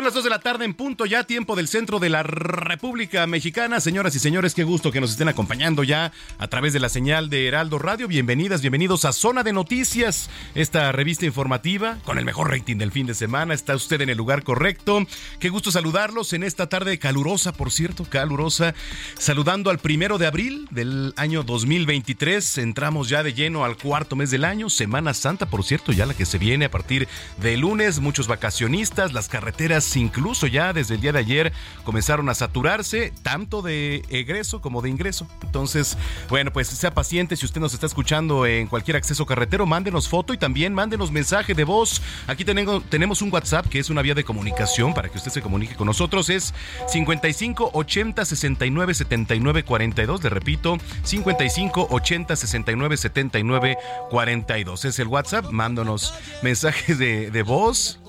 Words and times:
Son 0.00 0.06
las 0.06 0.14
2 0.14 0.24
de 0.24 0.30
la 0.30 0.38
tarde 0.38 0.64
en 0.64 0.72
punto, 0.72 1.04
ya 1.04 1.24
tiempo 1.24 1.56
del 1.56 1.68
centro 1.68 1.98
de 1.98 2.08
la 2.08 2.22
República 2.22 3.26
Mexicana. 3.26 3.80
Señoras 3.80 4.14
y 4.14 4.18
señores, 4.18 4.54
qué 4.54 4.64
gusto 4.64 4.90
que 4.90 4.98
nos 4.98 5.10
estén 5.10 5.28
acompañando 5.28 5.84
ya 5.84 6.10
a 6.38 6.48
través 6.48 6.72
de 6.72 6.80
la 6.80 6.88
señal 6.88 7.28
de 7.28 7.46
Heraldo 7.46 7.78
Radio. 7.78 8.08
Bienvenidas, 8.08 8.62
bienvenidos 8.62 9.04
a 9.04 9.12
Zona 9.12 9.42
de 9.42 9.52
Noticias, 9.52 10.30
esta 10.54 10.90
revista 10.90 11.26
informativa 11.26 11.98
con 12.06 12.16
el 12.16 12.24
mejor 12.24 12.50
rating 12.50 12.76
del 12.78 12.92
fin 12.92 13.06
de 13.06 13.14
semana. 13.14 13.52
Está 13.52 13.76
usted 13.76 14.00
en 14.00 14.08
el 14.08 14.16
lugar 14.16 14.42
correcto. 14.42 15.06
Qué 15.38 15.50
gusto 15.50 15.70
saludarlos 15.70 16.32
en 16.32 16.44
esta 16.44 16.70
tarde 16.70 16.98
calurosa, 16.98 17.52
por 17.52 17.70
cierto, 17.70 18.06
calurosa. 18.08 18.74
Saludando 19.18 19.68
al 19.68 19.80
primero 19.80 20.16
de 20.16 20.26
abril 20.26 20.66
del 20.70 21.12
año 21.18 21.42
2023. 21.42 22.56
Entramos 22.56 23.10
ya 23.10 23.22
de 23.22 23.34
lleno 23.34 23.66
al 23.66 23.76
cuarto 23.76 24.16
mes 24.16 24.30
del 24.30 24.46
año, 24.46 24.70
Semana 24.70 25.12
Santa, 25.12 25.44
por 25.44 25.62
cierto, 25.62 25.92
ya 25.92 26.06
la 26.06 26.14
que 26.14 26.24
se 26.24 26.38
viene 26.38 26.64
a 26.64 26.70
partir 26.70 27.06
de 27.36 27.58
lunes. 27.58 28.00
Muchos 28.00 28.28
vacacionistas, 28.28 29.12
las 29.12 29.28
carreteras 29.28 29.89
incluso 29.96 30.46
ya 30.46 30.72
desde 30.72 30.94
el 30.94 31.00
día 31.00 31.12
de 31.12 31.18
ayer 31.18 31.52
comenzaron 31.84 32.28
a 32.28 32.34
saturarse, 32.34 33.12
tanto 33.22 33.62
de 33.62 34.02
egreso 34.08 34.60
como 34.60 34.82
de 34.82 34.90
ingreso. 34.90 35.26
Entonces, 35.42 35.96
bueno, 36.28 36.52
pues 36.52 36.68
sea 36.68 36.92
paciente 36.92 37.36
si 37.36 37.46
usted 37.46 37.60
nos 37.60 37.74
está 37.74 37.86
escuchando 37.86 38.46
en 38.46 38.66
cualquier 38.66 38.96
acceso 38.96 39.26
carretero, 39.26 39.66
mándenos 39.66 40.08
foto 40.08 40.34
y 40.34 40.38
también 40.38 40.74
mándenos 40.74 41.10
mensaje 41.10 41.54
de 41.54 41.64
voz. 41.64 42.02
Aquí 42.26 42.44
tenemos, 42.44 43.22
un 43.22 43.32
WhatsApp 43.32 43.66
que 43.66 43.78
es 43.78 43.90
una 43.90 44.02
vía 44.02 44.14
de 44.14 44.24
comunicación 44.24 44.94
para 44.94 45.08
que 45.08 45.18
usted 45.18 45.30
se 45.30 45.42
comunique 45.42 45.74
con 45.74 45.86
nosotros. 45.86 46.30
Es 46.30 46.54
55 46.88 47.70
80 47.72 48.24
69 48.24 48.94
79 48.94 49.64
42. 49.64 50.22
Le 50.22 50.30
repito, 50.30 50.78
55 51.02 51.88
80 51.90 52.36
69 52.36 52.96
79 52.96 53.76
42. 54.10 54.84
Es 54.84 54.98
el 54.98 55.08
WhatsApp. 55.08 55.50
Mándanos 55.50 56.14
mensajes 56.42 56.98
de, 56.98 57.30
de 57.30 57.42
voz 57.42 57.99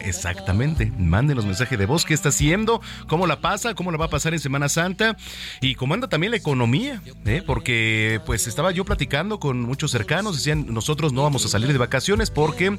Exactamente. 0.00 0.92
Mándenos 0.98 1.44
mensaje 1.44 1.76
de 1.76 1.86
voz. 1.86 2.04
¿Qué 2.04 2.14
está 2.14 2.30
haciendo? 2.30 2.80
¿Cómo 3.06 3.26
la 3.26 3.40
pasa? 3.40 3.74
¿Cómo 3.74 3.90
la 3.90 3.98
va 3.98 4.06
a 4.06 4.10
pasar 4.10 4.32
en 4.34 4.40
Semana 4.40 4.68
Santa? 4.68 5.16
Y 5.60 5.74
cómo 5.74 5.94
anda 5.94 6.08
también 6.08 6.30
la 6.30 6.36
economía. 6.36 7.02
¿eh? 7.24 7.42
Porque 7.46 8.20
pues 8.26 8.46
estaba 8.46 8.70
yo 8.70 8.84
platicando 8.84 9.38
con 9.40 9.62
muchos 9.62 9.90
cercanos. 9.90 10.36
Decían, 10.36 10.66
nosotros 10.72 11.12
no 11.12 11.22
vamos 11.22 11.44
a 11.44 11.48
salir 11.48 11.72
de 11.72 11.78
vacaciones 11.78 12.30
porque 12.30 12.78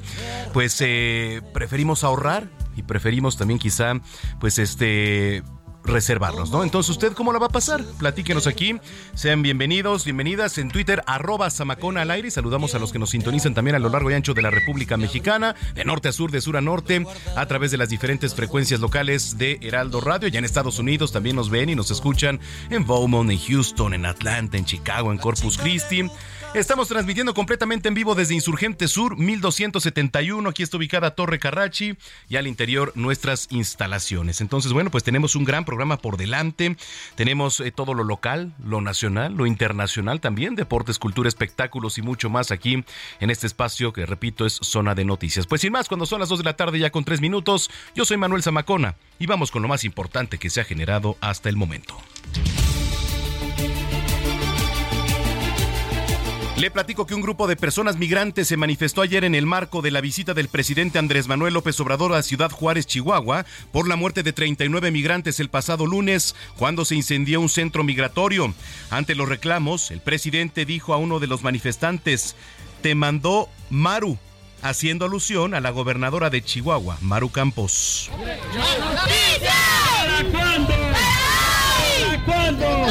pues 0.53 0.77
eh, 0.81 1.41
preferimos 1.53 2.03
ahorrar 2.03 2.49
y 2.75 2.83
preferimos 2.83 3.37
también 3.37 3.59
quizá 3.59 3.93
pues 4.39 4.59
este 4.59 5.43
reservarlos, 5.89 6.51
¿no? 6.51 6.63
Entonces, 6.63 6.91
¿usted 6.91 7.13
cómo 7.13 7.33
la 7.33 7.39
va 7.39 7.47
a 7.47 7.49
pasar? 7.49 7.83
Platíquenos 7.97 8.47
aquí. 8.47 8.79
Sean 9.13 9.41
bienvenidos, 9.41 10.05
bienvenidas 10.05 10.57
en 10.57 10.69
Twitter, 10.69 11.03
arroba 11.05 11.49
Samacona 11.49 12.01
al 12.01 12.11
aire. 12.11 12.31
Saludamos 12.31 12.75
a 12.75 12.79
los 12.79 12.91
que 12.91 12.99
nos 12.99 13.09
sintonizan 13.09 13.53
también 13.53 13.75
a 13.75 13.79
lo 13.79 13.89
largo 13.89 14.11
y 14.11 14.13
ancho 14.13 14.33
de 14.33 14.41
la 14.41 14.49
República 14.49 14.97
Mexicana, 14.97 15.55
de 15.75 15.85
norte 15.85 16.09
a 16.09 16.11
sur, 16.11 16.31
de 16.31 16.41
sur 16.41 16.57
a 16.57 16.61
norte, 16.61 17.05
a 17.35 17.45
través 17.45 17.71
de 17.71 17.77
las 17.77 17.89
diferentes 17.89 18.35
frecuencias 18.35 18.79
locales 18.79 19.37
de 19.37 19.59
Heraldo 19.61 20.01
Radio. 20.01 20.27
Ya 20.27 20.39
en 20.39 20.45
Estados 20.45 20.79
Unidos 20.79 21.11
también 21.11 21.35
nos 21.35 21.49
ven 21.49 21.69
y 21.69 21.75
nos 21.75 21.91
escuchan 21.91 22.39
en 22.69 22.85
Beaumont, 22.85 23.31
en 23.31 23.39
Houston, 23.39 23.93
en 23.93 24.05
Atlanta, 24.05 24.57
en 24.57 24.65
Chicago, 24.65 25.11
en 25.11 25.17
Corpus 25.17 25.57
Christi. 25.57 26.09
Estamos 26.55 26.87
transmitiendo 26.87 27.35
completamente 27.35 27.89
en 27.89 27.93
vivo 27.93 28.15
desde 28.15 28.33
Insurgente 28.33 28.87
Sur 28.87 29.15
1271. 29.15 30.49
Aquí 30.49 30.63
está 30.63 30.77
ubicada 30.77 31.11
Torre 31.11 31.37
Carrachi 31.37 31.95
y 32.27 32.37
al 32.37 32.47
interior 32.47 32.91
nuestras 32.95 33.47
instalaciones. 33.51 34.41
Entonces, 34.41 34.73
bueno, 34.73 34.89
pues 34.89 35.03
tenemos 35.03 35.35
un 35.35 35.43
gran 35.43 35.63
programa 35.63 35.97
por 35.97 36.17
delante. 36.17 36.75
Tenemos 37.13 37.59
eh, 37.59 37.71
todo 37.71 37.93
lo 37.93 38.03
local, 38.03 38.55
lo 38.65 38.81
nacional, 38.81 39.35
lo 39.35 39.45
internacional 39.45 40.21
también, 40.21 40.55
deportes, 40.55 40.97
cultura, 40.97 41.29
espectáculos 41.29 41.99
y 41.99 42.01
mucho 42.01 42.31
más 42.31 42.49
aquí 42.49 42.83
en 43.19 43.29
este 43.29 43.45
espacio 43.45 43.93
que, 43.93 44.07
repito, 44.07 44.47
es 44.47 44.53
zona 44.53 44.95
de 44.95 45.05
noticias. 45.05 45.45
Pues 45.45 45.61
sin 45.61 45.71
más, 45.71 45.87
cuando 45.87 46.07
son 46.07 46.19
las 46.19 46.29
2 46.29 46.39
de 46.39 46.45
la 46.45 46.57
tarde 46.57 46.79
ya 46.79 46.89
con 46.89 47.03
3 47.03 47.21
minutos, 47.21 47.69
yo 47.93 48.05
soy 48.05 48.17
Manuel 48.17 48.41
Zamacona 48.41 48.95
y 49.19 49.27
vamos 49.27 49.51
con 49.51 49.61
lo 49.61 49.67
más 49.67 49.83
importante 49.83 50.39
que 50.39 50.49
se 50.49 50.61
ha 50.61 50.65
generado 50.65 51.15
hasta 51.21 51.47
el 51.47 51.57
momento. 51.57 51.95
Le 56.59 56.69
platico 56.69 57.07
que 57.07 57.15
un 57.15 57.21
grupo 57.21 57.47
de 57.47 57.55
personas 57.55 57.95
migrantes 57.95 58.49
se 58.49 58.57
manifestó 58.57 59.01
ayer 59.01 59.23
en 59.23 59.33
el 59.33 59.45
marco 59.45 59.81
de 59.81 59.91
la 59.91 60.01
visita 60.01 60.33
del 60.33 60.49
presidente 60.49 60.99
Andrés 60.99 61.29
Manuel 61.29 61.53
López 61.53 61.79
Obrador 61.79 62.13
a 62.13 62.21
Ciudad 62.21 62.51
Juárez, 62.51 62.85
Chihuahua, 62.85 63.45
por 63.71 63.87
la 63.87 63.95
muerte 63.95 64.23
de 64.23 64.33
39 64.33 64.91
migrantes 64.91 65.39
el 65.39 65.47
pasado 65.47 65.85
lunes, 65.85 66.35
cuando 66.57 66.83
se 66.83 66.95
incendió 66.95 67.39
un 67.39 67.47
centro 67.47 67.85
migratorio. 67.85 68.53
Ante 68.89 69.15
los 69.15 69.29
reclamos, 69.29 69.89
el 69.89 70.01
presidente 70.01 70.65
dijo 70.65 70.93
a 70.93 70.97
uno 70.97 71.21
de 71.21 71.27
los 71.27 71.43
manifestantes, 71.43 72.35
te 72.81 72.93
mandó 72.93 73.47
Maru, 73.69 74.17
haciendo 74.61 75.05
alusión 75.05 75.53
a 75.53 75.61
la 75.61 75.69
gobernadora 75.69 76.29
de 76.29 76.43
Chihuahua, 76.43 76.97
Maru 76.99 77.29
Campos. 77.29 78.11
¿Para 78.11 78.37
cuándo? 80.29 80.73
¿Para 82.03 82.25
cuándo? 82.25 82.89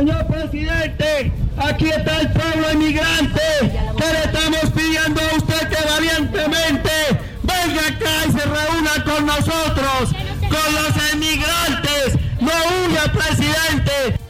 Señor 0.00 0.26
presidente, 0.28 1.30
aquí 1.80 1.88
está 1.88 2.20
el 2.20 2.32
pueblo 2.32 2.72
inmigrante 2.72 3.40
que 3.96 4.12
le 4.12 4.24
estamos 4.24 4.70
pidiendo 4.74 5.20
a 5.20 5.36
usted 5.36 5.68
que 5.68 5.88
valientemente 5.88 6.90
venga 7.42 7.86
acá 7.88 8.26
y 8.28 8.32
se 8.32 8.44
reúna 8.44 9.04
con 9.04 9.26
nosotros, 9.26 10.10
con 10.40 10.74
los 10.74 11.12
inmigrantes. 11.14 12.18
No 12.38 12.50
huya, 12.50 13.10
presidente. 13.12 14.20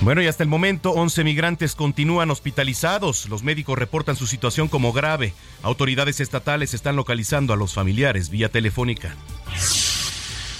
Bueno, 0.00 0.22
y 0.22 0.26
hasta 0.26 0.42
el 0.42 0.48
momento 0.48 0.90
11 0.90 1.22
migrantes 1.24 1.76
continúan 1.76 2.30
hospitalizados. 2.30 3.28
Los 3.28 3.42
médicos 3.44 3.78
reportan 3.78 4.16
su 4.16 4.26
situación 4.26 4.66
como 4.66 4.92
grave. 4.92 5.34
Autoridades 5.62 6.20
estatales 6.20 6.74
están 6.74 6.96
localizando 6.96 7.52
a 7.52 7.56
los 7.56 7.74
familiares 7.74 8.30
vía 8.30 8.48
telefónica. 8.48 9.14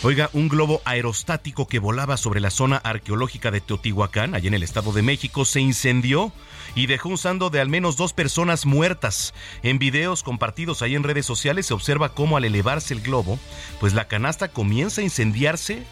Oiga, 0.03 0.31
un 0.33 0.49
globo 0.49 0.81
aerostático 0.87 1.69
que 1.69 1.79
volaba 1.79 2.17
sobre 2.17 2.41
la 2.41 2.51
zona 2.51 2.79
arqueológica 2.79 3.51
de 3.51 3.61
Teotihuacán, 3.61 4.35
allá 4.35 4.49
en 4.49 4.55
el 4.55 4.63
Estado 4.63 4.95
de 4.95 5.03
México, 5.03 5.45
se 5.45 5.61
incendió 5.61 6.33
y 6.75 6.87
dejó 6.87 7.11
un 7.11 7.19
saldo 7.19 7.51
de 7.51 7.61
al 7.61 7.69
menos 7.69 7.99
dos 7.99 8.15
personas 8.15 8.65
muertas. 8.65 9.35
En 9.63 9.79
videos 9.79 10.23
compartidos 10.23 10.81
ahí 10.81 10.95
en 10.95 11.03
redes 11.03 11.27
sociales 11.27 11.67
se 11.67 11.75
observa 11.75 12.15
cómo 12.15 12.39
al 12.39 12.47
elevarse 12.47 12.95
el 12.95 13.03
globo, 13.03 13.39
pues 13.79 13.93
la 13.93 14.09
canasta 14.09 14.49
comienza 14.49 15.03
a 15.03 15.05
incendiarse 15.05 15.83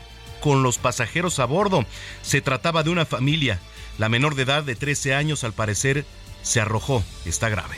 con 0.41 0.63
los 0.63 0.79
pasajeros 0.79 1.39
a 1.39 1.45
bordo. 1.45 1.85
Se 2.23 2.41
trataba 2.41 2.83
de 2.83 2.91
una 2.91 3.05
familia. 3.05 3.61
La 3.99 4.09
menor 4.09 4.37
de 4.37 4.45
edad 4.45 4.63
de 4.63 4.75
13 4.75 5.15
años 5.15 5.45
al 5.45 5.53
parecer 5.53 6.07
se 6.43 6.63
arrojó. 6.63 7.05
Está 7.27 7.51
grave. 7.51 7.77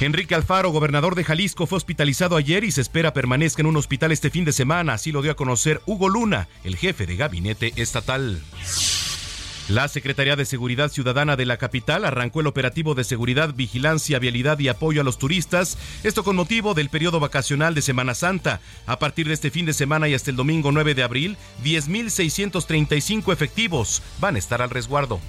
Enrique 0.00 0.36
Alfaro, 0.36 0.70
gobernador 0.70 1.16
de 1.16 1.24
Jalisco, 1.24 1.66
fue 1.66 1.76
hospitalizado 1.76 2.36
ayer 2.36 2.62
y 2.62 2.70
se 2.70 2.80
espera 2.80 3.12
permanezca 3.12 3.62
en 3.62 3.66
un 3.66 3.76
hospital 3.76 4.12
este 4.12 4.30
fin 4.30 4.44
de 4.44 4.52
semana. 4.52 4.92
Así 4.92 5.10
lo 5.10 5.22
dio 5.22 5.32
a 5.32 5.36
conocer 5.36 5.80
Hugo 5.86 6.08
Luna, 6.08 6.46
el 6.62 6.76
jefe 6.76 7.04
de 7.04 7.16
gabinete 7.16 7.72
estatal. 7.74 8.40
La 9.68 9.88
Secretaría 9.88 10.36
de 10.36 10.44
Seguridad 10.44 10.88
Ciudadana 10.88 11.34
de 11.34 11.46
la 11.46 11.56
capital 11.56 12.04
arrancó 12.04 12.40
el 12.40 12.46
operativo 12.46 12.94
de 12.94 13.02
seguridad, 13.02 13.54
vigilancia, 13.54 14.20
vialidad 14.20 14.60
y 14.60 14.68
apoyo 14.68 15.00
a 15.00 15.04
los 15.04 15.18
turistas, 15.18 15.76
esto 16.04 16.22
con 16.22 16.36
motivo 16.36 16.74
del 16.74 16.90
periodo 16.90 17.18
vacacional 17.18 17.74
de 17.74 17.82
Semana 17.82 18.14
Santa. 18.14 18.60
A 18.86 19.00
partir 19.00 19.26
de 19.26 19.34
este 19.34 19.50
fin 19.50 19.66
de 19.66 19.74
semana 19.74 20.08
y 20.08 20.14
hasta 20.14 20.30
el 20.30 20.36
domingo 20.36 20.70
9 20.70 20.94
de 20.94 21.02
abril, 21.02 21.36
10.635 21.64 23.32
efectivos 23.32 24.00
van 24.20 24.36
a 24.36 24.38
estar 24.38 24.62
al 24.62 24.70
resguardo. 24.70 25.20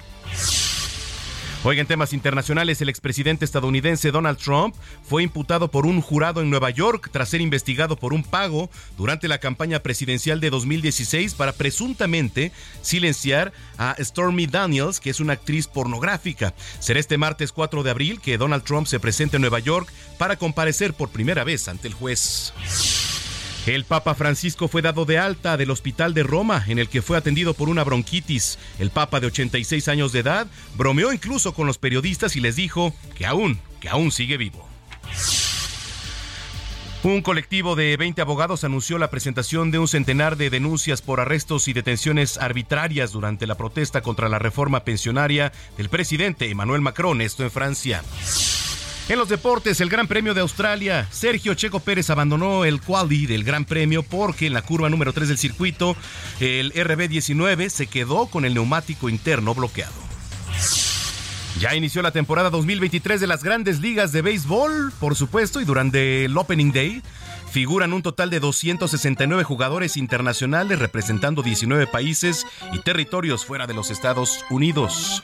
Oigan, 1.65 1.87
temas 1.87 2.13
internacionales, 2.13 2.79
el 2.81 2.87
expresidente 2.87 3.43
estadounidense 3.43 4.11
Donald 4.11 4.37
Trump 4.37 4.73
fue 5.03 5.23
imputado 5.23 5.69
por 5.69 5.85
un 5.85 5.99
jurado 5.99 6.41
en 6.41 6.49
Nueva 6.49 6.69
York 6.69 7.09
tras 7.11 7.27
ser 7.27 7.41
investigado 7.41 7.97
por 7.97 8.13
un 8.13 8.23
pago 8.23 8.69
durante 8.97 9.27
la 9.27 9.39
campaña 9.39 9.79
presidencial 9.79 10.39
de 10.39 10.51
2016 10.51 11.33
para 11.33 11.51
presuntamente 11.51 12.53
silenciar 12.81 13.51
a 13.77 13.97
Stormy 13.99 14.47
Daniels, 14.47 15.01
que 15.01 15.09
es 15.09 15.19
una 15.19 15.33
actriz 15.33 15.67
pornográfica. 15.67 16.53
Será 16.79 17.01
este 17.01 17.17
martes 17.17 17.51
4 17.51 17.83
de 17.83 17.91
abril 17.91 18.21
que 18.21 18.37
Donald 18.37 18.63
Trump 18.63 18.87
se 18.87 19.01
presente 19.01 19.35
en 19.35 19.41
Nueva 19.41 19.59
York 19.59 19.91
para 20.17 20.37
comparecer 20.37 20.93
por 20.93 21.09
primera 21.09 21.43
vez 21.43 21.67
ante 21.67 21.89
el 21.89 21.93
juez. 21.93 22.53
El 23.65 23.83
Papa 23.83 24.15
Francisco 24.15 24.67
fue 24.67 24.81
dado 24.81 25.05
de 25.05 25.19
alta 25.19 25.57
del 25.57 25.69
hospital 25.69 26.13
de 26.13 26.23
Roma, 26.23 26.63
en 26.67 26.79
el 26.79 26.89
que 26.89 27.01
fue 27.01 27.17
atendido 27.17 27.53
por 27.53 27.69
una 27.69 27.83
bronquitis. 27.83 28.57
El 28.79 28.89
Papa 28.89 29.19
de 29.19 29.27
86 29.27 29.87
años 29.89 30.11
de 30.11 30.19
edad 30.19 30.47
bromeó 30.75 31.11
incluso 31.13 31.53
con 31.53 31.67
los 31.67 31.77
periodistas 31.77 32.35
y 32.35 32.39
les 32.39 32.55
dijo 32.55 32.93
que 33.15 33.25
aún, 33.25 33.59
que 33.79 33.89
aún 33.89 34.11
sigue 34.11 34.37
vivo. 34.37 34.67
Un 37.01 37.21
colectivo 37.21 37.77
de 37.77 37.95
20 37.95 38.21
abogados 38.21 38.65
anunció 38.65 38.97
la 38.97 39.09
presentación 39.09 39.71
de 39.71 39.79
un 39.79 39.87
centenar 39.87 40.35
de 40.35 40.49
denuncias 40.49 41.01
por 41.01 41.21
arrestos 41.21 41.69
y 41.69 41.73
detenciones 41.73 42.37
arbitrarias 42.37 43.13
durante 43.13 43.47
la 43.47 43.55
protesta 43.55 44.01
contra 44.01 44.27
la 44.27 44.37
reforma 44.37 44.83
pensionaria 44.83 45.53
del 45.77 45.87
presidente 45.87 46.49
Emmanuel 46.49 46.81
Macron, 46.81 47.21
esto 47.21 47.43
en 47.43 47.51
Francia. 47.51 48.03
En 49.09 49.17
los 49.17 49.27
deportes, 49.27 49.81
el 49.81 49.89
Gran 49.89 50.07
Premio 50.07 50.35
de 50.35 50.41
Australia, 50.41 51.07
Sergio 51.09 51.55
Checo 51.55 51.79
Pérez 51.79 52.11
abandonó 52.11 52.63
el 52.63 52.79
quali 52.79 53.25
del 53.25 53.43
Gran 53.43 53.65
Premio 53.65 54.03
porque 54.03 54.45
en 54.45 54.53
la 54.53 54.61
curva 54.61 54.87
número 54.87 55.13
3 55.13 55.29
del 55.29 55.37
circuito, 55.39 55.97
el 56.39 56.71
RB19 56.73 57.69
se 57.69 57.87
quedó 57.87 58.27
con 58.27 58.45
el 58.45 58.53
neumático 58.53 59.09
interno 59.09 59.55
bloqueado. 59.55 59.95
Ya 61.59 61.75
inició 61.75 62.03
la 62.03 62.11
temporada 62.11 62.51
2023 62.51 63.19
de 63.19 63.25
las 63.25 63.43
grandes 63.43 63.79
ligas 63.79 64.11
de 64.11 64.21
béisbol, 64.21 64.93
por 64.99 65.15
supuesto, 65.15 65.59
y 65.59 65.65
durante 65.65 66.25
el 66.25 66.37
Opening 66.37 66.71
Day 66.71 67.01
figuran 67.51 67.93
un 67.93 68.03
total 68.03 68.29
de 68.29 68.39
269 68.39 69.43
jugadores 69.43 69.97
internacionales 69.97 70.77
representando 70.77 71.41
19 71.41 71.87
países 71.87 72.45
y 72.73 72.79
territorios 72.79 73.43
fuera 73.43 73.65
de 73.65 73.73
los 73.73 73.89
Estados 73.89 74.45
Unidos. 74.51 75.23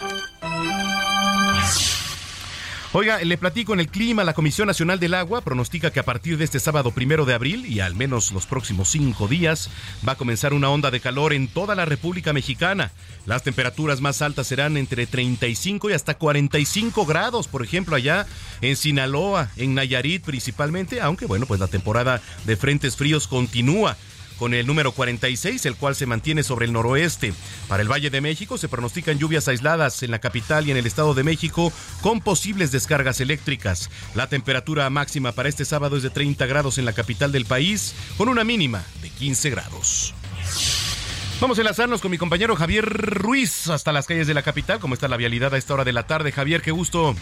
Oiga, 2.98 3.20
le 3.22 3.38
platico 3.38 3.74
en 3.74 3.82
el 3.82 3.90
clima. 3.90 4.24
La 4.24 4.34
Comisión 4.34 4.68
Nacional 4.68 5.02
del 5.02 5.16
Agua 5.16 5.42
pronostica 5.42 5.92
que 5.92 6.00
a 6.00 6.06
partir 6.06 6.38
de 6.38 6.46
este 6.46 6.62
sábado 6.62 6.92
primero 6.92 7.26
de 7.26 7.34
abril 7.34 7.66
y 7.66 7.82
al 7.82 7.94
menos 7.94 8.32
los 8.32 8.46
próximos 8.46 8.88
cinco 8.88 9.28
días 9.28 9.70
va 10.08 10.14
a 10.14 10.16
comenzar 10.16 10.54
una 10.54 10.70
onda 10.70 10.92
de 10.92 11.02
calor 11.02 11.34
en 11.34 11.50
toda 11.50 11.76
la 11.76 11.84
República 11.84 12.32
Mexicana. 12.32 12.94
Las 13.26 13.44
temperaturas 13.44 14.00
más 14.00 14.22
altas 14.22 14.48
serán 14.48 14.78
entre 14.78 15.08
35 15.08 15.90
y 15.90 15.94
hasta 15.94 16.14
45 16.14 17.06
grados, 17.06 17.50
por 17.50 17.64
ejemplo, 17.66 17.98
allá 17.98 18.28
en 18.62 18.78
Sinaloa, 18.78 19.50
en 19.58 19.76
Nayarit 19.76 20.24
principalmente, 20.24 21.02
aunque 21.02 21.26
bueno, 21.26 21.48
pues 21.48 21.60
la 21.60 21.68
temporada 21.68 22.22
de 22.46 22.56
frentes 22.56 22.96
fríos 22.96 23.28
continúa 23.28 23.98
con 24.38 24.54
el 24.54 24.68
número 24.68 24.92
46, 24.92 25.66
el 25.66 25.76
cual 25.76 25.96
se 25.96 26.06
mantiene 26.06 26.44
sobre 26.44 26.66
el 26.66 26.74
noroeste. 26.74 27.34
Para 27.68 27.82
el 27.82 27.92
Valle 27.92 28.10
de 28.10 28.22
México 28.22 28.58
se 28.58 28.70
pronostican 28.70 29.20
lluvias 29.20 29.48
aisladas 29.48 30.04
en 30.04 30.12
la 30.12 30.20
capital 30.20 30.68
y 30.68 30.72
en 30.72 30.78
el 30.78 30.86
Estado 30.86 31.14
de 31.14 31.24
México 31.24 31.72
con 32.02 32.22
posibles 32.22 32.72
descargas 32.72 33.22
eléctricas. 33.22 33.90
La 34.14 34.28
temperatura 34.28 34.90
máxima 34.90 35.32
para 35.32 35.50
este 35.50 35.66
sábado 35.66 35.98
es 35.98 36.04
de 36.04 36.10
30 36.10 36.46
grados 36.46 36.78
en 36.78 36.86
la 36.86 36.94
capital 36.94 37.32
del 37.32 37.46
país, 37.46 37.96
con 38.18 38.30
una 38.30 38.44
mínima 38.44 38.84
de 39.02 39.10
15 39.10 39.50
grados. 39.50 40.14
Vamos 41.42 41.58
a 41.58 41.62
enlazarnos 41.62 42.02
con 42.02 42.12
mi 42.12 42.18
compañero 42.18 42.56
Javier 42.56 42.86
Ruiz 42.86 43.68
hasta 43.70 43.92
las 43.92 44.08
calles 44.08 44.26
de 44.26 44.34
la 44.34 44.42
capital. 44.42 44.80
¿Cómo 44.80 44.94
está 44.94 45.10
la 45.10 45.18
vialidad 45.18 45.54
a 45.54 45.58
esta 45.58 45.74
hora 45.74 45.84
de 45.84 45.92
la 45.92 46.08
tarde? 46.08 46.32
Javier, 46.32 46.62
qué 46.62 46.72
gusto. 46.72 47.14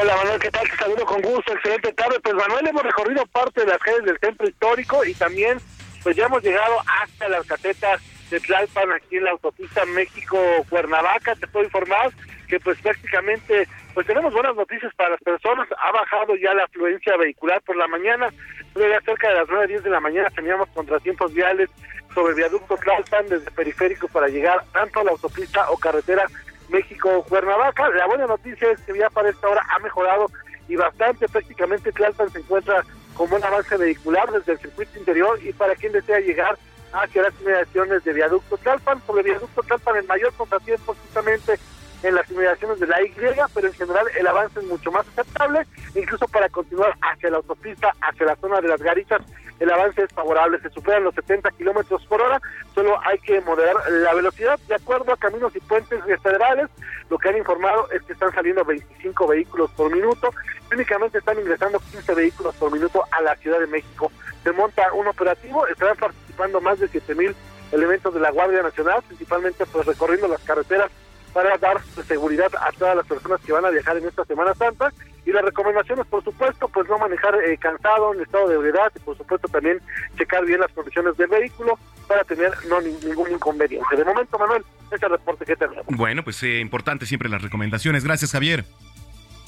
Hola 0.00 0.16
Manuel, 0.16 0.40
¿qué 0.40 0.50
tal? 0.50 0.66
Te 0.70 0.76
saludo 0.76 1.04
con 1.04 1.20
gusto, 1.20 1.52
excelente 1.52 1.92
tarde. 1.92 2.18
Pues 2.22 2.34
Manuel, 2.34 2.66
hemos 2.66 2.82
recorrido 2.82 3.26
parte 3.26 3.60
de 3.60 3.66
las 3.66 3.78
calles 3.78 4.04
del 4.04 4.18
centro 4.18 4.48
histórico 4.48 5.04
y 5.04 5.12
también 5.12 5.58
pues 6.02 6.16
ya 6.16 6.26
hemos 6.26 6.42
llegado 6.42 6.76
hasta 7.00 7.28
las 7.28 7.46
casetas 7.46 8.00
de 8.30 8.40
Tlalpan 8.40 8.92
aquí 8.92 9.16
en 9.16 9.24
la 9.24 9.32
autopista 9.32 9.84
México-Cuernavaca. 9.84 11.34
Te 11.36 11.46
puedo 11.46 11.66
informar 11.66 12.10
que 12.48 12.58
pues 12.60 12.80
prácticamente 12.80 13.68
pues 13.94 14.06
tenemos 14.06 14.32
buenas 14.32 14.56
noticias 14.56 14.92
para 14.94 15.10
las 15.10 15.20
personas. 15.20 15.68
Ha 15.78 15.92
bajado 15.92 16.34
ya 16.36 16.54
la 16.54 16.64
afluencia 16.64 17.16
vehicular 17.16 17.60
por 17.62 17.76
la 17.76 17.86
mañana. 17.86 18.30
Todavía 18.72 19.00
cerca 19.02 19.28
de 19.28 19.34
las 19.34 19.48
9, 19.48 19.66
10 19.68 19.82
de 19.84 19.90
la 19.90 20.00
mañana 20.00 20.30
teníamos 20.30 20.68
contratiempos 20.70 21.32
viales 21.34 21.70
sobre 22.14 22.34
viaducto 22.34 22.76
Tlalpan 22.76 23.28
desde 23.28 23.50
periférico 23.50 24.08
para 24.08 24.28
llegar 24.28 24.64
tanto 24.72 25.00
a 25.00 25.04
la 25.04 25.10
autopista 25.12 25.70
o 25.70 25.76
carretera 25.76 26.24
México-Cuernavaca. 26.70 27.90
La 27.90 28.06
buena 28.06 28.26
noticia 28.26 28.70
es 28.70 28.80
que 28.82 28.98
ya 28.98 29.10
para 29.10 29.28
esta 29.28 29.48
hora 29.48 29.62
ha 29.70 29.78
mejorado 29.78 30.26
y 30.68 30.76
bastante. 30.76 31.28
Prácticamente 31.28 31.92
Tlalpan 31.92 32.30
se 32.30 32.38
encuentra 32.38 32.82
como 33.14 33.36
un 33.36 33.44
avance 33.44 33.76
vehicular 33.76 34.30
desde 34.30 34.52
el 34.52 34.58
circuito 34.58 34.98
interior 34.98 35.38
y 35.42 35.52
para 35.52 35.74
quien 35.74 35.92
desea 35.92 36.20
llegar 36.20 36.58
hacia 36.92 37.22
las 37.22 37.32
inmediaciones 37.40 38.04
de 38.04 38.12
Viaducto 38.12 38.56
Tlalpan. 38.58 39.02
Sobre 39.06 39.22
Viaducto 39.22 39.62
Tlalpan 39.62 39.96
el 39.96 40.06
mayor 40.06 40.32
contratiempo 40.34 40.94
justamente 40.94 41.58
en 42.02 42.14
las 42.14 42.28
inmediaciones 42.30 42.80
de 42.80 42.86
la 42.86 43.02
Y, 43.02 43.14
pero 43.54 43.68
en 43.68 43.74
general 43.74 44.06
el 44.18 44.26
avance 44.26 44.58
es 44.58 44.66
mucho 44.66 44.90
más 44.90 45.06
aceptable, 45.08 45.66
incluso 45.94 46.26
para 46.28 46.48
continuar 46.48 46.96
hacia 47.00 47.30
la 47.30 47.36
autopista, 47.38 47.94
hacia 48.00 48.26
la 48.26 48.36
zona 48.36 48.60
de 48.60 48.68
las 48.68 48.82
garitas, 48.82 49.22
el 49.62 49.70
avance 49.70 50.02
es 50.02 50.12
favorable, 50.12 50.58
se 50.60 50.70
superan 50.70 51.04
los 51.04 51.14
70 51.14 51.48
kilómetros 51.52 52.04
por 52.06 52.20
hora, 52.20 52.40
solo 52.74 52.98
hay 53.04 53.16
que 53.20 53.40
moderar 53.42 53.76
la 53.90 54.12
velocidad 54.12 54.58
de 54.66 54.74
acuerdo 54.74 55.12
a 55.12 55.16
caminos 55.16 55.54
y 55.54 55.60
puentes 55.60 56.02
federales. 56.20 56.68
Lo 57.08 57.16
que 57.16 57.28
han 57.28 57.36
informado 57.36 57.88
es 57.92 58.02
que 58.02 58.12
están 58.12 58.32
saliendo 58.32 58.64
25 58.64 59.24
vehículos 59.28 59.70
por 59.76 59.94
minuto, 59.94 60.30
únicamente 60.72 61.18
están 61.18 61.38
ingresando 61.38 61.78
15 61.78 62.12
vehículos 62.12 62.56
por 62.56 62.72
minuto 62.72 63.04
a 63.12 63.22
la 63.22 63.36
Ciudad 63.36 63.60
de 63.60 63.68
México. 63.68 64.10
Se 64.42 64.50
monta 64.50 64.92
un 64.94 65.06
operativo, 65.06 65.64
estarán 65.68 65.96
participando 65.96 66.60
más 66.60 66.80
de 66.80 66.88
7 66.88 67.14
mil 67.14 67.32
elementos 67.70 68.12
de 68.12 68.18
la 68.18 68.32
Guardia 68.32 68.62
Nacional, 68.62 69.00
principalmente 69.06 69.64
pues 69.66 69.86
recorriendo 69.86 70.26
las 70.26 70.42
carreteras 70.42 70.90
para 71.32 71.56
dar 71.58 71.80
seguridad 72.08 72.50
a 72.60 72.72
todas 72.72 72.96
las 72.96 73.06
personas 73.06 73.40
que 73.42 73.52
van 73.52 73.64
a 73.64 73.70
viajar 73.70 73.96
en 73.96 74.08
esta 74.08 74.24
Semana 74.24 74.54
Santa. 74.54 74.92
Y 75.24 75.32
las 75.32 75.44
recomendaciones, 75.44 76.06
por 76.06 76.24
supuesto, 76.24 76.68
pues 76.68 76.88
no 76.88 76.98
manejar 76.98 77.34
eh, 77.44 77.56
cansado, 77.58 78.12
en 78.12 78.22
estado 78.22 78.48
de 78.48 78.56
ebriedad, 78.56 78.90
y 78.94 78.98
por 78.98 79.16
supuesto 79.16 79.48
también 79.48 79.80
checar 80.18 80.44
bien 80.44 80.60
las 80.60 80.72
condiciones 80.72 81.16
del 81.16 81.28
vehículo 81.28 81.78
para 82.08 82.24
tener 82.24 82.52
no 82.68 82.80
ningún 82.80 83.30
inconveniente. 83.30 83.96
De 83.96 84.04
momento, 84.04 84.38
Manuel, 84.38 84.64
ese 84.90 85.08
reporte 85.08 85.44
que 85.44 85.56
tenemos. 85.56 85.86
Bueno, 85.86 86.24
pues 86.24 86.42
eh, 86.42 86.58
importante 86.58 87.06
siempre 87.06 87.28
las 87.28 87.42
recomendaciones. 87.42 88.04
Gracias, 88.04 88.32
Javier. 88.32 88.64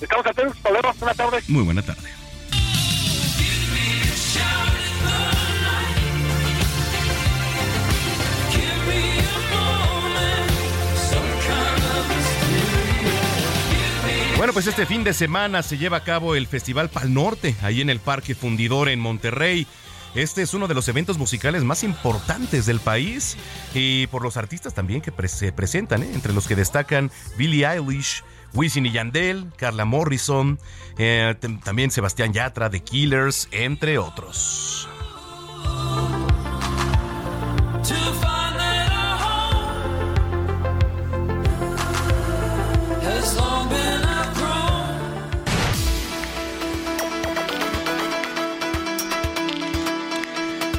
Estamos 0.00 0.26
atentos, 0.26 0.61
Buenas 0.62 1.17
tardes. 1.17 1.49
Muy 1.49 1.64
buena 1.64 1.83
tarde. 1.83 2.24
Bueno, 14.45 14.53
pues 14.53 14.67
este 14.67 14.85
fin 14.85 15.05
de 15.05 15.15
semana 15.15 15.63
se 15.63 15.79
lleva 15.79 15.97
a 15.97 16.05
cabo 16.05 16.35
el 16.35 16.47
Festival 16.47 16.91
Pal 16.91 17.15
Norte, 17.15 17.57
ahí 17.63 17.81
en 17.81 17.89
el 17.89 17.99
Parque 17.99 18.35
Fundidor 18.35 18.91
en 18.91 19.01
Monterrey. 19.01 19.67
Este 20.15 20.43
es 20.43 20.53
uno 20.53 20.69
de 20.69 20.75
los 20.75 20.87
eventos 20.87 21.17
musicales 21.17 21.65
más 21.65 21.83
importantes 21.83 22.67
del 22.67 22.79
país 22.79 23.39
y 23.73 24.07
por 24.09 24.23
los 24.23 24.37
artistas 24.37 24.75
también 24.75 25.01
que 25.01 25.29
se 25.29 25.51
presentan, 25.51 26.03
¿eh? 26.03 26.11
entre 26.13 26.35
los 26.35 26.47
que 26.47 26.57
destacan 26.57 27.11
Billie 27.39 27.67
Eilish, 27.67 28.23
Wisin 28.53 28.85
y 28.85 28.93
Yandel, 28.93 29.51
Carla 29.57 29.87
Morrison, 29.87 30.59
eh, 30.99 31.35
también 31.65 31.91
Sebastián 31.91 32.35
Yatra, 32.35 32.69
The 32.69 32.83
Killers, 32.83 33.49
entre 33.51 33.97
otros. 33.97 34.87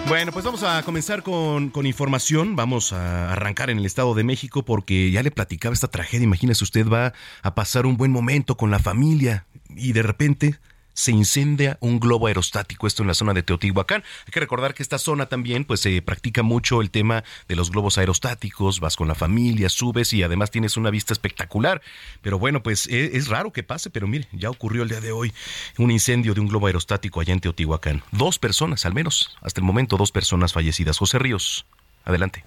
Bueno, 0.07 0.31
pues 0.31 0.45
vamos 0.45 0.61
a 0.61 0.83
comenzar 0.83 1.23
con, 1.23 1.71
con, 1.71 1.87
información. 1.87 2.55
Vamos 2.55 2.93
a 2.93 3.31
arrancar 3.31 3.71
en 3.71 3.79
el 3.79 3.87
Estado 3.87 4.13
de 4.13 4.23
México 4.23 4.63
porque 4.63 5.09
ya 5.09 5.23
le 5.23 5.31
platicaba 5.31 5.73
esta 5.73 5.87
tragedia. 5.87 6.25
Imagínese 6.25 6.63
usted 6.63 6.87
va 6.87 7.13
a 7.41 7.55
pasar 7.55 7.87
un 7.87 7.97
buen 7.97 8.11
momento 8.11 8.55
con 8.55 8.69
la 8.69 8.77
familia 8.77 9.47
y 9.69 9.93
de 9.93 10.03
repente 10.03 10.59
se 10.95 11.11
incendia 11.11 11.77
un 11.81 11.99
globo 11.99 12.27
aerostático, 12.27 12.87
esto 12.87 13.03
en 13.03 13.07
la 13.07 13.13
zona 13.13 13.33
de 13.33 13.43
Teotihuacán. 13.43 14.03
Hay 14.25 14.31
que 14.31 14.39
recordar 14.39 14.73
que 14.73 14.81
esta 14.81 14.97
zona 14.97 15.27
también 15.27 15.65
pues 15.65 15.81
se 15.81 16.01
practica 16.01 16.41
mucho 16.41 16.81
el 16.81 16.89
tema 16.89 17.23
de 17.47 17.55
los 17.55 17.69
globos 17.69 17.99
aerostáticos, 17.99 18.79
vas 18.79 18.95
con 18.95 19.07
la 19.07 19.13
familia, 19.13 19.69
subes 19.69 20.13
y 20.13 20.23
además 20.23 20.49
tienes 20.49 20.77
una 20.77 20.89
vista 20.89 21.13
espectacular. 21.13 21.81
Pero 22.21 22.39
bueno, 22.39 22.63
pues 22.63 22.87
e, 22.87 23.17
es, 23.17 23.27
raro 23.27 23.51
que 23.51 23.61
pase, 23.61 23.89
pero 23.89 24.07
mire, 24.07 24.27
ya 24.31 24.49
ocurrió 24.49 24.83
el 24.83 24.89
día 24.89 25.01
de 25.01 25.11
hoy 25.11 25.33
un 25.77 25.91
incendio 25.91 26.33
de 26.33 26.39
un 26.39 26.47
globo 26.47 26.67
aerostático 26.67 27.19
allá 27.19 27.33
en 27.33 27.41
Teotihuacán. 27.41 28.01
Dos 28.11 28.39
personas, 28.39 28.85
al 28.85 28.93
menos, 28.93 29.37
hasta 29.41 29.59
el 29.59 29.65
momento 29.65 29.97
dos 29.97 30.11
personas 30.11 30.53
fallecidas. 30.53 30.97
José 30.97 31.19
Ríos, 31.19 31.65
adelante. 32.05 32.43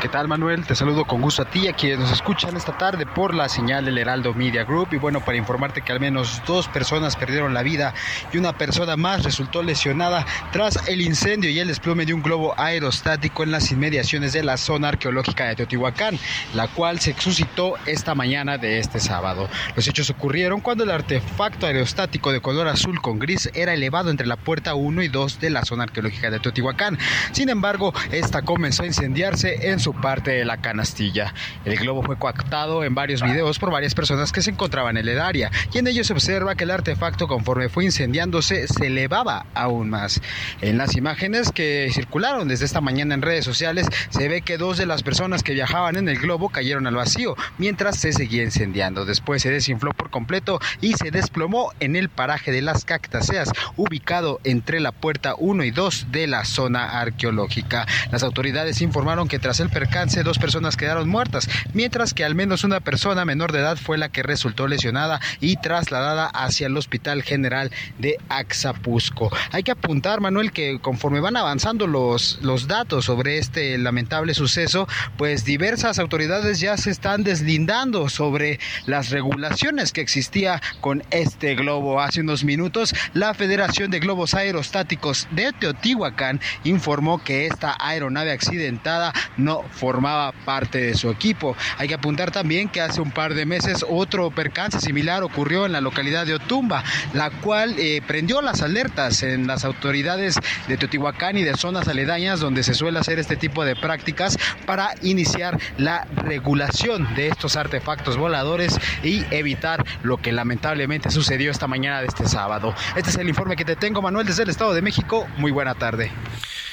¿Qué 0.00 0.10
tal 0.10 0.28
Manuel? 0.28 0.66
Te 0.66 0.74
saludo 0.74 1.06
con 1.06 1.22
gusto 1.22 1.40
a 1.40 1.46
ti 1.46 1.60
y 1.60 1.68
a 1.68 1.72
quienes 1.72 1.98
nos 1.98 2.12
escuchan 2.12 2.54
esta 2.54 2.76
tarde 2.76 3.06
por 3.06 3.34
la 3.34 3.48
señal 3.48 3.86
del 3.86 3.96
Heraldo 3.96 4.34
Media 4.34 4.64
Group 4.64 4.88
y 4.92 4.98
bueno, 4.98 5.24
para 5.24 5.38
informarte 5.38 5.80
que 5.80 5.90
al 5.90 6.00
menos 6.00 6.42
dos 6.46 6.68
personas 6.68 7.16
perdieron 7.16 7.54
la 7.54 7.62
vida 7.62 7.94
y 8.30 8.36
una 8.36 8.58
persona 8.58 8.96
más 8.96 9.24
resultó 9.24 9.62
lesionada 9.62 10.26
tras 10.52 10.86
el 10.86 11.00
incendio 11.00 11.48
y 11.48 11.60
el 11.60 11.68
desplome 11.68 12.04
de 12.04 12.12
un 12.12 12.22
globo 12.22 12.54
aerostático 12.58 13.42
en 13.42 13.50
las 13.50 13.72
inmediaciones 13.72 14.34
de 14.34 14.42
la 14.42 14.58
zona 14.58 14.88
arqueológica 14.88 15.46
de 15.46 15.56
Teotihuacán, 15.56 16.18
la 16.54 16.68
cual 16.68 17.00
se 17.00 17.14
suscitó 17.18 17.76
esta 17.86 18.14
mañana 18.14 18.58
de 18.58 18.78
este 18.78 19.00
sábado. 19.00 19.48
Los 19.76 19.88
hechos 19.88 20.10
ocurrieron 20.10 20.60
cuando 20.60 20.84
el 20.84 20.90
artefacto 20.90 21.64
aerostático 21.64 22.32
de 22.32 22.42
color 22.42 22.68
azul 22.68 23.00
con 23.00 23.18
gris 23.18 23.50
era 23.54 23.72
elevado 23.72 24.10
entre 24.10 24.26
la 24.26 24.36
puerta 24.36 24.74
1 24.74 25.02
y 25.02 25.08
2 25.08 25.40
de 25.40 25.48
la 25.48 25.64
zona 25.64 25.84
arqueológica 25.84 26.30
de 26.30 26.38
Teotihuacán. 26.38 26.98
Sin 27.32 27.48
embargo, 27.48 27.94
esta 28.12 28.42
comenzó 28.42 28.82
a 28.82 28.86
incendiarse 28.86 29.70
en 29.70 29.80
su 29.80 29.85
parte 29.92 30.30
de 30.30 30.44
la 30.44 30.58
canastilla. 30.58 31.34
El 31.64 31.76
globo 31.76 32.02
fue 32.02 32.18
coactado 32.18 32.84
en 32.84 32.94
varios 32.94 33.22
videos 33.22 33.58
por 33.58 33.70
varias 33.70 33.94
personas 33.94 34.32
que 34.32 34.42
se 34.42 34.50
encontraban 34.50 34.96
en 34.96 35.08
el 35.08 35.20
área 35.20 35.50
y 35.72 35.78
en 35.78 35.86
ellos 35.86 36.06
se 36.06 36.12
observa 36.12 36.54
que 36.54 36.64
el 36.64 36.70
artefacto 36.70 37.28
conforme 37.28 37.68
fue 37.68 37.84
incendiándose 37.84 38.68
se 38.68 38.86
elevaba 38.86 39.46
aún 39.54 39.90
más. 39.90 40.20
En 40.60 40.78
las 40.78 40.96
imágenes 40.96 41.52
que 41.52 41.90
circularon 41.92 42.48
desde 42.48 42.64
esta 42.64 42.80
mañana 42.80 43.14
en 43.14 43.22
redes 43.22 43.44
sociales 43.44 43.86
se 44.10 44.28
ve 44.28 44.42
que 44.42 44.58
dos 44.58 44.78
de 44.78 44.86
las 44.86 45.02
personas 45.02 45.42
que 45.42 45.54
viajaban 45.54 45.96
en 45.96 46.08
el 46.08 46.18
globo 46.18 46.48
cayeron 46.48 46.86
al 46.86 46.94
vacío 46.94 47.36
mientras 47.58 47.96
se 47.98 48.12
seguía 48.12 48.42
incendiando. 48.42 49.04
Después 49.04 49.42
se 49.42 49.50
desinfló 49.50 49.92
por 49.92 50.10
completo 50.10 50.60
y 50.80 50.94
se 50.94 51.10
desplomó 51.10 51.72
en 51.80 51.96
el 51.96 52.08
paraje 52.08 52.52
de 52.52 52.62
las 52.62 52.84
cactáceas 52.84 53.50
ubicado 53.76 54.40
entre 54.44 54.80
la 54.80 54.92
puerta 54.92 55.34
1 55.38 55.64
y 55.64 55.70
2 55.70 56.06
de 56.10 56.26
la 56.26 56.44
zona 56.44 57.00
arqueológica. 57.00 57.86
Las 58.10 58.22
autoridades 58.22 58.80
informaron 58.80 59.28
que 59.28 59.38
tras 59.38 59.60
el 59.60 59.68
percance 59.76 60.22
dos 60.22 60.38
personas 60.38 60.74
quedaron 60.74 61.06
muertas, 61.06 61.50
mientras 61.74 62.14
que 62.14 62.24
al 62.24 62.34
menos 62.34 62.64
una 62.64 62.80
persona 62.80 63.26
menor 63.26 63.52
de 63.52 63.58
edad 63.58 63.76
fue 63.76 63.98
la 63.98 64.08
que 64.08 64.22
resultó 64.22 64.68
lesionada 64.68 65.20
y 65.38 65.56
trasladada 65.56 66.28
hacia 66.28 66.68
el 66.68 66.78
Hospital 66.78 67.22
General 67.22 67.70
de 67.98 68.16
Axapusco. 68.30 69.30
Hay 69.52 69.64
que 69.64 69.72
apuntar, 69.72 70.22
Manuel, 70.22 70.50
que 70.52 70.78
conforme 70.80 71.20
van 71.20 71.36
avanzando 71.36 71.86
los, 71.86 72.38
los 72.40 72.68
datos 72.68 73.04
sobre 73.04 73.36
este 73.36 73.76
lamentable 73.76 74.32
suceso, 74.32 74.88
pues 75.18 75.44
diversas 75.44 75.98
autoridades 75.98 76.58
ya 76.58 76.78
se 76.78 76.90
están 76.90 77.22
deslindando 77.22 78.08
sobre 78.08 78.58
las 78.86 79.10
regulaciones 79.10 79.92
que 79.92 80.00
existía 80.00 80.62
con 80.80 81.04
este 81.10 81.54
globo. 81.54 82.00
Hace 82.00 82.22
unos 82.22 82.44
minutos, 82.44 82.94
la 83.12 83.34
Federación 83.34 83.90
de 83.90 84.00
Globos 84.00 84.32
Aerostáticos 84.32 85.28
de 85.32 85.52
Teotihuacán 85.52 86.40
informó 86.64 87.22
que 87.22 87.46
esta 87.46 87.76
aeronave 87.78 88.32
accidentada 88.32 89.12
no 89.36 89.65
formaba 89.72 90.32
parte 90.32 90.80
de 90.80 90.94
su 90.94 91.10
equipo. 91.10 91.56
Hay 91.78 91.88
que 91.88 91.94
apuntar 91.94 92.30
también 92.30 92.68
que 92.68 92.80
hace 92.80 93.00
un 93.00 93.10
par 93.10 93.34
de 93.34 93.46
meses 93.46 93.84
otro 93.88 94.30
percance 94.30 94.80
similar 94.80 95.22
ocurrió 95.22 95.66
en 95.66 95.72
la 95.72 95.80
localidad 95.80 96.26
de 96.26 96.34
Otumba, 96.34 96.84
la 97.14 97.30
cual 97.30 97.74
eh, 97.78 98.02
prendió 98.06 98.42
las 98.42 98.62
alertas 98.62 99.22
en 99.22 99.46
las 99.46 99.64
autoridades 99.64 100.36
de 100.68 100.76
Teotihuacán 100.76 101.36
y 101.36 101.42
de 101.42 101.56
zonas 101.56 101.88
aledañas 101.88 102.40
donde 102.40 102.62
se 102.62 102.74
suele 102.74 102.98
hacer 102.98 103.18
este 103.18 103.36
tipo 103.36 103.64
de 103.64 103.76
prácticas 103.76 104.38
para 104.66 104.94
iniciar 105.02 105.58
la 105.78 106.06
regulación 106.16 107.14
de 107.14 107.28
estos 107.28 107.56
artefactos 107.56 108.16
voladores 108.16 108.78
y 109.02 109.24
evitar 109.30 109.84
lo 110.02 110.18
que 110.18 110.32
lamentablemente 110.32 111.10
sucedió 111.10 111.50
esta 111.50 111.66
mañana 111.66 112.00
de 112.00 112.06
este 112.06 112.26
sábado. 112.26 112.74
Este 112.96 113.10
es 113.10 113.16
el 113.16 113.28
informe 113.28 113.56
que 113.56 113.64
te 113.64 113.76
tengo, 113.76 114.02
Manuel, 114.02 114.26
desde 114.26 114.42
el 114.42 114.50
Estado 114.50 114.74
de 114.74 114.82
México. 114.82 115.26
Muy 115.38 115.50
buena 115.52 115.74
tarde. 115.74 116.10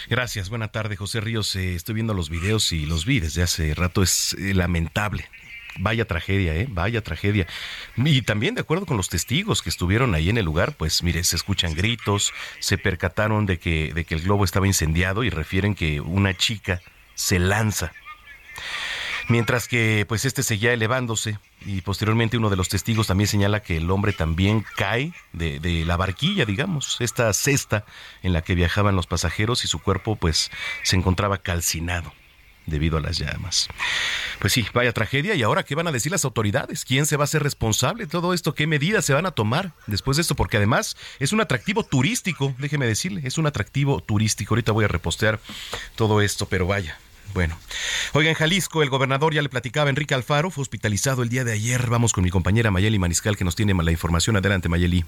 Gracias, 0.10 0.50
buena 0.50 0.67
tarde, 0.67 0.95
José 0.95 1.22
Ríos. 1.22 1.55
Eh, 1.55 1.75
estoy 1.75 1.95
viendo 1.95 2.13
los 2.13 2.29
videos 2.29 2.72
y 2.72 2.86
los 2.86 3.05
vi 3.05 3.19
desde 3.19 3.41
hace 3.41 3.74
rato. 3.74 4.03
Es 4.03 4.33
eh, 4.33 4.53
lamentable. 4.53 5.29
Vaya 5.79 6.05
tragedia, 6.05 6.55
¿eh? 6.55 6.67
Vaya 6.69 7.01
tragedia. 7.01 7.48
Y 7.95 8.22
también 8.22 8.53
de 8.53 8.62
acuerdo 8.62 8.86
con 8.86 8.98
los 8.98 9.10
testigos 9.10 9.62
que 9.62 9.69
estuvieron 9.69 10.13
ahí 10.13 10.29
en 10.29 10.38
el 10.38 10.45
lugar, 10.45 10.74
pues 10.74 11.01
mire, 11.01 11.24
se 11.24 11.36
escuchan 11.36 11.74
gritos, 11.74 12.31
se 12.60 12.77
percataron 12.77 13.45
de 13.45 13.57
que, 13.57 13.91
de 13.93 14.05
que 14.05 14.15
el 14.15 14.22
globo 14.22 14.43
estaba 14.43 14.67
incendiado 14.67 15.24
y 15.24 15.29
refieren 15.29 15.74
que 15.74 16.00
una 16.00 16.36
chica 16.36 16.81
se 17.15 17.39
lanza 17.39 17.91
mientras 19.29 19.67
que 19.67 20.05
pues 20.07 20.25
este 20.25 20.43
seguía 20.43 20.74
elevándose 20.74 21.38
y 21.65 21.82
posteriormente 21.82 22.38
uno 22.38 22.50
de 22.50 22.55
los 22.55 22.70
testigos 22.70 23.08
también 23.08 23.27
señala 23.27 23.62
que 23.62 23.77
el 23.77 23.89
hombre 23.91 24.13
también 24.13 24.65
cae 24.75 25.13
de, 25.32 25.60
de, 25.60 25.86
la 25.86 25.98
barquilla, 25.98 26.46
digamos, 26.46 26.98
esta 27.00 27.32
cesta 27.34 27.86
en 28.22 28.34
la 28.34 28.41
que 28.41 28.55
viajaban 28.55 28.96
los 28.96 29.08
pasajeros 29.08 29.63
y 29.63 29.67
su 29.67 29.79
cuerpo 29.79 30.15
pues 30.15 30.51
se 30.84 30.96
encontraba 30.96 31.38
calcinado 31.39 32.13
debido 32.65 32.98
a 32.98 33.01
las 33.01 33.17
llamas. 33.17 33.67
Pues 34.39 34.53
sí, 34.53 34.65
vaya 34.74 34.93
tragedia. 34.93 35.36
¿Y 35.36 35.43
ahora 35.43 35.63
qué 35.63 35.75
van 35.75 35.88
a 35.88 35.91
decir 35.91 36.12
las 36.12 36.25
autoridades? 36.25 36.86
¿Quién 36.86 37.05
se 37.05 37.17
va 37.17 37.24
a 37.24 37.25
hacer 37.25 37.43
responsable 37.43 38.05
de 38.05 38.10
todo 38.10 38.34
esto? 38.34 38.55
¿Qué 38.55 38.67
medidas 38.67 39.05
se 39.05 39.13
van 39.13 39.25
a 39.25 39.32
tomar 39.32 39.74
después 39.88 40.17
de 40.17 40.22
esto? 40.22 40.36
Porque 40.36 40.58
además 40.58 40.96
es 41.20 41.34
un 41.34 41.41
atractivo 41.41 41.84
turístico, 41.84 42.53
déjeme 42.58 42.86
decirle, 42.88 43.22
es 43.25 43.38
un 43.38 43.48
atractivo 43.48 44.01
turístico. 44.01 44.53
Ahorita 44.53 44.72
voy 44.72 44.86
a 44.86 44.89
repostear 44.89 45.39
todo 45.96 46.22
esto, 46.22 46.48
pero 46.48 46.65
vaya, 46.67 46.98
bueno, 47.33 47.57
oiga, 48.13 48.29
en 48.29 48.35
Jalisco 48.35 48.83
el 48.83 48.89
gobernador 48.89 49.33
ya 49.33 49.41
le 49.41 49.49
platicaba, 49.49 49.89
Enrique 49.89 50.13
Alfaro, 50.13 50.51
fue 50.51 50.61
hospitalizado 50.61 51.23
el 51.23 51.29
día 51.29 51.43
de 51.43 51.53
ayer. 51.53 51.89
Vamos 51.89 52.13
con 52.13 52.23
mi 52.23 52.29
compañera 52.29 52.71
Mayeli 52.71 52.99
Mariscal 52.99 53.37
que 53.37 53.43
nos 53.43 53.55
tiene 53.55 53.73
la 53.73 53.91
información. 53.91 54.35
Adelante, 54.35 54.69
Mayeli. 54.69 55.05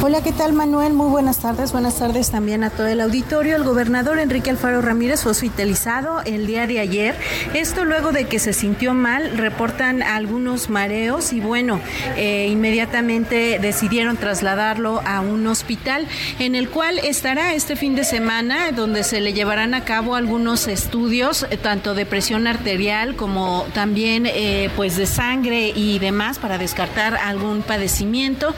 Hola, 0.00 0.20
¿qué 0.20 0.32
tal 0.32 0.52
Manuel? 0.52 0.94
Muy 0.94 1.08
buenas 1.08 1.38
tardes. 1.38 1.70
Buenas 1.70 2.00
tardes 2.00 2.30
también 2.32 2.64
a 2.64 2.70
todo 2.70 2.88
el 2.88 3.00
auditorio. 3.00 3.54
El 3.54 3.62
gobernador 3.62 4.18
Enrique 4.18 4.50
Alfaro 4.50 4.82
Ramírez 4.82 5.22
fue 5.22 5.30
hospitalizado 5.30 6.22
el 6.24 6.44
día 6.46 6.66
de 6.66 6.80
ayer. 6.80 7.14
Esto 7.54 7.84
luego 7.84 8.10
de 8.10 8.24
que 8.24 8.40
se 8.40 8.52
sintió 8.52 8.94
mal, 8.94 9.38
reportan 9.38 10.02
algunos 10.02 10.70
mareos 10.70 11.32
y 11.32 11.40
bueno, 11.40 11.80
eh, 12.16 12.48
inmediatamente 12.50 13.60
decidieron 13.60 14.16
trasladarlo 14.16 15.00
a 15.04 15.20
un 15.20 15.46
hospital 15.46 16.08
en 16.40 16.56
el 16.56 16.68
cual 16.68 16.98
estará 16.98 17.54
este 17.54 17.76
fin 17.76 17.94
de 17.94 18.02
semana, 18.02 18.72
donde 18.72 19.04
se 19.04 19.20
le 19.20 19.32
llevarán 19.32 19.72
a 19.72 19.84
cabo 19.84 20.16
algunos 20.16 20.66
estudios, 20.66 21.46
eh, 21.48 21.56
tanto 21.56 21.94
de 21.94 22.06
presión 22.06 22.48
arterial 22.48 23.14
como 23.14 23.66
también 23.72 24.26
eh, 24.26 24.68
pues 24.74 24.96
de 24.96 25.06
sangre 25.06 25.72
y 25.76 26.00
demás 26.00 26.40
para 26.40 26.58
descartar 26.58 27.14
algún 27.14 27.62
padecimiento. 27.62 28.52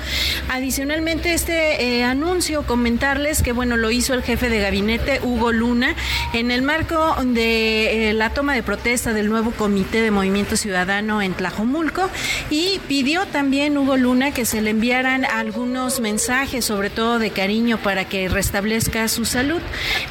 Adicionalmente, 0.48 1.23
este 1.32 1.82
eh, 1.82 2.04
anuncio, 2.04 2.66
comentarles 2.66 3.42
que 3.42 3.52
bueno, 3.52 3.76
lo 3.76 3.90
hizo 3.90 4.14
el 4.14 4.22
jefe 4.22 4.48
de 4.48 4.60
gabinete, 4.60 5.20
Hugo 5.22 5.52
Luna, 5.52 5.94
en 6.32 6.50
el 6.50 6.62
marco 6.62 7.16
de 7.24 8.10
eh, 8.10 8.12
la 8.12 8.30
toma 8.30 8.54
de 8.54 8.62
protesta 8.62 9.12
del 9.12 9.28
nuevo 9.28 9.52
Comité 9.52 10.02
de 10.02 10.10
Movimiento 10.10 10.56
Ciudadano 10.56 11.22
en 11.22 11.32
Tlajomulco 11.32 12.10
y 12.50 12.80
pidió 12.88 13.26
también 13.26 13.78
Hugo 13.78 13.96
Luna 13.96 14.32
que 14.32 14.44
se 14.44 14.60
le 14.60 14.70
enviaran 14.70 15.24
algunos 15.24 16.00
mensajes, 16.00 16.64
sobre 16.64 16.90
todo 16.90 17.18
de 17.18 17.30
cariño, 17.30 17.78
para 17.78 18.04
que 18.04 18.28
restablezca 18.28 19.08
su 19.08 19.24
salud. 19.24 19.62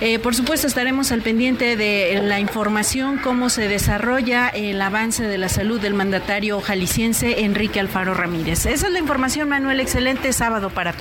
Eh, 0.02 0.20
por 0.20 0.36
supuesto, 0.36 0.68
estaremos 0.68 1.12
al 1.12 1.22
pendiente 1.22 1.76
de 1.76 2.22
la 2.24 2.40
información, 2.40 3.18
cómo 3.18 3.50
se 3.50 3.68
desarrolla 3.68 4.50
el 4.50 4.82
avance 4.82 5.24
de 5.24 5.38
la 5.38 5.50
salud 5.50 5.80
del 5.80 5.94
mandatario 5.94 6.60
jalisciense 6.62 7.42
Enrique 7.42 7.80
Alfaro 7.80 8.14
Ramírez. 8.14 8.66
Esa 8.66 8.88
es 8.88 8.94
la 8.94 9.00
información, 9.00 9.50
Manuel. 9.50 9.80
Excelente 9.80 10.34
sábado 10.34 10.70
para 10.70 10.94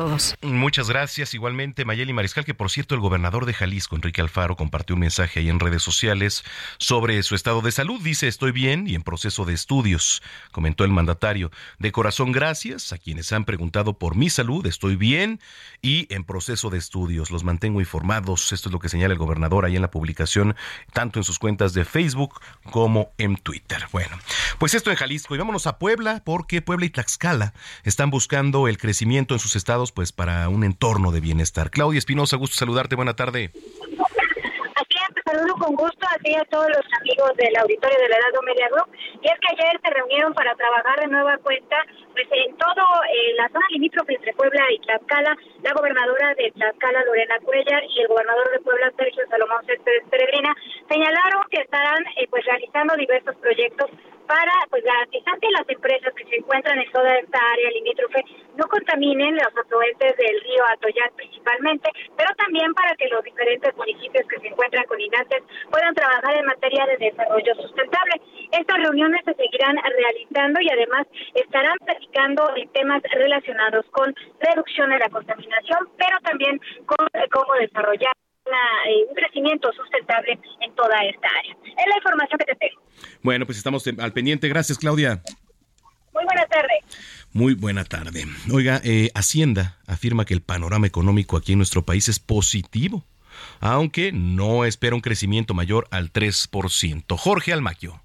Muchas 0.42 0.88
gracias. 0.88 1.34
Igualmente, 1.34 1.84
Mayeli 1.84 2.12
Mariscal, 2.12 2.44
que 2.44 2.54
por 2.54 2.70
cierto, 2.70 2.94
el 2.94 3.00
gobernador 3.00 3.46
de 3.46 3.54
Jalisco, 3.54 3.96
Enrique 3.96 4.20
Alfaro, 4.20 4.56
compartió 4.56 4.94
un 4.94 5.00
mensaje 5.00 5.40
ahí 5.40 5.48
en 5.48 5.60
redes 5.60 5.82
sociales 5.82 6.44
sobre 6.78 7.22
su 7.22 7.34
estado 7.34 7.60
de 7.60 7.72
salud. 7.72 8.00
Dice, 8.02 8.28
estoy 8.28 8.52
bien 8.52 8.86
y 8.86 8.94
en 8.94 9.02
proceso 9.02 9.44
de 9.44 9.54
estudios, 9.54 10.22
comentó 10.50 10.84
el 10.84 10.90
mandatario. 10.90 11.50
De 11.78 11.92
corazón, 11.92 12.32
gracias 12.32 12.92
a 12.92 12.98
quienes 12.98 13.32
han 13.32 13.44
preguntado 13.44 13.98
por 13.98 14.16
mi 14.16 14.30
salud. 14.30 14.66
Estoy 14.66 14.96
bien 14.96 15.40
y 15.80 16.12
en 16.14 16.24
proceso 16.24 16.70
de 16.70 16.78
estudios. 16.78 17.30
Los 17.30 17.44
mantengo 17.44 17.80
informados. 17.80 18.52
Esto 18.52 18.68
es 18.68 18.72
lo 18.72 18.78
que 18.78 18.88
señala 18.88 19.12
el 19.12 19.18
gobernador 19.18 19.64
ahí 19.64 19.76
en 19.76 19.82
la 19.82 19.90
publicación, 19.90 20.56
tanto 20.92 21.20
en 21.20 21.24
sus 21.24 21.38
cuentas 21.38 21.72
de 21.74 21.84
Facebook 21.84 22.40
como 22.70 23.12
en 23.18 23.36
Twitter. 23.36 23.86
Bueno, 23.92 24.16
pues 24.58 24.74
esto 24.74 24.90
en 24.90 24.96
Jalisco. 24.96 25.34
Y 25.34 25.38
vámonos 25.38 25.66
a 25.66 25.78
Puebla, 25.78 26.22
porque 26.24 26.62
Puebla 26.62 26.86
y 26.86 26.90
Tlaxcala 26.90 27.54
están 27.84 28.10
buscando 28.10 28.68
el 28.68 28.78
crecimiento 28.78 29.34
en 29.34 29.40
sus 29.40 29.56
estados 29.56 29.91
pues 29.94 30.12
para 30.12 30.48
un 30.48 30.64
entorno 30.64 31.12
de 31.12 31.20
bienestar. 31.20 31.70
Claudia 31.70 31.98
Espinosa, 31.98 32.36
gusto 32.36 32.56
saludarte, 32.56 32.96
buena 32.96 33.14
tarde. 33.14 33.50
Es, 34.92 35.14
te 35.14 35.22
saludo 35.24 35.54
con 35.56 35.74
gusto 35.74 36.06
a 36.06 36.18
ti 36.18 36.34
a 36.34 36.44
todos 36.44 36.68
los 36.68 36.84
amigos 37.00 37.32
del 37.36 37.56
auditorio 37.56 37.98
de 37.98 38.08
la 38.08 38.16
Edad 38.16 38.42
Media 38.44 38.68
Group. 38.68 38.88
Y 39.22 39.26
es 39.26 39.38
que 39.40 39.56
ayer 39.56 39.80
se 39.82 39.90
reunieron 39.90 40.34
para 40.34 40.54
trabajar 40.54 41.00
de 41.00 41.06
nueva 41.08 41.38
cuenta 41.38 41.76
pues 42.12 42.28
en 42.30 42.56
todo 42.56 42.84
eh, 43.08 43.32
la 43.36 43.48
zona 43.48 43.64
limítrofe 43.70 44.14
entre 44.14 44.34
Puebla 44.34 44.60
y 44.70 44.78
Tlaxcala, 44.80 45.36
la 45.62 45.72
gobernadora 45.72 46.34
de 46.34 46.52
Tlaxcala, 46.52 47.04
Lorena 47.04 47.38
Cuellar, 47.40 47.82
y 47.88 48.00
el 48.00 48.08
gobernador 48.08 48.50
de 48.52 48.60
Puebla, 48.60 48.92
Sergio 48.96 49.24
Salomón 49.30 49.64
Céspedes 49.64 50.04
Peregrina, 50.10 50.54
señalaron 50.88 51.42
que 51.50 51.62
estarán 51.62 52.04
eh, 52.16 52.28
pues 52.28 52.44
realizando 52.44 52.94
diversos 52.96 53.36
proyectos 53.36 53.90
para 54.26 54.52
pues 54.70 54.84
garantizar 54.84 55.38
que 55.40 55.50
las 55.50 55.68
empresas 55.68 56.14
que 56.14 56.24
se 56.24 56.36
encuentran 56.36 56.78
en 56.78 56.90
toda 56.92 57.16
esta 57.18 57.38
área 57.52 57.70
limítrofe 57.70 58.24
no 58.56 58.66
contaminen 58.68 59.34
los 59.34 59.56
afluentes 59.56 60.16
del 60.16 60.40
río 60.40 60.64
Atoyac 60.72 61.12
principalmente, 61.14 61.90
pero 62.16 62.30
también 62.36 62.72
para 62.74 62.94
que 62.96 63.08
los 63.08 63.22
diferentes 63.24 63.76
municipios 63.76 64.26
que 64.28 64.40
se 64.40 64.48
encuentran 64.48 64.84
colindantes 64.84 65.42
puedan 65.70 65.94
trabajar 65.94 66.36
en 66.36 66.46
materia 66.46 66.86
de 66.86 66.96
desarrollo 67.10 67.54
sustentable. 67.56 68.20
Estas 68.52 68.76
reuniones 68.78 69.22
se 69.24 69.34
seguirán 69.34 69.76
realizando 69.76 70.60
y 70.60 70.68
además 70.70 71.06
estarán 71.34 71.76
platicando 71.84 72.44
en 72.56 72.68
temas 72.70 73.02
relacionados 73.12 73.86
con 73.90 74.14
reducción 74.40 74.90
de 74.90 74.98
la 74.98 75.08
contaminación, 75.08 75.88
pero 75.96 76.18
también 76.20 76.60
con 76.86 77.08
cómo 77.30 77.54
desarrollar 77.54 78.12
eh, 78.46 79.06
un 79.08 79.14
crecimiento 79.14 79.70
sustentable 79.72 80.38
en 80.60 80.74
toda 80.74 80.98
esta 81.04 81.28
área. 81.38 81.56
Es 81.64 81.86
la 81.88 81.96
información 81.96 82.38
que 82.38 82.44
te 82.46 82.54
tengo. 82.56 82.82
Bueno, 83.22 83.46
pues 83.46 83.58
estamos 83.58 83.86
al 83.86 84.12
pendiente. 84.12 84.48
Gracias, 84.48 84.78
Claudia. 84.78 85.22
Muy 86.12 86.24
buena 86.24 86.46
tarde. 86.46 86.72
Muy 87.32 87.54
buena 87.54 87.84
tarde. 87.84 88.26
Oiga, 88.52 88.80
eh, 88.84 89.10
Hacienda 89.14 89.78
afirma 89.86 90.24
que 90.24 90.34
el 90.34 90.42
panorama 90.42 90.86
económico 90.86 91.36
aquí 91.36 91.52
en 91.52 91.58
nuestro 91.58 91.84
país 91.84 92.08
es 92.08 92.18
positivo, 92.18 93.06
aunque 93.60 94.12
no 94.12 94.64
espera 94.64 94.94
un 94.94 95.00
crecimiento 95.00 95.54
mayor 95.54 95.88
al 95.90 96.12
3%. 96.12 97.16
Jorge 97.16 97.52
Almaquio. 97.52 98.01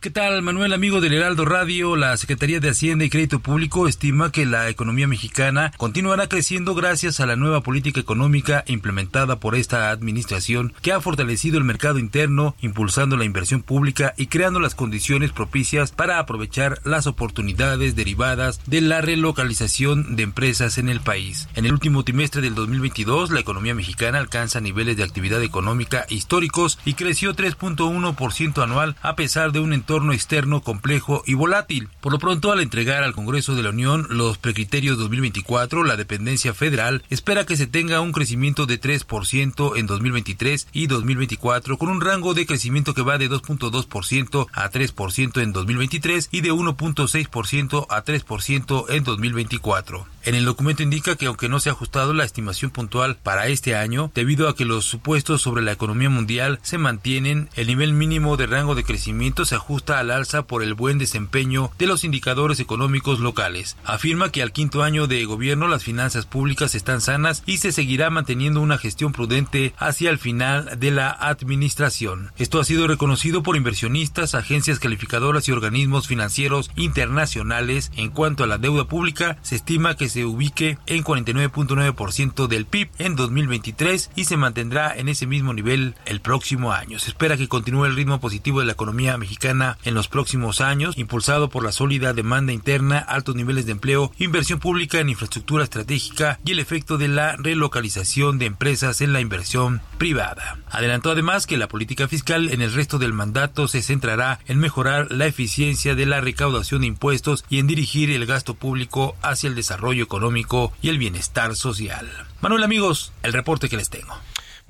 ¿Qué 0.00 0.08
tal, 0.08 0.40
Manuel, 0.40 0.72
amigo 0.72 1.02
del 1.02 1.12
Heraldo 1.12 1.44
Radio? 1.44 1.94
La 1.94 2.16
Secretaría 2.16 2.58
de 2.58 2.70
Hacienda 2.70 3.04
y 3.04 3.10
Crédito 3.10 3.40
Público 3.40 3.86
estima 3.86 4.32
que 4.32 4.46
la 4.46 4.70
economía 4.70 5.06
mexicana 5.06 5.72
continuará 5.76 6.26
creciendo 6.26 6.74
gracias 6.74 7.20
a 7.20 7.26
la 7.26 7.36
nueva 7.36 7.60
política 7.60 8.00
económica 8.00 8.64
implementada 8.66 9.40
por 9.40 9.56
esta 9.56 9.90
administración 9.90 10.72
que 10.80 10.92
ha 10.92 11.02
fortalecido 11.02 11.58
el 11.58 11.64
mercado 11.64 11.98
interno, 11.98 12.56
impulsando 12.62 13.18
la 13.18 13.26
inversión 13.26 13.60
pública 13.60 14.14
y 14.16 14.28
creando 14.28 14.58
las 14.58 14.74
condiciones 14.74 15.32
propicias 15.32 15.92
para 15.92 16.18
aprovechar 16.18 16.80
las 16.84 17.06
oportunidades 17.06 17.94
derivadas 17.94 18.58
de 18.64 18.80
la 18.80 19.02
relocalización 19.02 20.16
de 20.16 20.22
empresas 20.22 20.78
en 20.78 20.88
el 20.88 21.00
país. 21.00 21.46
En 21.56 21.66
el 21.66 21.74
último 21.74 22.04
trimestre 22.04 22.40
del 22.40 22.54
2022, 22.54 23.32
la 23.32 23.40
economía 23.40 23.74
mexicana 23.74 24.16
alcanza 24.16 24.62
niveles 24.62 24.96
de 24.96 25.04
actividad 25.04 25.42
económica 25.42 26.06
históricos 26.08 26.78
y 26.86 26.94
creció 26.94 27.34
3.1% 27.34 28.62
anual 28.62 28.96
a 29.02 29.14
pesar 29.14 29.52
de 29.52 29.60
un 29.60 29.74
entorno 29.74 29.89
entorno 29.90 30.12
externo 30.12 30.60
complejo 30.60 31.24
y 31.26 31.34
volátil. 31.34 31.88
Por 32.00 32.12
lo 32.12 32.20
pronto, 32.20 32.52
al 32.52 32.60
entregar 32.60 33.02
al 33.02 33.12
Congreso 33.12 33.56
de 33.56 33.64
la 33.64 33.70
Unión 33.70 34.06
los 34.08 34.38
precriterios 34.38 34.96
2024, 34.98 35.82
la 35.82 35.96
dependencia 35.96 36.54
federal 36.54 37.02
espera 37.10 37.44
que 37.44 37.56
se 37.56 37.66
tenga 37.66 38.00
un 38.00 38.12
crecimiento 38.12 38.66
de 38.66 38.80
3% 38.80 39.76
en 39.76 39.86
2023 39.88 40.68
y 40.72 40.86
2024, 40.86 41.76
con 41.76 41.88
un 41.88 42.00
rango 42.00 42.34
de 42.34 42.46
crecimiento 42.46 42.94
que 42.94 43.02
va 43.02 43.18
de 43.18 43.28
2.2% 43.28 44.46
a 44.52 44.70
3% 44.70 45.42
en 45.42 45.52
2023 45.52 46.28
y 46.30 46.40
de 46.42 46.52
1.6% 46.52 47.86
a 47.88 48.04
3% 48.04 48.84
en 48.90 49.02
2024. 49.02 50.06
En 50.22 50.34
el 50.34 50.44
documento 50.44 50.82
indica 50.82 51.16
que 51.16 51.26
aunque 51.26 51.48
no 51.48 51.58
se 51.60 51.70
ha 51.70 51.72
ajustado 51.72 52.12
la 52.12 52.24
estimación 52.24 52.70
puntual 52.70 53.16
para 53.16 53.48
este 53.48 53.74
año, 53.74 54.12
debido 54.14 54.48
a 54.48 54.54
que 54.54 54.66
los 54.66 54.84
supuestos 54.84 55.40
sobre 55.40 55.62
la 55.62 55.72
economía 55.72 56.10
mundial 56.10 56.60
se 56.62 56.78
mantienen, 56.78 57.48
el 57.56 57.66
nivel 57.66 57.94
mínimo 57.94 58.36
de 58.36 58.46
rango 58.46 58.74
de 58.74 58.84
crecimiento 58.84 59.46
se 59.46 59.54
ajusta 59.54 59.79
al 59.88 60.10
alza 60.10 60.42
por 60.46 60.62
el 60.62 60.74
buen 60.74 60.98
desempeño 60.98 61.70
de 61.78 61.86
los 61.86 62.04
indicadores 62.04 62.60
económicos 62.60 63.18
locales. 63.18 63.76
Afirma 63.84 64.30
que 64.30 64.42
al 64.42 64.52
quinto 64.52 64.82
año 64.82 65.06
de 65.06 65.24
gobierno 65.24 65.68
las 65.68 65.84
finanzas 65.84 66.26
públicas 66.26 66.74
están 66.74 67.00
sanas 67.00 67.42
y 67.46 67.56
se 67.56 67.72
seguirá 67.72 68.10
manteniendo 68.10 68.60
una 68.60 68.78
gestión 68.78 69.12
prudente 69.12 69.72
hacia 69.78 70.10
el 70.10 70.18
final 70.18 70.78
de 70.78 70.90
la 70.90 71.10
administración. 71.10 72.32
Esto 72.36 72.60
ha 72.60 72.64
sido 72.64 72.86
reconocido 72.86 73.42
por 73.42 73.56
inversionistas, 73.56 74.34
agencias 74.34 74.78
calificadoras 74.78 75.48
y 75.48 75.52
organismos 75.52 76.06
financieros 76.06 76.70
internacionales. 76.76 77.90
En 77.96 78.10
cuanto 78.10 78.44
a 78.44 78.46
la 78.46 78.58
deuda 78.58 78.84
pública, 78.84 79.38
se 79.42 79.56
estima 79.56 79.96
que 79.96 80.08
se 80.08 80.24
ubique 80.24 80.78
en 80.86 81.02
49.9% 81.02 82.46
del 82.46 82.66
PIB 82.66 82.90
en 82.98 83.16
2023 83.16 84.10
y 84.14 84.24
se 84.24 84.36
mantendrá 84.36 84.94
en 84.96 85.08
ese 85.08 85.26
mismo 85.26 85.54
nivel 85.54 85.94
el 86.04 86.20
próximo 86.20 86.72
año. 86.72 86.98
Se 86.98 87.08
espera 87.08 87.36
que 87.36 87.48
continúe 87.48 87.86
el 87.86 87.96
ritmo 87.96 88.20
positivo 88.20 88.60
de 88.60 88.66
la 88.66 88.72
economía 88.72 89.16
mexicana 89.16 89.69
en 89.84 89.94
los 89.94 90.08
próximos 90.08 90.60
años, 90.60 90.96
impulsado 90.96 91.50
por 91.50 91.64
la 91.64 91.72
sólida 91.72 92.12
demanda 92.12 92.52
interna, 92.52 92.98
altos 92.98 93.34
niveles 93.34 93.66
de 93.66 93.72
empleo, 93.72 94.12
inversión 94.18 94.58
pública 94.58 94.98
en 94.98 95.08
infraestructura 95.08 95.64
estratégica 95.64 96.38
y 96.44 96.52
el 96.52 96.58
efecto 96.58 96.98
de 96.98 97.08
la 97.08 97.36
relocalización 97.36 98.38
de 98.38 98.46
empresas 98.46 99.00
en 99.00 99.12
la 99.12 99.20
inversión 99.20 99.80
privada. 99.98 100.58
Adelantó 100.70 101.10
además 101.10 101.46
que 101.46 101.56
la 101.56 101.68
política 101.68 102.08
fiscal 102.08 102.50
en 102.50 102.60
el 102.60 102.72
resto 102.72 102.98
del 102.98 103.12
mandato 103.12 103.68
se 103.68 103.82
centrará 103.82 104.40
en 104.46 104.58
mejorar 104.58 105.10
la 105.10 105.26
eficiencia 105.26 105.94
de 105.94 106.06
la 106.06 106.20
recaudación 106.20 106.82
de 106.82 106.88
impuestos 106.88 107.44
y 107.48 107.58
en 107.58 107.66
dirigir 107.66 108.10
el 108.10 108.26
gasto 108.26 108.54
público 108.54 109.16
hacia 109.22 109.48
el 109.48 109.54
desarrollo 109.54 110.04
económico 110.04 110.72
y 110.82 110.88
el 110.88 110.98
bienestar 110.98 111.56
social. 111.56 112.08
Manuel 112.40 112.64
amigos, 112.64 113.12
el 113.22 113.32
reporte 113.32 113.68
que 113.68 113.76
les 113.76 113.90
tengo. 113.90 114.16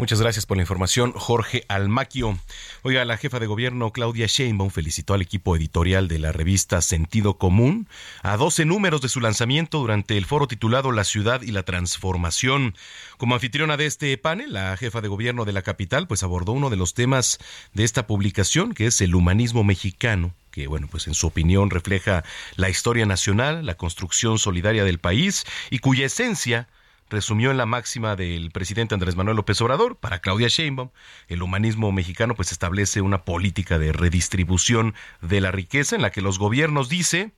Muchas 0.01 0.23
gracias 0.23 0.47
por 0.47 0.57
la 0.57 0.63
información, 0.63 1.13
Jorge 1.13 1.67
Almaquio. 1.69 2.39
Oiga, 2.81 3.05
la 3.05 3.19
jefa 3.19 3.39
de 3.39 3.47
gobierno 3.47 3.93
Claudia 3.93 4.25
Sheinbaum 4.27 4.71
felicitó 4.71 5.13
al 5.13 5.21
equipo 5.21 5.55
editorial 5.55 6.09
de 6.09 6.19
la 6.19 6.33
revista 6.33 6.81
Sentido 6.81 7.37
Común 7.37 7.87
a 8.23 8.39
12 8.39 8.65
números 8.65 9.03
de 9.03 9.11
su 9.11 9.21
lanzamiento 9.21 9.79
durante 9.79 10.17
el 10.17 10.25
foro 10.25 10.49
titulado 10.49 10.91
La 10.91 11.05
ciudad 11.05 11.43
y 11.43 11.51
la 11.51 11.65
transformación. 11.65 12.75
Como 13.19 13.35
anfitriona 13.35 13.77
de 13.77 13.85
este 13.85 14.17
panel, 14.17 14.55
la 14.55 14.75
jefa 14.79 15.03
de 15.03 15.09
gobierno 15.09 15.45
de 15.45 15.53
la 15.53 15.61
capital 15.61 16.07
pues 16.07 16.23
abordó 16.23 16.53
uno 16.53 16.71
de 16.71 16.79
los 16.79 16.95
temas 16.95 17.39
de 17.75 17.85
esta 17.85 18.07
publicación, 18.07 18.73
que 18.73 18.87
es 18.87 19.03
el 19.03 19.15
humanismo 19.15 19.65
mexicano 19.65 20.33
que 20.51 20.67
bueno, 20.67 20.89
pues 20.91 21.07
en 21.07 21.15
su 21.15 21.29
opinión 21.29 21.71
refleja 21.71 22.25
la 22.57 22.71
historia 22.71 23.07
nacional, 23.07 23.65
la 23.67 23.77
construcción 23.77 24.39
solidaria 24.39 24.83
del 24.83 24.99
país 24.99 25.45
y 25.71 25.79
cuya 25.79 26.07
esencia 26.07 26.69
resumió 27.11 27.51
en 27.51 27.57
la 27.57 27.67
máxima 27.67 28.17
del 28.17 28.51
presidente 28.51 28.95
Andrés 28.95 29.17
Manuel 29.17 29.37
López 29.37 29.61
Obrador 29.61 29.97
para 29.97 30.21
Claudia 30.21 30.49
Sheinbaum. 30.49 30.91
El 31.29 31.43
humanismo 31.43 31.93
mexicano 31.93 32.35
pues 32.35 32.53
establece 32.53 33.01
una 33.01 33.25
política 33.25 33.79
de 33.79 33.93
redistribución 33.93 34.95
de 35.21 35.41
la 35.41 35.51
riqueza 35.51 35.97
en 35.97 36.03
la 36.03 36.11
que 36.11 36.23
los 36.23 36.39
gobiernos 36.39 36.89
dice 36.89 37.33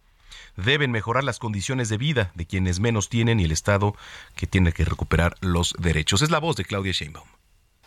deben 0.56 0.90
mejorar 0.90 1.24
las 1.24 1.38
condiciones 1.38 1.88
de 1.88 1.96
vida 1.96 2.30
de 2.34 2.46
quienes 2.46 2.78
menos 2.78 3.08
tienen 3.08 3.40
y 3.40 3.44
el 3.44 3.52
Estado 3.52 3.96
que 4.36 4.46
tiene 4.46 4.72
que 4.72 4.84
recuperar 4.84 5.34
los 5.40 5.74
derechos. 5.78 6.22
Es 6.22 6.30
la 6.30 6.38
voz 6.38 6.56
de 6.56 6.64
Claudia 6.64 6.92
Sheinbaum. 6.92 7.26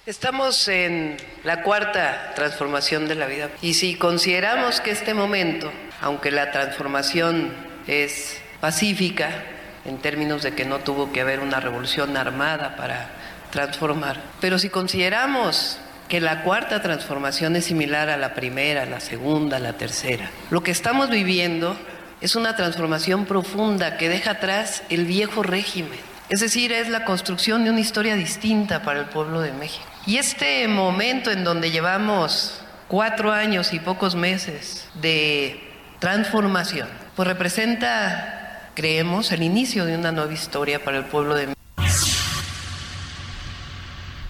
Estamos 0.06 0.68
en 0.68 1.18
la 1.44 1.64
cuarta 1.64 2.34
transformación 2.36 3.08
de 3.08 3.16
la 3.16 3.28
vida 3.28 3.50
y 3.62 3.74
si 3.74 3.96
consideramos 3.96 4.82
que 4.82 4.92
este 4.92 5.14
momento, 5.14 5.72
aunque 6.02 6.30
la 6.32 6.52
transformación 6.52 7.52
es 7.88 8.40
pacífica, 8.60 9.55
en 9.86 9.98
términos 10.00 10.44
de 10.44 10.54
que 10.54 10.66
no 10.66 10.80
tuvo 10.80 11.12
que 11.12 11.22
haber 11.22 11.40
una 11.40 11.60
revolución 11.60 12.18
armada 12.18 12.76
para 12.76 13.10
transformar, 13.52 14.20
pero 14.42 14.60
si 14.60 14.70
consideramos 14.70 15.80
que 16.10 16.22
la 16.22 16.44
cuarta 16.44 16.82
transformación 16.82 17.56
es 17.56 17.66
similar 17.66 18.10
a 18.10 18.18
la 18.18 18.34
primera, 18.34 18.86
la 18.86 19.00
segunda, 19.00 19.60
la 19.60 19.74
tercera, 19.74 20.30
lo 20.50 20.62
que 20.62 20.72
estamos 20.72 21.10
viviendo 21.10 21.78
es 22.22 22.36
una 22.36 22.56
transformación 22.56 23.26
profunda 23.26 23.98
que 23.98 24.10
deja 24.10 24.32
atrás 24.32 24.84
el 24.90 25.06
viejo 25.06 25.44
régimen. 25.44 26.00
Es 26.30 26.40
decir, 26.40 26.72
es 26.72 26.90
la 26.90 27.06
construcción 27.06 27.64
de 27.64 27.70
una 27.70 27.80
historia 27.80 28.16
distinta 28.16 28.82
para 28.82 29.00
el 29.00 29.06
pueblo 29.06 29.42
de 29.42 29.52
México. 29.52 29.86
Y 30.08 30.18
este 30.18 30.68
momento 30.68 31.30
en 31.30 31.44
donde 31.44 31.70
llevamos 31.70 32.62
cuatro 32.88 33.32
años 33.32 33.74
y 33.74 33.80
pocos 33.80 34.16
meses 34.16 34.88
de 34.96 35.62
transformación, 36.00 36.88
pues 37.16 37.28
representa, 37.28 38.35
creemos, 38.76 39.32
el 39.32 39.42
inicio 39.42 39.86
de 39.86 39.98
una 39.98 40.12
nueva 40.12 40.34
historia 40.34 40.84
para 40.84 40.98
el 40.98 41.06
pueblo 41.06 41.34
de 41.34 41.48
México. 41.48 41.56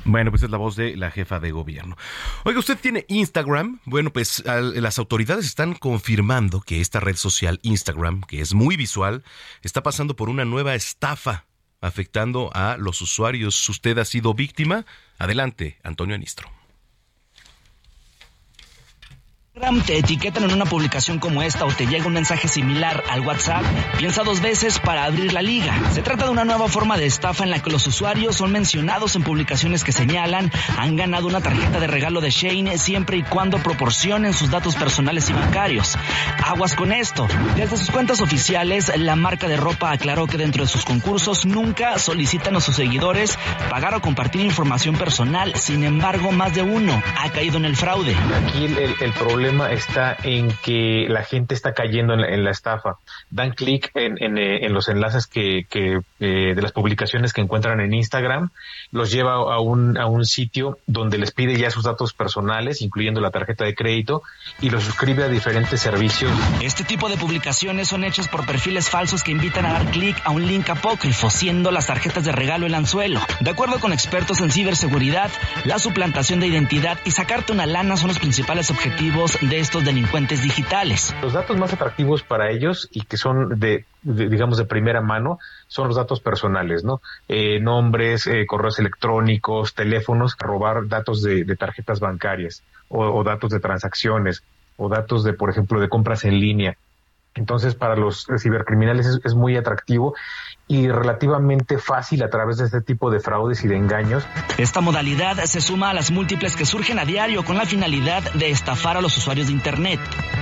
Bueno, 0.08 0.30
pues 0.30 0.44
es 0.44 0.52
la 0.52 0.58
voz 0.58 0.76
de 0.76 0.96
la 0.96 1.10
jefa 1.10 1.40
de 1.40 1.52
gobierno. 1.52 1.98
Oiga, 2.44 2.60
¿usted 2.60 2.78
tiene 2.78 3.06
Instagram? 3.10 3.80
Bueno, 3.86 4.14
pues 4.14 4.44
las 4.46 5.00
autoridades 5.00 5.48
están 5.48 5.74
confirmando 5.74 6.62
que 6.62 6.80
esta 6.80 7.00
red 7.00 7.16
social 7.16 7.60
Instagram, 7.64 8.22
que 8.22 8.40
es 8.40 8.54
muy 8.54 8.78
visual, 8.78 9.24
está 9.64 9.82
pasando 9.82 10.16
por 10.16 10.30
una 10.30 10.46
nueva 10.46 10.76
estafa 10.76 11.46
afectando 11.82 12.52
a 12.54 12.78
los 12.78 13.02
usuarios. 13.02 13.68
¿Usted 13.68 13.98
ha 13.98 14.06
sido 14.06 14.36
víctima? 14.36 14.86
Adelante, 15.18 15.80
Antonio 15.84 16.16
Anistro 16.16 16.55
te 19.86 19.98
etiquetan 19.98 20.44
en 20.44 20.52
una 20.52 20.66
publicación 20.66 21.18
como 21.18 21.42
esta 21.42 21.64
o 21.64 21.70
te 21.70 21.88
llega 21.88 22.06
un 22.06 22.14
mensaje 22.14 22.50
similar 22.50 23.02
al 23.10 23.22
WhatsApp, 23.22 23.64
piensa 23.98 24.24
dos 24.24 24.42
veces 24.42 24.80
para 24.80 25.06
abrir 25.06 25.32
la 25.32 25.42
liga. 25.42 25.74
Se 25.94 26.02
trata 26.02 26.26
de 26.26 26.32
una 26.32 26.44
nueva 26.44 26.68
forma 26.68 26.98
de 26.98 27.06
estafa 27.06 27.46
en 27.46 27.52
la 27.52 27.60
que 27.60 27.72
los 27.72 27.88
usuarios 27.88 28.36
son 28.36 28.52
mencionados 28.52 29.16
en 29.16 29.24
publicaciones 29.24 29.86
que 29.86 29.94
señalan 29.94 30.52
han 30.78 30.98
ganado 30.98 31.28
una 31.28 31.40
tarjeta 31.40 31.80
de 31.80 31.88
regalo 31.88 32.20
de 32.20 32.32
Shane 32.32 32.78
siempre 32.78 33.16
y 33.16 33.24
cuando 33.24 33.58
proporcionen 33.60 34.34
sus 34.34 34.52
datos 34.52 34.76
personales 34.76 35.30
y 35.30 35.34
bancarios. 35.34 35.98
Aguas 36.44 36.76
con 36.76 36.92
esto. 36.92 37.26
Desde 37.56 37.78
sus 37.78 37.92
cuentas 37.92 38.20
oficiales, 38.20 38.92
la 38.98 39.16
marca 39.16 39.48
de 39.48 39.56
ropa 39.56 39.92
aclaró 39.92 40.28
que 40.28 40.38
dentro 40.38 40.66
de 40.66 40.70
sus 40.70 40.84
concursos 40.84 41.46
nunca 41.46 41.98
solicitan 41.98 42.58
a 42.58 42.60
sus 42.60 42.76
seguidores 42.76 43.40
pagar 43.70 43.96
o 43.96 44.02
compartir 44.02 44.42
información 44.42 44.98
personal. 44.98 45.56
Sin 45.56 45.86
embargo, 45.86 46.34
más 46.34 46.54
de 46.54 46.62
uno 46.62 47.02
ha 47.18 47.30
caído 47.30 47.56
en 47.56 47.64
el 47.64 47.78
fraude. 47.78 48.16
Aquí 48.16 48.66
el, 48.66 48.96
el 49.00 49.14
problema 49.14 49.45
problema 49.46 49.72
está 49.72 50.18
en 50.24 50.52
que 50.64 51.06
la 51.08 51.24
gente 51.24 51.54
está 51.54 51.74
cayendo 51.74 52.14
en 52.14 52.44
la, 52.44 52.50
estafa. 52.50 52.98
Dan 53.30 53.52
clic 53.52 53.92
en, 53.94 54.38
eh, 54.40 54.68
los 54.70 54.88
enlaces 54.90 55.28
que, 55.28 55.68
eh, 55.70 56.02
de 56.20 56.62
las 56.62 56.72
publicaciones 56.72 57.32
que 57.32 57.42
encuentran 57.42 57.80
en 57.80 57.94
Instagram, 57.94 58.50
los 58.92 59.12
lleva 59.12 59.34
a 59.34 59.60
un, 59.60 60.00
a 60.00 60.08
un 60.08 60.26
sitio 60.26 60.80
donde 60.88 61.20
les 61.20 61.32
pide 61.32 61.58
ya 61.58 61.70
sus 61.70 61.84
datos 61.84 62.14
personales, 62.14 62.82
incluyendo 62.82 63.22
la 63.22 63.30
tarjeta 63.30 63.66
de 63.66 63.76
crédito, 63.76 64.24
y 64.62 64.72
los 64.72 64.84
suscribe 64.84 65.24
a 65.24 65.28
diferentes 65.28 65.80
servicios. 65.80 66.32
Este 66.62 66.84
tipo 66.84 67.08
de 67.08 67.18
publicaciones 67.18 67.88
son 67.90 68.04
hechas 68.04 68.28
por 68.28 68.48
perfiles 68.48 68.90
falsos 68.90 69.22
que 69.22 69.32
invitan 69.32 69.66
a 69.68 69.74
dar 69.74 69.92
clic 69.92 70.20
a 70.24 70.32
un 70.32 70.48
link 70.48 70.68
apócrifo, 70.72 71.30
siendo 71.30 71.70
las 71.70 71.86
tarjetas 71.86 72.26
de 72.26 72.32
regalo 72.32 72.66
el 72.66 72.74
anzuelo. 72.74 73.20
De 73.42 73.52
acuerdo 73.52 73.80
con 73.80 73.94
expertos 73.94 74.40
en 74.42 74.50
ciberseguridad, 74.50 75.30
la 75.66 75.78
suplantación 75.78 76.40
de 76.40 76.48
identidad 76.48 76.98
y 77.06 77.12
sacarte 77.12 77.52
una 77.52 77.68
lana 77.68 77.96
son 77.96 78.08
los 78.08 78.18
principales 78.18 78.72
objetivos 78.72 79.35
de 79.42 79.60
estos 79.60 79.84
delincuentes 79.84 80.42
digitales. 80.42 81.16
Los 81.22 81.34
datos 81.34 81.58
más 81.58 81.74
atractivos 81.74 82.24
para 82.24 82.50
ellos 82.52 82.88
y 82.92 83.02
que 83.02 83.18
son 83.18 83.60
de, 83.60 83.86
digamos, 84.04 84.58
de 84.58 84.66
primera 84.66 85.02
mano 85.02 85.40
son 85.68 85.88
los 85.88 85.98
datos 85.98 86.20
personales, 86.20 86.84
¿no? 86.84 87.02
Eh, 87.28 87.60
nombres, 87.60 88.28
eh, 88.28 88.46
correos 88.48 88.80
electrónicos, 88.80 89.74
teléfonos, 89.74 90.36
robar 90.38 90.88
datos 90.88 91.22
de, 91.22 91.44
tarjetas 91.56 92.00
bancarias 92.00 92.64
o, 92.90 93.24
datos 93.24 93.52
de 93.52 93.60
transacciones 93.60 94.44
o 94.78 94.90
datos 94.90 95.24
de, 95.24 95.34
por 95.34 95.50
ejemplo, 95.50 95.80
de 95.80 95.90
compras 95.90 96.26
en 96.26 96.40
línea. 96.40 96.78
Entonces, 97.34 97.76
para 97.76 97.96
los 97.96 98.28
cibercriminales 98.40 99.20
es, 99.24 99.36
muy 99.36 99.58
atractivo 99.58 100.16
y 100.68 100.88
relativamente 100.88 101.78
fácil 101.78 102.24
a 102.24 102.30
través 102.30 102.58
de 102.58 102.66
este 102.66 102.82
tipo 102.82 103.12
de 103.12 103.20
fraudes 103.20 103.64
y 103.64 103.68
de 103.68 103.78
engaños. 103.78 104.26
Esta 104.58 104.82
modalidad 104.82 105.38
se 105.46 105.62
suma 105.62 105.92
a 105.92 105.94
las 105.94 106.12
múltiples 106.12 106.56
que 106.56 106.66
surgen 106.66 106.98
a 106.98 107.06
diario 107.06 107.46
con 107.46 107.58
la 107.58 107.66
finalidad 107.66 108.24
de 108.34 108.50
estafar 108.50 108.98
a 108.98 109.02
los 109.02 109.16
usuarios 109.18 109.48
de 109.48 109.54
Internet. 109.54 110.00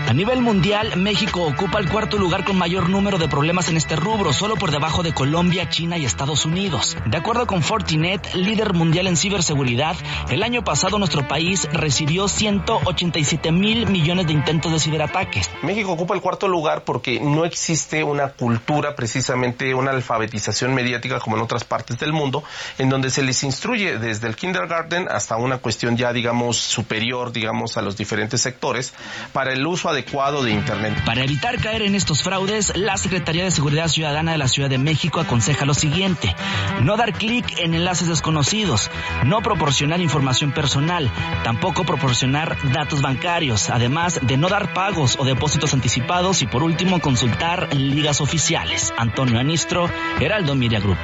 A 0.07 0.13
nivel 0.13 0.41
mundial, 0.41 0.97
México 0.97 1.43
ocupa 1.43 1.79
el 1.79 1.89
cuarto 1.89 2.17
lugar 2.17 2.45
con 2.45 2.57
mayor 2.57 2.89
número 2.89 3.17
de 3.17 3.27
problemas 3.27 3.69
en 3.69 3.77
este 3.77 3.95
rubro, 3.95 4.31
solo 4.31 4.55
por 4.55 4.71
debajo 4.71 5.03
de 5.03 5.13
Colombia, 5.13 5.69
China 5.69 5.97
y 5.97 6.05
Estados 6.05 6.45
Unidos. 6.45 6.95
De 7.05 7.17
acuerdo 7.17 7.45
con 7.47 7.61
Fortinet, 7.61 8.33
líder 8.33 8.73
mundial 8.73 9.07
en 9.07 9.17
ciberseguridad, 9.17 9.95
el 10.29 10.43
año 10.43 10.63
pasado 10.63 10.99
nuestro 10.99 11.27
país 11.27 11.67
recibió 11.73 12.27
187 12.27 13.51
mil 13.51 13.87
millones 13.87 14.27
de 14.27 14.33
intentos 14.33 14.71
de 14.71 14.79
ciberataques. 14.79 15.49
México 15.63 15.91
ocupa 15.91 16.15
el 16.15 16.21
cuarto 16.21 16.47
lugar 16.47 16.83
porque 16.83 17.19
no 17.19 17.45
existe 17.45 18.03
una 18.03 18.29
cultura, 18.29 18.95
precisamente 18.95 19.73
una 19.73 19.91
alfa 19.91 20.12
alfabetización 20.13 20.73
mediática 20.73 21.19
como 21.19 21.37
en 21.37 21.43
otras 21.43 21.63
partes 21.63 21.97
del 21.99 22.13
mundo, 22.13 22.43
en 22.77 22.89
donde 22.89 23.09
se 23.09 23.23
les 23.23 23.43
instruye 23.43 23.97
desde 23.97 24.27
el 24.27 24.35
kindergarten 24.35 25.07
hasta 25.09 25.37
una 25.37 25.57
cuestión 25.57 25.97
ya, 25.97 26.13
digamos, 26.13 26.57
superior, 26.57 27.31
digamos, 27.31 27.77
a 27.77 27.81
los 27.81 27.97
diferentes 27.97 28.41
sectores 28.41 28.93
para 29.33 29.53
el 29.53 29.65
uso 29.65 29.89
adecuado 29.89 30.43
de 30.43 30.51
Internet. 30.51 31.03
Para 31.05 31.23
evitar 31.23 31.59
caer 31.59 31.81
en 31.81 31.95
estos 31.95 32.21
fraudes, 32.21 32.75
la 32.77 32.97
Secretaría 32.97 33.43
de 33.43 33.51
Seguridad 33.51 33.87
Ciudadana 33.87 34.31
de 34.31 34.37
la 34.37 34.47
Ciudad 34.47 34.69
de 34.69 34.77
México 34.77 35.19
aconseja 35.19 35.65
lo 35.65 35.73
siguiente. 35.73 36.35
No 36.81 36.95
dar 36.97 37.13
clic 37.13 37.59
en 37.59 37.73
enlaces 37.73 38.07
desconocidos, 38.07 38.91
no 39.25 39.41
proporcionar 39.41 39.99
información 39.99 40.51
personal, 40.51 41.09
tampoco 41.43 41.83
proporcionar 41.83 42.57
datos 42.71 43.01
bancarios, 43.01 43.69
además 43.69 44.19
de 44.21 44.37
no 44.37 44.49
dar 44.49 44.73
pagos 44.73 45.17
o 45.19 45.25
depósitos 45.25 45.73
anticipados 45.73 46.41
y 46.41 46.47
por 46.47 46.63
último 46.63 46.99
consultar 47.01 47.73
ligas 47.73 48.21
oficiales. 48.21 48.93
Antonio 48.97 49.39
Anistro, 49.39 49.89
Heraldo 50.19 50.55
Media 50.55 50.79
Group 50.79 50.97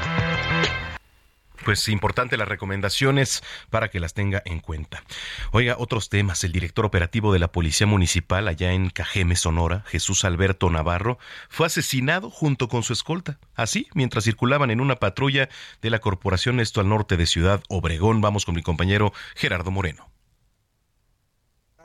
pues 1.69 1.87
importante 1.87 2.35
las 2.35 2.47
recomendaciones 2.47 3.43
para 3.69 3.89
que 3.89 3.99
las 3.99 4.15
tenga 4.15 4.41
en 4.45 4.59
cuenta. 4.59 5.03
Oiga, 5.51 5.75
otros 5.77 6.09
temas. 6.09 6.43
El 6.43 6.51
director 6.51 6.83
operativo 6.83 7.31
de 7.31 7.37
la 7.37 7.51
Policía 7.51 7.85
Municipal 7.85 8.47
allá 8.47 8.71
en 8.71 8.89
Cajeme, 8.89 9.35
Sonora, 9.35 9.83
Jesús 9.85 10.25
Alberto 10.25 10.71
Navarro, 10.71 11.19
fue 11.47 11.67
asesinado 11.67 12.31
junto 12.31 12.69
con 12.69 12.81
su 12.81 12.93
escolta. 12.93 13.37
Así, 13.53 13.87
mientras 13.93 14.23
circulaban 14.23 14.71
en 14.71 14.81
una 14.81 14.95
patrulla 14.95 15.47
de 15.81 15.89
la 15.91 15.99
corporación 15.99 16.59
esto 16.59 16.81
al 16.81 16.89
norte 16.89 17.17
de 17.17 17.27
Ciudad 17.27 17.61
Obregón. 17.69 18.19
Vamos 18.19 18.45
con 18.45 18.55
mi 18.55 18.63
compañero 18.63 19.13
Gerardo 19.35 19.69
Moreno 19.69 20.09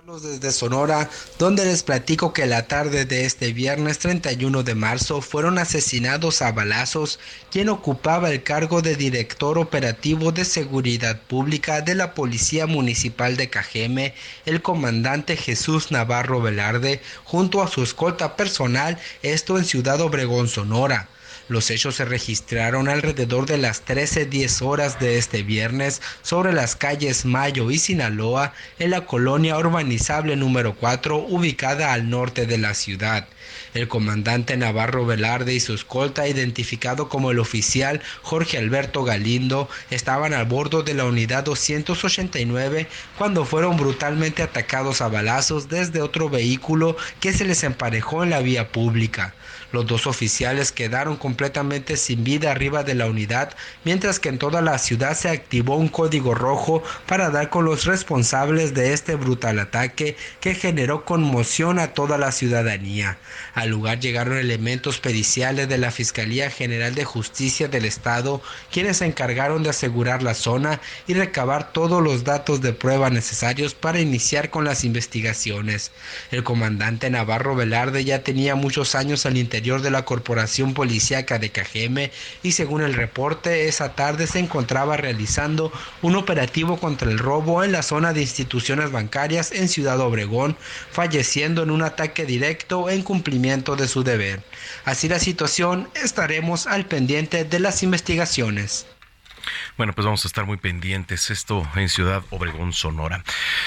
desde 0.04 0.52
Sonora, 0.52 1.08
donde 1.38 1.64
les 1.64 1.82
platico 1.82 2.34
que 2.34 2.44
la 2.44 2.66
tarde 2.68 3.06
de 3.06 3.24
este 3.24 3.54
viernes 3.54 3.98
31 4.00 4.62
de 4.62 4.74
marzo 4.74 5.22
fueron 5.22 5.56
asesinados 5.56 6.42
a 6.42 6.52
balazos 6.52 7.18
quien 7.50 7.70
ocupaba 7.70 8.30
el 8.30 8.42
cargo 8.42 8.82
de 8.82 8.96
director 8.96 9.56
operativo 9.56 10.30
de 10.30 10.44
seguridad 10.44 11.22
pública 11.22 11.80
de 11.80 11.94
la 11.94 12.12
Policía 12.12 12.66
Municipal 12.66 13.38
de 13.38 13.48
Cajeme, 13.48 14.12
el 14.44 14.60
comandante 14.60 15.38
Jesús 15.38 15.90
Navarro 15.90 16.42
Velarde, 16.42 17.00
junto 17.24 17.62
a 17.62 17.68
su 17.68 17.82
escolta 17.82 18.36
personal, 18.36 18.98
esto 19.22 19.56
en 19.56 19.64
Ciudad 19.64 20.02
Obregón, 20.02 20.48
Sonora. 20.48 21.08
Los 21.46 21.70
hechos 21.70 21.96
se 21.96 22.07
registraron 22.07 22.88
alrededor 22.88 23.44
de 23.44 23.59
las 23.59 23.85
13.10 23.85 24.62
horas 24.62 24.98
de 24.98 25.18
este 25.18 25.42
viernes 25.42 26.00
sobre 26.22 26.54
las 26.54 26.74
calles 26.74 27.26
Mayo 27.26 27.70
y 27.70 27.78
Sinaloa 27.78 28.54
en 28.78 28.90
la 28.90 29.04
colonia 29.04 29.59
urbanizable 29.59 30.37
número 30.37 30.74
4 30.74 31.18
ubicada 31.18 31.92
al 31.92 32.09
norte 32.09 32.46
de 32.46 32.57
la 32.57 32.72
ciudad. 32.72 33.28
El 33.74 33.88
comandante 33.88 34.57
Navarro 34.57 35.04
Velarde 35.04 35.52
y 35.52 35.61
su 35.61 35.74
escolta, 35.74 36.26
identificado 36.26 37.11
como 37.11 37.30
el 37.30 37.38
oficial 37.38 38.00
Jorge 38.22 38.57
Alberto 38.57 39.04
Galindo, 39.04 39.68
estaban 39.90 40.33
al 40.33 40.46
bordo 40.46 40.83
de 40.83 40.94
la 40.94 41.04
unidad 41.04 41.44
289 41.44 42.88
cuando 43.18 43.44
fueron 43.44 43.76
brutalmente 43.76 44.42
atacados 44.42 45.02
a 45.02 45.09
balazos 45.09 45.68
desde 45.68 46.00
otro 46.00 46.30
vehículo 46.30 46.96
que 47.20 47.35
se 47.35 47.44
les 47.44 47.64
emparejó 47.64 48.24
en 48.24 48.30
la 48.30 48.40
vía 48.40 48.72
pública. 48.72 49.35
Los 49.74 49.87
dos 49.87 50.06
oficiales 50.06 50.70
quedaron 50.70 51.16
completamente 51.16 51.96
sin 51.96 52.22
vida 52.22 52.52
arriba 52.52 52.84
de 52.84 52.94
la 52.94 53.06
unidad, 53.06 53.56
mientras 53.82 54.20
que 54.20 54.28
en 54.28 54.38
toda 54.38 54.62
la 54.62 54.78
ciudad 54.78 55.16
se 55.16 55.28
activó 55.28 55.74
un 55.76 55.88
código 55.88 56.32
rojo 56.32 56.84
para 57.06 57.30
dar 57.30 57.50
con 57.50 57.64
los 57.64 57.84
responsables 57.84 58.72
de 58.72 58.92
este 58.92 59.16
brutal 59.16 59.58
ataque 59.58 60.16
que 60.40 60.54
generó 60.54 61.04
conmoción 61.04 61.80
a 61.80 61.88
toda 61.88 62.18
la 62.18 62.30
ciudadanía. 62.30 63.18
Al 63.52 63.70
lugar 63.70 63.98
llegaron 63.98 64.38
elementos 64.38 65.00
periciales 65.00 65.68
de 65.68 65.78
la 65.78 65.90
Fiscalía 65.90 66.50
General 66.50 66.94
de 66.94 67.04
Justicia 67.04 67.66
del 67.66 67.84
Estado, 67.84 68.40
quienes 68.70 68.98
se 68.98 69.06
encargaron 69.06 69.64
de 69.64 69.70
asegurar 69.70 70.22
la 70.22 70.34
zona 70.34 70.80
y 71.08 71.14
recabar 71.14 71.72
todos 71.72 72.00
los 72.00 72.22
datos 72.22 72.60
de 72.60 72.74
prueba 72.74 73.10
necesarios 73.10 73.74
para 73.74 73.98
iniciar 73.98 74.50
con 74.50 74.64
las 74.64 74.84
investigaciones. 74.84 75.90
El 76.30 76.44
comandante 76.44 77.10
Navarro 77.10 77.56
Velarde 77.56 78.04
ya 78.04 78.22
tenía 78.22 78.54
muchos 78.54 78.94
años 78.94 79.26
al 79.26 79.37
interior 79.37 79.63
de 79.64 79.90
la 79.90 80.05
Corporación 80.05 80.74
Policíaca 80.74 81.38
de 81.38 81.50
Cajeme 81.50 82.12
y 82.42 82.53
según 82.53 82.83
el 82.83 82.92
reporte 82.92 83.66
esa 83.66 83.94
tarde 83.94 84.27
se 84.27 84.38
encontraba 84.38 84.98
realizando 84.98 85.72
un 86.03 86.16
operativo 86.16 86.79
contra 86.79 87.11
el 87.11 87.18
robo 87.18 87.64
en 87.64 87.72
la 87.72 87.83
zona 87.83 88.12
de 88.12 88.20
instituciones 88.20 88.92
bancarias 88.92 89.53
en 89.53 89.68
Ciudad 89.68 89.98
Obregón, 90.00 90.55
falleciendo 90.90 91.62
en 91.62 91.70
un 91.70 91.81
ataque 91.81 92.27
directo 92.27 92.90
en 92.90 93.03
cumplimiento 93.03 93.74
de 93.74 93.88
su 93.88 94.05
deber. 94.05 94.42
Así 94.85 95.09
la 95.09 95.18
situación, 95.18 95.88
estaremos 95.94 96.66
al 96.66 96.85
pendiente 96.85 97.44
de 97.44 97.59
las 97.59 97.83
investigaciones. 97.83 98.85
Bueno, 99.76 99.92
pues 99.92 100.04
vamos 100.04 100.24
a 100.24 100.28
estar 100.28 100.46
muy 100.46 100.56
pendientes. 100.56 101.30
Esto 101.30 101.66
en 101.74 101.88
Ciudad 101.88 102.22
Obregón, 102.30 102.72
Sonora. 102.72 103.24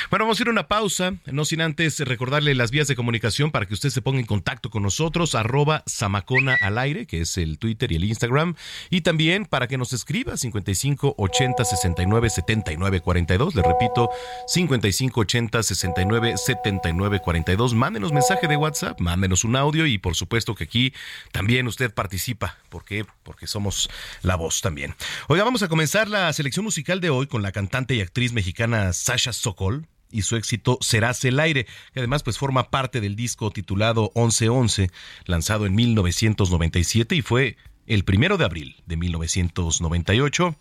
Bueno, 0.10 0.26
vamos 0.26 0.40
a 0.40 0.44
ir 0.44 0.48
a 0.48 0.52
una 0.52 0.68
pausa, 0.68 1.14
no 1.26 1.46
sin 1.46 1.62
antes 1.62 2.00
recordarle 2.00 2.56
las 2.56 2.72
vías 2.72 2.88
de 2.88 2.96
comunicación 2.96 3.52
para 3.52 3.66
que 3.66 3.74
usted 3.74 3.90
se 3.90 4.02
ponga 4.02 4.20
en 4.20 4.26
contacto 4.26 4.70
con 4.70 4.84
nosotros, 4.84 5.36
arroba 5.36 5.84
Samacona 5.86 6.58
al 6.62 6.78
aire, 6.78 7.06
que 7.06 7.22
es 7.22 7.38
el 7.38 7.60
Twitter 7.60 7.92
y 7.92 7.96
el 7.96 8.04
Instagram, 8.04 8.56
y 8.90 9.02
también 9.02 9.46
para 9.46 9.68
que 9.68 9.78
nos 9.78 9.94
escriba 9.94 10.38
55 10.38 11.16
80 11.18 11.66
69 11.66 12.30
79 12.30 13.02
42. 13.02 13.56
Le 13.56 13.62
repito, 13.62 14.10
55 14.48 15.22
80 15.22 15.64
69 15.64 16.38
79 16.38 17.20
42. 17.20 17.74
Mándenos 17.74 18.12
mensaje 18.12 18.48
de 18.48 18.58
WhatsApp, 18.58 19.00
mándenos 19.00 19.44
un 19.44 19.56
audio 19.56 19.86
y 19.86 19.98
por 19.98 20.16
supuesto 20.16 20.56
que 20.56 20.66
aquí 20.66 20.94
también 21.32 21.68
usted 21.68 21.94
participa. 21.94 22.58
¿Por 22.70 22.84
qué? 22.84 23.06
Porque 23.24 23.48
somos 23.48 23.90
la 24.22 24.36
voz 24.36 24.62
también. 24.62 24.96
Oiga, 25.28 25.44
vamos 25.44 25.64
a 25.64 25.68
comenzar 25.78 26.10
la 26.10 26.34
selección 26.34 26.66
musical 26.66 27.02
de 27.02 27.12
hoy 27.12 27.28
con 27.28 27.44
la 27.44 27.52
cantante 27.52 27.94
y 27.94 28.02
actriz 28.02 28.34
mexicana 28.34 28.94
Sasha 28.94 29.32
Sokol 29.32 29.86
y 30.10 30.24
su 30.24 30.36
éxito 30.36 30.80
Serás 30.82 31.24
el 31.24 31.40
aire, 31.40 31.66
que 31.94 32.00
además 32.00 32.24
pues 32.24 32.40
forma 32.40 32.72
parte 32.72 33.00
del 33.00 33.16
disco 33.16 33.52
titulado 33.52 34.12
1111, 34.16 34.90
lanzado 35.26 35.68
en 35.68 35.76
1997 35.76 37.14
y 37.14 37.22
fue 37.22 37.58
el 37.86 38.04
primero 38.06 38.40
de 38.40 38.46
abril 38.46 38.82
de 38.88 38.98
1998, 38.98 40.56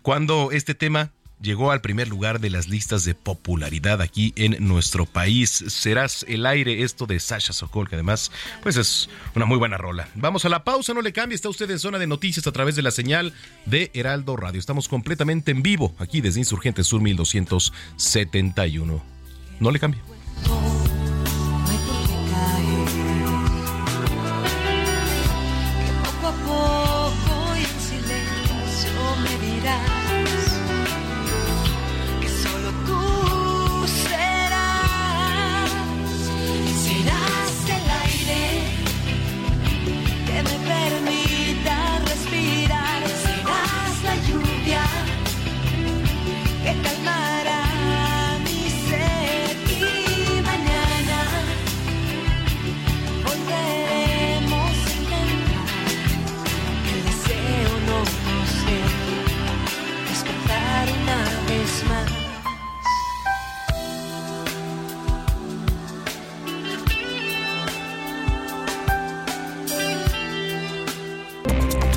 cuando 0.00 0.50
este 0.50 0.74
tema 0.74 1.12
llegó 1.40 1.70
al 1.70 1.80
primer 1.80 2.08
lugar 2.08 2.40
de 2.40 2.50
las 2.50 2.68
listas 2.68 3.04
de 3.04 3.14
popularidad 3.14 4.00
aquí 4.00 4.32
en 4.36 4.56
nuestro 4.66 5.06
país. 5.06 5.64
Serás 5.68 6.24
el 6.28 6.46
aire, 6.46 6.82
esto 6.82 7.06
de 7.06 7.20
Sasha 7.20 7.52
Sokol, 7.52 7.88
que 7.88 7.96
además, 7.96 8.30
pues 8.62 8.76
es 8.76 9.08
una 9.34 9.46
muy 9.46 9.58
buena 9.58 9.76
rola. 9.76 10.08
Vamos 10.14 10.44
a 10.44 10.48
la 10.48 10.64
pausa, 10.64 10.94
no 10.94 11.02
le 11.02 11.12
cambie, 11.12 11.36
está 11.36 11.48
usted 11.48 11.70
en 11.70 11.78
zona 11.78 11.98
de 11.98 12.06
noticias 12.06 12.46
a 12.46 12.52
través 12.52 12.76
de 12.76 12.82
la 12.82 12.90
señal 12.90 13.32
de 13.64 13.90
Heraldo 13.94 14.36
Radio. 14.36 14.60
Estamos 14.60 14.88
completamente 14.88 15.50
en 15.50 15.62
vivo 15.62 15.94
aquí 15.98 16.20
desde 16.20 16.40
Insurgente 16.40 16.84
Sur 16.84 17.00
1271. 17.00 19.02
No 19.60 19.70
le 19.70 19.78
cambie. 19.78 20.00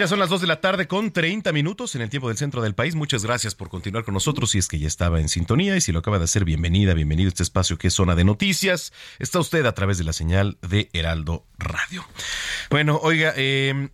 Ya 0.00 0.08
son 0.08 0.18
las 0.18 0.30
2 0.30 0.40
de 0.40 0.46
la 0.46 0.62
tarde 0.62 0.86
con 0.88 1.10
30 1.10 1.52
minutos 1.52 1.94
en 1.94 2.00
el 2.00 2.08
tiempo 2.08 2.28
del 2.28 2.38
centro 2.38 2.62
del 2.62 2.74
país. 2.74 2.94
Muchas 2.94 3.22
gracias 3.22 3.54
por 3.54 3.68
continuar 3.68 4.02
con 4.02 4.14
nosotros. 4.14 4.52
Si 4.52 4.56
es 4.56 4.66
que 4.66 4.78
ya 4.78 4.86
estaba 4.86 5.20
en 5.20 5.28
sintonía 5.28 5.76
y 5.76 5.82
si 5.82 5.92
lo 5.92 5.98
acaba 5.98 6.16
de 6.16 6.24
hacer, 6.24 6.46
bienvenida, 6.46 6.94
bienvenido 6.94 7.28
a 7.28 7.32
este 7.32 7.42
espacio 7.42 7.76
que 7.76 7.88
es 7.88 7.92
Zona 7.92 8.14
de 8.14 8.24
Noticias. 8.24 8.94
Está 9.18 9.40
usted 9.40 9.66
a 9.66 9.74
través 9.74 9.98
de 9.98 10.04
la 10.04 10.14
señal 10.14 10.56
de 10.62 10.88
Heraldo 10.94 11.44
Radio. 11.58 12.02
Bueno, 12.70 12.98
oiga, 13.02 13.34
eh, 13.36 13.90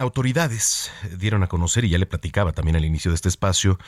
Autoridades 0.00 0.90
dieron 1.18 1.42
a 1.42 1.46
conocer, 1.46 1.84
y 1.84 1.90
ya 1.90 1.98
le 1.98 2.06
platicaba 2.06 2.52
también 2.52 2.74
al 2.74 2.86
inicio 2.86 3.10
de 3.10 3.16
este 3.16 3.28
espacio, 3.28 3.78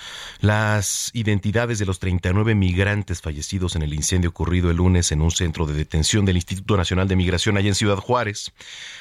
las 0.41 1.11
identidades 1.15 1.79
de 1.79 1.87
los 1.87 2.01
39 2.01 2.55
migrantes 2.55 3.23
fallecidos 3.23 3.77
en 3.77 3.83
el 3.83 3.95
incendio 3.95 4.29
ocurrido 4.29 4.71
el 4.71 4.77
lunes 4.77 5.11
en 5.11 5.23
un 5.23 5.31
centro 5.31 5.65
de 5.65 5.73
detención 5.73 6.27
del 6.27 6.37
Instituto 6.37 6.77
Nacional 6.77 7.09
de 7.09 7.17
Migración 7.17 7.57
allá 7.57 7.69
en 7.69 7.75
Ciudad 7.75 7.97
Juárez. 7.97 8.53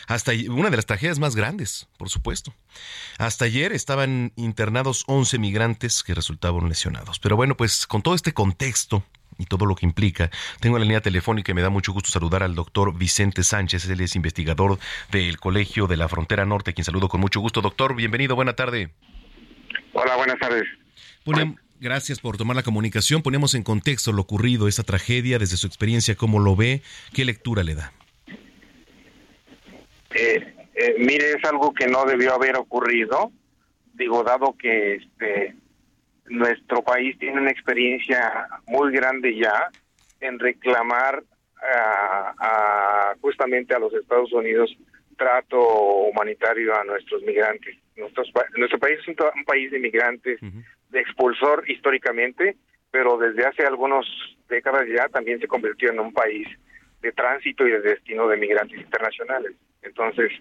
Hasta 0.07 0.31
una 0.47 0.69
de 0.69 0.77
las 0.77 0.85
tragedias 0.85 1.19
más 1.19 1.35
grandes, 1.35 1.89
por 1.97 2.09
supuesto. 2.09 2.53
Hasta 3.17 3.43
ayer 3.43 3.73
estaban 3.73 4.31
internados 4.37 5.03
11 5.07 5.37
migrantes 5.37 6.03
que 6.03 6.15
resultaban 6.15 6.69
lesionados. 6.69 7.19
Pero 7.19 7.35
bueno, 7.35 7.57
pues 7.57 7.87
con 7.87 8.01
todo 8.03 8.15
este 8.15 8.33
contexto, 8.33 9.03
y 9.41 9.45
todo 9.45 9.65
lo 9.65 9.75
que 9.75 9.85
implica. 9.85 10.29
Tengo 10.59 10.77
en 10.77 10.81
la 10.81 10.85
línea 10.85 11.01
telefónica 11.01 11.51
y 11.51 11.55
me 11.55 11.61
da 11.61 11.69
mucho 11.69 11.91
gusto 11.91 12.09
saludar 12.11 12.43
al 12.43 12.55
doctor 12.55 12.97
Vicente 12.97 13.43
Sánchez, 13.43 13.89
él 13.89 14.01
es 14.01 14.15
investigador 14.15 14.77
del 15.11 15.39
Colegio 15.39 15.87
de 15.87 15.97
la 15.97 16.07
Frontera 16.07 16.45
Norte, 16.45 16.73
quien 16.73 16.85
saludo 16.85 17.09
con 17.09 17.19
mucho 17.19 17.39
gusto. 17.39 17.61
Doctor, 17.61 17.95
bienvenido, 17.95 18.35
buena 18.35 18.53
tarde. 18.53 18.91
Hola, 19.93 20.15
buenas 20.15 20.37
tardes. 20.39 20.67
Gracias 21.79 22.19
por 22.19 22.37
tomar 22.37 22.55
la 22.55 22.61
comunicación. 22.61 23.23
Ponemos 23.23 23.55
en 23.55 23.63
contexto 23.63 24.11
lo 24.11 24.21
ocurrido, 24.21 24.67
esta 24.67 24.83
tragedia, 24.83 25.39
desde 25.39 25.57
su 25.57 25.65
experiencia, 25.65 26.15
cómo 26.15 26.39
lo 26.39 26.55
ve, 26.55 26.83
qué 27.11 27.25
lectura 27.25 27.63
le 27.63 27.73
da. 27.73 27.91
Eh, 30.13 30.55
eh, 30.75 30.95
mire, 30.99 31.31
es 31.31 31.43
algo 31.43 31.73
que 31.73 31.87
no 31.87 32.05
debió 32.05 32.35
haber 32.35 32.55
ocurrido. 32.55 33.31
Digo, 33.95 34.23
dado 34.23 34.55
que 34.57 34.95
este 34.95 35.55
nuestro 36.27 36.81
país 36.83 37.17
tiene 37.19 37.41
una 37.41 37.51
experiencia 37.51 38.47
muy 38.67 38.91
grande 38.93 39.35
ya 39.35 39.69
en 40.19 40.39
reclamar 40.39 41.23
a- 41.61 42.33
a- 42.39 43.15
justamente 43.21 43.73
a 43.75 43.79
los 43.79 43.93
Estados 43.93 44.31
Unidos 44.33 44.75
trato 45.17 45.59
humanitario 45.59 46.73
a 46.75 46.83
nuestros 46.83 47.21
migrantes. 47.23 47.77
Nuestros 47.95 48.31
nuestro 48.57 48.79
país 48.79 48.97
es 48.99 49.07
un, 49.07 49.15
país 49.45 49.69
de 49.71 49.77
migrantes, 49.79 50.39
de 50.89 50.99
expulsor 50.99 51.69
históricamente, 51.69 52.55
pero 52.89 53.17
desde 53.17 53.45
hace 53.45 53.63
algunas 53.63 54.05
décadas 54.49 54.85
ya 54.87 55.07
también 55.09 55.39
se 55.39 55.47
convirtió 55.47 55.91
en 55.91 55.99
un 55.99 56.11
país 56.11 56.47
de 57.01 57.11
tránsito 57.11 57.67
y 57.67 57.71
de 57.71 57.81
destino 57.81 58.27
de 58.27 58.37
migrantes 58.37 58.79
internacionales. 58.79 59.53
Entonces, 59.83 60.31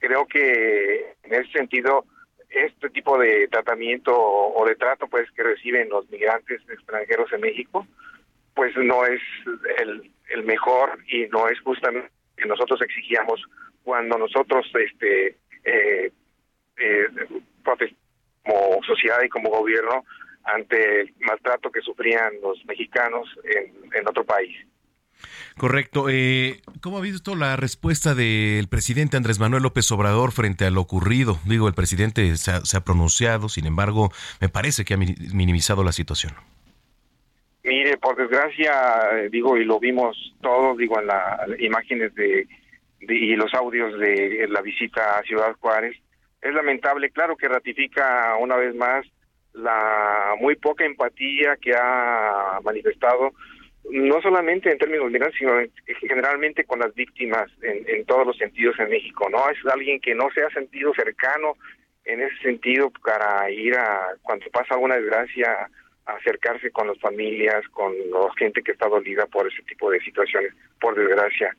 creo 0.00 0.26
que 0.26 1.14
en 1.22 1.34
ese 1.34 1.50
sentido, 1.52 2.04
este 2.50 2.90
tipo 2.90 3.18
de 3.18 3.48
tratamiento 3.48 4.12
o 4.16 4.64
de 4.66 4.76
trato 4.76 5.06
pues 5.08 5.30
que 5.32 5.42
reciben 5.42 5.88
los 5.88 6.08
migrantes 6.10 6.60
extranjeros 6.68 7.32
en 7.32 7.40
México, 7.40 7.86
pues 8.54 8.76
no 8.76 9.04
es 9.04 9.20
el, 9.78 10.10
el 10.30 10.44
mejor 10.44 10.98
y 11.08 11.26
no 11.26 11.48
es 11.48 11.60
justamente 11.60 12.08
lo 12.08 12.42
que 12.42 12.48
nosotros 12.48 12.80
exigíamos 12.82 13.42
cuando 13.82 14.18
nosotros 14.18 14.66
este 14.74 15.36
eh, 15.64 16.12
eh, 16.76 17.06
como 18.44 18.82
sociedad 18.84 19.22
y 19.22 19.28
como 19.28 19.50
gobierno 19.50 20.04
ante 20.44 21.00
el 21.00 21.14
maltrato 21.20 21.70
que 21.70 21.80
sufrían 21.80 22.34
los 22.42 22.62
mexicanos 22.66 23.28
en 23.44 24.06
otro 24.06 24.24
país. 24.24 24.54
Correcto. 25.56 26.06
Eh, 26.10 26.60
¿Cómo 26.80 26.98
ha 26.98 27.00
visto 27.00 27.36
la 27.36 27.56
respuesta 27.56 28.14
del 28.14 28.66
presidente 28.68 29.16
Andrés 29.16 29.38
Manuel 29.38 29.62
López 29.62 29.90
Obrador 29.92 30.32
frente 30.32 30.64
a 30.64 30.70
lo 30.70 30.80
ocurrido? 30.80 31.38
Digo, 31.44 31.68
el 31.68 31.74
presidente 31.74 32.36
se 32.36 32.50
ha, 32.76 32.80
pronunciado, 32.84 33.48
sin 33.48 33.66
embargo, 33.66 34.10
me 34.40 34.48
parece 34.48 34.84
que 34.84 34.94
ha 34.94 34.96
mi- 34.96 35.14
minimizado 35.32 35.84
la 35.84 35.92
situación. 35.92 36.32
Mire, 37.62 37.96
por 37.98 38.16
desgracia, 38.16 38.72
digo, 39.30 39.56
y 39.56 39.64
lo 39.64 39.78
vimos 39.78 40.34
todos, 40.42 40.76
digo, 40.76 41.00
en 41.00 41.06
las 41.06 41.48
imágenes 41.60 42.14
de- 42.14 42.46
y 43.00 43.36
los 43.36 43.54
audios 43.54 43.98
de 43.98 44.46
la 44.50 44.60
visita 44.60 45.18
a 45.18 45.22
Ciudad 45.22 45.54
Juárez, 45.60 45.96
es 46.42 46.52
lamentable, 46.52 47.10
claro 47.10 47.36
que 47.36 47.48
ratifica 47.48 48.34
una 48.40 48.56
vez 48.56 48.74
más 48.74 49.06
la 49.54 50.34
muy 50.40 50.56
poca 50.56 50.84
empatía 50.84 51.56
que 51.60 51.72
ha 51.74 52.58
manifestado, 52.64 53.32
no 53.90 54.20
solamente 54.22 54.70
en 54.70 54.78
términos 54.78 55.10
migrantes, 55.10 55.38
sino 55.38 55.60
en- 55.60 55.70
generalmente 56.00 56.64
con 56.64 56.78
las 56.80 56.94
víctimas 56.94 57.50
en, 57.62 58.04
todos 58.06 58.26
los 58.26 58.36
sentidos 58.36 58.78
en 58.78 58.90
México, 58.90 59.28
¿no? 59.30 59.48
Es 59.50 59.58
alguien 59.70 60.00
que 60.00 60.14
no 60.14 60.30
se 60.34 60.42
ha 60.42 60.50
sentido 60.50 60.92
cercano 60.94 61.56
en 62.04 62.20
ese 62.22 62.36
sentido 62.42 62.90
para 63.04 63.50
ir 63.50 63.74
a, 63.76 64.08
cuando 64.22 64.46
pasa 64.50 64.74
alguna 64.74 64.96
desgracia, 64.96 65.68
acercarse 66.06 66.70
con 66.70 66.86
las 66.88 66.98
familias, 67.00 67.66
con 67.68 67.92
la 68.10 68.30
gente 68.36 68.62
que 68.62 68.72
está 68.72 68.88
dolida 68.88 69.26
por 69.26 69.46
ese 69.50 69.62
tipo 69.62 69.90
de 69.90 70.00
situaciones, 70.00 70.52
por 70.80 70.94
desgracia. 70.94 71.56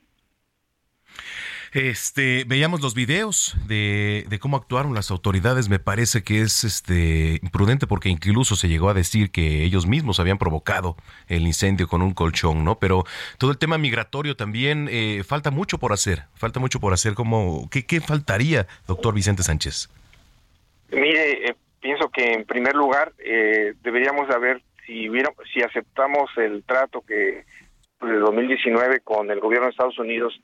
Este, 1.76 2.44
veíamos 2.46 2.80
los 2.80 2.94
videos 2.94 3.54
de, 3.68 4.24
cómo 4.40 4.56
actuaron 4.56 4.94
las 4.94 5.10
autoridades. 5.10 5.68
Me 5.68 5.78
parece 5.78 6.22
que 6.22 6.40
es 6.40 6.64
este 6.64 7.38
imprudente 7.42 7.86
porque 7.86 8.08
incluso 8.08 8.56
se 8.56 8.68
llegó 8.68 8.88
a 8.88 8.94
decir 8.94 9.30
que 9.30 9.62
ellos 9.62 9.86
mismos 9.86 10.18
habían 10.18 10.38
provocado 10.38 10.96
el 11.28 11.42
incendio 11.42 11.86
con 11.86 12.00
un 12.00 12.14
colchón, 12.14 12.64
¿no? 12.64 12.78
Pero 12.78 13.04
todo 13.36 13.50
el 13.50 13.58
tema 13.58 13.76
migratorio 13.76 14.36
también 14.36 14.88
eh, 14.90 15.22
falta 15.22 15.50
mucho 15.50 15.76
por 15.76 15.92
hacer. 15.92 16.22
Falta 16.34 16.60
mucho 16.60 16.80
por 16.80 16.94
hacer. 16.94 17.12
Como, 17.12 17.68
¿qué, 17.70 17.84
¿Qué 17.84 18.00
faltaría, 18.00 18.66
doctor 18.86 19.12
Vicente 19.12 19.42
Sánchez? 19.42 19.90
Mire, 20.92 21.50
eh, 21.50 21.56
pienso 21.78 22.08
que 22.08 22.32
en 22.32 22.46
primer 22.46 22.74
lugar 22.74 23.12
eh, 23.18 23.74
deberíamos 23.82 24.28
saber 24.28 24.62
si 24.86 25.10
hubiera, 25.10 25.30
si 25.52 25.60
aceptamos 25.60 26.30
el 26.38 26.62
trato 26.62 27.02
que 27.02 27.44
pues, 27.98 28.12
de 28.12 28.18
2019 28.18 29.00
con 29.00 29.30
el 29.30 29.40
gobierno 29.40 29.66
de 29.66 29.72
Estados 29.72 29.98
Unidos 29.98 30.40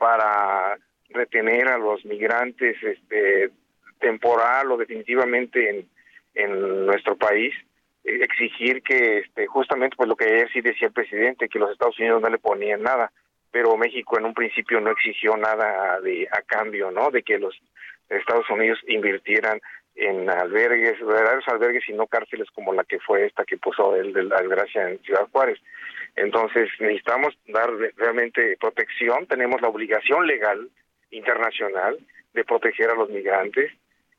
para 0.00 0.78
retener 1.10 1.68
a 1.68 1.76
los 1.76 2.02
migrantes 2.06 2.82
este 2.82 3.50
temporal 3.98 4.72
o 4.72 4.78
definitivamente 4.78 5.68
en, 5.68 5.88
en 6.34 6.86
nuestro 6.86 7.16
país 7.16 7.54
eh, 8.04 8.20
exigir 8.22 8.82
que 8.82 9.18
este 9.18 9.46
justamente 9.46 9.96
pues 9.96 10.08
lo 10.08 10.16
que 10.16 10.24
ayer 10.24 10.48
sí 10.54 10.62
decía 10.62 10.88
el 10.88 10.94
presidente 10.94 11.50
que 11.50 11.58
los 11.58 11.70
Estados 11.70 11.98
Unidos 11.98 12.22
no 12.22 12.30
le 12.30 12.38
ponían 12.38 12.82
nada 12.82 13.12
pero 13.50 13.76
México 13.76 14.18
en 14.18 14.24
un 14.24 14.32
principio 14.32 14.80
no 14.80 14.90
exigió 14.90 15.36
nada 15.36 16.00
de 16.00 16.26
a 16.32 16.40
cambio 16.40 16.90
no 16.90 17.10
de 17.10 17.22
que 17.22 17.38
los 17.38 17.54
Estados 18.08 18.48
Unidos 18.48 18.78
invirtieran 18.88 19.60
en 19.96 20.30
albergues, 20.30 20.98
verdaderos 21.04 21.46
albergues 21.48 21.86
y 21.88 21.92
no 21.92 22.06
cárceles 22.06 22.48
como 22.52 22.72
la 22.72 22.84
que 22.84 22.98
fue 23.00 23.26
esta 23.26 23.44
que 23.44 23.58
puso 23.58 23.94
él 23.96 24.14
de 24.14 24.24
la 24.24 24.38
desgracia 24.38 24.88
en 24.88 24.98
Ciudad 25.02 25.28
Juárez. 25.30 25.58
Entonces 26.20 26.68
necesitamos 26.78 27.34
dar 27.48 27.70
realmente 27.96 28.56
protección, 28.60 29.26
tenemos 29.26 29.60
la 29.60 29.68
obligación 29.68 30.26
legal 30.26 30.68
internacional 31.10 31.98
de 32.34 32.44
proteger 32.44 32.90
a 32.90 32.94
los 32.94 33.08
migrantes 33.08 33.72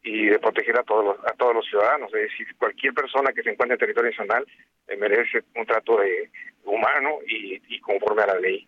y 0.04 0.26
de 0.26 0.40
proteger 0.40 0.80
a 0.80 0.84
todos 0.84 1.06
los, 1.06 1.32
a 1.32 1.34
todos 1.34 1.54
los 1.54 1.66
ciudadanos. 1.68 2.12
Es 2.14 2.32
decir, 2.32 2.48
cualquier 2.58 2.94
persona 2.94 3.32
que 3.34 3.44
se 3.44 3.52
encuentre 3.52 3.76
en 3.76 3.80
territorio 3.80 4.10
nacional 4.10 4.46
eh, 4.88 4.98
merece 4.98 5.44
un 5.56 5.66
trato 5.66 5.98
de, 5.98 6.30
humano 6.64 7.20
y, 7.28 7.62
y 7.68 7.80
conforme 7.80 8.24
a 8.24 8.28
la 8.28 8.40
ley. 8.40 8.68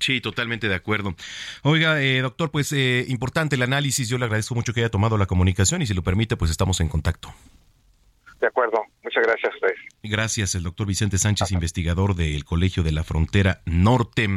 Sí, 0.00 0.20
totalmente 0.20 0.68
de 0.68 0.74
acuerdo. 0.74 1.14
Oiga, 1.62 2.02
eh, 2.02 2.20
doctor, 2.20 2.50
pues 2.50 2.72
eh, 2.72 3.04
importante 3.08 3.56
el 3.56 3.62
análisis. 3.62 4.08
Yo 4.08 4.18
le 4.18 4.24
agradezco 4.24 4.54
mucho 4.54 4.72
que 4.72 4.80
haya 4.80 4.90
tomado 4.90 5.16
la 5.16 5.26
comunicación 5.26 5.82
y 5.82 5.86
si 5.86 5.94
lo 5.94 6.02
permite, 6.02 6.36
pues 6.36 6.50
estamos 6.50 6.80
en 6.80 6.88
contacto. 6.88 7.34
De 8.40 8.46
acuerdo. 8.46 8.82
Muchas 9.02 9.22
gracias 9.24 9.52
a 9.52 9.54
ustedes. 9.54 9.78
Gracias, 10.02 10.54
el 10.54 10.62
doctor 10.62 10.86
Vicente 10.86 11.16
Sánchez, 11.16 11.52
investigador 11.52 12.14
del 12.14 12.44
Colegio 12.44 12.82
de 12.82 12.92
la 12.92 13.02
Frontera 13.02 13.62
Norte. 13.64 14.28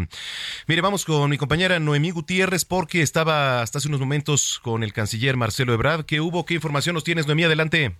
Mire, 0.67 0.81
vamos 0.81 1.03
con 1.03 1.29
mi 1.29 1.37
compañera 1.37 1.79
Noemí 1.79 2.11
Gutiérrez 2.11 2.63
porque 2.63 3.01
estaba 3.01 3.61
hasta 3.61 3.79
hace 3.79 3.89
unos 3.89 3.99
momentos 3.99 4.59
con 4.63 4.83
el 4.83 4.93
canciller 4.93 5.35
Marcelo 5.35 5.73
Ebrard. 5.73 6.05
¿Qué 6.05 6.21
hubo? 6.21 6.45
¿Qué 6.45 6.53
información 6.53 6.93
nos 6.93 7.03
tienes, 7.03 7.27
Noemí? 7.27 7.43
Adelante. 7.43 7.95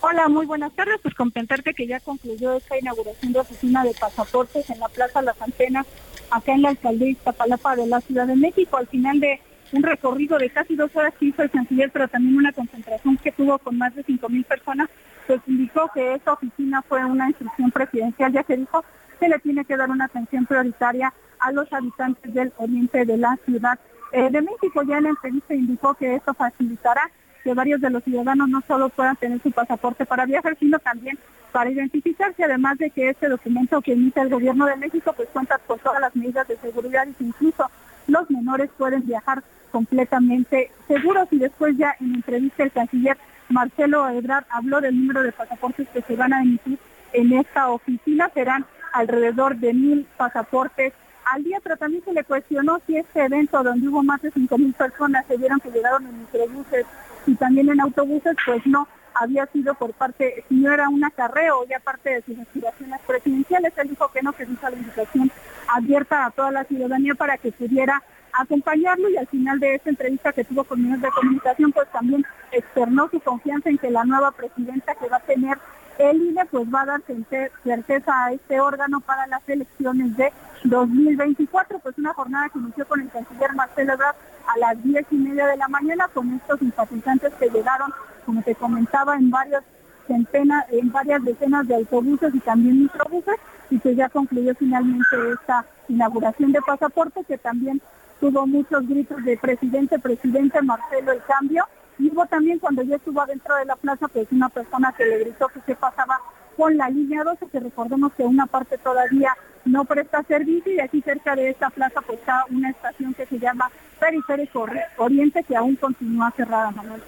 Hola, 0.00 0.28
muy 0.28 0.46
buenas 0.46 0.72
tardes. 0.74 1.00
Pues 1.02 1.14
comentarte 1.14 1.72
que 1.72 1.86
ya 1.86 2.00
concluyó 2.00 2.56
esta 2.56 2.78
inauguración 2.78 3.32
de 3.32 3.40
oficina 3.40 3.84
de 3.84 3.94
pasaportes 3.94 4.68
en 4.68 4.78
la 4.80 4.88
Plaza 4.88 5.22
Las 5.22 5.40
Antenas, 5.40 5.86
acá 6.30 6.52
en 6.52 6.62
la 6.62 6.70
alcaldía 6.70 7.10
Iztapalapa 7.10 7.76
de 7.76 7.86
la 7.86 8.00
Ciudad 8.00 8.26
de 8.26 8.36
México. 8.36 8.76
Al 8.76 8.88
final 8.88 9.20
de 9.20 9.40
un 9.72 9.82
recorrido 9.82 10.38
de 10.38 10.50
casi 10.50 10.76
dos 10.76 10.94
horas 10.94 11.14
que 11.18 11.26
hizo 11.26 11.42
el 11.42 11.50
canciller, 11.50 11.90
pero 11.90 12.08
también 12.08 12.36
una 12.36 12.52
concentración 12.52 13.16
que 13.16 13.32
tuvo 13.32 13.58
con 13.58 13.78
más 13.78 13.94
de 13.94 14.02
cinco 14.02 14.28
mil 14.28 14.44
personas, 14.44 14.88
pues 15.26 15.40
indicó 15.46 15.90
que 15.94 16.14
esta 16.14 16.32
oficina 16.32 16.82
fue 16.82 17.04
una 17.04 17.28
instrucción 17.28 17.70
presidencial, 17.70 18.32
ya 18.32 18.44
que 18.44 18.56
dijo 18.56 18.84
que 19.18 19.28
le 19.28 19.38
tiene 19.38 19.64
que 19.64 19.76
dar 19.76 19.90
una 19.90 20.06
atención 20.06 20.46
prioritaria 20.46 21.12
a 21.38 21.52
los 21.52 21.72
habitantes 21.72 22.32
del 22.32 22.52
oriente 22.56 23.04
de 23.04 23.16
la 23.16 23.36
Ciudad 23.44 23.78
eh, 24.12 24.30
de 24.30 24.42
México. 24.42 24.82
Ya 24.82 24.98
en 24.98 25.04
la 25.04 25.10
entrevista 25.10 25.54
indicó 25.54 25.94
que 25.94 26.14
esto 26.14 26.34
facilitará 26.34 27.10
que 27.42 27.54
varios 27.54 27.80
de 27.80 27.90
los 27.90 28.02
ciudadanos 28.02 28.48
no 28.48 28.62
solo 28.66 28.88
puedan 28.88 29.16
tener 29.16 29.40
su 29.42 29.52
pasaporte 29.52 30.06
para 30.06 30.24
viajar, 30.24 30.56
sino 30.58 30.78
también 30.78 31.18
para 31.52 31.70
identificarse, 31.70 32.42
además 32.42 32.78
de 32.78 32.90
que 32.90 33.10
este 33.10 33.28
documento 33.28 33.80
que 33.80 33.92
emite 33.92 34.20
el 34.20 34.30
gobierno 34.30 34.66
de 34.66 34.76
México 34.76 35.12
pues 35.12 35.28
cuenta 35.28 35.58
con 35.66 35.78
todas 35.78 36.00
las 36.00 36.16
medidas 36.16 36.48
de 36.48 36.56
seguridad 36.56 37.06
y 37.06 37.12
que 37.12 37.24
incluso 37.24 37.70
los 38.06 38.30
menores 38.30 38.70
pueden 38.76 39.06
viajar 39.06 39.42
completamente 39.70 40.70
seguros. 40.86 41.28
Y 41.30 41.38
después 41.38 41.76
ya 41.76 41.94
en 42.00 42.14
entrevista 42.14 42.62
el 42.62 42.72
canciller 42.72 43.16
Marcelo 43.48 44.08
Ebrard 44.08 44.44
habló 44.50 44.80
del 44.80 44.98
número 44.98 45.22
de 45.22 45.32
pasaportes 45.32 45.88
que 45.90 46.02
se 46.02 46.16
van 46.16 46.32
a 46.32 46.42
emitir 46.42 46.78
en 47.12 47.32
esta 47.32 47.70
oficina, 47.70 48.30
serán 48.34 48.64
alrededor 48.92 49.56
de 49.56 49.72
mil 49.72 50.06
pasaportes 50.16 50.92
al 51.32 51.42
día, 51.42 51.58
pero 51.62 51.76
también 51.76 52.04
se 52.04 52.12
le 52.12 52.24
cuestionó 52.24 52.80
si 52.86 52.96
este 52.96 53.24
evento 53.24 53.62
donde 53.62 53.88
hubo 53.88 54.02
más 54.02 54.20
de 54.22 54.30
cinco 54.30 54.58
mil 54.58 54.72
personas 54.74 55.24
se 55.26 55.36
vieron 55.36 55.60
que 55.60 55.70
llegaron 55.70 56.06
en 56.06 56.20
microbuses 56.20 56.86
y 57.26 57.34
también 57.34 57.70
en 57.70 57.80
autobuses, 57.80 58.36
pues 58.44 58.66
no 58.66 58.86
había 59.14 59.46
sido 59.46 59.74
por 59.74 59.92
parte, 59.92 60.44
si 60.48 60.56
no 60.56 60.72
era 60.72 60.88
un 60.88 61.04
acarreo, 61.04 61.64
ya 61.68 61.80
parte 61.80 62.10
de 62.10 62.22
sus 62.22 62.38
aspiraciones 62.38 63.00
presidenciales, 63.06 63.72
él 63.76 63.88
dijo 63.88 64.10
que 64.12 64.22
no, 64.22 64.32
que 64.32 64.44
hizo 64.44 64.68
la 64.68 64.76
invitación 64.76 65.30
abierta 65.68 66.26
a 66.26 66.30
toda 66.30 66.50
la 66.50 66.64
ciudadanía 66.64 67.14
para 67.14 67.38
que 67.38 67.52
pudiera 67.52 68.02
acompañarlo 68.32 69.08
y 69.08 69.16
al 69.16 69.26
final 69.28 69.60
de 69.60 69.76
esta 69.76 69.90
entrevista 69.90 70.32
que 70.32 70.44
tuvo 70.44 70.64
con 70.64 70.82
medios 70.82 71.00
de 71.00 71.08
comunicación, 71.10 71.72
pues 71.72 71.88
también 71.92 72.24
externó 72.50 73.08
su 73.08 73.20
confianza 73.20 73.70
en 73.70 73.78
que 73.78 73.90
la 73.90 74.04
nueva 74.04 74.32
presidenta 74.32 74.94
que 74.94 75.08
va 75.08 75.18
a 75.18 75.20
tener 75.20 75.58
el 75.98 76.22
INE 76.22 76.44
pues 76.46 76.64
va 76.72 76.82
a 76.82 76.86
dar 76.86 77.02
certeza 77.02 78.24
a 78.24 78.32
este 78.32 78.60
órgano 78.60 79.00
para 79.00 79.26
las 79.26 79.48
elecciones 79.48 80.16
de 80.16 80.32
2024, 80.64 81.78
pues 81.78 81.98
una 81.98 82.14
jornada 82.14 82.48
que 82.48 82.58
inició 82.58 82.86
con 82.86 83.00
el 83.00 83.10
canciller 83.10 83.52
Marcelo 83.54 83.92
Ebrard 83.92 84.16
a 84.46 84.58
las 84.58 84.82
diez 84.82 85.06
y 85.10 85.16
media 85.16 85.46
de 85.46 85.56
la 85.56 85.68
mañana 85.68 86.08
con 86.12 86.32
estos 86.34 86.58
simpatizantes 86.58 87.32
que 87.34 87.48
llegaron, 87.48 87.92
como 88.26 88.42
te 88.42 88.54
comentaba, 88.54 89.14
en 89.16 89.30
varios 89.30 89.62
centenas, 90.06 90.66
en 90.70 90.90
varias 90.90 91.22
decenas 91.24 91.66
de 91.66 91.76
autobuses 91.76 92.34
y 92.34 92.40
también 92.40 92.82
microbuses, 92.82 93.36
y 93.70 93.78
que 93.78 93.94
ya 93.94 94.08
concluyó 94.08 94.54
finalmente 94.54 95.16
esta 95.32 95.64
inauguración 95.88 96.52
de 96.52 96.60
pasaporte 96.60 97.24
que 97.24 97.38
también 97.38 97.80
tuvo 98.20 98.46
muchos 98.46 98.86
gritos 98.86 99.22
de 99.24 99.36
presidente, 99.36 99.98
presidente 99.98 100.60
Marcelo 100.62 101.12
el 101.12 101.22
cambio, 101.24 101.64
y 101.98 102.10
hubo 102.10 102.26
también 102.26 102.58
cuando 102.58 102.82
yo 102.82 102.96
estuvo 102.96 103.20
adentro 103.20 103.54
de 103.56 103.64
la 103.64 103.76
plaza, 103.76 104.08
pues 104.08 104.26
una 104.30 104.48
persona 104.48 104.94
que 104.96 105.04
le 105.04 105.18
gritó 105.18 105.48
que 105.48 105.60
se 105.66 105.74
pasaba 105.74 106.18
con 106.56 106.76
la 106.76 106.88
línea 106.88 107.24
12, 107.24 107.46
que 107.50 107.60
recordemos 107.60 108.12
que 108.14 108.22
una 108.22 108.46
parte 108.46 108.78
todavía 108.78 109.36
no 109.64 109.84
presta 109.84 110.22
servicio 110.24 110.72
y 110.72 110.80
aquí 110.80 111.00
cerca 111.02 111.34
de 111.34 111.50
esta 111.50 111.70
plaza 111.70 112.00
pues 112.02 112.18
está 112.20 112.44
una 112.50 112.70
estación 112.70 113.14
que 113.14 113.26
se 113.26 113.38
llama 113.38 113.70
Periférico 113.98 114.66
Oriente 114.98 115.42
que 115.42 115.56
aún 115.56 115.76
continúa 115.76 116.32
cerrada, 116.36 116.70
Manuel. 116.70 117.02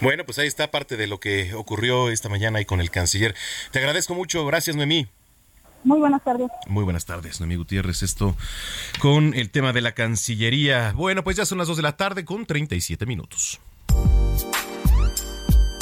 Bueno, 0.00 0.24
pues 0.24 0.38
ahí 0.38 0.46
está 0.46 0.70
parte 0.70 0.96
de 0.96 1.06
lo 1.06 1.20
que 1.20 1.54
ocurrió 1.54 2.10
esta 2.10 2.28
mañana 2.28 2.58
ahí 2.58 2.64
con 2.64 2.80
el 2.80 2.90
canciller. 2.90 3.34
Te 3.70 3.78
agradezco 3.78 4.14
mucho, 4.14 4.46
gracias 4.46 4.76
Noemí. 4.76 5.08
Muy 5.84 5.98
buenas 5.98 6.22
tardes. 6.22 6.48
Muy 6.66 6.84
buenas 6.84 7.06
tardes, 7.06 7.40
Noemí 7.40 7.56
Gutiérrez. 7.56 8.02
Esto 8.02 8.36
con 8.98 9.34
el 9.34 9.50
tema 9.50 9.72
de 9.72 9.80
la 9.80 9.92
Cancillería. 9.92 10.92
Bueno, 10.94 11.24
pues 11.24 11.36
ya 11.36 11.46
son 11.46 11.58
las 11.58 11.68
2 11.68 11.78
de 11.78 11.82
la 11.82 11.96
tarde 11.96 12.24
con 12.24 12.44
37 12.44 13.06
minutos. 13.06 13.60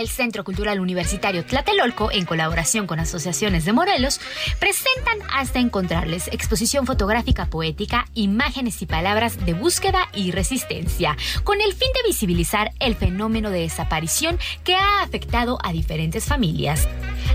El 0.00 0.08
Centro 0.08 0.44
Cultural 0.44 0.80
Universitario 0.80 1.44
Tlatelolco, 1.44 2.10
en 2.10 2.24
colaboración 2.24 2.86
con 2.86 3.00
asociaciones 3.00 3.66
de 3.66 3.74
Morelos, 3.74 4.18
presentan 4.58 5.18
hasta 5.30 5.58
encontrarles 5.58 6.28
exposición 6.28 6.86
fotográfica 6.86 7.44
poética, 7.44 8.06
imágenes 8.14 8.80
y 8.80 8.86
palabras 8.86 9.44
de 9.44 9.52
búsqueda 9.52 10.08
y 10.14 10.30
resistencia, 10.30 11.18
con 11.44 11.60
el 11.60 11.74
fin 11.74 11.88
de 11.92 12.08
visibilizar 12.08 12.72
el 12.80 12.94
fenómeno 12.94 13.50
de 13.50 13.60
desaparición 13.60 14.38
que 14.64 14.74
ha 14.74 15.02
afectado 15.02 15.58
a 15.62 15.70
diferentes 15.70 16.24
familias. 16.24 16.88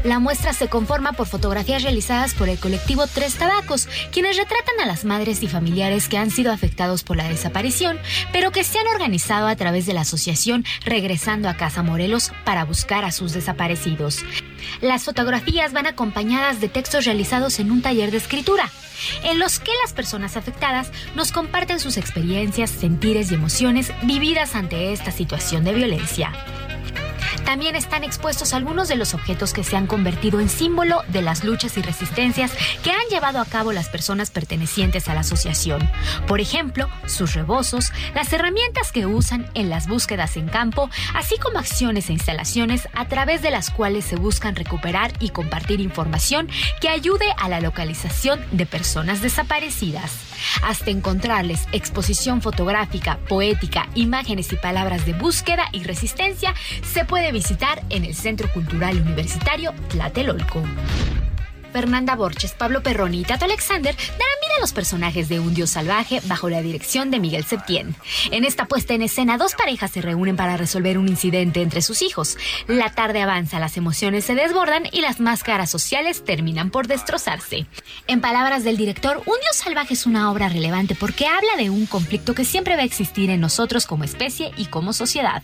La 0.04 0.18
muestra 0.18 0.54
se 0.54 0.68
conforma 0.68 1.14
por 1.14 1.28
fotografías 1.28 1.84
realizadas 1.84 2.34
por 2.34 2.50
el 2.50 2.60
colectivo 2.60 3.06
Tres 3.06 3.36
Tabacos, 3.36 3.88
quienes 4.12 4.38
retratan 4.38 4.80
a 4.82 4.88
las 4.88 5.06
madres 5.06 5.44
y 5.44 5.48
familiares 5.48 6.10
que 6.10 6.18
han 6.18 6.32
sido 6.32 6.52
afectados 6.52 7.04
por 7.04 7.16
la 7.16 7.28
desaparición, 7.28 8.00
pero 8.32 8.52
que 8.52 8.64
se 8.64 8.80
han 8.80 8.88
organizado 8.88 9.48
a 9.48 9.56
través 9.56 9.86
de 9.86 9.94
la 9.94 10.02
asociación 10.02 10.66
Regresando 10.84 11.48
a 11.48 11.58
Casa 11.58 11.84
Morelos 11.84 12.32
para 12.44 12.55
buscar 12.64 13.04
a 13.04 13.12
sus 13.12 13.34
desaparecidos. 13.34 14.24
Las 14.82 15.04
fotografías 15.04 15.74
van 15.74 15.88
acompañadas 15.88 16.62
de 16.62 16.70
textos 16.70 17.06
realizados 17.06 17.60
en 17.60 17.72
un 17.72 17.82
taller 17.82 18.12
de 18.12 18.18
escritura, 18.18 18.70
en 19.24 19.40
los 19.40 19.60
que 19.60 19.72
las 19.84 19.94
personas 19.94 20.38
afectadas 20.38 20.92
nos 21.16 21.32
comparten 21.32 21.80
sus 21.80 21.98
experiencias, 21.98 22.70
sentires 22.70 23.32
y 23.32 23.36
emociones 23.36 23.92
vividas 24.04 24.56
ante 24.56 24.94
esta 24.94 25.12
situación 25.12 25.64
de 25.64 25.74
violencia. 25.74 26.32
También 27.46 27.76
están 27.76 28.04
expuestos 28.04 28.54
algunos 28.54 28.88
de 28.88 28.96
los 28.96 29.14
objetos 29.14 29.54
que 29.54 29.64
se 29.64 29.76
han 29.76 29.86
convertido 29.88 30.40
en 30.40 30.50
símbolo 30.50 31.04
de 31.10 31.22
las 31.22 31.44
luchas 31.44 31.78
y 31.78 31.82
resistencias 31.82 32.52
que 32.84 32.92
han 32.92 33.08
llevado 33.10 33.40
a 33.40 33.46
cabo 33.46 33.72
las 33.72 33.88
personas 33.88 34.32
pertenecientes 34.32 35.08
a 35.08 35.14
la 35.14 35.20
asociación. 35.20 35.88
Por 36.28 36.42
ejemplo, 36.42 36.90
sus 37.06 37.34
rebozos, 37.34 37.92
las 38.16 38.34
herramientas 38.34 38.92
que 38.92 39.06
usan 39.06 39.50
en 39.54 39.70
las 39.70 39.88
búsquedas 39.88 40.38
en 40.38 40.48
campo, 40.48 40.90
así 41.14 41.38
como 41.38 41.60
acciones 41.60 42.10
e 42.10 42.14
instalaciones 42.14 42.88
a 42.94 43.08
través 43.08 43.42
de 43.42 43.52
las 43.52 43.70
cuales 43.70 44.06
se 44.06 44.16
buscan 44.16 44.56
recuperar 44.56 45.14
y 45.20 45.30
compartir 45.30 45.80
información 45.82 46.50
que 46.82 46.90
ayude 46.90 47.26
a 47.38 47.48
la 47.48 47.62
localización 47.62 48.44
de 48.52 48.66
personas 48.66 49.22
desaparecidas. 49.22 50.12
Hasta 50.64 50.92
encontrarles 50.92 51.68
exposición 51.72 52.42
fotográfica, 52.42 53.18
poética, 53.30 53.88
imágenes 53.96 54.52
y 54.52 54.58
palabras 54.58 55.06
de 55.06 55.14
búsqueda 55.14 55.66
y 55.72 55.84
resistencia, 55.84 56.54
se 56.84 57.06
puede 57.06 57.32
visitar 57.32 57.82
en 57.90 58.06
el 58.06 58.16
Centro 58.16 58.52
Cultural 58.54 59.00
Universitario 59.02 59.74
Tlatelolco. 59.90 60.64
Fernanda 61.76 62.16
Borges, 62.16 62.54
Pablo 62.54 62.82
Perroni 62.82 63.20
y 63.20 63.24
Tato 63.26 63.44
Alexander 63.44 63.94
darán 63.94 64.18
vida 64.18 64.56
a 64.58 64.62
los 64.62 64.72
personajes 64.72 65.28
de 65.28 65.42
Un 65.42 65.54
Dios 65.54 65.72
Salvaje 65.72 66.22
bajo 66.24 66.48
la 66.50 66.62
dirección 66.62 67.12
de 67.12 67.20
Miguel 67.20 67.44
Septién. 67.44 67.98
En 68.32 68.46
esta 68.46 68.66
puesta 68.66 68.94
en 68.94 69.02
escena, 69.02 69.38
dos 69.38 69.56
parejas 69.56 69.92
se 69.92 70.02
reúnen 70.02 70.38
para 70.38 70.56
resolver 70.56 70.98
un 70.98 71.10
incidente 71.10 71.62
entre 71.62 71.82
sus 71.82 72.02
hijos. 72.02 72.38
La 72.68 72.92
tarde 72.92 73.22
avanza, 73.22 73.60
las 73.60 73.76
emociones 73.76 74.24
se 74.24 74.36
desbordan 74.36 74.88
y 74.90 75.02
las 75.02 75.20
máscaras 75.20 75.70
sociales 75.70 76.24
terminan 76.24 76.70
por 76.70 76.88
destrozarse. 76.88 77.66
En 78.08 78.22
palabras 78.22 78.64
del 78.64 78.78
director, 78.78 79.18
Un 79.18 79.38
Dios 79.42 79.58
Salvaje 79.58 79.96
es 79.96 80.06
una 80.06 80.32
obra 80.32 80.48
relevante 80.48 80.96
porque 80.96 81.28
habla 81.28 81.58
de 81.58 81.70
un 81.70 81.88
conflicto 81.88 82.34
que 82.36 82.46
siempre 82.46 82.78
va 82.78 82.84
a 82.84 82.86
existir 82.86 83.30
en 83.30 83.42
nosotros 83.42 83.86
como 83.86 84.06
especie 84.06 84.54
y 84.56 84.68
como 84.68 84.94
sociedad. 84.94 85.44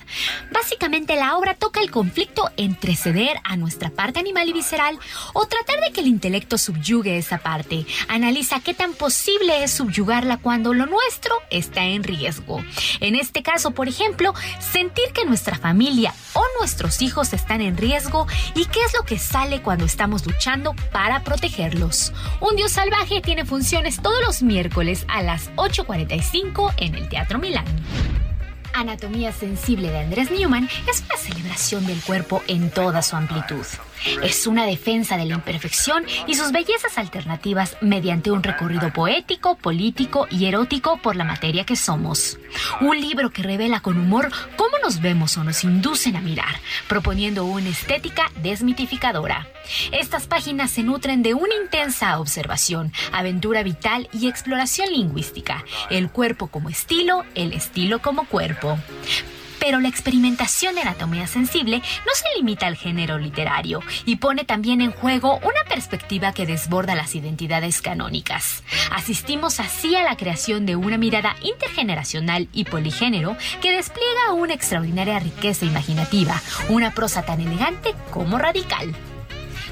Básicamente 0.53 1.17
la 1.17 1.36
obra 1.36 1.55
toca 1.55 1.82
el 1.82 1.91
conflicto 1.91 2.49
entre 2.55 2.95
ceder 2.95 3.38
a 3.43 3.57
nuestra 3.57 3.89
parte 3.89 4.19
animal 4.19 4.47
y 4.47 4.53
visceral 4.53 4.97
o 5.34 5.45
tratar 5.45 5.82
de 5.82 5.91
que 5.91 5.99
el 5.99 6.07
intelecto 6.22 6.59
subyugue 6.59 7.17
esa 7.17 7.39
parte. 7.39 7.88
Analiza 8.07 8.59
qué 8.59 8.76
tan 8.76 8.93
posible 8.93 9.63
es 9.63 9.72
subyugarla 9.72 10.38
cuando 10.38 10.72
lo 10.72 10.86
nuestro 10.86 11.34
está 11.49 11.84
en 11.84 12.03
riesgo. 12.03 12.63
En 12.99 13.15
este 13.15 13.41
caso, 13.41 13.72
por 13.72 13.88
ejemplo, 13.88 14.36
sentir 14.59 15.05
que 15.15 15.26
nuestra 15.26 15.57
familia 15.57 16.13
o 16.34 16.43
nuestros 16.59 17.01
hijos 17.01 17.34
están 17.34 17.61
en 17.61 17.76
riesgo 17.76 18.28
y 18.53 18.65
qué 18.65 18.84
es 18.86 18.93
lo 18.93 19.03
que 19.03 19.17
sale 19.17 19.63
cuando 19.63 19.86
estamos 19.86 20.24
luchando 20.28 20.76
para 20.91 21.24
protegerlos. 21.24 22.13
Un 22.39 22.55
Dios 22.55 22.74
Salvaje 22.74 23.22
tiene 23.22 23.43
funciones 23.43 23.99
todos 23.99 24.22
los 24.24 24.43
miércoles 24.43 25.05
a 25.07 25.24
las 25.24 25.51
8.45 25.55 26.76
en 26.78 26.93
el 26.93 27.09
Teatro 27.09 27.39
Milán. 27.39 27.65
Anatomía 28.76 29.32
Sensible 29.34 29.89
de 29.89 30.01
Andrés 30.01 30.30
Newman 30.30 30.69
es 30.88 31.01
una 31.01 31.17
celebración 31.17 31.88
del 31.88 31.99
cuerpo 32.01 32.43
en 32.47 32.69
toda 32.69 33.01
su 33.01 33.15
amplitud. 33.15 33.65
Es 34.24 34.47
una 34.47 34.66
defensa 34.66 35.18
de 35.18 35.26
la 35.26 35.36
imperfección 35.36 36.06
y 36.28 36.36
sus 36.36 36.52
bellezas 36.52 36.97
alternativas 36.97 37.78
mediante 37.82 38.32
un 38.32 38.43
recorrido 38.43 38.91
poético, 38.91 39.56
político 39.56 40.28
y 40.30 40.45
erótico 40.45 40.97
por 40.97 41.16
la 41.16 41.24
materia 41.24 41.66
que 41.66 41.76
somos. 41.76 42.38
Un 42.80 42.99
libro 42.99 43.30
que 43.30 43.43
revela 43.43 43.82
con 43.82 43.97
humor 43.97 44.32
cómo 44.56 44.78
nos 44.84 45.02
vemos 45.02 45.38
o 45.38 45.43
nos 45.43 45.64
inducen 45.64 46.16
a 46.16 46.22
mirar, 46.22 46.56
proponiendo 46.88 47.45
una 47.45 47.70
estética 47.70 48.32
desmitificadora. 48.41 49.47
Estas 49.91 50.28
páginas 50.28 50.72
se 50.72 50.84
nutren 50.84 51.22
de 51.24 51.34
una 51.34 51.56
intensa 51.56 52.20
observación, 52.20 52.91
aventura 53.12 53.64
vital 53.64 54.10
y 54.14 54.28
exploración 54.28 54.89
lingüística. 54.89 55.64
El 55.89 56.10
cuerpo 56.10 56.47
como 56.47 56.70
estilo, 56.70 57.24
el 57.36 57.54
estilo 57.54 58.02
como 58.02 58.26
cuerpo. 58.26 58.78
Pero 59.62 59.80
la 59.80 59.88
experimentación 59.88 60.74
de 60.74 60.82
anatomía 60.82 61.28
sensible 61.28 61.78
no 61.78 62.14
se 62.16 62.26
limita 62.36 62.66
al 62.66 62.76
género 62.76 63.20
literario 63.20 63.80
y 64.05 64.16
pone 64.16 64.43
también 64.43 64.82
en 64.82 64.91
juego 64.91 65.38
una 65.38 65.64
perspectiva 65.70 66.34
que 66.34 66.47
desborda 66.47 66.95
las 66.95 67.14
identidades 67.14 67.82
canónicas. 67.82 68.64
Asistimos 68.91 69.59
así 69.59 69.95
a 69.95 70.03
la 70.03 70.18
creación 70.18 70.66
de 70.66 70.76
una 70.76 70.97
mirada 70.97 71.36
intergeneracional 71.43 72.49
y 72.51 72.66
poligénero 72.66 73.38
que 73.62 73.72
despliega 73.72 74.34
una 74.34 74.55
extraordinaria 74.55 75.20
riqueza 75.20 75.66
imaginativa, 75.66 76.41
una 76.70 76.91
prosa 76.91 77.22
tan 77.22 77.39
elegante 77.39 77.93
como 78.09 78.39
radical. 78.39 78.95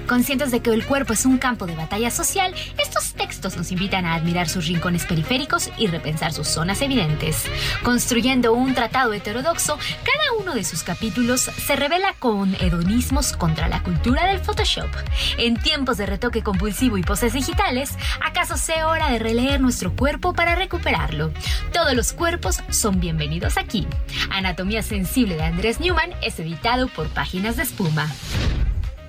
Conscientes 0.10 0.50
de 0.50 0.62
que 0.62 0.72
el 0.72 0.88
cuerpo 0.88 1.14
es 1.14 1.28
un 1.28 1.38
campo 1.38 1.68
de 1.68 1.76
batalla 1.76 2.10
social, 2.10 2.56
estos 2.82 3.14
textos 3.14 3.56
nos 3.56 3.72
invitan 3.72 4.08
a 4.08 4.16
admirar 4.16 4.50
sus 4.50 4.66
rincones 4.66 5.06
periféricos 5.06 5.70
y 5.78 5.86
repensar 5.86 6.34
sus 6.34 6.48
zonas 6.48 6.82
evidentes. 6.82 7.46
Construyendo 7.84 8.54
un 8.54 8.74
tratado 8.74 9.14
heterodoxo, 9.14 9.78
cada 9.78 10.42
uno 10.42 10.56
de 10.56 10.64
sus 10.64 10.82
capítulos 10.82 11.42
se 11.42 11.76
revela 11.76 12.16
con 12.18 12.56
hedonismos 12.56 13.34
contra 13.34 13.68
la 13.68 13.84
cultura 13.84 14.26
del 14.26 14.40
Photoshop. 14.40 14.90
En 15.38 15.58
tiempos 15.58 15.98
de 15.98 16.08
retoque 16.08 16.42
compulsivo 16.42 16.98
y 16.98 17.04
poses 17.04 17.34
digitales, 17.34 17.92
¿acaso 18.26 18.58
sea 18.58 18.88
hora 18.88 19.12
de 19.12 19.20
releer 19.20 19.62
nuestro 19.62 19.96
cuerpo 19.96 20.34
para 20.34 20.56
recuperarlo? 20.56 21.32
Todos 21.72 21.94
los 21.94 22.14
cuerpos 22.14 22.64
son 22.72 23.00
bienvenidos 23.00 23.58
aquí. 23.58 23.86
Anatomía 24.32 24.82
Sensible 24.82 25.36
de 25.36 25.44
Andrés 25.44 25.80
Newman 25.80 26.14
es 26.24 26.40
editado 26.40 26.88
por 26.88 27.10
Páginas 27.10 27.58
de 27.58 27.64
Espuma. 27.64 28.12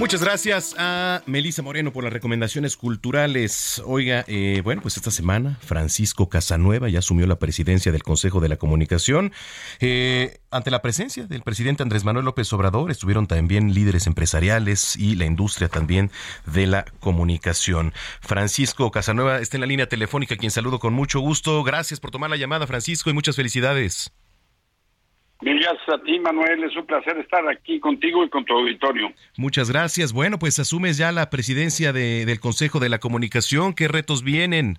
Muchas 0.00 0.22
gracias 0.22 0.74
a 0.76 1.22
Melisa 1.24 1.62
Moreno 1.62 1.92
por 1.92 2.02
las 2.02 2.12
recomendaciones 2.12 2.76
culturales. 2.76 3.80
Oiga, 3.86 4.24
eh, 4.26 4.60
bueno, 4.64 4.82
pues 4.82 4.96
esta 4.96 5.12
semana 5.12 5.56
Francisco 5.62 6.28
Casanueva 6.28 6.88
ya 6.88 6.98
asumió 6.98 7.28
la 7.28 7.38
presidencia 7.38 7.92
del 7.92 8.02
Consejo 8.02 8.40
de 8.40 8.48
la 8.48 8.56
Comunicación. 8.56 9.32
Eh, 9.78 10.40
ante 10.50 10.72
la 10.72 10.82
presencia 10.82 11.26
del 11.26 11.42
presidente 11.42 11.84
Andrés 11.84 12.04
Manuel 12.04 12.24
López 12.24 12.52
Obrador 12.52 12.90
estuvieron 12.90 13.28
también 13.28 13.72
líderes 13.72 14.08
empresariales 14.08 14.96
y 14.96 15.14
la 15.14 15.26
industria 15.26 15.68
también 15.68 16.10
de 16.44 16.66
la 16.66 16.84
comunicación. 16.98 17.94
Francisco 18.20 18.90
Casanueva 18.90 19.38
está 19.38 19.56
en 19.56 19.62
la 19.62 19.68
línea 19.68 19.88
telefónica, 19.88 20.36
quien 20.36 20.50
saludo 20.50 20.80
con 20.80 20.92
mucho 20.92 21.20
gusto. 21.20 21.62
Gracias 21.62 22.00
por 22.00 22.10
tomar 22.10 22.30
la 22.30 22.36
llamada, 22.36 22.66
Francisco, 22.66 23.10
y 23.10 23.14
muchas 23.14 23.36
felicidades. 23.36 24.12
Mil 25.40 25.58
gracias 25.60 25.88
a 25.88 26.02
ti, 26.02 26.18
Manuel. 26.20 26.64
Es 26.64 26.74
un 26.76 26.86
placer 26.86 27.18
estar 27.18 27.46
aquí 27.48 27.78
contigo 27.80 28.24
y 28.24 28.30
con 28.30 28.44
tu 28.44 28.54
auditorio. 28.54 29.12
Muchas 29.36 29.70
gracias. 29.70 30.12
Bueno, 30.12 30.38
pues 30.38 30.58
asumes 30.58 30.96
ya 30.96 31.12
la 31.12 31.28
presidencia 31.28 31.92
de- 31.92 32.24
del 32.24 32.40
Consejo 32.40 32.80
de 32.80 32.88
la 32.88 32.98
Comunicación. 32.98 33.74
¿Qué 33.74 33.88
retos 33.88 34.22
vienen? 34.24 34.78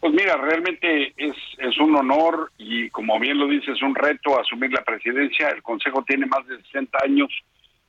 Pues 0.00 0.12
mira, 0.14 0.36
realmente 0.36 1.12
es, 1.16 1.34
es 1.58 1.78
un 1.78 1.94
honor 1.94 2.50
y 2.58 2.90
como 2.90 3.20
bien 3.20 3.38
lo 3.38 3.46
dices, 3.46 3.80
un 3.82 3.94
reto 3.94 4.40
asumir 4.40 4.72
la 4.72 4.82
presidencia. 4.82 5.48
El 5.50 5.62
Consejo 5.62 6.02
tiene 6.06 6.26
más 6.26 6.46
de 6.46 6.56
60 6.62 6.98
años 7.04 7.28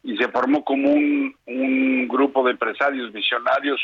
y 0.03 0.17
se 0.17 0.27
formó 0.27 0.63
como 0.63 0.91
un, 0.91 1.35
un 1.45 2.07
grupo 2.07 2.43
de 2.43 2.51
empresarios 2.51 3.11
visionarios 3.13 3.79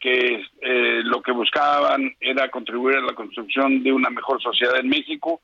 que 0.00 0.42
eh, 0.62 1.00
lo 1.04 1.20
que 1.22 1.32
buscaban 1.32 2.14
era 2.20 2.50
contribuir 2.50 2.96
a 2.96 3.00
la 3.02 3.14
construcción 3.14 3.82
de 3.82 3.92
una 3.92 4.10
mejor 4.10 4.40
sociedad 4.42 4.78
en 4.78 4.88
México. 4.88 5.40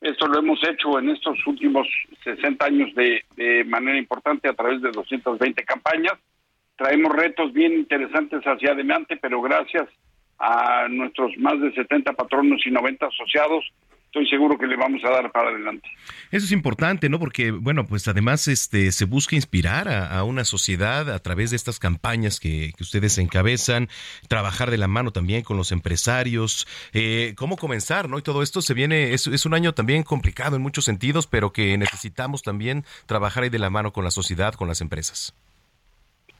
Esto 0.00 0.28
lo 0.28 0.38
hemos 0.38 0.60
hecho 0.68 0.98
en 0.98 1.10
estos 1.10 1.38
últimos 1.46 1.86
60 2.22 2.64
años 2.64 2.94
de, 2.94 3.24
de 3.36 3.64
manera 3.64 3.98
importante 3.98 4.48
a 4.48 4.54
través 4.54 4.80
de 4.80 4.92
220 4.92 5.64
campañas. 5.64 6.14
Traemos 6.76 7.12
retos 7.12 7.52
bien 7.52 7.72
interesantes 7.72 8.42
hacia 8.44 8.72
adelante, 8.72 9.16
pero 9.16 9.42
gracias 9.42 9.88
a 10.38 10.86
nuestros 10.88 11.36
más 11.38 11.60
de 11.60 11.72
70 11.72 12.12
patronos 12.12 12.64
y 12.64 12.70
90 12.70 13.06
asociados, 13.06 13.64
estoy 14.08 14.26
seguro 14.28 14.58
que 14.58 14.66
le 14.66 14.76
vamos 14.76 15.02
a 15.04 15.10
dar 15.10 15.30
para 15.30 15.50
adelante. 15.50 15.88
Eso 16.30 16.46
es 16.46 16.52
importante, 16.52 17.08
¿no? 17.08 17.18
Porque, 17.18 17.50
bueno, 17.50 17.86
pues 17.86 18.08
además 18.08 18.48
este, 18.48 18.90
se 18.90 19.04
busca 19.04 19.36
inspirar 19.36 19.88
a, 19.88 20.18
a 20.18 20.24
una 20.24 20.44
sociedad 20.44 21.10
a 21.10 21.18
través 21.18 21.50
de 21.50 21.56
estas 21.56 21.78
campañas 21.78 22.40
que, 22.40 22.72
que 22.76 22.82
ustedes 22.82 23.18
encabezan, 23.18 23.88
trabajar 24.26 24.70
de 24.70 24.78
la 24.78 24.88
mano 24.88 25.12
también 25.12 25.42
con 25.42 25.56
los 25.56 25.72
empresarios, 25.72 26.66
eh, 26.94 27.34
cómo 27.36 27.56
comenzar, 27.56 28.08
¿no? 28.08 28.18
Y 28.18 28.22
todo 28.22 28.42
esto 28.42 28.62
se 28.62 28.74
viene, 28.74 29.12
es, 29.12 29.26
es 29.26 29.44
un 29.44 29.54
año 29.54 29.74
también 29.74 30.02
complicado 30.02 30.56
en 30.56 30.62
muchos 30.62 30.86
sentidos, 30.86 31.26
pero 31.26 31.52
que 31.52 31.76
necesitamos 31.76 32.42
también 32.42 32.84
trabajar 33.06 33.44
ahí 33.44 33.50
de 33.50 33.58
la 33.58 33.70
mano 33.70 33.92
con 33.92 34.04
la 34.04 34.10
sociedad, 34.10 34.54
con 34.54 34.68
las 34.68 34.80
empresas. 34.80 35.34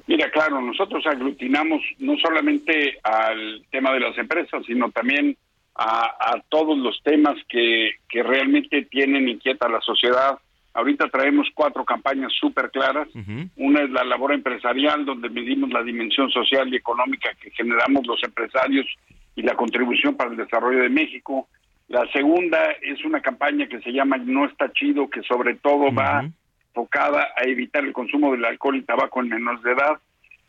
Mira, 0.06 0.30
claro, 0.30 0.62
nosotros 0.62 1.04
aglutinamos 1.06 1.82
no 1.98 2.16
solamente 2.16 2.98
al 3.02 3.62
tema 3.70 3.92
de 3.92 4.00
las 4.00 4.16
empresas, 4.16 4.64
sino 4.66 4.90
también 4.90 5.36
a, 5.78 6.32
a 6.32 6.42
todos 6.48 6.76
los 6.76 7.00
temas 7.04 7.36
que, 7.48 7.92
que 8.08 8.22
realmente 8.22 8.82
tienen 8.82 9.28
inquieta 9.28 9.66
a 9.66 9.70
la 9.70 9.80
sociedad. 9.80 10.38
Ahorita 10.74 11.08
traemos 11.08 11.48
cuatro 11.54 11.84
campañas 11.84 12.32
súper 12.38 12.70
claras. 12.70 13.08
Una 13.56 13.82
es 13.82 13.90
la 13.90 14.04
labor 14.04 14.32
empresarial, 14.32 15.04
donde 15.04 15.28
medimos 15.28 15.70
la 15.70 15.82
dimensión 15.82 16.30
social 16.30 16.72
y 16.72 16.76
económica 16.76 17.30
que 17.40 17.50
generamos 17.52 18.06
los 18.06 18.22
empresarios 18.22 18.86
y 19.34 19.42
la 19.42 19.54
contribución 19.54 20.16
para 20.16 20.30
el 20.30 20.36
desarrollo 20.36 20.82
de 20.82 20.88
México. 20.88 21.48
La 21.88 22.06
segunda 22.12 22.58
es 22.82 23.04
una 23.04 23.20
campaña 23.20 23.66
que 23.66 23.80
se 23.80 23.92
llama 23.92 24.18
No 24.18 24.44
está 24.44 24.72
chido, 24.72 25.08
que 25.08 25.22
sobre 25.22 25.54
todo 25.54 25.92
va 25.92 26.28
enfocada 26.68 27.28
a 27.36 27.44
evitar 27.44 27.84
el 27.84 27.92
consumo 27.92 28.32
del 28.32 28.44
alcohol 28.44 28.76
y 28.76 28.82
tabaco 28.82 29.20
en 29.20 29.28
menores 29.28 29.62
de 29.62 29.72
edad. 29.72 29.98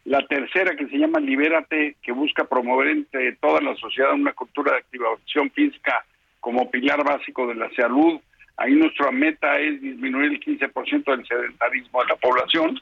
La 0.05 0.25
tercera 0.27 0.75
que 0.75 0.87
se 0.87 0.97
llama 0.97 1.19
Libérate, 1.19 1.95
que 2.01 2.11
busca 2.11 2.45
promover 2.45 2.87
entre 2.87 3.33
toda 3.33 3.61
la 3.61 3.75
sociedad 3.75 4.13
una 4.13 4.33
cultura 4.33 4.71
de 4.71 4.79
activación 4.79 5.51
física 5.51 6.05
como 6.39 6.71
pilar 6.71 7.03
básico 7.03 7.47
de 7.47 7.55
la 7.55 7.69
salud. 7.71 8.19
Ahí 8.57 8.73
nuestra 8.73 9.11
meta 9.11 9.59
es 9.59 9.81
disminuir 9.81 10.31
el 10.31 10.39
15% 10.39 11.03
del 11.03 11.27
sedentarismo 11.27 12.01
de 12.01 12.07
la 12.07 12.15
población. 12.15 12.79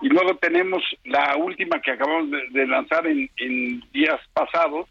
Y 0.00 0.08
luego 0.08 0.36
tenemos 0.36 0.82
la 1.04 1.36
última 1.36 1.80
que 1.80 1.92
acabamos 1.92 2.30
de, 2.52 2.66
lanzar 2.66 3.06
en, 3.06 3.30
en 3.38 3.80
días 3.92 4.20
pasados, 4.32 4.88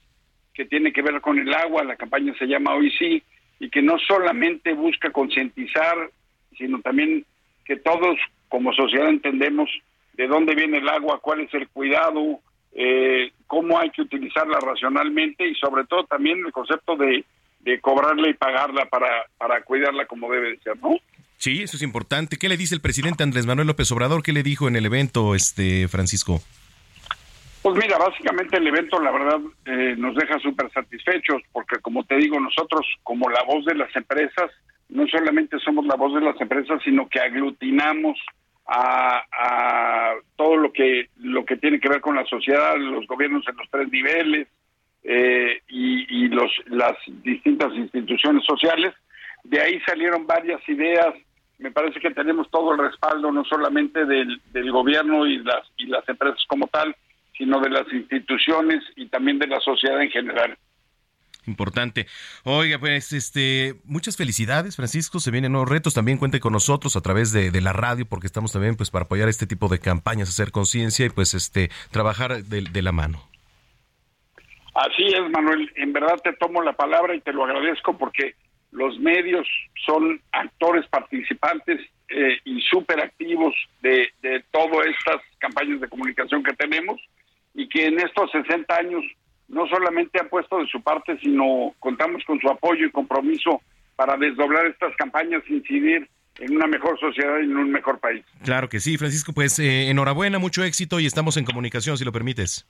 que 0.54 0.66
tiene 0.66 0.94
que 0.94 1.02
ver 1.02 1.20
con 1.22 1.38
el 1.38 1.54
agua. 1.54 1.84
La 1.84 1.96
campaña 1.96 2.34
se 2.40 2.48
llama 2.48 2.74
Hoy 2.74 2.92
Sí, 2.92 3.22
y 3.60 3.70
que 3.70 3.82
no 3.82 3.98
solamente 4.00 4.74
busca 4.74 5.12
concientizar, 5.12 6.10
sino 6.58 6.82
también 6.82 7.26
que 7.66 7.78
todos 7.78 8.18
como 8.50 8.74
sociedad 8.74 9.10
entendemos 9.10 9.70
de 10.16 10.28
dónde 10.28 10.56
viene 10.56 10.78
el 10.78 10.90
agua, 10.90 11.20
cuál 11.22 11.42
es 11.42 11.54
el 11.54 11.68
cuidado, 11.70 12.40
eh, 12.74 13.32
cómo 13.48 13.80
hay 13.80 13.90
que 13.92 14.02
utilizarla 14.02 14.60
racionalmente 14.60 15.48
y 15.48 15.56
sobre 15.56 15.86
todo 15.86 16.06
también 16.06 16.40
el 16.46 16.52
concepto 16.52 16.96
de, 16.96 17.24
de 17.60 17.80
cobrarla 17.80 18.30
y 18.30 18.34
pagarla 18.34 18.86
para, 18.86 19.08
para 19.38 19.62
cuidarla 19.64 20.06
como 20.06 20.32
debe 20.32 20.52
de 20.52 20.60
ser, 20.60 20.78
¿no? 20.82 20.98
Sí, 21.38 21.64
eso 21.64 21.78
es 21.78 21.84
importante. 21.84 22.38
¿Qué 22.38 22.50
le 22.50 22.58
dice 22.58 22.76
el 22.76 22.82
presidente 22.82 23.24
Andrés 23.24 23.46
Manuel 23.46 23.68
López 23.68 23.92
Obrador? 23.92 24.24
¿Qué 24.24 24.34
le 24.34 24.44
dijo 24.44 24.68
en 24.68 24.76
el 24.76 24.86
evento, 24.86 25.36
este 25.36 25.88
Francisco? 25.88 26.42
Pues 27.62 27.76
mira, 27.76 27.98
básicamente 27.98 28.58
el 28.58 28.68
evento, 28.68 29.00
la 29.00 29.12
verdad, 29.12 29.40
eh, 29.66 29.96
nos 29.98 30.16
deja 30.16 30.38
súper 30.40 30.72
satisfechos, 30.72 31.42
porque 31.52 31.80
como 31.80 32.04
te 32.04 32.16
digo, 32.16 32.40
nosotros 32.40 32.86
como 33.04 33.30
la 33.30 33.44
voz 33.44 33.66
de 33.66 33.74
las 33.74 33.94
empresas, 33.96 34.52
no 34.90 35.08
solamente 35.08 35.58
somos 35.60 35.86
la 35.86 35.96
voz 35.96 36.14
de 36.14 36.22
las 36.22 36.40
empresas, 36.40 36.80
sino 36.84 37.10
que 37.10 37.20
aglutinamos 37.20 38.20
a, 38.68 40.14
todo 40.36 40.58
lo 40.58 40.74
que 40.74 41.10
lo 41.18 41.46
que 41.46 41.58
tiene 41.58 41.80
que 41.80 41.90
ver 41.90 42.02
con 42.02 42.16
la 42.16 42.26
sociedad, 42.26 42.76
los 42.78 43.08
gobiernos 43.08 43.48
en 43.48 43.56
los 43.58 43.70
tres 43.70 43.90
niveles 43.92 44.48
eh, 45.04 45.62
y, 45.68 46.26
y 46.26 46.28
los 46.30 46.52
las 46.68 46.98
distintas 47.24 47.74
instituciones 47.74 48.44
sociales. 48.46 48.94
De 49.44 49.62
ahí 49.62 49.80
salieron 49.82 50.26
varias 50.26 50.68
ideas. 50.68 51.14
Me 51.60 51.72
parece 51.72 52.00
que 52.00 52.12
tenemos 52.12 52.50
todo 52.50 52.74
el 52.74 52.80
respaldo, 52.80 53.32
no 53.32 53.46
solamente 53.46 54.06
del, 54.06 54.42
del 54.52 54.72
gobierno 54.72 55.26
y 55.26 55.38
las 55.38 55.64
y 55.78 55.86
las 55.86 56.08
empresas 56.10 56.44
como 56.48 56.68
tal, 56.68 56.96
sino 57.38 57.60
de 57.62 57.70
las 57.70 57.92
instituciones 57.94 58.84
y 58.96 59.08
también 59.08 59.40
de 59.40 59.48
la 59.48 59.60
sociedad 59.60 60.02
en 60.02 60.10
general. 60.10 60.58
Importante. 61.48 62.08
Oiga, 62.44 62.80
pues 62.80 63.14
este, 63.14 63.76
muchas 63.86 64.18
felicidades, 64.18 64.76
Francisco. 64.76 65.20
Se 65.20 65.32
vienen 65.32 65.52
nuevos 65.52 65.70
retos. 65.70 65.94
También 65.94 66.18
cuente 66.18 66.40
con 66.40 66.54
nosotros 66.54 66.96
a 66.96 67.02
través 67.02 67.32
de, 67.32 67.52
la 67.62 67.74
radio, 67.74 68.06
porque 68.06 68.28
estamos 68.28 68.52
también 68.52 68.76
pues 68.76 68.92
para 68.92 69.06
apoyar 69.06 69.30
este 69.30 69.48
tipo 69.48 69.68
de 69.68 69.80
campañas, 69.80 70.30
hacer 70.30 70.52
conciencia 70.52 71.06
y 71.06 71.10
pues 71.10 71.34
este 71.34 71.70
trabajar 71.92 72.44
de, 72.44 72.62
de, 72.62 72.82
la 72.82 72.92
mano. 72.92 73.28
Así 74.74 75.06
es, 75.06 75.30
Manuel. 75.32 75.72
En 75.76 75.94
verdad 75.94 76.20
te 76.24 76.34
tomo 76.34 76.62
la 76.62 76.74
palabra 76.74 77.16
y 77.16 77.22
te 77.22 77.34
lo 77.34 77.46
agradezco 77.46 77.98
porque 77.98 78.36
los 78.72 79.00
medios 79.00 79.48
son 79.86 80.22
actores 80.32 80.86
participantes 80.90 81.80
eh, 82.10 82.38
y 82.44 82.62
súper 82.62 83.00
activos 83.00 83.56
de, 83.82 84.10
de 84.22 84.44
todas 84.52 84.86
estas 84.88 85.22
campañas 85.40 85.80
de 85.82 85.88
comunicación 85.88 86.44
que 86.44 86.54
tenemos 86.54 87.02
y 87.54 87.68
que 87.70 87.88
en 87.88 88.00
estos 88.00 88.30
60 88.32 88.76
años 88.76 89.04
no 89.48 89.68
solamente 89.68 90.20
han 90.20 90.30
puesto 90.30 90.60
de 90.60 90.68
su 90.68 90.82
parte, 90.82 91.18
sino 91.22 91.74
contamos 91.80 92.24
con 92.26 92.40
su 92.40 92.50
apoyo 92.50 92.86
y 92.86 92.92
compromiso 92.92 93.62
para 93.96 94.18
desdoblar 94.18 94.66
estas 94.66 94.96
campañas, 94.96 95.44
incidir 95.50 96.10
en 96.40 96.56
una 96.56 96.68
mejor 96.68 97.00
sociedad 97.00 97.40
y 97.40 97.46
en 97.46 97.58
un 97.58 97.72
mejor 97.72 98.00
país. 98.00 98.24
Claro 98.44 98.68
que 98.68 98.80
sí, 98.80 98.98
Francisco, 98.98 99.34
pues 99.34 99.58
eh, 99.60 99.90
enhorabuena, 99.90 100.40
mucho 100.40 100.64
éxito 100.64 101.00
y 101.00 101.06
estamos 101.06 101.38
en 101.38 101.46
comunicación, 101.46 101.98
si 101.98 102.04
lo 102.04 102.12
permites. 102.12 102.68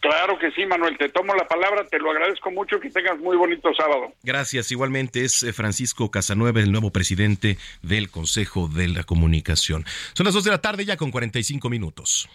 Claro 0.00 0.36
que 0.36 0.50
sí, 0.50 0.66
Manuel, 0.66 0.98
te 0.98 1.08
tomo 1.10 1.32
la 1.32 1.46
palabra, 1.46 1.86
te 1.88 2.00
lo 2.00 2.10
agradezco 2.10 2.50
mucho, 2.50 2.80
que 2.80 2.90
tengas 2.90 3.18
muy 3.20 3.36
bonito 3.36 3.72
sábado. 3.72 4.12
Gracias, 4.24 4.72
igualmente 4.72 5.24
es 5.24 5.44
eh, 5.44 5.52
Francisco 5.52 6.10
Casanueva, 6.10 6.60
el 6.60 6.72
nuevo 6.72 6.90
presidente 6.90 7.56
del 7.82 8.10
Consejo 8.10 8.66
de 8.66 8.88
la 8.88 9.04
Comunicación. 9.04 9.84
Son 10.14 10.24
las 10.24 10.34
2 10.34 10.42
de 10.42 10.50
la 10.50 10.60
tarde 10.60 10.84
ya 10.84 10.96
con 10.96 11.12
45 11.12 11.70
minutos. 11.70 12.28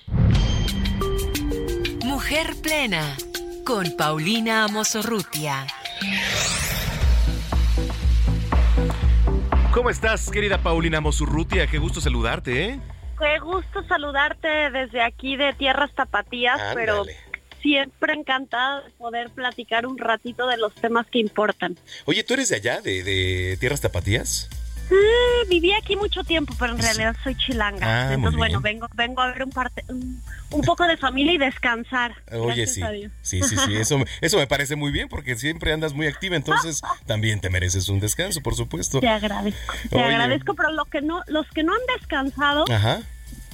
Mujer 2.29 2.57
Plena 2.61 3.15
con 3.63 3.95
Paulina 3.95 4.65
Amosorrutia. 4.65 5.65
¿Cómo 9.71 9.89
estás, 9.89 10.29
querida 10.29 10.57
Paulina 10.61 10.97
Amosorrutia? 10.97 11.67
Qué 11.67 11.77
gusto 11.77 12.01
saludarte, 12.01 12.65
¿eh? 12.65 12.79
Qué 13.17 13.39
gusto 13.39 13.81
saludarte 13.87 14.49
desde 14.71 15.01
aquí 15.03 15.37
de 15.37 15.53
Tierras 15.53 15.95
Tapatías, 15.95 16.59
Ándale. 16.59 16.75
pero 16.75 17.05
siempre 17.61 18.13
encantada 18.15 18.81
de 18.81 18.89
poder 18.97 19.29
platicar 19.29 19.85
un 19.85 19.97
ratito 19.97 20.47
de 20.47 20.57
los 20.57 20.75
temas 20.75 21.07
que 21.07 21.19
importan. 21.19 21.77
Oye, 22.03 22.25
¿tú 22.25 22.33
eres 22.33 22.49
de 22.49 22.57
allá, 22.57 22.81
de, 22.81 23.03
de 23.05 23.55
Tierras 23.57 23.79
Tapatías? 23.79 24.49
Sí, 24.89 24.95
viví 25.49 25.73
aquí 25.73 25.95
mucho 25.95 26.23
tiempo, 26.23 26.53
pero 26.57 26.73
en 26.73 26.79
realidad 26.79 27.15
soy 27.23 27.35
chilanga. 27.35 27.85
Ah, 28.09 28.13
Entonces, 28.13 28.37
bueno, 28.37 28.61
vengo 28.61 28.87
vengo 28.93 29.21
a 29.21 29.31
ver 29.31 29.43
un, 29.43 29.49
parte, 29.49 29.83
un, 29.89 30.21
un, 30.51 30.61
poco 30.61 30.87
de 30.87 30.95
familia 30.95 31.33
y 31.33 31.37
descansar. 31.37 32.15
Oye, 32.31 32.67
sí. 32.67 32.81
Sí, 33.21 33.41
sí, 33.43 33.57
sí. 33.57 33.75
Eso, 33.75 33.99
eso 34.21 34.37
me 34.37 34.47
parece 34.47 34.75
muy 34.75 34.91
bien 34.91 35.09
porque 35.09 35.35
siempre 35.35 35.73
andas 35.73 35.93
muy 35.93 36.07
activa, 36.07 36.37
entonces 36.37 36.81
también 37.05 37.41
te 37.41 37.49
mereces 37.49 37.89
un 37.89 37.99
descanso, 37.99 38.41
por 38.41 38.55
supuesto. 38.55 39.01
Te 39.01 39.09
agradezco. 39.09 39.73
Te 39.89 39.95
Oye. 39.95 40.05
agradezco, 40.05 40.53
pero 40.53 40.71
lo 40.71 40.85
que 40.85 41.01
no, 41.01 41.21
los 41.27 41.47
que 41.49 41.63
no 41.63 41.73
han 41.73 41.99
descansado. 41.99 42.65
Ajá 42.69 43.01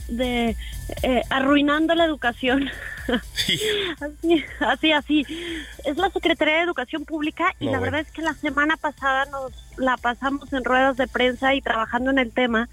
de 0.08 0.56
eh, 1.02 1.22
arruinando 1.30 1.96
la 1.96 2.06
educación. 2.06 2.70
Sí. 3.34 3.60
así, 4.00 4.46
así, 4.60 4.92
así. 4.92 5.26
Es 5.86 5.98
la 5.98 6.10
Secretaría 6.10 6.56
de 6.56 6.62
Educación 6.62 7.06
Pública 7.06 7.54
y 7.60 7.66
no, 7.66 7.74
la 7.74 7.80
bueno. 7.80 7.92
verdad 7.92 8.08
es 8.10 8.14
que 8.14 8.22
la 8.22 8.34
semana 8.34 8.78
pasada 8.78 9.26
nos 9.26 9.52
la 9.78 9.98
pasamos 9.98 10.52
en 10.54 10.64
ruedas 10.64 10.98
de 10.98 11.08
prensa 11.08 11.54
y 11.54 11.62
trabajando 11.62 12.12
en 12.12 12.20
el 12.20 12.32
tema 12.32 12.70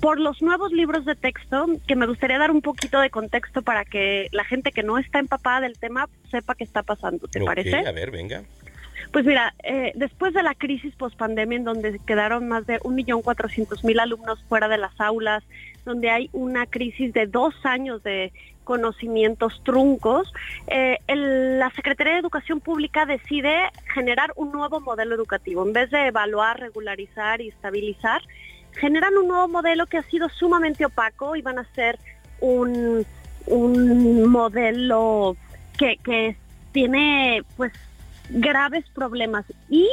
por 0.00 0.18
los 0.18 0.40
nuevos 0.42 0.72
libros 0.72 1.04
de 1.04 1.14
texto, 1.14 1.66
que 1.86 1.94
me 1.94 2.06
gustaría 2.06 2.38
dar 2.38 2.50
un 2.50 2.62
poquito 2.62 3.00
de 3.00 3.10
contexto 3.10 3.62
para 3.62 3.84
que 3.84 4.28
la 4.32 4.44
gente 4.44 4.72
que 4.72 4.82
no 4.82 4.98
está 4.98 5.18
empapada 5.18 5.60
del 5.60 5.78
tema 5.78 6.08
sepa 6.30 6.54
qué 6.54 6.64
está 6.64 6.82
pasando, 6.82 7.28
¿te 7.28 7.38
okay, 7.38 7.46
parece? 7.46 7.76
A 7.86 7.92
ver, 7.92 8.10
venga. 8.10 8.42
Pues 9.12 9.24
mira, 9.24 9.54
eh, 9.64 9.92
después 9.96 10.32
de 10.34 10.42
la 10.42 10.54
crisis 10.54 10.94
pospandemia 10.94 11.58
en 11.58 11.64
donde 11.64 12.00
quedaron 12.06 12.48
más 12.48 12.66
de 12.66 12.80
1.400.000 12.80 14.00
alumnos 14.00 14.42
fuera 14.48 14.68
de 14.68 14.78
las 14.78 14.98
aulas, 15.00 15.42
donde 15.84 16.10
hay 16.10 16.30
una 16.32 16.66
crisis 16.66 17.12
de 17.12 17.26
dos 17.26 17.54
años 17.64 18.02
de 18.02 18.32
conocimientos 18.70 19.60
truncos, 19.64 20.32
eh, 20.68 20.96
la 21.08 21.70
Secretaría 21.70 22.12
de 22.12 22.20
Educación 22.20 22.60
Pública 22.60 23.04
decide 23.04 23.68
generar 23.92 24.32
un 24.36 24.52
nuevo 24.52 24.78
modelo 24.78 25.16
educativo. 25.16 25.66
En 25.66 25.72
vez 25.72 25.90
de 25.90 26.06
evaluar, 26.06 26.60
regularizar 26.60 27.40
y 27.40 27.48
estabilizar, 27.48 28.22
generan 28.74 29.16
un 29.16 29.26
nuevo 29.26 29.48
modelo 29.48 29.86
que 29.86 29.98
ha 29.98 30.04
sido 30.04 30.28
sumamente 30.28 30.84
opaco 30.84 31.34
y 31.34 31.42
van 31.42 31.58
a 31.58 31.64
ser 31.74 31.98
un, 32.38 33.04
un 33.46 34.28
modelo 34.28 35.36
que, 35.76 35.96
que 35.96 36.36
tiene 36.70 37.42
pues 37.56 37.72
graves 38.28 38.84
problemas 38.94 39.46
y 39.68 39.88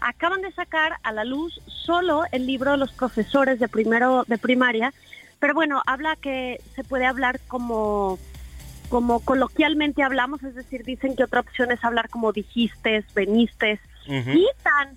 acaban 0.00 0.40
de 0.40 0.52
sacar 0.52 0.92
a 1.02 1.10
la 1.10 1.24
luz 1.24 1.60
solo 1.66 2.22
el 2.30 2.46
libro 2.46 2.70
de 2.70 2.76
los 2.76 2.92
profesores 2.92 3.58
de 3.58 3.66
primero 3.66 4.22
de 4.28 4.38
primaria 4.38 4.94
pero 5.40 5.54
bueno, 5.54 5.82
habla 5.86 6.16
que 6.16 6.58
se 6.76 6.84
puede 6.84 7.06
hablar 7.06 7.40
como 7.48 8.18
como 8.90 9.20
coloquialmente 9.20 10.02
hablamos, 10.02 10.42
es 10.42 10.56
decir, 10.56 10.82
dicen 10.84 11.14
que 11.14 11.22
otra 11.22 11.40
opción 11.40 11.70
es 11.70 11.82
hablar 11.84 12.08
como 12.08 12.32
dijiste, 12.32 13.04
veniste, 13.14 13.78
uh 14.08 14.12
-huh. 14.12 14.88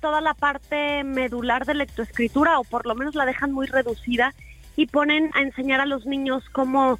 toda 0.00 0.22
la 0.22 0.32
parte 0.32 1.04
medular 1.04 1.66
de 1.66 1.74
lectoescritura 1.74 2.58
o 2.58 2.64
por 2.64 2.86
lo 2.86 2.94
menos 2.94 3.14
la 3.14 3.26
dejan 3.26 3.52
muy 3.52 3.66
reducida 3.66 4.32
y 4.76 4.86
ponen 4.86 5.30
a 5.34 5.42
enseñar 5.42 5.80
a 5.80 5.86
los 5.86 6.06
niños 6.06 6.42
cómo 6.50 6.98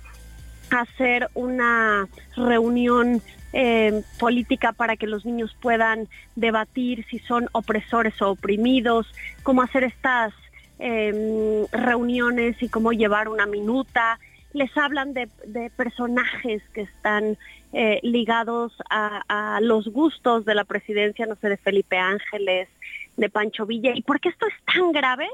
hacer 0.71 1.29
una 1.35 2.09
reunión 2.37 3.23
eh, 3.55 4.03
política 4.19 4.73
para 4.73 4.97
que 4.97 5.07
los 5.07 5.25
niños 5.25 5.57
puedan 5.61 6.09
debatir 6.37 7.07
si 7.09 7.21
son 7.21 7.49
opresores 7.53 8.21
o 8.21 8.31
oprimidos, 8.31 9.07
cómo 9.43 9.63
hacer 9.63 9.85
estas 9.85 10.35
eh, 10.79 11.67
reuniones 11.73 12.63
y 12.63 12.69
cómo 12.69 12.93
llevar 12.93 13.29
una 13.29 13.47
minuta. 13.47 14.19
Les 14.53 14.77
hablan 14.77 15.15
de, 15.15 15.29
de 15.47 15.71
personajes 15.71 16.63
que 16.73 16.83
están 16.83 17.37
eh, 17.73 17.99
ligados 18.03 18.73
a, 18.89 19.57
a, 19.57 19.61
los 19.61 19.89
gustos 19.89 20.45
de 20.45 20.55
la 20.55 20.65
presidencia, 20.65 21.27
no 21.27 21.37
sé, 21.37 21.49
de 21.49 21.57
Felipe 21.57 21.99
Ángeles, 21.99 22.69
de 23.17 23.29
Pancho 23.29 23.67
Villa. 23.67 23.93
¿Y 23.95 24.03
por 24.03 24.21
qué 24.21 24.29
esto 24.29 24.47
es 24.47 24.55
tan 24.73 24.93
grave? 24.93 25.29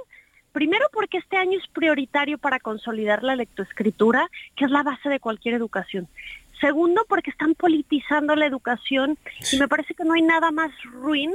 Primero 0.52 0.86
porque 0.92 1.18
este 1.18 1.36
año 1.36 1.58
es 1.58 1.66
prioritario 1.68 2.38
para 2.38 2.58
consolidar 2.58 3.22
la 3.22 3.36
lectoescritura, 3.36 4.28
que 4.56 4.64
es 4.64 4.70
la 4.70 4.82
base 4.82 5.08
de 5.08 5.20
cualquier 5.20 5.54
educación. 5.54 6.08
Segundo, 6.60 7.04
porque 7.08 7.30
están 7.30 7.54
politizando 7.54 8.34
la 8.36 8.46
educación 8.46 9.16
y 9.52 9.58
me 9.58 9.68
parece 9.68 9.94
que 9.94 10.04
no 10.04 10.14
hay 10.14 10.22
nada 10.22 10.50
más 10.50 10.70
ruin 10.84 11.32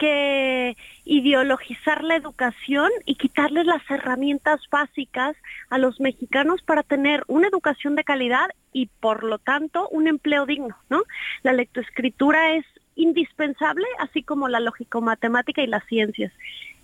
que 0.00 0.78
ideologizar 1.04 2.02
la 2.02 2.16
educación 2.16 2.90
y 3.04 3.16
quitarles 3.16 3.66
las 3.66 3.82
herramientas 3.90 4.58
básicas 4.70 5.36
a 5.68 5.76
los 5.76 6.00
mexicanos 6.00 6.62
para 6.62 6.82
tener 6.82 7.22
una 7.28 7.48
educación 7.48 7.96
de 7.96 8.04
calidad 8.04 8.48
y 8.72 8.86
por 8.86 9.24
lo 9.24 9.38
tanto 9.38 9.88
un 9.90 10.08
empleo 10.08 10.46
digno, 10.46 10.74
¿no? 10.88 11.02
La 11.42 11.52
lectoescritura 11.52 12.54
es 12.54 12.64
indispensable, 12.96 13.84
así 13.98 14.22
como 14.22 14.48
la 14.48 14.60
lógico-matemática 14.60 15.62
y 15.62 15.66
las 15.66 15.84
ciencias. 15.84 16.32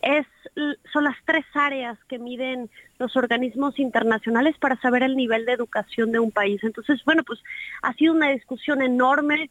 Es, 0.02 0.26
son 0.92 1.04
las 1.04 1.16
tres 1.24 1.46
áreas 1.54 1.98
que 2.08 2.18
miden 2.18 2.68
los 2.98 3.16
organismos 3.16 3.78
internacionales 3.78 4.56
para 4.58 4.78
saber 4.82 5.02
el 5.02 5.16
nivel 5.16 5.46
de 5.46 5.52
educación 5.52 6.12
de 6.12 6.18
un 6.18 6.32
país. 6.32 6.62
Entonces, 6.62 7.02
bueno, 7.06 7.24
pues 7.24 7.40
ha 7.80 7.94
sido 7.94 8.12
una 8.12 8.28
discusión 8.28 8.82
enorme. 8.82 9.48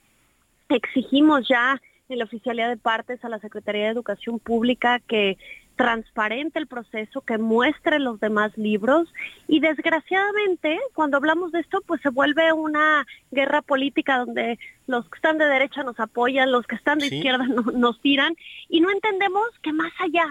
Exigimos 0.70 1.48
ya 1.48 1.82
en 2.10 2.20
la 2.20 2.26
oficialidad 2.26 2.70
de 2.70 2.78
partes 2.78 3.24
a 3.26 3.30
la 3.30 3.40
Secretaría 3.40 3.86
de 3.86 3.90
Educación 3.92 4.40
Pública 4.40 5.00
que 5.08 5.38
transparente 5.76 6.58
el 6.58 6.68
proceso, 6.68 7.20
que 7.22 7.38
muestre 7.38 8.00
los 8.00 8.20
demás 8.22 8.58
libros 8.58 9.12
y 9.48 9.60
desgraciadamente 9.60 10.80
cuando 10.94 11.18
hablamos 11.18 11.52
de 11.52 11.60
esto 11.60 11.82
pues 11.86 12.00
se 12.02 12.10
vuelve 12.10 12.54
una 12.54 13.06
guerra 13.32 13.62
política 13.62 14.20
donde 14.20 14.58
los 14.88 15.10
que 15.10 15.18
están 15.18 15.38
de 15.38 15.46
derecha 15.46 15.84
nos 15.84 16.00
apoyan, 16.00 16.52
los 16.52 16.66
que 16.66 16.76
están 16.76 17.00
de 17.00 17.10
Sí. 17.10 17.16
izquierda 17.18 17.46
no- 17.48 17.72
nos 17.74 18.00
tiran 18.02 18.36
y 18.70 18.80
no 18.80 18.90
entendemos 18.90 19.48
que 19.62 19.74
más 19.74 19.92
allá 20.00 20.26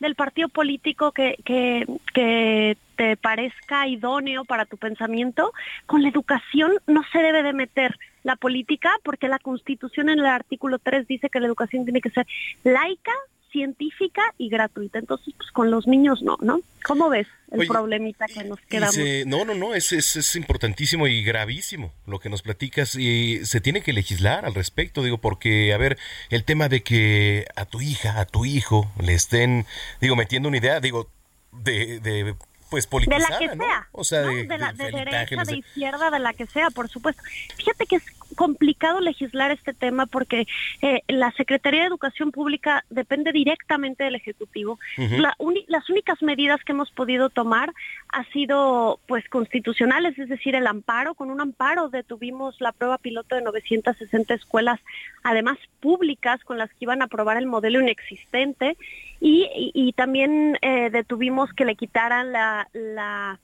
del 0.00 0.14
partido 0.14 0.48
político 0.48 1.12
que, 1.12 1.36
que, 1.44 1.86
que 2.12 2.76
te 2.96 3.16
parezca 3.16 3.86
idóneo 3.86 4.44
para 4.44 4.66
tu 4.66 4.76
pensamiento, 4.76 5.52
con 5.86 6.02
la 6.02 6.08
educación 6.08 6.72
no 6.86 7.02
se 7.12 7.18
debe 7.18 7.42
de 7.42 7.52
meter 7.52 7.98
la 8.22 8.36
política 8.36 8.90
porque 9.04 9.28
la 9.28 9.38
Constitución 9.38 10.08
en 10.08 10.18
el 10.18 10.26
artículo 10.26 10.78
3 10.78 11.06
dice 11.06 11.30
que 11.30 11.40
la 11.40 11.46
educación 11.46 11.84
tiene 11.84 12.00
que 12.00 12.10
ser 12.10 12.26
laica, 12.64 13.12
científica 13.56 14.22
y 14.36 14.48
gratuita. 14.50 14.98
Entonces, 14.98 15.32
pues 15.36 15.50
con 15.50 15.70
los 15.70 15.86
niños 15.86 16.20
no, 16.22 16.36
¿no? 16.42 16.60
¿Cómo 16.84 17.08
ves 17.08 17.26
el 17.50 17.60
Oye, 17.60 17.68
problemita 17.68 18.26
que 18.26 18.44
nos 18.44 18.60
quedamos? 18.60 18.94
se- 18.94 19.24
no, 19.26 19.44
no, 19.46 19.54
no, 19.54 19.74
es, 19.74 19.92
es, 19.92 20.14
es 20.16 20.36
importantísimo 20.36 21.06
y 21.08 21.22
gravísimo 21.24 21.92
lo 22.06 22.18
que 22.18 22.28
nos 22.28 22.42
platicas 22.42 22.94
y 22.96 23.44
se 23.46 23.60
tiene 23.62 23.80
que 23.80 23.92
legislar 23.94 24.44
al 24.44 24.54
respecto, 24.54 25.02
digo, 25.02 25.18
porque, 25.18 25.72
a 25.72 25.78
ver, 25.78 25.96
el 26.28 26.44
tema 26.44 26.68
de 26.68 26.82
que 26.82 27.46
a 27.56 27.64
tu 27.64 27.80
hija, 27.80 28.20
a 28.20 28.26
tu 28.26 28.44
hijo 28.44 28.90
le 29.02 29.14
estén, 29.14 29.64
digo, 30.00 30.16
metiendo 30.16 30.48
una 30.48 30.58
idea, 30.58 30.80
digo, 30.80 31.08
de, 31.52 31.98
de 32.00 32.34
pues 32.70 32.84
de 32.84 32.90
politizada, 32.90 33.28
la 33.30 33.38
que 33.38 33.56
¿no? 33.56 33.64
sea, 33.64 33.88
O 33.92 34.04
sea, 34.04 34.20
¿no? 34.22 34.28
de, 34.28 34.46
de, 34.46 34.58
la, 34.58 34.72
de 34.72 34.84
de 34.84 34.90
derecha, 34.92 35.36
de 35.36 35.44
de- 35.52 35.58
izquierda, 35.58 36.10
de 36.10 36.18
la 36.18 36.32
que 36.32 36.46
sea, 36.46 36.70
por 36.70 36.88
supuesto. 36.88 37.22
Fíjate 37.56 37.86
que 37.86 37.96
es 37.96 38.02
complicado 38.34 39.00
legislar 39.00 39.50
este 39.52 39.72
tema 39.72 40.06
porque 40.06 40.46
eh, 40.82 41.00
la 41.08 41.30
Secretaría 41.32 41.82
de 41.82 41.86
Educación 41.86 42.32
Pública 42.32 42.84
depende 42.90 43.30
directamente 43.32 44.04
del 44.04 44.16
Ejecutivo. 44.16 44.78
La 44.96 45.34
uni- 45.38 45.64
las 45.68 45.88
únicas 45.88 46.20
medidas 46.22 46.60
que 46.64 46.72
hemos 46.72 46.90
podido 46.90 47.30
tomar 47.30 47.72
ha 48.08 48.24
sido 48.32 48.98
pues 49.06 49.26
constitucionales, 49.28 50.18
es 50.18 50.28
decir, 50.28 50.54
el 50.54 50.66
amparo. 50.66 51.14
Con 51.14 51.30
un 51.30 51.40
amparo 51.40 51.88
detuvimos 51.88 52.60
la 52.60 52.72
prueba 52.72 52.98
piloto 52.98 53.36
de 53.36 53.42
960 53.42 54.34
escuelas, 54.34 54.80
además 55.22 55.56
públicas, 55.80 56.42
con 56.44 56.58
las 56.58 56.68
que 56.70 56.76
iban 56.80 57.02
a 57.02 57.06
aprobar 57.06 57.36
el 57.36 57.46
modelo 57.46 57.80
inexistente. 57.80 58.76
Y, 59.20 59.72
y- 59.74 59.92
también 59.94 60.58
eh, 60.62 60.90
detuvimos 60.90 61.52
que 61.54 61.64
le 61.64 61.74
quitaran 61.74 62.32
la, 62.32 62.68
la 62.72 63.38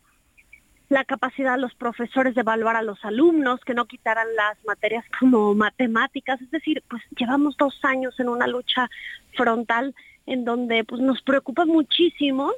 la 0.93 1.05
capacidad 1.05 1.55
de 1.55 1.61
los 1.63 1.75
profesores 1.75 2.35
de 2.35 2.43
evaluar 2.43 2.77
a 2.77 2.83
los 2.83 3.03
alumnos, 3.03 3.61
que 3.65 3.73
no 3.73 3.87
quitaran 3.87 4.27
las 4.37 4.63
materias 4.67 5.05
como 5.19 5.55
matemáticas, 5.55 6.39
es 6.43 6.51
decir, 6.51 6.83
pues 6.89 7.03
llevamos 7.17 7.57
dos 7.57 7.75
años 7.83 8.21
en 8.21 8.29
una 8.29 8.47
lucha 8.47 8.91
frontal 9.35 9.95
en 10.27 10.45
donde 10.45 10.85
pues 10.85 11.01
nos 11.01 11.23
preocupa 11.23 11.65
muchísimo 11.65 12.53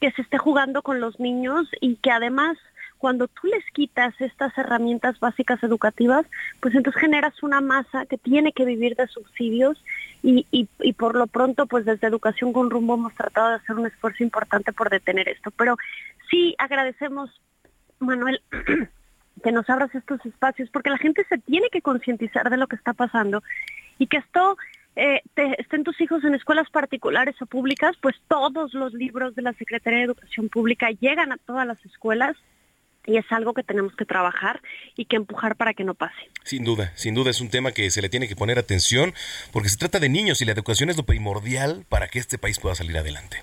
que 0.00 0.12
se 0.12 0.22
esté 0.22 0.38
jugando 0.38 0.82
con 0.82 1.00
los 1.00 1.18
niños 1.18 1.66
y 1.80 1.96
que 1.96 2.12
además 2.12 2.56
cuando 3.00 3.28
tú 3.28 3.46
les 3.46 3.64
quitas 3.72 4.14
estas 4.20 4.56
herramientas 4.58 5.18
básicas 5.18 5.60
educativas, 5.62 6.26
pues 6.60 6.74
entonces 6.74 7.00
generas 7.00 7.42
una 7.42 7.62
masa 7.62 8.04
que 8.04 8.18
tiene 8.18 8.52
que 8.52 8.66
vivir 8.66 8.94
de 8.94 9.08
subsidios 9.08 9.82
y, 10.22 10.46
y, 10.50 10.92
por 10.92 11.16
lo 11.16 11.26
pronto, 11.26 11.64
pues 11.64 11.86
desde 11.86 12.06
Educación 12.06 12.52
con 12.52 12.68
Rumbo 12.68 12.94
hemos 12.94 13.14
tratado 13.14 13.48
de 13.48 13.54
hacer 13.54 13.76
un 13.76 13.86
esfuerzo 13.86 14.22
importante 14.22 14.74
por 14.74 14.90
detener 14.90 15.30
esto. 15.30 15.50
Pero 15.50 15.76
sí 16.30 16.54
agradecemos 16.58 17.30
Manuel, 18.00 18.42
que 19.42 19.50
nos 19.50 19.68
abras 19.70 19.94
estos 19.94 20.24
espacios, 20.26 20.68
porque 20.70 20.90
la 20.90 20.98
gente 20.98 21.24
se 21.30 21.38
tiene 21.38 21.68
que 21.70 21.80
concientizar 21.80 22.50
de 22.50 22.58
lo 22.58 22.66
que 22.66 22.76
está 22.76 22.92
pasando 22.92 23.42
y 23.98 24.08
que 24.08 24.18
esto 24.18 24.58
eh, 24.96 25.22
estén 25.56 25.84
tus 25.84 25.98
hijos 26.02 26.22
en 26.24 26.34
escuelas 26.34 26.68
particulares 26.68 27.40
o 27.40 27.46
públicas, 27.46 27.96
pues 28.02 28.16
todos 28.28 28.74
los 28.74 28.92
libros 28.92 29.34
de 29.34 29.42
la 29.42 29.54
Secretaría 29.54 30.00
de 30.00 30.04
Educación 30.04 30.50
Pública 30.50 30.90
llegan 30.90 31.32
a 31.32 31.38
todas 31.38 31.66
las 31.66 31.82
escuelas 31.86 32.36
y 33.06 33.16
es 33.16 33.24
algo 33.30 33.54
que 33.54 33.62
tenemos 33.62 33.94
que 33.94 34.04
trabajar 34.04 34.60
y 34.96 35.06
que 35.06 35.16
empujar 35.16 35.56
para 35.56 35.74
que 35.74 35.84
no 35.84 35.94
pase. 35.94 36.30
Sin 36.44 36.64
duda, 36.64 36.92
sin 36.96 37.14
duda 37.14 37.30
es 37.30 37.40
un 37.40 37.50
tema 37.50 37.72
que 37.72 37.90
se 37.90 38.02
le 38.02 38.08
tiene 38.08 38.28
que 38.28 38.36
poner 38.36 38.58
atención 38.58 39.14
porque 39.52 39.68
se 39.68 39.78
trata 39.78 39.98
de 39.98 40.08
niños 40.08 40.40
y 40.42 40.44
la 40.44 40.52
educación 40.52 40.90
es 40.90 40.96
lo 40.96 41.04
primordial 41.04 41.84
para 41.88 42.08
que 42.08 42.18
este 42.18 42.38
país 42.38 42.58
pueda 42.58 42.74
salir 42.74 42.96
adelante. 42.98 43.42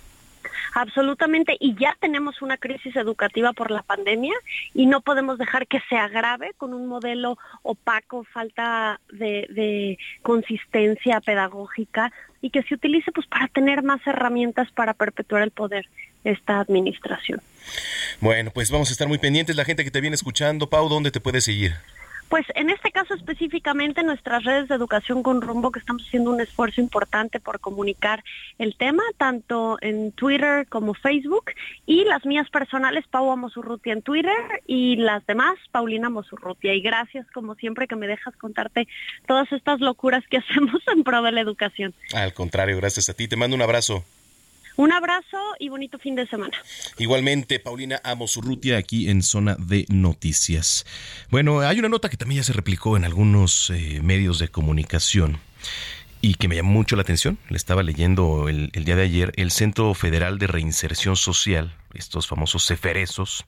Absolutamente, 0.73 1.57
y 1.59 1.75
ya 1.75 1.97
tenemos 1.99 2.43
una 2.43 2.57
crisis 2.57 2.95
educativa 2.95 3.51
por 3.53 3.71
la 3.71 3.81
pandemia 3.81 4.35
y 4.75 4.85
no 4.85 5.01
podemos 5.01 5.39
dejar 5.39 5.65
que 5.65 5.79
se 5.89 5.95
agrave 5.97 6.53
con 6.55 6.75
un 6.75 6.85
modelo 6.85 7.37
opaco, 7.63 8.25
falta 8.25 8.99
de, 9.11 9.47
de 9.49 9.97
consistencia 10.21 11.19
pedagógica 11.19 12.11
y 12.41 12.51
que 12.51 12.61
se 12.61 12.75
utilice 12.75 13.11
pues 13.11 13.25
para 13.25 13.47
tener 13.47 13.81
más 13.81 14.05
herramientas 14.05 14.71
para 14.71 14.93
perpetuar 14.93 15.41
el 15.41 15.49
poder 15.49 15.89
esta 16.31 16.59
administración. 16.59 17.41
Bueno, 18.19 18.51
pues 18.51 18.71
vamos 18.71 18.89
a 18.89 18.91
estar 18.91 19.07
muy 19.07 19.17
pendientes. 19.17 19.55
La 19.55 19.65
gente 19.65 19.83
que 19.83 19.91
te 19.91 20.01
viene 20.01 20.15
escuchando, 20.15 20.69
Pau, 20.69 20.89
¿dónde 20.89 21.11
te 21.11 21.19
puede 21.19 21.41
seguir? 21.41 21.75
Pues 22.29 22.45
en 22.55 22.69
este 22.69 22.91
caso 22.91 23.13
específicamente 23.13 24.03
nuestras 24.03 24.43
redes 24.43 24.67
de 24.67 24.75
educación 24.75 25.23
con 25.23 25.41
rumbo 25.41 25.71
que 25.71 25.79
estamos 25.79 26.03
haciendo 26.05 26.31
un 26.31 26.41
esfuerzo 26.41 26.81
importante 26.81 27.39
por 27.39 27.61
comunicar 27.61 28.21
el 28.57 28.75
tema, 28.75 29.01
tanto 29.17 29.77
en 29.79 30.11
Twitter 30.11 30.67
como 30.67 30.93
Facebook, 30.93 31.51
y 31.85 32.03
las 32.03 32.25
mías 32.25 32.49
personales, 32.49 33.05
Pau 33.09 33.31
Amosurrutia 33.31 33.93
en 33.93 34.01
Twitter, 34.01 34.61
y 34.65 34.97
las 34.97 35.25
demás, 35.25 35.55
Paulina 35.71 36.07
Amosurrutia. 36.07 36.73
Y 36.73 36.81
gracias 36.81 37.25
como 37.33 37.55
siempre 37.55 37.87
que 37.87 37.95
me 37.95 38.07
dejas 38.07 38.35
contarte 38.35 38.89
todas 39.25 39.49
estas 39.53 39.79
locuras 39.79 40.23
que 40.29 40.37
hacemos 40.37 40.81
en 40.93 41.03
pro 41.05 41.21
de 41.21 41.31
la 41.31 41.39
educación. 41.39 41.93
Al 42.13 42.33
contrario, 42.33 42.75
gracias 42.75 43.07
a 43.07 43.13
ti. 43.13 43.29
Te 43.29 43.37
mando 43.37 43.55
un 43.55 43.61
abrazo. 43.61 44.03
Un 44.77 44.91
abrazo 44.91 45.37
y 45.59 45.69
bonito 45.69 45.97
fin 45.97 46.15
de 46.15 46.27
semana. 46.27 46.55
Igualmente, 46.99 47.59
Paulina 47.59 47.99
Amosurrutia 48.03 48.77
aquí 48.77 49.09
en 49.09 49.23
Zona 49.23 49.55
de 49.57 49.87
Noticias. 49.89 50.85
Bueno, 51.31 51.61
hay 51.61 51.79
una 51.79 51.89
nota 51.89 52.09
que 52.09 52.17
también 52.17 52.41
ya 52.41 52.43
se 52.43 52.53
replicó 52.53 52.95
en 52.95 53.03
algunos 53.03 53.71
eh, 53.71 54.01
medios 54.03 54.37
de 54.37 54.49
comunicación 54.49 55.39
y 56.21 56.35
que 56.35 56.47
me 56.47 56.55
llamó 56.55 56.71
mucho 56.73 56.95
la 56.95 57.01
atención. 57.01 57.39
Le 57.49 57.57
estaba 57.57 57.81
leyendo 57.81 58.49
el, 58.49 58.69
día 58.71 58.95
de 58.95 59.01
ayer 59.01 59.33
el 59.35 59.49
Centro 59.49 59.95
Federal 59.95 60.37
de 60.37 60.45
Reinserción 60.45 61.15
Social, 61.15 61.75
estos 61.95 62.27
famosos 62.27 62.63
ceferesos, 62.67 63.45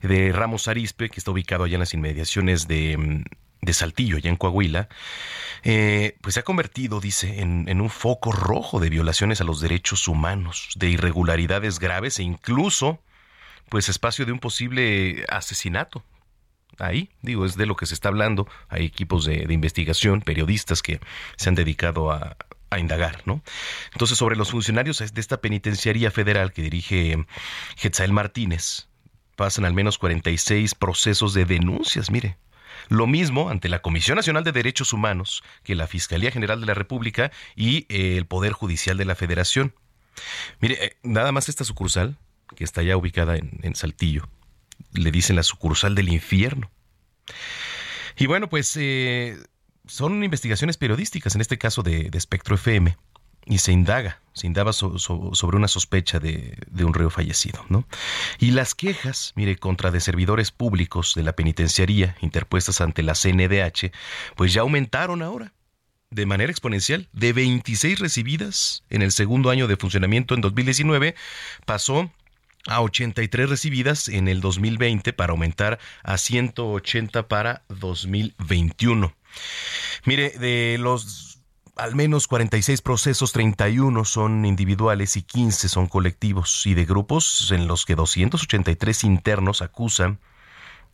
de 0.00 0.32
Ramos 0.32 0.68
Arispe, 0.68 1.10
que 1.10 1.20
está 1.20 1.32
ubicado 1.32 1.64
allá 1.64 1.74
en 1.74 1.80
las 1.80 1.92
inmediaciones 1.92 2.66
de, 2.66 2.96
mm, 2.96 3.24
de 3.62 3.72
Saltillo, 3.72 4.16
allá 4.16 4.28
en 4.28 4.36
Coahuila, 4.36 4.88
eh, 5.62 6.16
pues 6.20 6.34
se 6.34 6.40
ha 6.40 6.42
convertido, 6.42 7.00
dice, 7.00 7.40
en, 7.40 7.80
un 7.80 7.90
foco 7.90 8.32
rojo 8.32 8.80
de 8.80 8.90
violaciones 8.90 9.40
a 9.40 9.44
los 9.44 9.60
derechos 9.60 10.08
humanos, 10.08 10.70
de 10.74 10.90
irregularidades 10.90 11.78
graves 11.78 12.18
e 12.18 12.24
incluso, 12.24 13.00
pues, 13.68 13.88
espacio 13.88 14.26
de 14.26 14.32
un 14.32 14.40
posible 14.40 15.24
asesinato. 15.28 16.04
Ahí, 16.78 17.10
digo, 17.20 17.46
es 17.46 17.56
de 17.56 17.66
lo 17.66 17.76
que 17.76 17.86
se 17.86 17.94
está 17.94 18.08
hablando. 18.08 18.48
Hay 18.68 18.84
equipos 18.84 19.24
de, 19.24 19.46
investigación, 19.48 20.22
periodistas 20.22 20.82
que 20.82 21.00
se 21.36 21.48
han 21.48 21.54
dedicado 21.54 22.10
a, 22.10 22.36
a 22.70 22.78
indagar, 22.80 23.22
¿no? 23.26 23.42
Entonces, 23.92 24.18
sobre 24.18 24.34
los 24.34 24.50
funcionarios 24.50 24.98
de 24.98 25.20
esta 25.20 25.40
penitenciaría 25.40 26.10
federal 26.10 26.52
que 26.52 26.62
dirige 26.62 27.24
Getzael 27.76 28.12
Martínez, 28.12 28.88
pasan 29.36 29.64
al 29.64 29.74
menos 29.74 29.98
46 29.98 30.74
procesos 30.74 31.32
de 31.34 31.44
denuncias, 31.44 32.10
mire. 32.10 32.38
Lo 32.92 33.06
mismo 33.06 33.48
ante 33.48 33.70
la 33.70 33.80
Comisión 33.80 34.16
Nacional 34.16 34.44
de 34.44 34.52
Derechos 34.52 34.92
Humanos 34.92 35.42
que 35.62 35.74
la 35.74 35.86
Fiscalía 35.86 36.30
General 36.30 36.60
de 36.60 36.66
la 36.66 36.74
República 36.74 37.32
y 37.56 37.86
eh, 37.88 38.18
el 38.18 38.26
Poder 38.26 38.52
Judicial 38.52 38.98
de 38.98 39.06
la 39.06 39.14
Federación. 39.14 39.74
Mire, 40.60 40.84
eh, 40.84 40.96
nada 41.02 41.32
más 41.32 41.48
esta 41.48 41.64
sucursal, 41.64 42.18
que 42.54 42.64
está 42.64 42.82
ya 42.82 42.98
ubicada 42.98 43.38
en, 43.38 43.60
en 43.62 43.74
Saltillo, 43.76 44.28
le 44.92 45.10
dicen 45.10 45.36
la 45.36 45.42
sucursal 45.42 45.94
del 45.94 46.10
infierno. 46.10 46.70
Y 48.18 48.26
bueno, 48.26 48.50
pues 48.50 48.76
eh, 48.76 49.38
son 49.86 50.22
investigaciones 50.22 50.76
periodísticas, 50.76 51.34
en 51.34 51.40
este 51.40 51.56
caso 51.56 51.82
de, 51.82 52.10
de 52.10 52.18
Espectro 52.18 52.56
FM, 52.56 52.98
y 53.46 53.58
se 53.58 53.72
indaga, 53.72 54.20
se 54.32 54.46
indaga 54.46 54.72
so- 54.72 54.98
so- 54.98 55.30
sobre 55.34 55.56
una 55.56 55.68
sospecha 55.68 56.18
de, 56.20 56.56
de 56.68 56.84
un 56.84 56.94
reo 56.94 57.10
fallecido, 57.10 57.64
¿no? 57.68 57.86
Y 58.38 58.52
las 58.52 58.74
quejas, 58.74 59.32
mire, 59.36 59.56
contra 59.56 59.90
de 59.90 60.00
servidores 60.00 60.50
públicos 60.50 61.14
de 61.14 61.22
la 61.22 61.32
penitenciaría 61.34 62.16
interpuestas 62.20 62.80
ante 62.80 63.02
la 63.02 63.14
CNDH, 63.14 63.90
pues 64.36 64.52
ya 64.52 64.62
aumentaron 64.62 65.22
ahora 65.22 65.52
de 66.10 66.26
manera 66.26 66.50
exponencial, 66.52 67.08
de 67.14 67.32
26 67.32 67.98
recibidas 67.98 68.84
en 68.90 69.00
el 69.00 69.12
segundo 69.12 69.48
año 69.48 69.66
de 69.66 69.78
funcionamiento 69.78 70.34
en 70.34 70.42
2019, 70.42 71.14
pasó 71.64 72.10
a 72.66 72.82
83 72.82 73.48
recibidas 73.48 74.08
en 74.08 74.28
el 74.28 74.42
2020 74.42 75.14
para 75.14 75.30
aumentar 75.32 75.78
a 76.04 76.18
180 76.18 77.28
para 77.28 77.62
2021. 77.70 79.14
Mire, 80.04 80.30
de 80.30 80.76
los 80.78 81.31
al 81.76 81.94
menos 81.94 82.26
46 82.26 82.82
procesos, 82.82 83.32
31 83.32 84.04
son 84.04 84.44
individuales 84.44 85.16
y 85.16 85.22
15 85.22 85.68
son 85.68 85.86
colectivos, 85.86 86.66
y 86.66 86.74
de 86.74 86.84
grupos 86.84 87.50
en 87.52 87.66
los 87.66 87.86
que 87.86 87.94
283 87.94 89.04
internos 89.04 89.62
acusan 89.62 90.18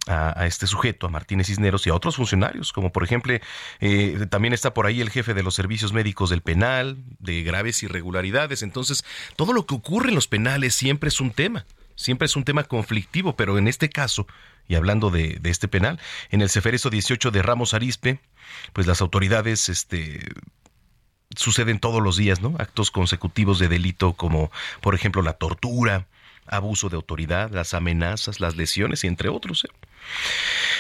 a, 0.07 0.47
este 0.47 0.67
sujeto, 0.67 1.07
a 1.07 1.11
Martínez 1.11 1.49
Cisneros 1.49 1.87
y 1.87 1.91
a 1.91 1.95
otros 1.95 2.17
funcionarios, 2.17 2.73
como 2.73 2.93
por 2.93 3.05
ejemplo, 3.05 3.35
eh, 3.81 4.27
también 4.31 4.55
está 4.55 4.73
por 4.73 4.87
ahí 4.87 5.01
el 5.01 5.11
jefe 5.11 5.35
de 5.35 5.43
los 5.43 5.55
servicios 5.55 5.93
médicos 5.93 6.31
del 6.31 6.41
penal, 6.41 6.97
de 7.19 7.43
graves 7.43 7.83
irregularidades. 7.83 8.63
Entonces, 8.63 9.05
todo 9.37 9.53
lo 9.53 9.67
que 9.67 9.75
ocurre 9.75 10.09
en 10.09 10.15
los 10.15 10.29
penales 10.29 10.75
siempre 10.75 11.09
es 11.09 11.21
un 11.21 11.31
tema, 11.31 11.67
siempre 11.95 12.27
es 12.27 12.37
un 12.37 12.45
tema 12.45 12.65
conflictivo, 12.65 13.37
pero 13.37 13.59
en 13.59 13.69
este 13.69 13.91
caso, 13.91 14.27
y 14.67 14.77
hablando 14.77 15.11
de, 15.11 15.41
este 15.45 15.69
penal, 15.69 15.99
en 16.31 16.41
el 16.41 16.49
Ceferezo 16.49 16.91
18 16.91 17.31
de 17.31 17.43
Ramos 17.43 17.75
Arispe, 17.75 18.21
pues 18.73 18.87
las 18.87 19.03
autoridades 19.03 19.69
este, 19.69 20.27
suceden 21.39 21.79
todos 21.79 22.03
los 22.03 22.17
días, 22.17 22.41
¿no? 22.41 22.55
Actos 22.59 22.91
consecutivos 22.91 23.59
de 23.59 23.69
delito 23.69 24.15
como, 24.15 24.51
por 24.81 24.95
ejemplo, 24.95 25.23
la 25.23 25.35
tortura, 25.35 26.07
abuso 26.47 26.89
de 26.89 26.97
autoridad, 26.97 27.51
las 27.51 27.75
amenazas, 27.75 28.41
las 28.41 28.57
lesiones 28.57 29.05
y 29.05 29.07
entre 29.07 29.29
otros. 29.29 29.65
¿eh? 29.65 29.69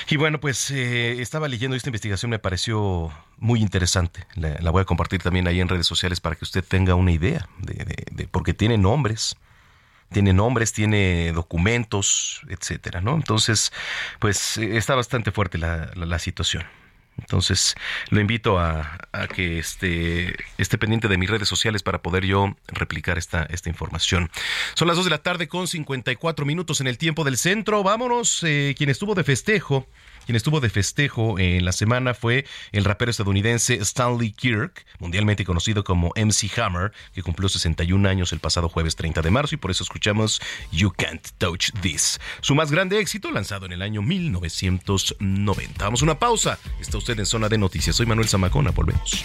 Y 0.09 0.16
bueno, 0.16 0.40
pues 0.40 0.70
eh, 0.70 1.20
estaba 1.20 1.46
leyendo 1.46 1.76
esta 1.76 1.90
investigación, 1.90 2.30
me 2.30 2.38
pareció 2.38 3.12
muy 3.36 3.61
interesante. 3.61 4.26
La, 4.34 4.70
voy 4.70 4.82
a 4.82 4.84
compartir 4.84 5.22
también 5.22 5.46
ahí 5.46 5.61
en 5.61 5.68
redes 5.68 5.86
sociales 5.86 6.20
para 6.20 6.34
que 6.34 6.44
usted 6.44 6.64
tenga 6.64 6.94
una 6.94 7.12
idea, 7.12 7.48
de, 7.59 8.26
porque 8.28 8.52
tiene 8.52 8.78
nombres, 8.78 9.36
tiene 10.11 10.32
nombres, 10.32 10.72
tiene 10.72 11.32
documentos, 11.32 12.40
etcétera, 12.48 13.00
¿no? 13.00 13.14
Entonces, 13.14 13.72
pues 14.18 14.56
eh, 14.56 14.76
está 14.76 14.96
bastante 14.96 15.30
fuerte 15.30 15.59
la 15.59 16.18
situación. 16.18 16.64
Entonces, 17.18 17.74
lo 18.10 18.20
invito 18.20 18.58
a, 18.58 18.98
que 19.34 19.58
esté, 19.58 20.34
esté, 20.56 20.78
pendiente 20.78 21.08
de 21.08 21.18
mis 21.18 21.28
redes 21.28 21.48
sociales 21.48 21.82
para 21.82 22.00
poder 22.00 22.24
yo 22.24 22.56
replicar 22.68 23.18
esta, 23.18 23.42
esta 23.44 23.68
información. 23.68 24.30
Son 24.74 24.88
las 24.88 24.96
2 24.96 25.06
de 25.06 25.10
la 25.10 25.18
tarde 25.18 25.48
con 25.48 25.66
54 25.66 26.46
minutos 26.46 26.80
en 26.80 26.86
el 26.86 26.98
tiempo 26.98 27.24
del 27.24 27.36
centro. 27.36 27.82
Vámonos, 27.82 28.42
eh, 28.44 28.74
quien 28.76 28.90
estuvo 28.90 29.14
de 29.14 29.24
festejo 29.24 29.86
quien 30.29 30.37
estuvo 30.37 30.61
de 30.61 30.68
festejo 30.68 31.39
en 31.39 31.64
la 31.64 31.72
semana 31.72 32.12
fue 32.12 32.45
el 32.72 32.85
rapero 32.85 33.11
estadounidense 33.11 33.76
Stanley 33.76 34.33
Kirk, 34.33 34.85
mundialmente 34.99 35.43
conocido 35.43 35.85
como 35.85 36.12
MC 36.16 36.51
Hammer, 36.59 36.93
que 37.14 37.22
cumplió 37.22 37.49
61 37.49 38.07
años 38.07 38.35
el 38.35 38.39
pasado 38.39 38.68
jueves 38.68 38.95
30 38.95 39.22
de 39.22 39.31
marzo 39.31 39.55
y 39.55 39.59
por 39.59 39.70
eso 39.70 39.85
escuchamos 39.85 40.43
You 40.70 40.93
Can't 40.95 41.26
Touch 41.39 41.70
This, 41.81 42.20
su 42.43 42.55
más 42.55 42.70
grande 42.70 43.01
éxito 43.01 43.31
lanzado 43.31 43.64
en 43.64 43.72
el 43.72 43.81
año 43.81 44.03
1990. 44.03 45.83
Vamos 45.83 46.03
a 46.03 46.05
una 46.05 46.18
pausa. 46.18 46.59
Está 46.79 46.99
usted 46.99 47.18
en 47.18 47.24
Zona 47.24 47.49
de 47.49 47.57
Noticias. 47.57 47.97
Soy 47.97 48.05
Manuel 48.05 48.29
Zamacona. 48.29 48.70
Volvemos. 48.72 49.24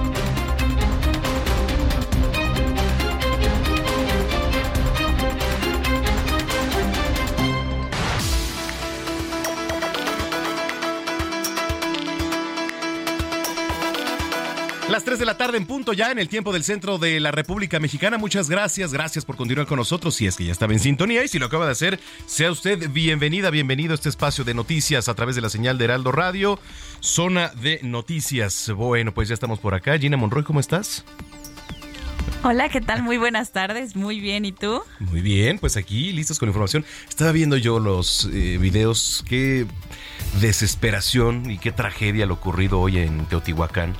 Las 15.01 15.05
3 15.07 15.17
de 15.17 15.25
la 15.25 15.35
tarde 15.35 15.57
en 15.57 15.65
punto 15.65 15.93
ya 15.93 16.11
en 16.11 16.19
el 16.19 16.29
tiempo 16.29 16.53
del 16.53 16.63
centro 16.63 16.99
de 16.99 17.19
la 17.19 17.31
República 17.31 17.79
Mexicana. 17.79 18.19
Muchas 18.19 18.51
gracias, 18.51 18.93
gracias 18.93 19.25
por 19.25 19.35
continuar 19.35 19.65
con 19.65 19.77
nosotros. 19.77 20.13
Si 20.13 20.27
es 20.27 20.35
que 20.35 20.45
ya 20.45 20.51
estaba 20.51 20.73
en 20.73 20.79
sintonía 20.79 21.23
y 21.23 21.27
si 21.27 21.39
lo 21.39 21.47
acaba 21.47 21.65
de 21.65 21.71
hacer, 21.71 21.99
sea 22.27 22.51
usted 22.51 22.87
bienvenida, 22.91 23.49
bienvenido 23.49 23.93
a 23.93 23.95
este 23.95 24.09
espacio 24.09 24.43
de 24.43 24.53
noticias 24.53 25.09
a 25.09 25.15
través 25.15 25.35
de 25.35 25.41
la 25.41 25.49
señal 25.49 25.79
de 25.79 25.85
Heraldo 25.85 26.11
Radio, 26.11 26.59
zona 26.99 27.49
de 27.63 27.79
noticias. 27.81 28.69
Bueno, 28.75 29.11
pues 29.11 29.27
ya 29.27 29.33
estamos 29.33 29.57
por 29.57 29.73
acá. 29.73 29.97
Gina 29.97 30.17
Monroy, 30.17 30.43
¿cómo 30.43 30.59
estás? 30.59 31.03
Hola, 32.43 32.69
¿qué 32.69 32.79
tal? 32.79 33.01
Muy 33.01 33.17
buenas 33.17 33.51
tardes. 33.51 33.95
Muy 33.95 34.19
bien, 34.19 34.45
¿y 34.45 34.51
tú? 34.51 34.83
Muy 34.99 35.21
bien, 35.21 35.57
pues 35.57 35.77
aquí 35.77 36.11
listos 36.11 36.37
con 36.37 36.47
información. 36.47 36.85
Estaba 37.09 37.31
viendo 37.31 37.57
yo 37.57 37.79
los 37.79 38.29
eh, 38.31 38.59
videos, 38.59 39.25
qué 39.27 39.65
desesperación 40.39 41.49
y 41.49 41.57
qué 41.57 41.71
tragedia 41.71 42.27
lo 42.27 42.35
ocurrido 42.35 42.79
hoy 42.79 42.99
en 42.99 43.25
Teotihuacán 43.25 43.95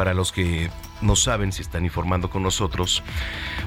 para 0.00 0.14
los 0.14 0.32
que 0.32 0.70
no 1.02 1.14
saben 1.14 1.52
si 1.52 1.60
están 1.60 1.84
informando 1.84 2.30
con 2.30 2.42
nosotros, 2.42 3.02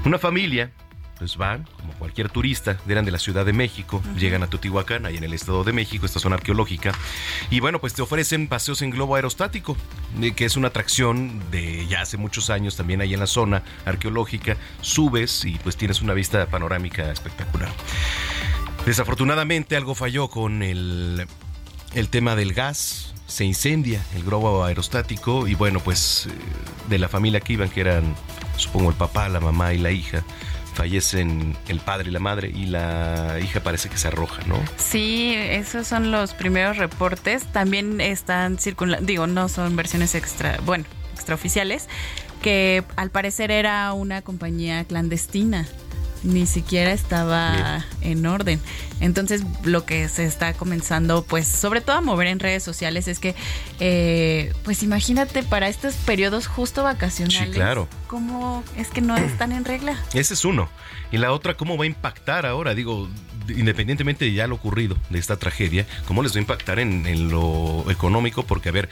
una 0.03 0.17
familia 0.17 0.71
pues 1.19 1.37
van, 1.37 1.67
como 1.77 1.93
cualquier 1.93 2.27
turista, 2.29 2.79
eran 2.89 3.05
de 3.05 3.11
la 3.11 3.19
Ciudad 3.19 3.45
de 3.45 3.53
México, 3.53 4.01
llegan 4.17 4.41
a 4.41 4.47
Teotihuacán, 4.47 5.05
ahí 5.05 5.15
en 5.15 5.23
el 5.23 5.35
Estado 5.35 5.63
de 5.63 5.73
México, 5.73 6.07
esta 6.07 6.19
zona 6.19 6.37
arqueológica, 6.37 6.91
y 7.51 7.59
bueno, 7.59 7.79
pues 7.79 7.93
te 7.93 8.01
ofrecen 8.01 8.47
paseos 8.47 8.81
en 8.81 8.89
globo 8.89 9.13
aerostático, 9.13 9.77
que 10.35 10.45
es 10.45 10.57
una 10.57 10.69
atracción 10.69 11.39
de 11.51 11.85
ya 11.85 12.01
hace 12.01 12.17
muchos 12.17 12.49
años 12.49 12.75
también 12.75 12.99
ahí 12.99 13.13
en 13.13 13.19
la 13.19 13.27
zona 13.27 13.61
arqueológica, 13.85 14.57
subes 14.81 15.45
y 15.45 15.59
pues 15.59 15.77
tienes 15.77 16.01
una 16.01 16.15
vista 16.15 16.47
panorámica 16.47 17.11
espectacular. 17.11 17.71
Desafortunadamente 18.87 19.75
algo 19.77 19.93
falló 19.93 20.29
con 20.29 20.63
el, 20.63 21.27
el 21.93 22.09
tema 22.09 22.35
del 22.35 22.53
gas, 22.53 23.12
se 23.27 23.45
incendia 23.45 24.01
el 24.15 24.23
globo 24.23 24.63
aerostático 24.63 25.47
y 25.47 25.55
bueno, 25.55 25.79
pues 25.79 26.27
eh, 26.27 26.31
de 26.89 26.99
la 26.99 27.07
familia 27.09 27.39
que 27.39 27.53
iban, 27.53 27.69
que 27.69 27.81
eran 27.81 28.15
supongo 28.57 28.89
el 28.89 28.95
papá, 28.95 29.29
la 29.29 29.39
mamá 29.39 29.73
y 29.73 29.77
la 29.77 29.91
hija, 29.91 30.23
fallecen 30.73 31.55
el 31.67 31.79
padre 31.79 32.09
y 32.09 32.13
la 32.13 32.19
madre 32.19 32.51
y 32.53 32.65
la 32.65 33.39
hija 33.41 33.61
parece 33.61 33.89
que 33.89 33.97
se 33.97 34.07
arroja, 34.07 34.43
¿no? 34.47 34.57
Sí, 34.77 35.33
esos 35.35 35.87
son 35.87 36.11
los 36.11 36.33
primeros 36.33 36.77
reportes. 36.77 37.45
También 37.51 38.01
están 38.01 38.57
circulando, 38.57 39.05
digo, 39.05 39.27
no 39.27 39.49
son 39.49 39.75
versiones 39.75 40.15
extra, 40.15 40.59
bueno, 40.65 40.85
extraoficiales, 41.13 41.87
que 42.41 42.83
al 42.95 43.09
parecer 43.09 43.51
era 43.51 43.93
una 43.93 44.21
compañía 44.21 44.83
clandestina 44.83 45.67
ni 46.23 46.45
siquiera 46.45 46.91
estaba 46.91 47.85
en 48.01 48.25
orden. 48.25 48.59
Entonces 48.99 49.43
lo 49.63 49.85
que 49.85 50.07
se 50.09 50.25
está 50.25 50.53
comenzando, 50.53 51.23
pues 51.23 51.47
sobre 51.47 51.81
todo 51.81 51.97
a 51.97 52.01
mover 52.01 52.27
en 52.27 52.39
redes 52.39 52.63
sociales 52.63 53.07
es 53.07 53.19
que, 53.19 53.35
eh, 53.79 54.53
pues 54.63 54.83
imagínate 54.83 55.43
para 55.43 55.67
estos 55.67 55.95
periodos 55.95 56.47
justo 56.47 56.83
vacacionales. 56.83 57.49
Sí, 57.49 57.53
claro. 57.53 57.87
¿Cómo 58.07 58.63
es 58.77 58.89
que 58.89 59.01
no 59.01 59.17
están 59.17 59.51
en 59.51 59.65
regla? 59.65 59.97
Ese 60.13 60.33
es 60.33 60.45
uno. 60.45 60.69
Y 61.11 61.17
la 61.17 61.31
otra, 61.31 61.55
¿cómo 61.55 61.77
va 61.77 61.83
a 61.83 61.87
impactar 61.87 62.45
ahora? 62.45 62.73
Digo, 62.73 63.09
independientemente 63.49 64.25
de 64.25 64.33
ya 64.33 64.47
lo 64.47 64.55
ocurrido, 64.55 64.97
de 65.09 65.19
esta 65.19 65.37
tragedia, 65.37 65.85
¿cómo 66.07 66.23
les 66.23 66.33
va 66.33 66.37
a 66.37 66.41
impactar 66.41 66.79
en, 66.79 67.05
en 67.05 67.29
lo 67.29 67.85
económico? 67.89 68.43
Porque, 68.43 68.69
a 68.69 68.71
ver, 68.71 68.89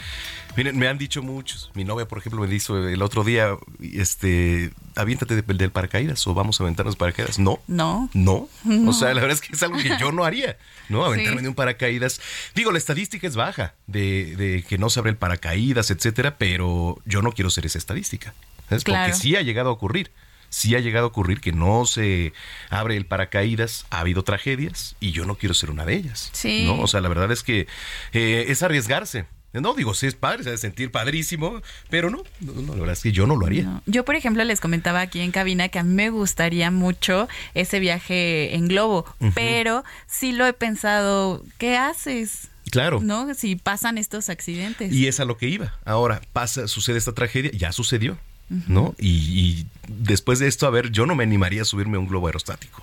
Miren, 0.56 0.78
me 0.78 0.88
han 0.88 0.98
dicho 0.98 1.22
muchos. 1.22 1.72
Mi 1.74 1.84
novia, 1.84 2.08
por 2.08 2.18
ejemplo, 2.18 2.42
me 2.42 2.48
dijo 2.48 2.78
el 2.78 3.02
otro 3.02 3.24
día, 3.24 3.58
este, 3.82 4.72
aviéntate 4.96 5.42
del, 5.42 5.72
paracaídas 5.72 6.26
o 6.28 6.34
vamos 6.34 6.60
a 6.60 6.64
aventarnos 6.64 6.96
paracaídas. 6.96 7.40
No. 7.40 7.62
No. 7.68 8.10
No. 8.14 8.50
O 8.88 8.94
sea, 8.94 9.14
la 9.14 9.22
verdad 9.22 9.32
es 9.32 9.42
que 9.42 9.54
es 9.54 9.64
algo 9.64 9.78
que 9.78 9.92
yo 10.00 10.12
no 10.12 10.24
haría, 10.26 10.58
¿no? 10.90 11.06
Aventarme 11.06 11.42
de 11.42 11.48
un 11.48 11.56
paracaídas. 11.56 12.22
Digo, 12.54 12.72
la 12.72 12.78
estadística 12.78 13.28
es 13.28 13.36
baja 13.36 13.76
de, 13.88 14.36
de, 14.36 14.64
que 14.64 14.78
no 14.78 14.90
se 14.90 15.00
abre 15.00 15.12
el 15.12 15.18
paracaídas, 15.18 15.92
etcétera, 15.92 16.38
pero 16.38 16.98
yo 17.06 17.22
no 17.22 17.32
quiero 17.32 17.50
ser 17.50 17.66
esa 17.66 17.78
estadística. 17.78 18.34
¿sabes? 18.70 18.84
Porque 18.84 19.14
sí 19.14 19.36
ha 19.36 19.42
llegado 19.42 19.70
a 19.70 19.74
ocurrir. 19.74 20.12
sí 20.50 20.76
ha 20.76 20.80
llegado 20.80 21.06
a 21.06 21.08
ocurrir 21.08 21.40
que 21.40 21.54
no 21.54 21.86
se 21.86 22.34
abre 22.70 22.98
el 22.98 23.06
paracaídas, 23.06 23.86
ha 23.90 24.00
habido 24.00 24.24
tragedias 24.24 24.96
y 25.00 25.12
yo 25.12 25.26
no 25.26 25.36
quiero 25.36 25.54
ser 25.54 25.72
una 25.72 25.86
de 25.86 25.96
ellas. 25.96 26.30
Sí. 26.34 26.66
¿no? 26.66 26.82
O 26.82 26.88
sea, 26.88 27.00
la 27.00 27.10
verdad 27.10 27.32
es 27.32 27.42
que 27.44 27.68
eh, 28.12 28.46
es 28.50 28.62
arriesgarse. 28.64 29.26
No 29.54 29.74
digo, 29.74 29.94
sí 29.94 30.08
es 30.08 30.16
padre, 30.16 30.44
se 30.44 30.50
ha 30.50 30.52
de 30.54 30.58
sentir 30.58 30.92
padrísimo, 30.92 31.62
pero 31.90 32.10
no, 32.10 32.24
no, 32.40 32.54
no, 32.54 32.74
la 32.74 32.80
verdad 32.80 32.94
es 32.94 33.02
que 33.02 33.12
yo 33.12 33.28
no 33.28 33.36
lo 33.36 33.46
haría. 33.46 33.82
Yo, 33.86 34.06
por 34.06 34.16
ejemplo, 34.16 34.44
les 34.46 34.62
comentaba 34.62 35.02
aquí 35.02 35.20
en 35.20 35.32
cabina 35.32 35.68
que 35.68 35.80
a 35.80 35.84
mí 35.84 35.94
me 35.94 36.10
gustaría 36.10 36.72
mucho 36.72 37.28
ese 37.54 37.80
viaje 37.80 38.56
en 38.56 38.70
globo, 38.70 39.06
pero 39.36 39.84
sí 40.08 40.32
lo 40.32 40.46
he 40.46 40.54
pensado, 40.54 41.44
¿qué 41.58 41.78
haces? 41.78 42.50
Claro. 42.70 43.02
¿No? 43.02 43.34
Si 43.34 43.58
pasan 43.58 43.98
estos 43.98 44.30
accidentes. 44.30 44.94
Y 44.94 45.08
es 45.08 45.20
a 45.20 45.26
lo 45.26 45.38
que 45.38 45.50
iba. 45.50 45.74
Ahora 45.84 46.22
pasa, 46.32 46.70
sucede 46.70 46.98
esta 46.98 47.14
tragedia, 47.14 47.52
ya 47.52 47.74
sucedió, 47.74 48.18
¿no? 48.48 48.96
Y, 48.98 49.10
y 49.10 49.68
después 49.90 50.40
de 50.40 50.48
esto, 50.48 50.66
a 50.66 50.70
ver, 50.70 50.92
yo 50.92 51.06
no 51.06 51.14
me 51.16 51.24
animaría 51.24 51.64
a 51.64 51.66
subirme 51.66 51.98
a 51.98 52.00
un 52.00 52.08
globo 52.08 52.28
aerostático. 52.28 52.82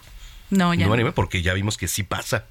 No, 0.50 0.74
ya. 0.74 0.84
No 0.84 0.90
me 0.90 0.96
no. 0.96 1.00
animé 1.00 1.12
porque 1.12 1.40
ya 1.40 1.54
vimos 1.54 1.78
que 1.78 1.88
sí 1.88 2.02
pasa. 2.02 2.44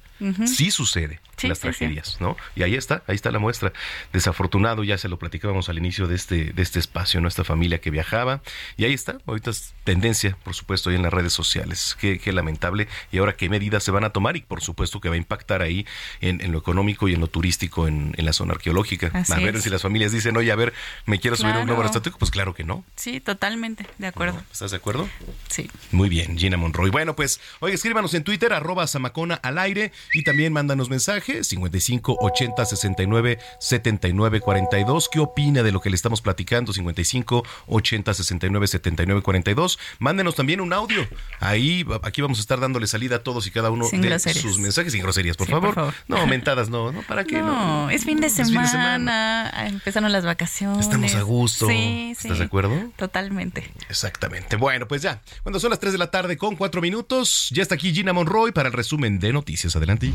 Sí 0.46 0.72
sucede 0.72 1.20
Sí, 1.38 1.48
las 1.48 1.58
sí, 1.58 1.68
sí. 1.72 1.78
tragedias, 1.78 2.16
¿no? 2.20 2.36
Y 2.56 2.62
ahí 2.62 2.74
está, 2.74 3.02
ahí 3.06 3.14
está 3.14 3.30
la 3.30 3.38
muestra. 3.38 3.72
Desafortunado, 4.12 4.84
ya 4.84 4.98
se 4.98 5.08
lo 5.08 5.18
platicábamos 5.18 5.68
al 5.68 5.78
inicio 5.78 6.06
de 6.06 6.14
este, 6.14 6.52
de 6.52 6.62
este 6.62 6.78
espacio, 6.78 7.20
nuestra 7.20 7.44
familia 7.44 7.80
que 7.80 7.90
viajaba. 7.90 8.42
Y 8.76 8.84
ahí 8.84 8.92
está, 8.94 9.18
ahorita 9.26 9.50
es 9.50 9.74
tendencia, 9.84 10.36
por 10.44 10.54
supuesto, 10.54 10.90
ahí 10.90 10.96
en 10.96 11.02
las 11.02 11.12
redes 11.12 11.32
sociales. 11.32 11.96
Qué, 12.00 12.18
qué 12.18 12.32
lamentable. 12.32 12.88
Y 13.12 13.18
ahora, 13.18 13.34
¿qué 13.36 13.48
medidas 13.48 13.84
se 13.84 13.90
van 13.90 14.04
a 14.04 14.10
tomar? 14.10 14.36
Y 14.36 14.40
por 14.42 14.60
supuesto 14.60 15.00
que 15.00 15.08
va 15.08 15.14
a 15.14 15.18
impactar 15.18 15.62
ahí 15.62 15.86
en, 16.20 16.40
en 16.40 16.52
lo 16.52 16.58
económico 16.58 17.08
y 17.08 17.14
en 17.14 17.20
lo 17.20 17.26
turístico 17.28 17.86
en, 17.88 18.14
en 18.16 18.24
la 18.24 18.32
zona 18.32 18.52
arqueológica. 18.54 19.10
Así 19.14 19.32
a 19.32 19.36
ver 19.36 19.56
es. 19.56 19.62
si 19.62 19.70
las 19.70 19.82
familias 19.82 20.12
dicen, 20.12 20.36
oye, 20.36 20.50
a 20.52 20.56
ver, 20.56 20.72
¿me 21.06 21.18
quiero 21.20 21.36
subir 21.36 21.52
a 21.54 21.58
un 21.58 21.64
globo 21.66 21.78
Claro. 21.78 21.88
aerostático? 21.88 22.18
Pues 22.18 22.30
claro 22.30 22.54
que 22.54 22.64
no. 22.64 22.84
Sí, 22.96 23.20
totalmente, 23.20 23.86
de 23.98 24.06
acuerdo. 24.06 24.42
¿Estás 24.50 24.70
de 24.72 24.78
acuerdo? 24.78 25.08
Sí. 25.48 25.70
Muy 25.92 26.08
bien, 26.08 26.36
Gina 26.38 26.56
Monroy. 26.56 26.90
Bueno, 26.90 27.14
pues, 27.14 27.40
oye, 27.60 27.74
escríbanos 27.74 28.14
en 28.14 28.24
Twitter, 28.24 28.52
arroba 28.52 28.86
Samacona 28.86 29.34
al 29.36 29.58
aire 29.58 29.92
y 30.12 30.24
también 30.24 30.52
mándanos 30.52 30.88
mensajes 30.90 31.27
55 31.42 32.16
80 32.20 32.64
69 32.64 33.38
79 33.58 34.40
42. 34.40 35.08
¿Qué 35.08 35.20
opina 35.20 35.62
de 35.62 35.72
lo 35.72 35.80
que 35.80 35.90
le 35.90 35.96
estamos 35.96 36.20
platicando? 36.22 36.72
55 36.72 37.44
80 37.66 38.14
69 38.14 38.66
79 38.66 39.22
42. 39.22 39.78
Mándenos 39.98 40.34
también 40.34 40.60
un 40.60 40.72
audio. 40.72 41.06
Ahí, 41.40 41.84
aquí 42.02 42.20
vamos 42.22 42.38
a 42.38 42.40
estar 42.40 42.60
dándole 42.60 42.86
salida 42.86 43.16
a 43.16 43.22
todos 43.22 43.46
y 43.46 43.50
cada 43.50 43.70
uno 43.70 43.84
Sin 43.84 44.00
de 44.02 44.08
groserías. 44.08 44.42
sus 44.42 44.58
mensajes 44.58 44.92
sin 44.92 45.02
groserías, 45.02 45.36
por, 45.36 45.46
Sí, 45.46 45.52
favor. 45.52 45.68
por 45.68 45.74
favor. 45.74 45.94
No, 46.08 46.26
mentadas, 46.26 46.68
no, 46.68 46.92
no, 46.92 47.02
¿para 47.02 47.24
qué? 47.24 47.40
No, 47.40 47.90
es 47.90 48.04
fin 48.04 48.20
de 48.20 48.26
Es 48.28 48.34
fin 48.34 48.44
de 48.44 48.48
semana, 48.50 48.68
semana. 48.68 49.50
ah, 49.54 49.66
empezaron 49.68 50.10
las 50.12 50.24
vacaciones. 50.24 50.80
Estamos 50.86 51.14
a 51.14 51.22
gusto. 51.22 51.66
Sí, 51.68 52.14
sí. 52.18 52.28
¿Estás 52.28 52.38
de 52.38 52.44
acuerdo? 52.44 52.90
Totalmente. 52.96 53.70
Exactamente. 53.88 54.56
Bueno, 54.56 54.86
pues 54.88 55.02
ya. 55.02 55.20
Cuando 55.42 55.60
son 55.60 55.70
las 55.70 55.78
3 55.80 55.92
de 55.92 55.98
la 55.98 56.10
tarde 56.10 56.36
con 56.36 56.56
4 56.56 56.80
minutos, 56.80 57.48
ya 57.52 57.62
está 57.62 57.74
aquí 57.74 57.92
Gina 57.94 58.12
Monroy 58.12 58.52
para 58.52 58.68
el 58.68 58.72
resumen 58.74 59.18
de 59.18 59.32
noticias. 59.32 59.74
Adelante. 59.76 60.12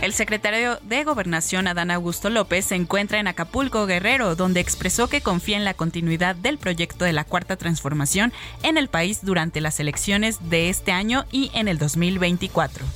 El 0.00 0.14
secretario 0.14 0.78
de 0.82 1.04
Gobernación, 1.04 1.66
Adán 1.66 1.90
Augusto 1.90 2.30
López, 2.30 2.64
se 2.64 2.74
encuentra 2.74 3.20
en 3.20 3.26
Acapulco, 3.26 3.84
Guerrero, 3.84 4.34
donde 4.34 4.60
expresó 4.60 5.08
que 5.08 5.20
confía 5.20 5.58
en 5.58 5.64
la 5.64 5.74
continuidad 5.74 6.34
del 6.34 6.56
proyecto 6.56 7.04
de 7.04 7.12
la 7.12 7.24
Cuarta 7.24 7.56
Transformación 7.56 8.32
en 8.62 8.78
el 8.78 8.88
país 8.88 9.20
durante 9.22 9.60
las 9.60 9.78
elecciones 9.78 10.38
de 10.48 10.70
este 10.70 10.92
año 10.92 11.26
y 11.30 11.50
en 11.52 11.68
el 11.68 11.76
2024. 11.76 12.86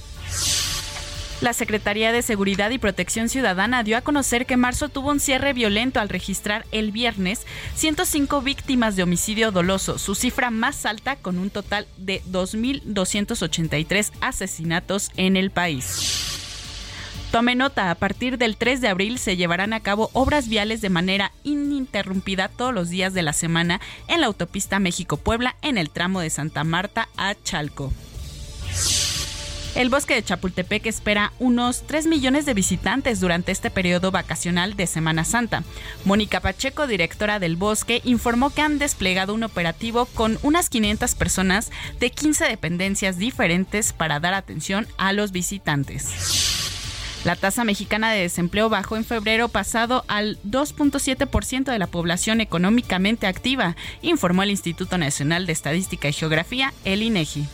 La 1.43 1.53
Secretaría 1.53 2.11
de 2.11 2.23
Seguridad 2.23 2.71
y 2.71 2.79
Protección 2.79 3.29
Ciudadana 3.29 3.83
dio 3.83 3.99
a 3.99 4.01
conocer 4.01 4.47
que 4.47 4.57
marzo 4.57 4.89
tuvo 4.89 5.11
un 5.11 5.21
cierre 5.21 5.53
violento 5.53 6.01
al 6.01 6.09
registrar 6.09 6.65
el 6.73 6.91
viernes 6.91 7.43
105 7.75 8.41
víctimas 8.41 8.97
de 8.97 9.03
homicidio 9.03 9.51
doloso, 9.51 9.99
su 9.99 10.15
cifra 10.15 10.51
más 10.51 10.87
alta 10.87 11.17
con 11.17 11.39
un 11.39 11.51
total 11.51 11.87
de 11.99 12.23
2.283 12.31 14.11
asesinatos 14.23 15.11
en 15.17 15.37
el 15.37 15.51
país. 15.51 16.44
Tome 17.35 17.57
nota, 17.57 17.91
a 17.91 17.97
partir 17.97 18.39
del 18.39 18.57
3 18.57 18.81
de 18.81 18.87
abril 18.87 19.19
se 19.19 19.37
llevarán 19.37 19.73
a 19.73 19.81
cabo 19.81 20.09
obras 20.13 20.49
viales 20.49 20.81
de 20.81 20.89
manera 20.89 21.33
ininterrumpida 21.43 22.47
todos 22.47 22.73
los 22.73 22.91
días 22.91 23.13
de 23.13 23.23
la 23.23 23.33
semana 23.33 23.81
en 24.07 24.21
la 24.21 24.29
autopista 24.29 24.79
México-Puebla 24.79 25.57
en 25.61 25.77
el 25.77 25.91
tramo 25.91 26.21
de 26.21 26.31
Santa 26.31 26.63
Marta 26.63 27.09
a 27.17 27.35
Chalco. 27.35 27.93
El 29.75 29.89
bosque 29.89 30.15
de 30.15 30.23
Chapultepec 30.23 30.87
espera 30.87 31.33
unos 31.41 31.85
3 31.89 32.07
millones 32.07 32.47
de 32.47 32.55
visitantes 32.55 33.19
durante 33.19 33.51
este 33.51 33.69
periodo 33.69 34.13
vacacional 34.13 34.77
de 34.77 34.87
Semana 34.87 35.25
Santa. 35.25 35.65
Mónica 36.05 36.39
Pacheco, 36.39 36.87
directora 36.87 37.41
del 37.41 37.57
bosque, 37.57 38.01
informó 38.05 38.51
que 38.51 38.63
han 38.63 38.79
desplegado 38.79 39.35
un 39.35 39.43
operativo 39.43 40.07
con 40.07 40.39
unas 40.43 40.69
500 40.69 41.17
personas 41.17 41.73
de 41.99 42.11
15 42.11 42.45
dependencias 42.45 43.19
diferentes 43.19 43.93
para 43.93 44.21
dar 44.21 44.35
atención 44.35 44.87
a 44.99 45.13
los 45.13 45.33
visitantes. 45.33 46.55
La 47.25 47.37
tasa 47.37 47.65
mexicana 47.65 48.13
de 48.13 48.21
desempleo 48.21 48.69
bajó 48.69 48.97
en 48.97 49.05
febrero 49.05 49.49
pasado 49.49 50.05
al 50.09 50.39
2.7% 50.43 51.65
de 51.65 51.79
la 51.79 51.87
población 51.87 52.43
económicamente 52.43 53.27
activa, 53.27 53.77
informó 54.03 54.43
el 54.43 54.51
Instituto 54.51 54.99
Nacional 54.99 55.47
de 55.47 55.53
Estadística 55.53 56.07
y 56.07 56.13
Geografía, 56.13 56.75
el 56.85 57.03
INEGI. 57.03 57.47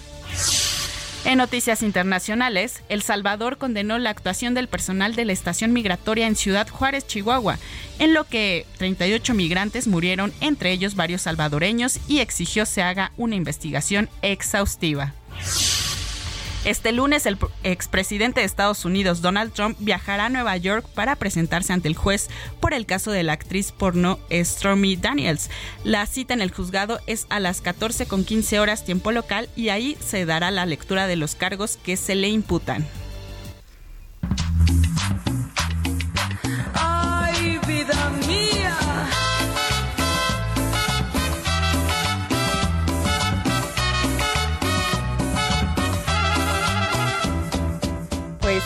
En 1.25 1.39
noticias 1.39 1.83
internacionales, 1.83 2.83
El 2.89 3.03
Salvador 3.03 3.59
condenó 3.59 3.99
la 3.99 4.11
actuación 4.11 4.55
del 4.55 4.68
personal 4.68 5.14
de 5.14 5.27
la 5.27 5.33
estación 5.33 5.73
migratoria 5.73 6.27
en 6.27 6.35
Ciudad 6.35 6.66
Juárez, 6.68 7.07
Chihuahua, 7.07 7.59
en 7.99 8.14
lo 8.14 8.25
que 8.25 8.66
38 8.79 9.35
migrantes 9.35 9.87
murieron, 9.87 10.33
entre 10.41 10.73
ellos 10.73 10.97
varios 10.97 11.23
salvadoreños, 11.23 12.01
y 12.09 12.21
exigió 12.21 12.66
se 12.66 12.83
haga 12.83 13.12
una 13.16 13.37
investigación 13.37 14.09
exhaustiva. 14.23 15.14
Este 16.65 16.93
lunes, 16.93 17.25
el 17.25 17.39
expresidente 17.65 18.41
de 18.41 18.47
Estados 18.47 18.85
Unidos, 18.85 19.23
Donald 19.23 19.53
Trump, 19.55 19.79
viajará 19.81 20.27
a 20.27 20.29
Nueva 20.29 20.57
York 20.59 20.87
para 20.95 21.17
presentarse 21.17 21.73
ante 21.73 21.89
el 21.89 21.97
juez 21.97 22.29
por 22.61 22.75
el 22.75 22.85
caso 22.85 23.11
de 23.11 23.23
la 23.23 23.33
actriz 23.33 23.73
porno 23.73 24.19
Stormy 24.31 24.97
Daniels. 24.97 25.49
La 25.85 26.05
cita 26.05 26.35
en 26.35 26.43
el 26.43 26.51
juzgado 26.51 27.01
es 27.07 27.27
a 27.31 27.41
las 27.41 27.63
14 27.63 28.05
con 28.05 28.25
15 28.25 28.61
horas 28.61 28.85
tiempo 28.85 29.11
local 29.11 29.49
y 29.57 29.71
ahí 29.71 29.97
se 30.05 30.27
dará 30.27 30.51
la 30.51 30.67
lectura 30.67 31.07
de 31.07 31.17
los 31.17 31.35
cargos 31.35 31.79
que 31.79 31.97
se 31.97 32.15
le 32.15 32.29
imputan. 32.29 32.87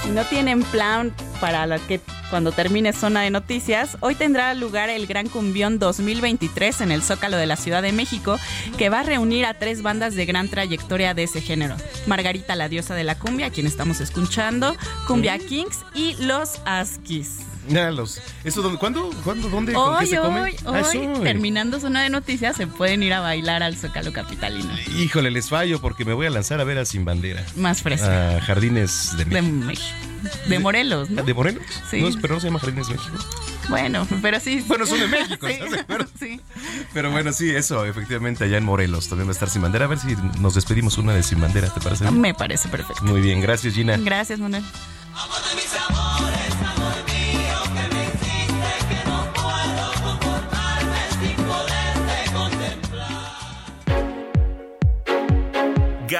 Si 0.02 0.10
no 0.10 0.24
tienen 0.24 0.62
plan 0.62 1.14
para 1.40 1.66
la 1.66 1.78
que 1.78 2.00
cuando 2.30 2.52
termine 2.52 2.92
Zona 2.92 3.22
de 3.22 3.30
Noticias, 3.30 3.96
hoy 4.00 4.14
tendrá 4.14 4.52
lugar 4.54 4.90
el 4.90 5.06
Gran 5.06 5.28
Cumbión 5.28 5.78
2023 5.78 6.80
en 6.80 6.92
el 6.92 7.02
Zócalo 7.02 7.36
de 7.36 7.46
la 7.46 7.56
Ciudad 7.56 7.82
de 7.82 7.92
México, 7.92 8.38
que 8.76 8.88
va 8.88 9.00
a 9.00 9.02
reunir 9.02 9.46
a 9.46 9.54
tres 9.54 9.82
bandas 9.82 10.14
de 10.14 10.26
gran 10.26 10.48
trayectoria 10.48 11.14
de 11.14 11.24
ese 11.24 11.40
género. 11.40 11.76
Margarita, 12.06 12.56
la 12.56 12.68
diosa 12.68 12.94
de 12.94 13.04
la 13.04 13.18
cumbia, 13.18 13.46
a 13.46 13.50
quien 13.50 13.66
estamos 13.66 14.00
escuchando, 14.00 14.76
Cumbia 15.06 15.38
Kings 15.38 15.78
y 15.94 16.14
Los 16.14 16.60
Askis. 16.64 17.53
Los, 17.68 18.20
¿eso 18.44 18.62
dónde, 18.62 18.78
¿Cuándo? 18.78 19.10
¿Cuándo? 19.24 19.48
¿Dónde? 19.48 19.72
¿Con 19.72 19.98
qué 19.98 20.04
Hoy, 20.04 20.06
se 20.06 20.16
come? 20.18 20.40
hoy, 20.40 20.56
Ah, 20.66 20.82
hoy, 20.90 20.98
hoy. 20.98 21.22
terminando 21.22 21.80
Zona 21.80 22.02
de 22.02 22.10
Noticias, 22.10 22.56
se 22.56 22.66
pueden 22.66 23.02
ir 23.02 23.12
a 23.14 23.20
bailar 23.20 23.62
al 23.62 23.76
Zócalo 23.76 24.12
Capitalino. 24.12 24.70
Híjole, 24.98 25.30
les 25.30 25.48
fallo 25.48 25.80
porque 25.80 26.04
me 26.04 26.12
voy 26.12 26.26
a 26.26 26.30
lanzar 26.30 26.60
a 26.60 26.64
ver 26.64 26.78
a 26.78 26.84
Sin 26.84 27.04
Bandera. 27.04 27.44
Más 27.56 27.82
fresa. 27.82 28.36
A 28.36 28.40
Jardines 28.40 29.16
de 29.16 29.24
De 29.24 29.40
México. 29.42 29.66
México. 29.66 29.88
De 30.48 30.58
Morelos, 30.58 31.10
¿no? 31.10 31.22
¿De 31.22 31.34
Morelos? 31.34 31.62
Sí. 31.90 32.00
No, 32.00 32.08
pero 32.20 32.34
no 32.34 32.40
se 32.40 32.46
llama 32.46 32.58
Jardines 32.58 32.88
México. 32.88 33.12
Bueno, 33.68 34.06
pero 34.22 34.40
sí. 34.40 34.62
Bueno, 34.66 34.86
son 34.86 35.00
de 35.00 35.08
México, 35.08 35.46
Sí, 35.46 35.52
¿estás 35.54 35.70
de 35.70 35.80
acuerdo? 35.80 36.06
sí. 36.18 36.40
Pero 36.92 37.10
bueno, 37.10 37.32
sí, 37.32 37.50
eso, 37.50 37.84
efectivamente, 37.84 38.44
allá 38.44 38.58
en 38.58 38.64
Morelos 38.64 39.08
también 39.08 39.26
va 39.28 39.32
a 39.32 39.34
estar 39.34 39.48
Sin 39.50 39.62
Bandera. 39.62 39.84
A 39.86 39.88
ver 39.88 39.98
si 39.98 40.14
nos 40.40 40.54
despedimos 40.54 40.96
una 40.98 41.12
de 41.14 41.22
Sin 41.22 41.40
Bandera, 41.40 41.68
¿te 41.72 41.80
parece? 41.80 42.04
bien? 42.04 42.20
Me 42.20 42.34
parece 42.34 42.68
perfecto. 42.68 43.02
Muy 43.04 43.20
bien, 43.20 43.40
gracias 43.40 43.74
Gina. 43.74 43.96
Gracias, 43.98 44.38
Manuel. 44.38 44.64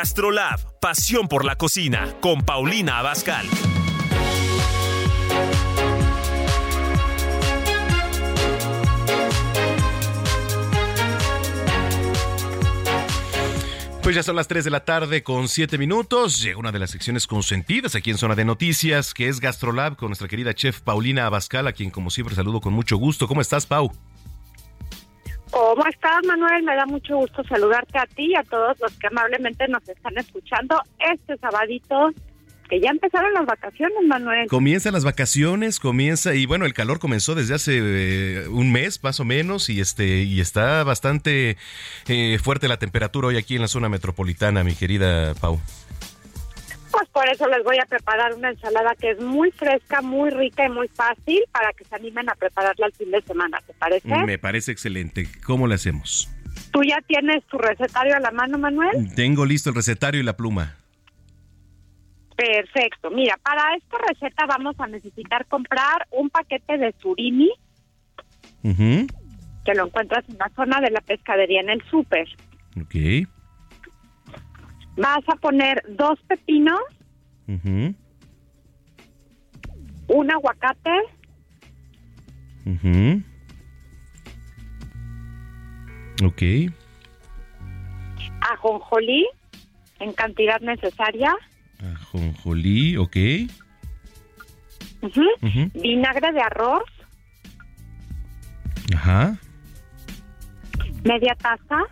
Gastrolab, 0.04 0.60
pasión 0.80 1.28
por 1.28 1.46
la 1.46 1.56
cocina, 1.56 2.14
con 2.20 2.42
Paulina 2.42 2.98
Abascal. 2.98 3.46
Pues 14.02 14.14
ya 14.14 14.22
son 14.22 14.36
las 14.36 14.46
3 14.46 14.64
de 14.64 14.70
la 14.70 14.84
tarde 14.84 15.22
con 15.22 15.48
7 15.48 15.78
minutos. 15.78 16.42
Llega 16.42 16.58
una 16.58 16.70
de 16.70 16.80
las 16.80 16.90
secciones 16.90 17.26
consentidas 17.26 17.94
aquí 17.94 18.10
en 18.10 18.18
Zona 18.18 18.34
de 18.34 18.44
Noticias, 18.44 19.14
que 19.14 19.28
es 19.28 19.40
Gastrolab 19.40 19.96
con 19.96 20.10
nuestra 20.10 20.28
querida 20.28 20.52
chef 20.52 20.82
Paulina 20.82 21.24
Abascal, 21.24 21.66
a 21.66 21.72
quien 21.72 21.88
como 21.88 22.10
siempre 22.10 22.36
saludo 22.36 22.60
con 22.60 22.74
mucho 22.74 22.98
gusto. 22.98 23.26
¿Cómo 23.26 23.40
estás, 23.40 23.64
Pau? 23.64 23.90
¿Cómo 25.54 25.86
estás, 25.86 26.26
Manuel? 26.26 26.64
Me 26.64 26.74
da 26.74 26.84
mucho 26.84 27.16
gusto 27.16 27.44
saludarte 27.44 27.96
a 27.96 28.06
ti 28.06 28.32
y 28.32 28.34
a 28.34 28.42
todos 28.42 28.76
los 28.80 28.92
que 28.98 29.06
amablemente 29.06 29.68
nos 29.68 29.88
están 29.88 30.18
escuchando 30.18 30.82
este 30.98 31.36
sabadito 31.36 32.10
que 32.68 32.80
ya 32.80 32.90
empezaron 32.90 33.32
las 33.34 33.46
vacaciones, 33.46 33.98
Manuel. 34.04 34.48
Comienzan 34.48 34.94
las 34.94 35.04
vacaciones, 35.04 35.78
comienza 35.78 36.34
y 36.34 36.46
bueno, 36.46 36.64
el 36.66 36.74
calor 36.74 36.98
comenzó 36.98 37.36
desde 37.36 37.54
hace 37.54 37.78
eh, 37.80 38.48
un 38.48 38.72
mes 38.72 39.00
más 39.04 39.20
o 39.20 39.24
menos 39.24 39.70
y 39.70 39.80
este 39.80 40.24
y 40.24 40.40
está 40.40 40.82
bastante 40.82 41.56
eh, 42.08 42.38
fuerte 42.42 42.66
la 42.66 42.78
temperatura 42.78 43.28
hoy 43.28 43.36
aquí 43.36 43.54
en 43.54 43.62
la 43.62 43.68
zona 43.68 43.88
metropolitana, 43.88 44.64
mi 44.64 44.74
querida 44.74 45.34
Pau. 45.34 45.60
Pues 46.96 47.08
por 47.08 47.28
eso 47.28 47.48
les 47.48 47.64
voy 47.64 47.76
a 47.78 47.86
preparar 47.86 48.34
una 48.34 48.50
ensalada 48.50 48.94
que 48.94 49.10
es 49.10 49.20
muy 49.20 49.50
fresca, 49.50 50.00
muy 50.00 50.30
rica 50.30 50.64
y 50.64 50.68
muy 50.68 50.86
fácil 50.86 51.42
para 51.50 51.72
que 51.72 51.84
se 51.84 51.94
animen 51.96 52.30
a 52.30 52.36
prepararla 52.36 52.86
el 52.86 52.92
fin 52.92 53.10
de 53.10 53.20
semana, 53.22 53.58
¿te 53.66 53.74
parece? 53.74 54.08
Me 54.24 54.38
parece 54.38 54.70
excelente. 54.70 55.26
¿Cómo 55.44 55.66
le 55.66 55.74
hacemos? 55.74 56.30
¿Tú 56.70 56.82
ya 56.84 57.00
tienes 57.00 57.44
tu 57.46 57.58
recetario 57.58 58.14
a 58.14 58.20
la 58.20 58.30
mano, 58.30 58.58
Manuel? 58.58 59.12
Tengo 59.16 59.44
listo 59.44 59.70
el 59.70 59.76
recetario 59.76 60.20
y 60.20 60.24
la 60.24 60.36
pluma. 60.36 60.76
Perfecto. 62.36 63.10
Mira, 63.10 63.36
para 63.42 63.74
esta 63.76 63.96
receta 64.08 64.46
vamos 64.46 64.76
a 64.78 64.86
necesitar 64.86 65.46
comprar 65.46 66.06
un 66.12 66.30
paquete 66.30 66.78
de 66.78 66.94
surimi, 67.00 67.50
que 68.62 69.74
lo 69.74 69.86
encuentras 69.86 70.24
en 70.28 70.38
la 70.38 70.48
zona 70.54 70.80
de 70.80 70.90
la 70.90 71.00
pescadería 71.00 71.60
en 71.60 71.70
el 71.70 71.82
súper. 71.90 72.28
Ok. 72.80 73.26
Vas 74.96 75.24
a 75.28 75.34
poner 75.36 75.82
dos 75.96 76.18
pepinos, 76.28 76.80
Ujú, 77.48 77.94
un 80.08 80.30
aguacate, 80.30 80.90
ujú. 82.66 83.22
Ok. 86.24 86.42
ajonjolí 88.40 89.26
en 90.00 90.12
cantidad 90.12 90.60
necesaria, 90.60 91.34
Ajonjolí, 91.82 92.96
ok. 92.96 93.16
Ujú. 95.02 95.70
vinagre 95.74 96.32
de 96.32 96.40
arroz, 96.40 96.84
Ajá. 98.94 99.36
media 101.04 101.34
taza, 101.34 101.82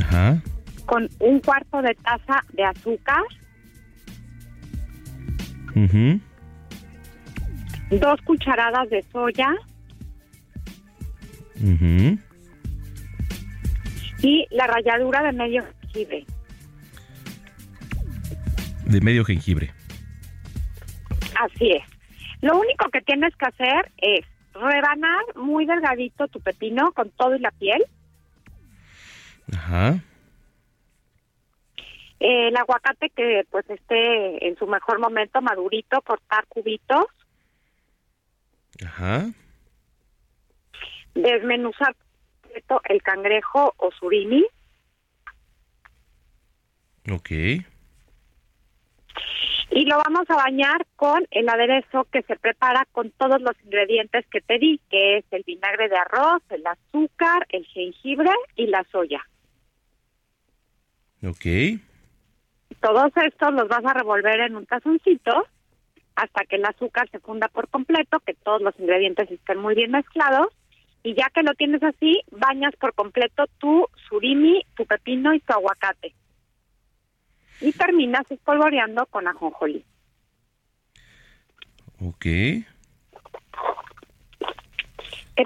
Ajá. 0.00 0.40
Con 0.86 1.08
un 1.18 1.40
cuarto 1.40 1.82
de 1.82 1.94
taza 1.94 2.44
de 2.52 2.64
azúcar, 2.64 3.22
dos 7.90 8.20
cucharadas 8.22 8.88
de 8.90 9.02
soya 9.12 9.48
y 14.22 14.46
la 14.50 14.66
ralladura 14.66 15.22
de 15.22 15.32
medio 15.32 15.64
jengibre. 15.80 16.26
De 18.86 19.00
medio 19.00 19.24
jengibre. 19.24 19.72
Así 21.40 21.70
es. 21.70 21.82
Lo 22.40 22.58
único 22.58 22.88
que 22.90 23.00
tienes 23.00 23.34
que 23.36 23.46
hacer 23.46 23.92
es 23.98 24.26
rebanar 24.54 25.22
muy 25.36 25.64
delgadito 25.66 26.28
tu 26.28 26.40
pepino 26.40 26.92
con 26.92 27.10
todo 27.10 27.36
y 27.36 27.40
la 27.40 27.50
piel. 27.52 27.82
Ajá. 29.52 30.00
Eh, 32.24 32.48
el 32.48 32.56
aguacate 32.56 33.10
que 33.10 33.44
pues 33.50 33.68
esté 33.68 34.46
en 34.46 34.56
su 34.56 34.68
mejor 34.68 35.00
momento 35.00 35.42
madurito, 35.42 36.00
cortar 36.02 36.46
cubitos, 36.46 37.06
Ajá. 38.86 39.26
desmenuzar 41.16 41.96
el 42.84 43.02
cangrejo 43.02 43.74
o 43.76 43.90
surimi 43.90 44.44
Ok. 47.10 47.30
y 49.70 49.84
lo 49.86 49.96
vamos 50.04 50.30
a 50.30 50.36
bañar 50.36 50.86
con 50.94 51.26
el 51.32 51.48
aderezo 51.48 52.04
que 52.12 52.22
se 52.22 52.36
prepara 52.36 52.86
con 52.92 53.10
todos 53.10 53.40
los 53.40 53.56
ingredientes 53.64 54.24
que 54.28 54.40
te 54.42 54.60
di, 54.60 54.80
que 54.88 55.16
es 55.16 55.24
el 55.32 55.42
vinagre 55.44 55.88
de 55.88 55.96
arroz, 55.96 56.40
el 56.50 56.64
azúcar, 56.64 57.46
el 57.48 57.66
jengibre 57.66 58.30
y 58.54 58.68
la 58.68 58.84
soya. 58.92 59.26
Ok. 61.24 61.80
Todos 62.82 63.12
estos 63.16 63.54
los 63.54 63.68
vas 63.68 63.84
a 63.84 63.94
revolver 63.94 64.40
en 64.40 64.56
un 64.56 64.66
tazoncito 64.66 65.46
hasta 66.16 66.44
que 66.44 66.56
el 66.56 66.64
azúcar 66.64 67.08
se 67.10 67.20
funda 67.20 67.46
por 67.48 67.68
completo, 67.68 68.18
que 68.20 68.34
todos 68.34 68.60
los 68.60 68.78
ingredientes 68.78 69.30
estén 69.30 69.58
muy 69.58 69.76
bien 69.76 69.92
mezclados. 69.92 70.48
Y 71.04 71.14
ya 71.14 71.30
que 71.32 71.42
lo 71.42 71.54
tienes 71.54 71.82
así, 71.82 72.20
bañas 72.32 72.74
por 72.76 72.92
completo 72.94 73.44
tu 73.58 73.86
surimi, 74.08 74.62
tu 74.76 74.84
pepino 74.84 75.32
y 75.32 75.40
tu 75.40 75.52
aguacate. 75.52 76.12
Y 77.60 77.72
terminas 77.72 78.28
espolvoreando 78.30 79.06
con 79.06 79.28
ajonjolí. 79.28 79.84
Ok. 82.00 82.24
¿Qué 82.24 82.64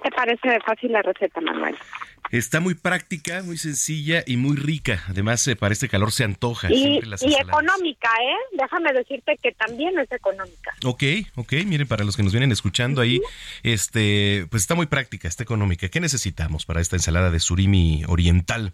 te 0.03 0.11
parece 0.11 0.49
de 0.49 0.61
fácil 0.61 0.93
la 0.93 1.03
receta, 1.03 1.41
Manuel? 1.43 1.77
Está 2.31 2.61
muy 2.61 2.75
práctica, 2.75 3.43
muy 3.43 3.57
sencilla 3.57 4.25
y 4.27 4.37
muy 4.37 4.57
rica. 4.57 5.05
Además, 5.09 5.47
eh, 5.49 5.57
para 5.57 5.73
este 5.73 5.89
calor 5.89 6.13
se 6.13 6.25
antoja. 6.25 6.73
Y, 6.73 7.01
las 7.03 7.23
y 7.23 7.35
económica, 7.35 8.11
¿eh? 8.21 8.57
Déjame 8.59 8.93
decirte 8.93 9.39
que 9.43 9.53
también 9.53 9.99
es 9.99 10.11
económica. 10.11 10.75
Ok, 10.85 11.03
ok, 11.37 11.53
miren, 11.67 11.87
para 11.87 12.05
los 12.05 12.17
que 12.17 12.23
nos 12.23 12.33
vienen 12.33 12.53
escuchando 12.53 13.01
ahí, 13.01 13.21
este, 13.63 14.47
pues 14.51 14.63
está 14.63 14.75
muy 14.75 14.87
práctica, 14.87 15.29
está 15.29 15.43
económica. 15.43 15.89
¿Qué 15.89 16.01
necesitamos 16.01 16.67
para 16.67 16.81
esta 16.81 16.97
ensalada 16.97 17.31
de 17.31 17.41
surimi 17.41 18.03
oriental? 18.09 18.73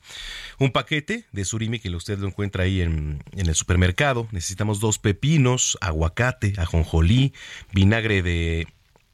Un 0.59 0.71
paquete 0.71 1.25
de 1.33 1.45
surimi 1.45 1.79
que 1.79 1.91
usted 1.91 2.19
lo 2.19 2.27
encuentra 2.27 2.65
ahí 2.65 2.81
en, 2.81 3.23
en 3.37 3.47
el 3.47 3.55
supermercado. 3.55 4.29
Necesitamos 4.33 4.81
dos 4.81 4.99
pepinos, 4.99 5.77
aguacate, 5.81 6.55
ajonjolí, 6.57 7.33
vinagre 7.73 8.23
de, 8.23 8.67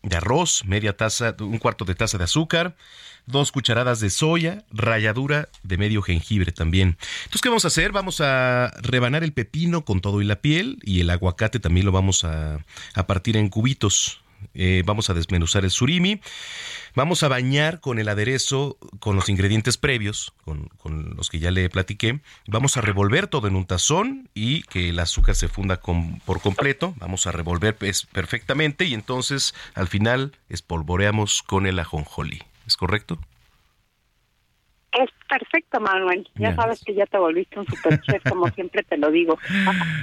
de 0.02 0.16
arroz, 0.16 0.64
media 0.64 0.96
taza, 0.96 1.34
un 1.40 1.58
cuarto 1.58 1.84
de 1.84 1.94
taza 1.94 2.18
de 2.18 2.24
azúcar, 2.24 2.76
dos 3.26 3.52
cucharadas 3.52 4.00
de 4.00 4.10
soya, 4.10 4.64
ralladura 4.70 5.48
de 5.62 5.76
medio 5.76 6.02
jengibre 6.02 6.52
también. 6.52 6.96
Entonces, 7.24 7.42
¿qué 7.42 7.48
vamos 7.48 7.64
a 7.64 7.68
hacer? 7.68 7.92
Vamos 7.92 8.20
a 8.20 8.72
rebanar 8.80 9.22
el 9.22 9.32
pepino 9.32 9.84
con 9.84 10.00
todo 10.00 10.20
y 10.22 10.24
la 10.24 10.40
piel 10.40 10.78
y 10.82 11.00
el 11.00 11.10
aguacate 11.10 11.60
también 11.60 11.86
lo 11.86 11.92
vamos 11.92 12.24
a, 12.24 12.64
a 12.94 13.06
partir 13.06 13.36
en 13.36 13.48
cubitos. 13.48 14.20
Eh, 14.54 14.82
vamos 14.84 15.10
a 15.10 15.14
desmenuzar 15.14 15.64
el 15.64 15.70
surimi. 15.70 16.20
Vamos 16.94 17.22
a 17.22 17.28
bañar 17.28 17.80
con 17.80 17.98
el 17.98 18.08
aderezo, 18.08 18.76
con 18.98 19.14
los 19.14 19.28
ingredientes 19.28 19.76
previos, 19.76 20.32
con, 20.44 20.68
los 21.16 21.30
que 21.30 21.38
ya 21.38 21.50
le 21.50 21.68
platiqué. 21.70 22.20
Vamos 22.46 22.76
a 22.76 22.80
revolver 22.80 23.28
todo 23.28 23.46
en 23.46 23.56
un 23.56 23.66
tazón 23.66 24.28
y 24.34 24.62
que 24.62 24.88
el 24.88 24.98
azúcar 24.98 25.34
se 25.34 25.48
funda 25.48 25.80
por 26.24 26.40
completo. 26.40 26.94
Vamos 26.98 27.26
a 27.26 27.32
revolver 27.32 27.76
pues, 27.76 28.06
perfectamente 28.06 28.84
y 28.84 28.94
entonces 28.94 29.54
al 29.74 29.88
final 29.88 30.32
espolvoreamos 30.48 31.42
con 31.42 31.66
el 31.66 31.78
ajonjolí. 31.78 32.42
¿Es 32.66 32.76
correcto? 32.76 33.18
Es 35.04 35.10
perfecto, 35.28 35.80
Manuel. 35.80 36.28
Ya 36.34 36.50
Ya. 36.50 36.56
sabes 36.56 36.82
que 36.84 36.94
ya 36.94 37.06
te 37.06 37.18
volviste 37.18 37.58
un 37.58 37.66
superchef, 37.66 38.22
como 38.28 38.48
siempre 38.54 38.82
te 38.82 38.96
lo 38.96 39.10
digo. 39.10 39.38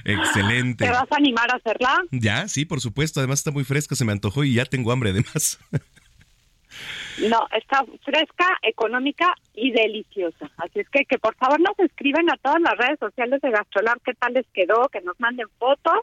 Excelente. 0.05 0.85
¿Te 0.85 0.91
vas 0.91 1.11
a 1.11 1.15
animar 1.17 1.51
a 1.51 1.57
hacerla? 1.57 2.01
Ya, 2.11 2.47
sí, 2.47 2.65
por 2.65 2.79
supuesto. 2.79 3.19
Además 3.19 3.39
está 3.39 3.51
muy 3.51 3.63
fresca, 3.63 3.95
se 3.95 4.05
me 4.05 4.11
antojó 4.13 4.43
y 4.43 4.53
ya 4.53 4.65
tengo 4.65 4.91
hambre 4.91 5.09
además. 5.11 5.59
No, 7.29 7.47
está 7.57 7.85
fresca, 8.03 8.45
económica 8.61 9.33
y 9.53 9.71
deliciosa. 9.71 10.51
Así 10.57 10.81
es 10.81 10.89
que 10.89 11.05
que 11.05 11.17
por 11.17 11.33
favor 11.35 11.61
nos 11.61 11.79
escriban 11.79 12.29
a 12.29 12.35
todas 12.35 12.59
las 12.61 12.77
redes 12.77 12.99
sociales 12.99 13.39
de 13.41 13.51
Gastrolab 13.51 14.01
qué 14.03 14.13
tal 14.15 14.33
les 14.33 14.45
quedó, 14.53 14.89
que 14.89 14.99
nos 14.99 15.17
manden 15.17 15.47
fotos 15.57 15.99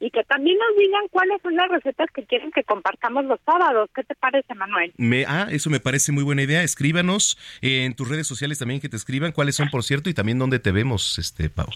y 0.00 0.10
que 0.10 0.24
también 0.24 0.58
nos 0.58 0.76
digan 0.76 1.08
cuáles 1.10 1.40
son 1.42 1.54
las 1.56 1.68
recetas 1.68 2.08
que 2.12 2.24
quieren 2.24 2.50
que 2.50 2.64
compartamos 2.64 3.24
los 3.24 3.40
sábados. 3.44 3.88
¿Qué 3.94 4.02
te 4.04 4.14
parece, 4.14 4.54
Manuel? 4.54 4.92
Me, 4.96 5.24
ah, 5.26 5.48
eso 5.50 5.70
me 5.70 5.80
parece 5.80 6.12
muy 6.12 6.22
buena 6.22 6.42
idea. 6.42 6.62
Escríbanos 6.62 7.38
eh, 7.62 7.84
en 7.84 7.94
tus 7.94 8.08
redes 8.08 8.26
sociales 8.26 8.58
también 8.58 8.80
que 8.80 8.88
te 8.88 8.96
escriban 8.96 9.32
cuáles 9.32 9.56
son, 9.56 9.68
por 9.70 9.82
cierto, 9.82 10.10
y 10.10 10.14
también 10.14 10.38
dónde 10.38 10.58
te 10.58 10.72
vemos, 10.72 11.18
este 11.18 11.48
Pau. 11.48 11.68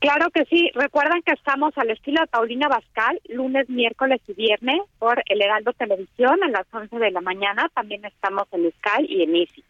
Claro 0.00 0.30
que 0.30 0.46
sí. 0.46 0.70
Recuerden 0.74 1.20
que 1.22 1.32
estamos 1.32 1.76
al 1.76 1.90
estilo 1.90 2.22
de 2.22 2.26
Paulina 2.26 2.68
Bascal, 2.68 3.20
lunes, 3.28 3.68
miércoles 3.68 4.20
y 4.26 4.32
viernes 4.32 4.80
por 4.98 5.22
El 5.26 5.42
Heraldo 5.42 5.74
Televisión 5.74 6.42
a 6.42 6.48
las 6.48 6.66
11 6.72 6.96
de 6.98 7.10
la 7.10 7.20
mañana. 7.20 7.70
También 7.74 8.04
estamos 8.06 8.48
en 8.52 8.72
Sky 8.72 9.04
y 9.06 9.22
en 9.22 9.36
Easy. 9.36 9.62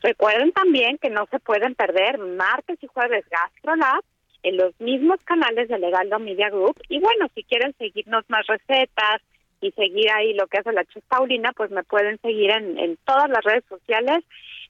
Recuerden 0.00 0.52
también 0.52 0.98
que 0.98 1.10
no 1.10 1.26
se 1.30 1.40
pueden 1.40 1.74
perder 1.74 2.18
martes 2.18 2.78
y 2.82 2.86
jueves 2.86 3.24
GastroLab 3.28 4.04
en 4.44 4.56
los 4.56 4.78
mismos 4.80 5.18
canales 5.24 5.68
del 5.68 5.82
Heraldo 5.82 6.18
Media 6.20 6.48
Group. 6.50 6.80
Y 6.88 7.00
bueno, 7.00 7.26
si 7.34 7.42
quieren 7.42 7.74
seguirnos 7.78 8.24
más 8.28 8.46
recetas 8.46 9.20
y 9.60 9.72
seguir 9.72 10.10
ahí 10.10 10.34
lo 10.34 10.46
que 10.46 10.58
hace 10.58 10.72
la 10.72 10.84
chef 10.84 11.02
Paulina, 11.08 11.50
pues 11.56 11.70
me 11.70 11.82
pueden 11.82 12.20
seguir 12.20 12.50
en, 12.50 12.78
en 12.78 12.96
todas 13.04 13.28
las 13.28 13.42
redes 13.42 13.64
sociales 13.68 14.22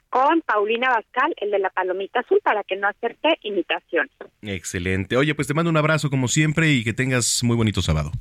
con 0.09 0.43
Paulina 0.43 0.91
Bascal, 0.91 1.35
el 1.39 1.51
de 1.51 1.59
la 1.59 1.71
palomita 1.71 2.21
azul, 2.21 2.39
para 2.45 2.63
que 2.63 2.77
no 2.77 2.87
acepte 2.87 3.37
imitación. 3.43 4.09
Excelente. 4.43 5.17
Oye, 5.17 5.35
pues 5.35 5.49
te 5.49 5.55
mando 5.55 5.71
un 5.71 5.77
abrazo 5.77 6.09
como 6.09 6.29
siempre 6.29 6.69
y 6.69 6.85
que 6.85 6.93
tengas 6.93 7.43
muy 7.43 7.57
bonito 7.57 7.83
sábado. 7.83 8.13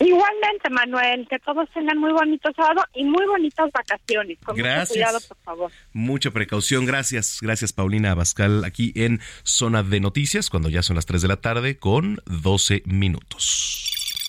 Igualmente, 0.00 0.70
Manuel, 0.70 1.26
que 1.28 1.38
todos 1.40 1.68
tengan 1.74 1.98
muy 1.98 2.12
bonito 2.12 2.50
sábado 2.56 2.82
y 2.94 3.04
muy 3.04 3.26
bonitas 3.26 3.70
vacaciones. 3.70 4.38
Con 4.44 4.56
Gracias. 4.56 4.88
mucho 4.88 4.94
cuidado, 4.94 5.18
por 5.28 5.36
favor. 5.44 5.72
Mucha 5.92 6.30
precaución, 6.30 6.86
gracias. 6.86 7.38
Gracias, 7.42 7.74
Paulina 7.74 8.12
Abascal, 8.12 8.64
aquí 8.64 8.92
en 8.96 9.20
Zona 9.42 9.82
de 9.82 10.00
Noticias, 10.00 10.48
cuando 10.48 10.70
ya 10.70 10.82
son 10.82 10.96
las 10.96 11.04
3 11.04 11.20
de 11.20 11.28
la 11.28 11.36
tarde, 11.36 11.76
con 11.76 12.18
12 12.24 12.82
minutos. 12.86 13.86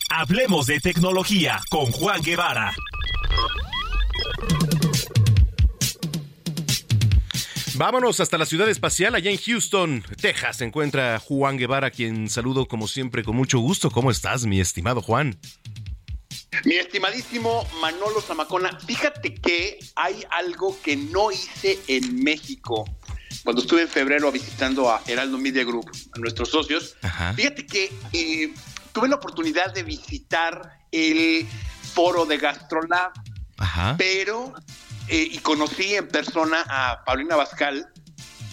Hablemos 0.10 0.68
de 0.68 0.82
tecnología 0.82 1.62
con 1.70 1.86
Juan 1.86 2.22
Guevara. 2.22 2.74
Vámonos 7.82 8.20
hasta 8.20 8.38
la 8.38 8.46
ciudad 8.46 8.70
espacial, 8.70 9.16
allá 9.16 9.32
en 9.32 9.40
Houston, 9.40 10.04
Texas. 10.22 10.58
Se 10.58 10.66
encuentra 10.66 11.18
Juan 11.18 11.58
Guevara, 11.58 11.90
quien 11.90 12.30
saludo 12.30 12.68
como 12.68 12.88
siempre 12.88 13.24
con 13.24 13.36
mucho 13.36 13.58
gusto. 13.58 13.90
¿Cómo 13.90 14.12
estás, 14.12 14.46
mi 14.46 14.62
estimado 14.62 15.02
Juan? 15.02 15.40
Mi 16.64 16.76
estimadísimo 16.76 17.68
Manolo 17.82 18.22
Zamacona, 18.22 18.78
fíjate 18.86 19.34
que 19.34 19.80
hay 19.96 20.24
algo 20.30 20.80
que 20.84 20.96
no 20.96 21.32
hice 21.32 21.80
en 21.88 22.24
México 22.24 22.86
cuando 23.44 23.64
estuve 23.64 23.82
en 23.82 23.88
febrero 23.88 24.32
visitando 24.32 24.92
a 24.92 25.02
Heraldo 25.08 25.40
Media 25.40 25.64
Group, 25.64 25.90
a 26.16 26.20
nuestros 26.20 26.50
socios. 26.50 26.96
Fíjate 27.36 27.66
que 27.66 27.92
eh, 28.14 28.54
tuve 28.92 29.10
la 29.10 29.16
oportunidad 29.16 29.74
de 29.74 29.82
visitar 29.82 30.86
el 30.92 31.48
foro 31.96 32.28
de 32.28 32.38
GastroLab, 32.38 33.12
pero 33.98 34.54
eh, 35.08 35.28
y 35.32 35.38
conocí 35.40 35.96
en 35.96 36.08
persona 36.08 36.64
a 36.68 37.04
Paulina 37.06 37.36
Bascal, 37.36 37.88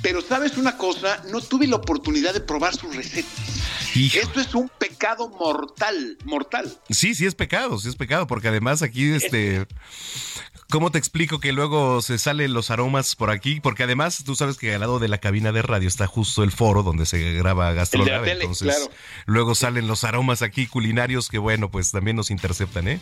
pero 0.03 0.21
sabes 0.23 0.57
una 0.57 0.77
cosa, 0.77 1.23
no 1.31 1.41
tuve 1.41 1.67
la 1.67 1.77
oportunidad 1.77 2.33
de 2.33 2.41
probar 2.41 2.75
sus 2.75 2.95
recetas. 2.95 3.59
Esto 3.95 4.41
es 4.41 4.55
un 4.55 4.69
pecado 4.69 5.29
mortal, 5.29 6.19
mortal. 6.25 6.79
Sí, 6.91 7.15
sí 7.15 7.27
es 7.27 7.35
pecado, 7.35 7.79
sí 7.79 7.89
es 7.89 7.97
pecado, 7.97 8.27
porque 8.27 8.49
además 8.49 8.83
aquí, 8.83 9.11
este, 9.11 9.67
¿cómo 10.71 10.93
te 10.93 10.99
explico 10.99 11.41
que 11.41 11.53
luego 11.53 12.01
se 12.01 12.19
salen 12.19 12.53
los 12.53 12.71
aromas 12.71 13.17
por 13.17 13.31
aquí? 13.31 13.61
Porque 13.61 13.83
además 13.83 14.23
tú 14.25 14.37
sabes 14.37 14.57
que 14.57 14.75
al 14.75 14.81
lado 14.81 14.99
de 14.99 15.09
la 15.09 15.19
cabina 15.19 15.51
de 15.51 15.63
radio 15.63 15.89
está 15.89 16.07
justo 16.07 16.45
el 16.45 16.53
foro 16.53 16.83
donde 16.83 17.07
se 17.07 17.33
graba 17.33 17.73
Gastrolab, 17.73 18.25
entonces 18.27 18.89
luego 19.27 19.55
salen 19.55 19.89
los 19.89 20.05
aromas 20.05 20.43
aquí 20.43 20.67
culinarios 20.67 21.29
que 21.29 21.39
bueno, 21.39 21.71
pues 21.71 21.91
también 21.91 22.17
nos 22.17 22.31
interceptan, 22.31 22.87
¿eh? 22.89 23.01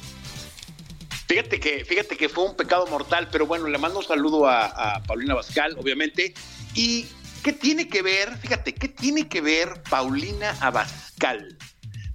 Fíjate 1.28 1.58
que, 1.58 1.84
fíjate 1.84 2.16
que 2.16 2.28
fue 2.28 2.44
un 2.44 2.56
pecado 2.56 2.86
mortal, 2.86 3.28
pero 3.32 3.46
bueno, 3.46 3.66
le 3.68 3.78
mando 3.78 3.98
un 3.98 4.04
saludo 4.04 4.46
a, 4.46 4.66
a 4.66 5.02
Paulina 5.02 5.34
Bascal, 5.34 5.76
obviamente. 5.78 6.34
Y 6.74 7.06
¿Qué 7.46 7.52
tiene 7.52 7.86
que 7.86 8.02
ver, 8.02 8.36
fíjate, 8.38 8.74
qué 8.74 8.88
tiene 8.88 9.28
que 9.28 9.40
ver 9.40 9.80
Paulina 9.88 10.56
Abascal, 10.58 11.56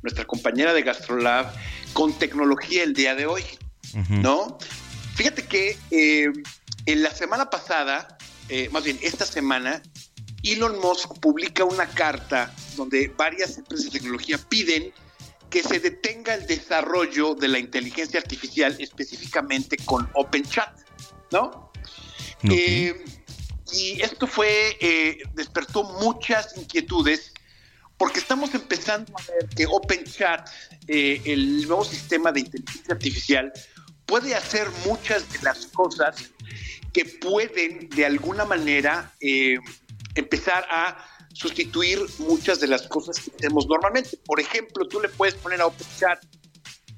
nuestra 0.02 0.26
compañera 0.26 0.74
de 0.74 0.82
Gastrolab, 0.82 1.54
con 1.94 2.12
tecnología 2.12 2.84
el 2.84 2.94
día 2.94 3.16
de 3.16 3.28
hoy? 3.28 3.42
¿No? 4.10 4.58
Fíjate 5.16 5.46
que 5.46 5.78
eh, 5.90 6.34
en 6.86 7.02
la 7.02 7.12
semana 7.12 7.50
pasada, 7.50 8.18
eh, 8.50 8.68
más 8.74 8.84
bien 8.84 9.00
esta 9.02 9.26
semana, 9.26 9.82
Elon 10.44 10.78
Musk 10.82 11.18
publica 11.22 11.64
una 11.64 11.88
carta 11.88 12.54
donde 12.76 13.08
varias 13.16 13.58
empresas 13.58 13.86
de 13.86 14.00
tecnología 14.00 14.38
piden 14.50 14.92
que 15.52 15.62
se 15.62 15.80
detenga 15.80 16.34
el 16.34 16.48
desarrollo 16.48 17.36
de 17.36 17.50
la 17.50 17.60
inteligencia 17.60 18.20
artificial, 18.20 18.76
específicamente 18.80 19.78
con 19.78 20.10
OpenChat, 20.16 20.80
¿no? 21.32 21.72
Eh, 22.44 23.06
y 23.74 24.02
esto 24.02 24.26
fue, 24.26 24.78
eh, 24.80 25.20
despertó 25.34 25.84
muchas 25.84 26.58
inquietudes 26.58 27.34
porque 27.98 28.20
estamos 28.20 28.56
empezando 28.56 29.14
a 29.16 29.32
ver 29.34 29.50
que 29.50 29.68
OpenChat, 29.68 30.50
eh, 30.88 31.22
el 31.26 31.68
nuevo 31.68 31.84
sistema 31.84 32.32
de 32.32 32.40
inteligencia 32.40 32.94
artificial, 32.94 33.54
puede 34.06 34.34
hacer 34.34 34.68
muchas 34.88 35.32
de 35.34 35.40
las 35.44 35.68
cosas 35.68 36.32
que 36.94 37.06
pueden 37.06 37.90
de 37.90 38.06
alguna 38.06 38.46
manera 38.46 39.14
empezar 40.16 40.66
a 40.70 40.98
sustituir 41.34 42.00
muchas 42.20 42.60
de 42.60 42.68
las 42.68 42.84
cosas 42.84 43.20
que 43.20 43.32
hacemos 43.36 43.68
normalmente. 43.68 44.18
Por 44.26 44.40
ejemplo, 44.40 44.88
tú 44.88 45.00
le 45.00 45.10
puedes 45.10 45.36
poner 45.36 45.62
a 45.62 45.68
OpenChat, 45.68 46.24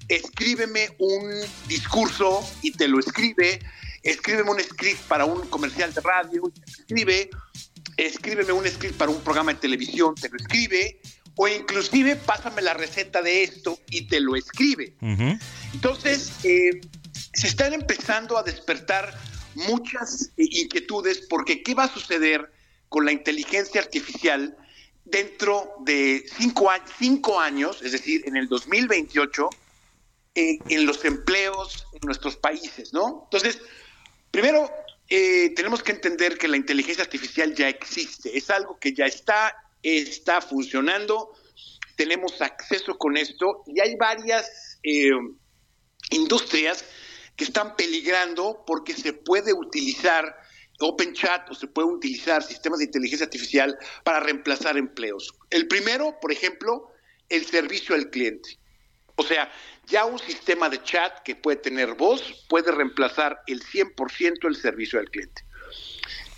escríbeme 0.08 0.96
un 1.00 1.42
discurso 1.68 2.44
y 2.62 2.72
te 2.72 2.88
lo 2.88 3.00
escribe 3.00 3.60
escríbeme 4.04 4.52
un 4.52 4.60
script 4.60 5.02
para 5.08 5.26
un 5.26 5.48
comercial 5.48 5.94
de 5.94 6.02
radio, 6.02 6.52
escribe, 6.68 7.30
escríbeme 7.98 8.52
un 8.52 8.68
script 8.68 8.98
para 8.98 9.10
un 9.10 9.22
programa 9.22 9.54
de 9.54 9.60
televisión, 9.60 10.14
te 10.16 10.30
lo 10.30 10.36
escribe, 10.36 11.00
o 11.36 11.48
inclusive 11.48 12.18
pásame 12.18 12.62
la 12.62 12.74
receta 12.74 13.22
de 13.22 13.44
esto 13.44 13.80
y 13.90 14.08
te 14.08 14.20
lo 14.20 14.36
escribe. 14.36 14.96
Entonces, 15.74 16.34
eh, 16.44 16.82
se 17.34 17.48
están 17.48 17.74
empezando 17.74 18.38
a 18.38 18.44
despertar 18.44 19.18
muchas 19.56 20.32
eh, 20.38 20.46
inquietudes 20.52 21.26
porque 21.30 21.64
¿qué 21.64 21.74
va 21.74 21.86
a 21.86 21.94
suceder 21.94 22.52
con 22.94 23.06
la 23.06 23.12
inteligencia 23.12 23.82
artificial 23.82 24.56
dentro 25.04 25.74
de 25.80 26.24
cinco, 26.38 26.70
cinco 27.00 27.40
años, 27.40 27.82
es 27.82 27.92
decir, 27.92 28.22
en 28.28 28.38
el 28.38 28.48
2028, 28.48 29.50
eh, 30.36 30.64
en 30.70 30.86
los 30.86 31.04
empleos 31.04 31.88
en 31.92 32.02
nuestros 32.04 32.38
países, 32.38 32.94
¿no? 32.94 33.24
Entonces, 33.24 33.60
Primero, 34.34 34.68
eh, 35.10 35.54
tenemos 35.56 35.84
que 35.84 35.92
entender 35.92 36.40
que 36.40 36.48
la 36.48 36.58
inteligencia 36.58 37.04
artificial 37.04 37.54
ya 37.54 37.70
existe, 37.70 38.36
es 38.36 38.50
algo 38.50 38.80
que 38.80 38.92
ya 38.92 39.06
está, 39.06 39.56
está 39.84 40.42
funcionando, 40.42 41.38
tenemos 41.96 42.42
acceso 42.42 42.98
con 42.98 43.16
esto 43.16 43.64
y 43.68 43.80
hay 43.80 43.96
varias 43.96 44.80
eh, 44.82 45.12
industrias 46.10 46.84
que 47.36 47.44
están 47.44 47.76
peligrando 47.76 48.64
porque 48.66 48.94
se 48.96 49.14
puede 49.14 49.54
utilizar 49.54 50.36
OpenChat 50.84 51.50
o 51.50 51.56
se 51.56 51.68
puede 51.68 51.88
utilizar 51.88 52.44
sistemas 52.44 52.80
de 52.80 52.86
inteligencia 52.86 53.26
artificial 53.26 53.78
para 54.04 54.20
reemplazar 54.20 54.78
empleos. 54.78 55.34
El 55.50 55.68
primero, 55.68 56.20
por 56.22 56.32
ejemplo, 56.32 56.92
el 57.30 57.46
servicio 57.46 57.96
al 57.96 58.10
cliente. 58.10 58.58
O 59.16 59.24
sea, 59.24 59.52
ya 59.88 60.06
un 60.06 60.20
sistema 60.20 60.70
de 60.70 60.82
chat 60.84 61.22
que 61.24 61.36
puede 61.36 61.58
tener 61.58 61.94
voz 61.94 62.46
puede 62.50 62.72
reemplazar 62.72 63.42
el 63.48 63.62
100% 63.62 64.40
del 64.42 64.56
servicio 64.56 65.00
al 65.00 65.10
cliente. 65.10 65.44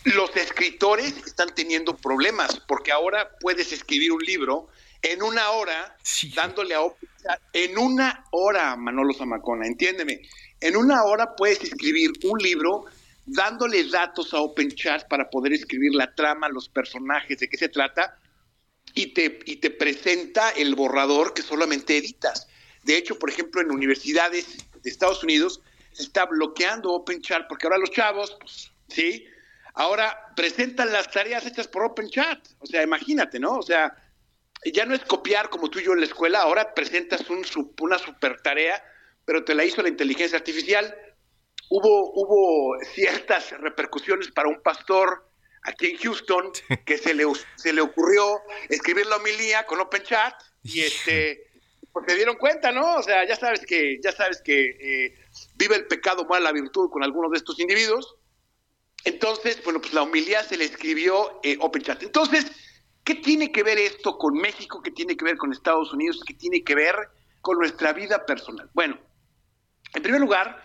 Los 0.03 0.35
escritores 0.35 1.17
están 1.25 1.53
teniendo 1.55 1.95
problemas 1.95 2.59
porque 2.67 2.91
ahora 2.91 3.29
puedes 3.39 3.71
escribir 3.71 4.11
un 4.11 4.21
libro 4.23 4.67
en 5.01 5.23
una 5.23 5.49
hora 5.51 5.97
dándole 6.35 6.75
a 6.75 6.81
OpenChat, 6.81 7.41
en 7.53 7.77
una 7.77 8.25
hora, 8.31 8.75
Manolo 8.75 9.13
Zamacona, 9.13 9.67
entiéndeme, 9.67 10.21
en 10.61 10.75
una 10.77 11.03
hora 11.03 11.35
puedes 11.35 11.61
escribir 11.63 12.11
un 12.23 12.39
libro 12.39 12.85
dándole 13.25 13.83
datos 13.89 14.33
a 14.33 14.39
OpenChat 14.39 15.07
para 15.07 15.29
poder 15.29 15.53
escribir 15.53 15.93
la 15.95 16.13
trama, 16.13 16.49
los 16.49 16.69
personajes, 16.69 17.39
de 17.39 17.49
qué 17.49 17.57
se 17.57 17.69
trata, 17.69 18.17
y 18.93 19.13
te, 19.13 19.39
y 19.45 19.57
te 19.57 19.71
presenta 19.71 20.51
el 20.51 20.75
borrador 20.75 21.33
que 21.33 21.41
solamente 21.41 21.97
editas. 21.97 22.47
De 22.83 22.97
hecho, 22.97 23.17
por 23.17 23.29
ejemplo, 23.29 23.61
en 23.61 23.71
universidades 23.71 24.57
de 24.81 24.89
Estados 24.89 25.23
Unidos 25.23 25.61
se 25.91 26.03
está 26.03 26.25
bloqueando 26.25 26.93
OpenChat 26.93 27.47
porque 27.47 27.65
ahora 27.65 27.79
los 27.79 27.91
chavos, 27.91 28.37
pues, 28.39 28.71
sí, 28.89 29.25
ahora 29.73 30.33
presentan 30.35 30.91
las 30.91 31.09
tareas 31.09 31.45
hechas 31.45 31.67
por 31.67 31.83
OpenChat. 31.83 32.47
O 32.59 32.65
sea, 32.65 32.83
imagínate, 32.83 33.39
¿no? 33.39 33.57
O 33.57 33.63
sea, 33.63 33.95
ya 34.73 34.85
no 34.85 34.95
es 34.95 35.01
copiar 35.01 35.49
como 35.49 35.69
tú 35.69 35.79
y 35.79 35.83
yo 35.83 35.93
en 35.93 35.99
la 35.99 36.05
escuela, 36.05 36.39
ahora 36.39 36.73
presentas 36.73 37.29
un, 37.29 37.45
una 37.81 37.97
super 37.97 38.41
tarea, 38.41 38.83
pero 39.25 39.43
te 39.43 39.55
la 39.55 39.65
hizo 39.65 39.81
la 39.81 39.89
inteligencia 39.89 40.37
artificial. 40.37 40.95
Hubo, 41.69 42.11
hubo 42.13 42.77
ciertas 42.93 43.51
repercusiones 43.59 44.31
para 44.31 44.49
un 44.49 44.61
pastor 44.61 45.27
aquí 45.63 45.87
en 45.87 45.97
Houston 45.97 46.51
que 46.85 46.97
se 46.97 47.13
le, 47.13 47.25
se 47.55 47.73
le 47.73 47.81
ocurrió 47.81 48.41
escribir 48.69 49.05
la 49.07 49.17
homilía 49.17 49.65
con 49.65 49.79
OpenChat 49.79 50.33
y 50.63 50.81
este 50.81 51.45
porque 51.95 52.11
se 52.11 52.17
dieron 52.17 52.35
cuenta, 52.35 52.73
¿no? 52.73 52.95
O 52.97 53.03
sea, 53.03 53.25
ya 53.25 53.37
sabes 53.37 53.65
que, 53.65 54.01
ya 54.03 54.11
sabes 54.11 54.41
que 54.41 54.65
eh, 54.81 55.15
vive 55.55 55.77
el 55.77 55.87
pecado 55.87 56.25
mal 56.25 56.43
la 56.43 56.51
virtud 56.51 56.89
con 56.89 57.05
algunos 57.05 57.31
de 57.31 57.37
estos 57.37 57.57
individuos. 57.57 58.17
Entonces, 59.05 59.63
bueno, 59.63 59.79
pues 59.79 59.93
la 59.93 60.01
humildad 60.01 60.45
se 60.45 60.57
le 60.57 60.65
escribió 60.65 61.39
eh, 61.41 61.55
OpenChat. 61.57 62.03
Entonces, 62.03 62.51
¿qué 63.05 63.15
tiene 63.15 63.49
que 63.49 63.63
ver 63.63 63.77
esto 63.77 64.17
con 64.17 64.33
México? 64.33 64.81
¿Qué 64.83 64.91
tiene 64.91 65.15
que 65.15 65.23
ver 65.23 65.37
con 65.37 65.53
Estados 65.53 65.93
Unidos? 65.93 66.19
¿Qué 66.27 66.33
tiene 66.33 66.65
que 66.65 66.75
ver 66.75 66.95
con 67.39 67.59
nuestra 67.59 67.93
vida 67.93 68.25
personal? 68.25 68.69
Bueno, 68.73 68.99
en 69.93 70.03
primer 70.03 70.19
lugar, 70.19 70.64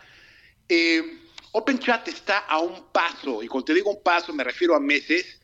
eh, 0.71 1.19
OpenChat 1.53 2.09
está 2.09 2.39
a 2.39 2.61
un 2.61 2.93
paso, 2.93 3.43
y 3.43 3.49
cuando 3.49 3.67
te 3.67 3.75
digo 3.75 3.91
un 3.91 4.03
paso 4.03 4.33
me 4.33 4.45
refiero 4.45 4.75
a 4.75 4.81
meses, 4.81 5.41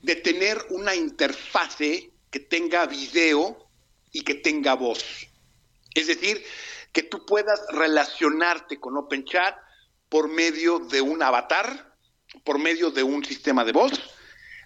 de 0.00 0.16
tener 0.16 0.58
una 0.70 0.94
interfase 0.94 2.10
que 2.30 2.40
tenga 2.40 2.86
video 2.86 3.68
y 4.10 4.22
que 4.22 4.34
tenga 4.34 4.74
voz. 4.74 5.28
Es 5.94 6.06
decir, 6.06 6.42
que 6.92 7.02
tú 7.02 7.26
puedas 7.26 7.60
relacionarte 7.70 8.80
con 8.80 8.96
OpenChat 8.96 9.56
por 10.08 10.28
medio 10.28 10.78
de 10.78 11.02
un 11.02 11.22
avatar, 11.22 11.94
por 12.44 12.58
medio 12.58 12.90
de 12.90 13.02
un 13.02 13.24
sistema 13.24 13.64
de 13.64 13.72
voz, 13.72 13.92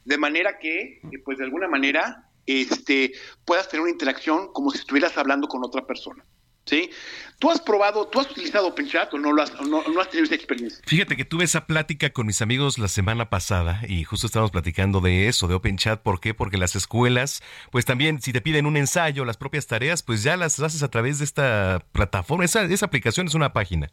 de 0.05 0.19
manera 0.19 0.59
que, 0.59 1.01
pues 1.25 1.39
de 1.39 1.45
alguna 1.45 1.67
manera, 1.67 2.31
este, 2.47 3.13
puedas 3.45 3.69
tener 3.69 3.83
una 3.83 3.91
interacción 3.91 4.53
como 4.53 4.71
si 4.71 4.79
estuvieras 4.79 5.17
hablando 5.19 5.49
con 5.49 5.65
otra 5.65 5.85
persona. 5.87 6.25
¿Sí? 6.67 6.91
¿Tú 7.39 7.51
has 7.51 7.61
probado, 7.61 8.07
tú 8.09 8.21
has 8.21 8.31
utilizado 8.31 8.69
OpenChat 8.69 9.13
o 9.13 9.19
no, 9.19 9.33
lo 9.33 9.43
has, 9.43 9.53
no, 9.61 9.83
no 9.83 10.01
has 10.01 10.09
tenido 10.09 10.25
esa 10.25 10.35
experiencia? 10.35 10.81
Fíjate 10.87 11.17
que 11.17 11.25
tuve 11.25 11.45
esa 11.45 11.67
plática 11.67 12.11
con 12.11 12.27
mis 12.27 12.41
amigos 12.43 12.79
la 12.79 12.89
semana 12.89 13.29
pasada 13.29 13.83
y 13.89 14.05
justo 14.05 14.27
estábamos 14.27 14.51
platicando 14.51 15.01
de 15.01 15.29
eso, 15.29 15.49
de 15.49 15.55
OpenChat. 15.55 16.03
¿Por 16.03 16.21
qué? 16.21 16.35
Porque 16.35 16.57
las 16.57 16.77
escuelas, 16.77 17.43
pues 17.71 17.85
también 17.85 18.21
si 18.23 18.33
te 18.33 18.41
piden 18.41 18.67
un 18.67 18.77
ensayo, 18.77 19.25
las 19.25 19.37
propias 19.37 19.67
tareas, 19.67 20.03
pues 20.03 20.23
ya 20.23 20.37
las 20.37 20.59
haces 20.61 20.83
a 20.83 20.91
través 20.91 21.19
de 21.19 21.25
esta 21.25 21.85
plataforma. 21.93 22.45
Esa, 22.45 22.63
esa 22.65 22.87
aplicación 22.87 23.27
es 23.27 23.35
una 23.35 23.53
página. 23.53 23.91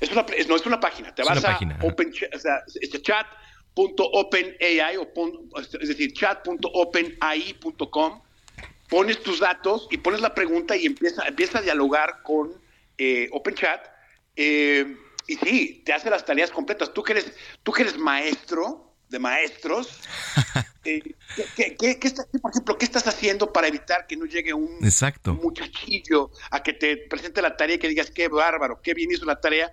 Es 0.00 0.10
una, 0.12 0.24
no, 0.48 0.56
es 0.56 0.66
una 0.66 0.80
página. 0.80 1.14
Te 1.14 1.22
Es 1.22 1.28
vas 1.28 1.38
una 1.38 1.48
a 1.48 1.52
página, 1.52 1.74
ajá. 1.76 1.86
OpenChat, 1.86 2.34
o 2.34 2.38
sea, 2.38 2.62
es 2.80 3.02
chat.openai 3.02 4.96
es 5.80 5.88
decir, 5.88 6.12
chat.openai.com, 6.12 8.22
pones 8.90 9.22
tus 9.22 9.40
datos 9.40 9.88
y 9.90 9.98
pones 9.98 10.20
la 10.20 10.34
pregunta 10.34 10.76
y 10.76 10.86
empieza, 10.86 11.26
empieza 11.26 11.58
a 11.58 11.62
dialogar 11.62 12.22
con 12.22 12.52
eh, 12.98 13.28
OpenChat. 13.32 13.86
eh, 14.36 14.96
y 15.26 15.36
sí, 15.36 15.82
te 15.86 15.92
hace 15.92 16.10
las 16.10 16.24
tareas 16.24 16.50
completas. 16.50 16.92
Tú 16.92 17.02
que 17.04 17.12
eres, 17.12 17.32
tú 17.62 17.70
que 17.72 17.82
eres 17.82 17.96
maestro 17.96 18.96
de 19.08 19.18
maestros, 19.20 20.00
eh, 20.84 21.02
¿qué, 21.56 21.76
qué- 21.76 21.98
qué- 22.00 22.10
por 22.40 22.50
ejemplo, 22.50 22.76
¿qué 22.76 22.84
estás 22.84 23.06
haciendo 23.06 23.52
para 23.52 23.68
evitar 23.68 24.06
que 24.08 24.16
no 24.16 24.24
llegue 24.26 24.52
un 24.52 24.78
Exacto. 24.84 25.34
muchachillo 25.34 26.30
a 26.50 26.62
que 26.62 26.72
te 26.72 26.96
presente 26.96 27.42
la 27.42 27.56
tarea 27.56 27.76
y 27.76 27.78
que 27.78 27.88
digas 27.88 28.10
qué 28.10 28.26
bárbaro, 28.28 28.80
qué 28.82 28.92
bien 28.94 29.10
hizo 29.12 29.24
la 29.24 29.40
tarea, 29.40 29.72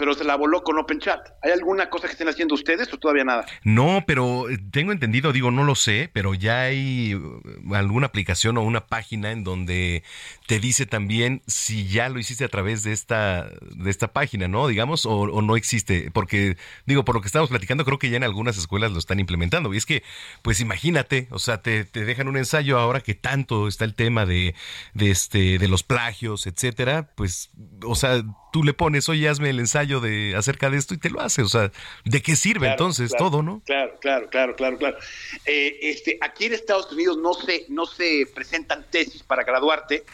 pero 0.00 0.14
se 0.14 0.24
la 0.24 0.34
voló 0.34 0.64
con 0.64 0.78
OpenChat. 0.78 1.28
¿Hay 1.42 1.50
alguna 1.50 1.90
cosa 1.90 2.06
que 2.06 2.12
estén 2.12 2.28
haciendo 2.28 2.54
ustedes 2.54 2.90
o 2.90 2.96
todavía 2.96 3.22
nada? 3.22 3.44
No, 3.64 4.04
pero 4.06 4.48
eh, 4.48 4.58
tengo 4.70 4.92
entendido, 4.92 5.30
digo, 5.30 5.50
no 5.50 5.62
lo 5.62 5.74
sé, 5.74 6.08
pero 6.14 6.32
ya 6.32 6.62
hay 6.62 7.14
uh, 7.14 7.74
alguna 7.74 8.06
aplicación 8.06 8.56
o 8.56 8.62
una 8.62 8.86
página 8.86 9.30
en 9.30 9.44
donde 9.44 10.02
te 10.46 10.58
dice 10.58 10.86
también 10.86 11.42
si 11.46 11.86
ya 11.86 12.08
lo 12.08 12.18
hiciste 12.18 12.46
a 12.46 12.48
través 12.48 12.82
de 12.82 12.92
esta, 12.92 13.50
de 13.60 13.90
esta 13.90 14.08
página, 14.08 14.48
¿no? 14.48 14.68
Digamos, 14.68 15.04
o, 15.04 15.18
o 15.18 15.42
no 15.42 15.54
existe. 15.54 16.10
Porque, 16.10 16.56
digo, 16.86 17.04
por 17.04 17.14
lo 17.14 17.20
que 17.20 17.26
estamos 17.26 17.50
platicando, 17.50 17.84
creo 17.84 17.98
que 17.98 18.08
ya 18.08 18.16
en 18.16 18.24
algunas 18.24 18.56
escuelas 18.56 18.92
lo 18.92 18.98
están 18.98 19.20
implementando. 19.20 19.74
Y 19.74 19.76
es 19.76 19.84
que, 19.84 20.02
pues 20.40 20.60
imagínate, 20.60 21.28
o 21.30 21.38
sea, 21.38 21.60
te, 21.60 21.84
te 21.84 22.06
dejan 22.06 22.26
un 22.26 22.38
ensayo 22.38 22.78
ahora 22.78 23.02
que 23.02 23.14
tanto 23.14 23.68
está 23.68 23.84
el 23.84 23.94
tema 23.94 24.24
de, 24.24 24.54
de 24.94 25.10
este, 25.10 25.58
de 25.58 25.68
los 25.68 25.82
plagios, 25.82 26.46
etcétera, 26.46 27.10
pues, 27.16 27.50
o 27.84 27.94
sea, 27.94 28.22
tú 28.52 28.64
le 28.64 28.74
pones, 28.74 29.08
oye, 29.08 29.28
hazme 29.28 29.50
el 29.50 29.60
ensayo 29.60 30.00
de 30.00 30.34
acerca 30.36 30.70
de 30.70 30.78
esto 30.78 30.94
y 30.94 30.98
te 30.98 31.10
lo 31.10 31.20
hace. 31.20 31.42
O 31.42 31.48
sea, 31.48 31.70
¿de 32.04 32.22
qué 32.22 32.36
sirve 32.36 32.60
Claro, 32.60 32.72
entonces 32.72 33.10
claro, 33.10 33.24
todo, 33.24 33.42
no? 33.42 33.62
Claro, 33.66 33.98
claro, 34.00 34.28
claro, 34.30 34.56
claro, 34.56 34.78
claro. 34.78 34.98
Eh, 35.46 35.78
este, 35.82 36.18
aquí 36.20 36.46
en 36.46 36.54
Estados 36.54 36.90
Unidos 36.92 37.16
no 37.18 37.34
se, 37.34 37.66
no 37.68 37.86
se 37.86 38.26
presentan 38.34 38.86
tesis 38.90 39.22
para 39.22 39.44
graduarte, 39.44 40.04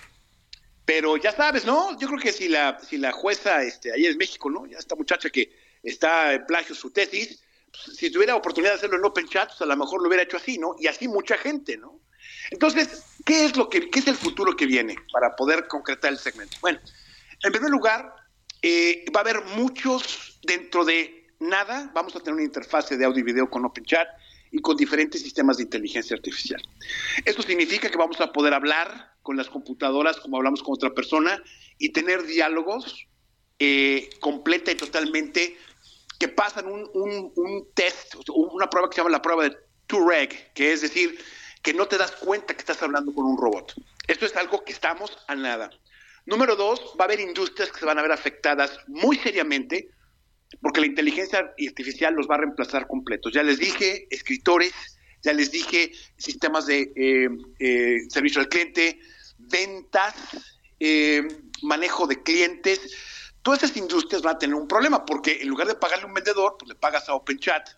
pero 0.84 1.16
ya 1.16 1.32
sabes, 1.32 1.64
¿no? 1.64 1.98
Yo 1.98 2.06
creo 2.08 2.20
que 2.20 2.32
si 2.32 2.48
la, 2.48 2.78
si 2.78 2.96
la 2.96 3.12
jueza, 3.12 3.62
este, 3.62 3.92
ayer 3.92 4.12
en 4.12 4.18
México, 4.18 4.48
¿no? 4.50 4.66
Ya 4.66 4.78
esta 4.78 4.94
muchacha 4.94 5.30
que 5.30 5.52
está 5.82 6.34
en 6.34 6.46
plagio 6.46 6.74
su 6.74 6.90
tesis, 6.90 7.42
pues, 7.70 7.96
si 7.96 8.10
tuviera 8.10 8.36
oportunidad 8.36 8.72
de 8.72 8.78
hacerlo 8.78 8.96
en 8.96 9.04
Open 9.04 9.28
Chat, 9.28 9.48
pues 9.48 9.60
a 9.62 9.66
lo 9.66 9.76
mejor 9.76 10.00
lo 10.00 10.08
hubiera 10.08 10.22
hecho 10.22 10.36
así, 10.36 10.58
¿no? 10.58 10.76
Y 10.78 10.86
así 10.86 11.08
mucha 11.08 11.36
gente, 11.36 11.76
¿no? 11.76 12.00
Entonces, 12.50 13.04
¿qué 13.24 13.44
es 13.44 13.56
lo 13.56 13.68
que, 13.68 13.90
qué 13.90 13.98
es 13.98 14.06
el 14.06 14.14
futuro 14.14 14.54
que 14.56 14.66
viene 14.66 14.96
para 15.12 15.34
poder 15.34 15.66
concretar 15.66 16.12
el 16.12 16.18
segmento? 16.18 16.56
Bueno, 16.60 16.78
en 17.42 17.52
primer 17.52 17.70
lugar, 17.70 18.14
eh, 18.62 19.04
va 19.14 19.20
a 19.20 19.22
haber 19.22 19.42
muchos 19.56 20.38
dentro 20.42 20.84
de 20.84 21.26
nada. 21.38 21.90
Vamos 21.94 22.14
a 22.16 22.20
tener 22.20 22.34
una 22.34 22.44
interfase 22.44 22.96
de 22.96 23.04
audio 23.04 23.20
y 23.20 23.24
video 23.24 23.48
con 23.50 23.64
OpenChat 23.64 24.08
y 24.50 24.60
con 24.60 24.76
diferentes 24.76 25.22
sistemas 25.22 25.56
de 25.58 25.64
inteligencia 25.64 26.16
artificial. 26.16 26.62
Esto 27.24 27.42
significa 27.42 27.90
que 27.90 27.96
vamos 27.98 28.20
a 28.20 28.32
poder 28.32 28.54
hablar 28.54 29.12
con 29.22 29.36
las 29.36 29.48
computadoras 29.48 30.18
como 30.18 30.36
hablamos 30.36 30.62
con 30.62 30.74
otra 30.74 30.94
persona 30.94 31.42
y 31.78 31.90
tener 31.92 32.24
diálogos 32.24 33.06
eh, 33.58 34.08
completa 34.20 34.70
y 34.70 34.76
totalmente 34.76 35.56
que 36.18 36.28
pasan 36.28 36.66
un, 36.66 36.88
un- 36.94 37.68
test, 37.74 38.14
una 38.28 38.70
prueba 38.70 38.88
que 38.88 38.94
se 38.94 39.00
llama 39.00 39.10
la 39.10 39.20
prueba 39.20 39.44
de 39.44 39.56
Turing, 39.86 40.28
que 40.54 40.72
es 40.72 40.80
decir, 40.80 41.18
que 41.62 41.74
no 41.74 41.86
te 41.86 41.98
das 41.98 42.12
cuenta 42.12 42.54
que 42.54 42.60
estás 42.60 42.82
hablando 42.82 43.12
con 43.12 43.26
un 43.26 43.36
robot. 43.36 43.74
Esto 44.06 44.24
es 44.24 44.34
algo 44.36 44.64
que 44.64 44.72
estamos 44.72 45.18
a 45.28 45.34
nada. 45.34 45.70
Número 46.26 46.56
dos, 46.56 46.80
va 47.00 47.04
a 47.04 47.06
haber 47.06 47.20
industrias 47.20 47.70
que 47.70 47.78
se 47.78 47.86
van 47.86 47.98
a 47.98 48.02
ver 48.02 48.12
afectadas 48.12 48.78
muy 48.88 49.16
seriamente 49.16 49.90
porque 50.60 50.80
la 50.80 50.86
inteligencia 50.86 51.38
artificial 51.38 52.14
los 52.14 52.28
va 52.28 52.34
a 52.36 52.38
reemplazar 52.38 52.86
completos. 52.86 53.32
Ya 53.32 53.42
les 53.42 53.58
dije, 53.58 54.06
escritores, 54.10 54.72
ya 55.22 55.32
les 55.32 55.50
dije, 55.50 55.92
sistemas 56.16 56.66
de 56.66 56.92
eh, 56.96 57.28
eh, 57.58 57.98
servicio 58.08 58.40
al 58.40 58.48
cliente, 58.48 58.98
ventas, 59.38 60.14
eh, 60.80 61.26
manejo 61.62 62.06
de 62.06 62.22
clientes. 62.22 62.80
Todas 63.42 63.62
esas 63.62 63.76
industrias 63.76 64.22
van 64.22 64.36
a 64.36 64.38
tener 64.38 64.56
un 64.56 64.68
problema 64.68 65.04
porque 65.04 65.40
en 65.40 65.48
lugar 65.48 65.68
de 65.68 65.74
pagarle 65.74 66.04
a 66.04 66.08
un 66.08 66.14
vendedor, 66.14 66.56
pues 66.58 66.68
le 66.68 66.74
pagas 66.74 67.08
a 67.08 67.14
OpenChat 67.14 67.68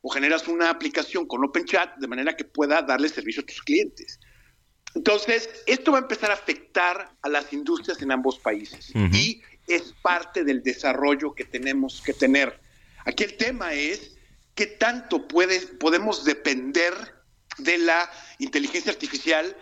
o 0.00 0.10
generas 0.10 0.48
una 0.48 0.70
aplicación 0.70 1.26
con 1.26 1.44
OpenChat 1.44 1.96
de 1.98 2.08
manera 2.08 2.36
que 2.36 2.44
pueda 2.44 2.82
darle 2.82 3.08
servicio 3.08 3.42
a 3.42 3.46
tus 3.46 3.62
clientes. 3.62 4.18
Entonces, 4.94 5.50
esto 5.66 5.92
va 5.92 5.98
a 5.98 6.02
empezar 6.02 6.30
a 6.30 6.34
afectar 6.34 7.10
a 7.20 7.28
las 7.28 7.52
industrias 7.52 8.00
en 8.00 8.12
ambos 8.12 8.38
países 8.38 8.92
y 8.94 9.42
es 9.66 9.94
parte 10.02 10.44
del 10.44 10.62
desarrollo 10.62 11.34
que 11.34 11.44
tenemos 11.44 12.00
que 12.00 12.12
tener. 12.12 12.60
Aquí 13.04 13.24
el 13.24 13.36
tema 13.36 13.72
es 13.74 14.16
qué 14.54 14.66
tanto 14.66 15.26
puede, 15.26 15.60
podemos 15.60 16.24
depender 16.24 16.94
de 17.58 17.78
la 17.78 18.10
inteligencia 18.38 18.92
artificial. 18.92 19.56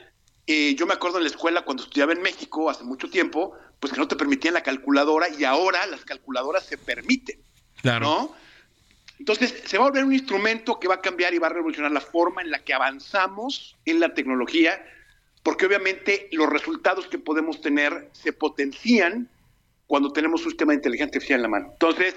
Eh, 0.46 0.74
yo 0.74 0.86
me 0.86 0.94
acuerdo 0.94 1.18
en 1.18 1.24
la 1.24 1.30
escuela 1.30 1.62
cuando 1.62 1.84
estudiaba 1.84 2.12
en 2.12 2.22
México 2.22 2.68
hace 2.68 2.84
mucho 2.84 3.08
tiempo, 3.08 3.56
pues 3.80 3.92
que 3.92 3.98
no 3.98 4.08
te 4.08 4.16
permitían 4.16 4.54
la 4.54 4.62
calculadora 4.62 5.28
y 5.28 5.44
ahora 5.44 5.86
las 5.86 6.04
calculadoras 6.04 6.66
se 6.66 6.76
permiten. 6.76 7.40
Claro. 7.80 8.06
¿no? 8.06 8.34
Entonces, 9.18 9.54
se 9.66 9.78
va 9.78 9.84
a 9.84 9.88
volver 9.88 10.04
un 10.04 10.12
instrumento 10.12 10.80
que 10.80 10.88
va 10.88 10.96
a 10.96 11.00
cambiar 11.00 11.32
y 11.32 11.38
va 11.38 11.46
a 11.46 11.50
revolucionar 11.50 11.92
la 11.92 12.00
forma 12.00 12.42
en 12.42 12.50
la 12.50 12.64
que 12.64 12.74
avanzamos 12.74 13.76
en 13.84 14.00
la 14.00 14.14
tecnología, 14.14 14.84
porque 15.42 15.66
obviamente 15.66 16.28
los 16.32 16.48
resultados 16.48 17.06
que 17.06 17.18
podemos 17.18 17.60
tener 17.60 18.10
se 18.12 18.32
potencian 18.32 19.28
cuando 19.86 20.12
tenemos 20.12 20.42
un 20.44 20.50
sistema 20.50 20.72
de 20.72 20.76
inteligencia 20.76 21.06
artificial 21.16 21.38
en 21.38 21.42
la 21.42 21.48
mano. 21.48 21.68
Entonces, 21.72 22.14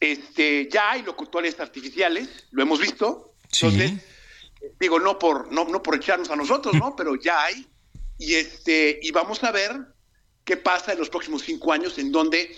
este, 0.00 0.68
ya 0.70 0.92
hay 0.92 1.02
locutores 1.02 1.60
artificiales, 1.60 2.46
lo 2.50 2.62
hemos 2.62 2.80
visto. 2.80 3.34
Entonces, 3.52 3.92
digo, 4.78 4.98
no 4.98 5.18
por, 5.18 5.52
no, 5.52 5.64
no 5.66 5.82
por 5.82 5.96
echarnos 5.96 6.30
a 6.30 6.36
nosotros, 6.36 6.74
¿no? 6.74 6.96
Pero 6.98 7.16
ya 7.16 7.44
hay. 7.44 7.66
Y 8.18 8.34
este, 8.34 8.98
y 9.02 9.10
vamos 9.12 9.44
a 9.44 9.52
ver 9.52 9.72
qué 10.44 10.56
pasa 10.56 10.92
en 10.92 10.98
los 10.98 11.10
próximos 11.10 11.42
cinco 11.42 11.72
años 11.72 11.98
en 11.98 12.10
donde 12.10 12.50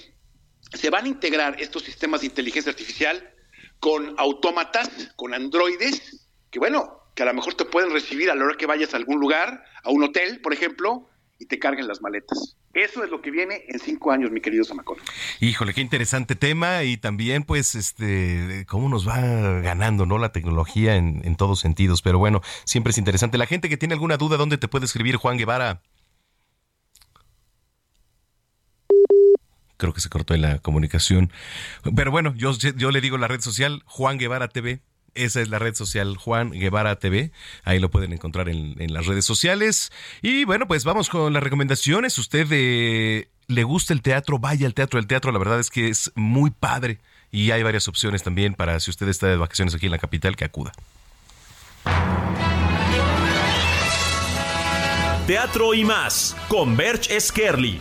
se 0.72 0.90
van 0.90 1.04
a 1.04 1.08
integrar 1.08 1.60
estos 1.60 1.82
sistemas 1.82 2.20
de 2.20 2.28
inteligencia 2.28 2.70
artificial 2.70 3.34
con 3.80 4.14
autómatas, 4.18 4.88
con 5.16 5.34
androides, 5.34 6.28
que 6.50 6.58
bueno, 6.58 7.01
que 7.14 7.22
a 7.22 7.26
lo 7.26 7.34
mejor 7.34 7.54
te 7.54 7.64
pueden 7.64 7.90
recibir 7.92 8.30
a 8.30 8.34
la 8.34 8.44
hora 8.44 8.56
que 8.56 8.66
vayas 8.66 8.94
a 8.94 8.96
algún 8.96 9.20
lugar, 9.20 9.64
a 9.82 9.90
un 9.90 10.02
hotel, 10.02 10.40
por 10.40 10.52
ejemplo, 10.52 11.08
y 11.38 11.46
te 11.46 11.58
carguen 11.58 11.88
las 11.88 12.00
maletas. 12.00 12.56
Eso 12.72 13.04
es 13.04 13.10
lo 13.10 13.20
que 13.20 13.30
viene 13.30 13.64
en 13.68 13.78
cinco 13.78 14.12
años, 14.12 14.30
mi 14.30 14.40
querido 14.40 14.64
Samacón. 14.64 14.96
Híjole, 15.40 15.74
qué 15.74 15.82
interesante 15.82 16.36
tema 16.36 16.84
y 16.84 16.96
también 16.96 17.42
pues 17.42 17.74
este 17.74 18.64
cómo 18.66 18.88
nos 18.88 19.06
va 19.06 19.60
ganando, 19.60 20.06
¿no? 20.06 20.18
La 20.18 20.32
tecnología 20.32 20.96
en, 20.96 21.20
en 21.24 21.36
todos 21.36 21.60
sentidos, 21.60 22.00
pero 22.00 22.18
bueno, 22.18 22.40
siempre 22.64 22.92
es 22.92 22.98
interesante. 22.98 23.36
La 23.36 23.46
gente 23.46 23.68
que 23.68 23.76
tiene 23.76 23.94
alguna 23.94 24.16
duda, 24.16 24.36
¿dónde 24.36 24.56
te 24.56 24.68
puede 24.68 24.86
escribir 24.86 25.16
Juan 25.16 25.36
Guevara? 25.36 25.82
Creo 29.76 29.92
que 29.92 30.00
se 30.00 30.08
cortó 30.08 30.34
la 30.36 30.60
comunicación. 30.60 31.32
Pero 31.96 32.12
bueno, 32.12 32.34
yo, 32.36 32.52
yo 32.52 32.90
le 32.92 33.00
digo 33.00 33.18
la 33.18 33.26
red 33.26 33.40
social 33.40 33.82
Juan 33.84 34.16
Guevara 34.16 34.48
TV. 34.48 34.80
Esa 35.14 35.40
es 35.40 35.48
la 35.48 35.58
red 35.58 35.74
social 35.74 36.16
Juan 36.16 36.50
Guevara 36.50 36.96
TV. 36.96 37.32
Ahí 37.64 37.78
lo 37.78 37.90
pueden 37.90 38.12
encontrar 38.12 38.48
en, 38.48 38.80
en 38.80 38.92
las 38.92 39.06
redes 39.06 39.24
sociales. 39.24 39.92
Y 40.22 40.44
bueno, 40.44 40.66
pues 40.66 40.84
vamos 40.84 41.08
con 41.08 41.32
las 41.32 41.42
recomendaciones. 41.42 42.18
Usted 42.18 42.46
eh, 42.50 43.28
le 43.46 43.64
gusta 43.64 43.92
el 43.92 44.02
teatro, 44.02 44.38
vaya 44.38 44.66
al 44.66 44.74
teatro. 44.74 44.98
El 44.98 45.06
teatro 45.06 45.32
la 45.32 45.38
verdad 45.38 45.60
es 45.60 45.70
que 45.70 45.88
es 45.88 46.12
muy 46.14 46.50
padre. 46.50 46.98
Y 47.30 47.50
hay 47.50 47.62
varias 47.62 47.88
opciones 47.88 48.22
también 48.22 48.54
para 48.54 48.78
si 48.80 48.90
usted 48.90 49.08
está 49.08 49.26
de 49.26 49.36
vacaciones 49.36 49.74
aquí 49.74 49.86
en 49.86 49.92
la 49.92 49.98
capital, 49.98 50.36
que 50.36 50.44
acuda. 50.44 50.72
Teatro 55.26 55.72
y 55.72 55.84
más 55.84 56.36
con 56.48 56.76
Berch 56.76 57.08
Skerli. 57.18 57.80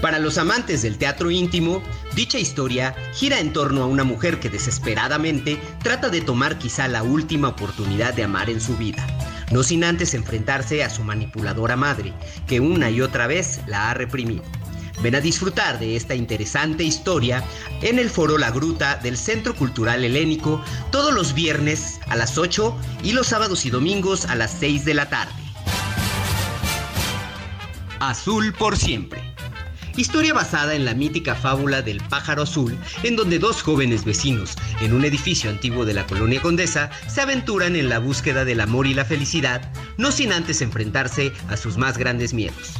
Para 0.00 0.20
los 0.20 0.38
amantes 0.38 0.82
del 0.82 0.96
teatro 0.96 1.30
íntimo, 1.30 1.82
dicha 2.14 2.38
historia 2.38 2.94
gira 3.14 3.40
en 3.40 3.52
torno 3.52 3.82
a 3.82 3.86
una 3.86 4.04
mujer 4.04 4.38
que 4.38 4.48
desesperadamente 4.48 5.60
trata 5.82 6.08
de 6.08 6.20
tomar 6.20 6.58
quizá 6.58 6.86
la 6.86 7.02
última 7.02 7.48
oportunidad 7.48 8.14
de 8.14 8.22
amar 8.22 8.48
en 8.48 8.60
su 8.60 8.76
vida, 8.76 9.04
no 9.50 9.64
sin 9.64 9.82
antes 9.82 10.14
enfrentarse 10.14 10.84
a 10.84 10.90
su 10.90 11.02
manipuladora 11.02 11.74
madre, 11.74 12.12
que 12.46 12.60
una 12.60 12.90
y 12.90 13.00
otra 13.00 13.26
vez 13.26 13.60
la 13.66 13.90
ha 13.90 13.94
reprimido. 13.94 14.44
Ven 15.02 15.16
a 15.16 15.20
disfrutar 15.20 15.80
de 15.80 15.96
esta 15.96 16.14
interesante 16.14 16.84
historia 16.84 17.42
en 17.82 17.98
el 17.98 18.08
foro 18.08 18.38
La 18.38 18.52
Gruta 18.52 18.96
del 18.96 19.16
Centro 19.16 19.54
Cultural 19.54 20.04
Helénico 20.04 20.62
todos 20.90 21.12
los 21.12 21.34
viernes 21.34 22.00
a 22.08 22.14
las 22.14 22.38
8 22.38 22.76
y 23.02 23.12
los 23.12 23.26
sábados 23.28 23.66
y 23.66 23.70
domingos 23.70 24.26
a 24.26 24.36
las 24.36 24.52
6 24.58 24.84
de 24.84 24.94
la 24.94 25.08
tarde. 25.08 25.34
Azul 28.00 28.52
por 28.52 28.76
siempre. 28.76 29.37
Historia 29.98 30.32
basada 30.32 30.76
en 30.76 30.84
la 30.84 30.94
mítica 30.94 31.34
fábula 31.34 31.82
del 31.82 32.00
pájaro 32.00 32.42
azul, 32.42 32.78
en 33.02 33.16
donde 33.16 33.40
dos 33.40 33.62
jóvenes 33.62 34.04
vecinos, 34.04 34.54
en 34.80 34.92
un 34.92 35.04
edificio 35.04 35.50
antiguo 35.50 35.84
de 35.84 35.92
la 35.92 36.06
colonia 36.06 36.40
Condesa, 36.40 36.88
se 37.08 37.20
aventuran 37.20 37.74
en 37.74 37.88
la 37.88 37.98
búsqueda 37.98 38.44
del 38.44 38.60
amor 38.60 38.86
y 38.86 38.94
la 38.94 39.04
felicidad, 39.04 39.72
no 39.96 40.12
sin 40.12 40.32
antes 40.32 40.62
enfrentarse 40.62 41.32
a 41.48 41.56
sus 41.56 41.78
más 41.78 41.98
grandes 41.98 42.32
miedos. 42.32 42.74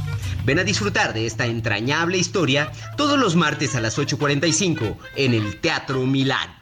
Ven 0.44 0.60
a 0.60 0.64
disfrutar 0.64 1.12
de 1.12 1.26
esta 1.26 1.46
entrañable 1.46 2.18
historia 2.18 2.70
todos 2.96 3.18
los 3.18 3.34
martes 3.34 3.74
a 3.74 3.80
las 3.80 3.98
8.45 3.98 4.96
en 5.16 5.34
el 5.34 5.56
Teatro 5.56 6.06
Milán. 6.06 6.56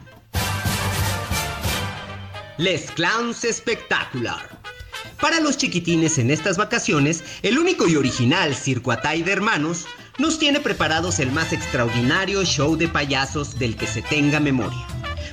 Les 2.57 2.89
Clowns 2.89 3.45
Spectacular. 3.47 4.57
Para 5.21 5.39
los 5.39 5.57
chiquitines 5.57 6.17
en 6.17 6.31
estas 6.31 6.57
vacaciones, 6.57 7.23
el 7.43 7.59
único 7.59 7.87
y 7.87 7.95
original 7.95 8.55
Circo 8.55 8.91
Atay 8.91 9.21
de 9.21 9.33
Hermanos 9.33 9.85
nos 10.17 10.39
tiene 10.39 10.59
preparados 10.59 11.19
el 11.19 11.31
más 11.31 11.53
extraordinario 11.53 12.43
show 12.43 12.75
de 12.75 12.87
payasos 12.87 13.57
del 13.59 13.75
que 13.75 13.87
se 13.87 14.01
tenga 14.01 14.39
memoria. 14.39 14.85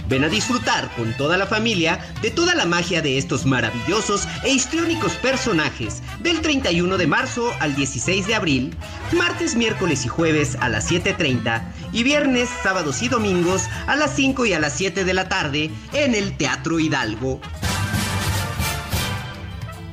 Ven 0.08 0.24
a 0.24 0.28
disfrutar 0.28 0.94
con 0.96 1.16
toda 1.16 1.38
la 1.38 1.46
familia 1.46 1.98
de 2.20 2.30
toda 2.30 2.54
la 2.54 2.66
magia 2.66 3.00
de 3.00 3.16
estos 3.16 3.46
maravillosos 3.46 4.28
e 4.42 4.50
histriónicos 4.50 5.12
personajes 5.14 6.02
del 6.20 6.42
31 6.42 6.98
de 6.98 7.06
marzo 7.06 7.50
al 7.60 7.74
16 7.74 8.26
de 8.26 8.34
abril, 8.34 8.76
martes, 9.12 9.54
miércoles 9.54 10.04
y 10.04 10.08
jueves 10.08 10.58
a 10.60 10.68
las 10.68 10.90
7.30 10.90 11.62
y 11.92 12.02
viernes, 12.02 12.50
sábados 12.62 13.02
y 13.02 13.08
domingos 13.08 13.62
a 13.86 13.96
las 13.96 14.14
5 14.14 14.44
y 14.46 14.52
a 14.52 14.60
las 14.60 14.74
7 14.74 15.04
de 15.04 15.14
la 15.14 15.28
tarde 15.28 15.70
en 15.94 16.14
el 16.14 16.36
Teatro 16.36 16.78
Hidalgo. 16.78 17.40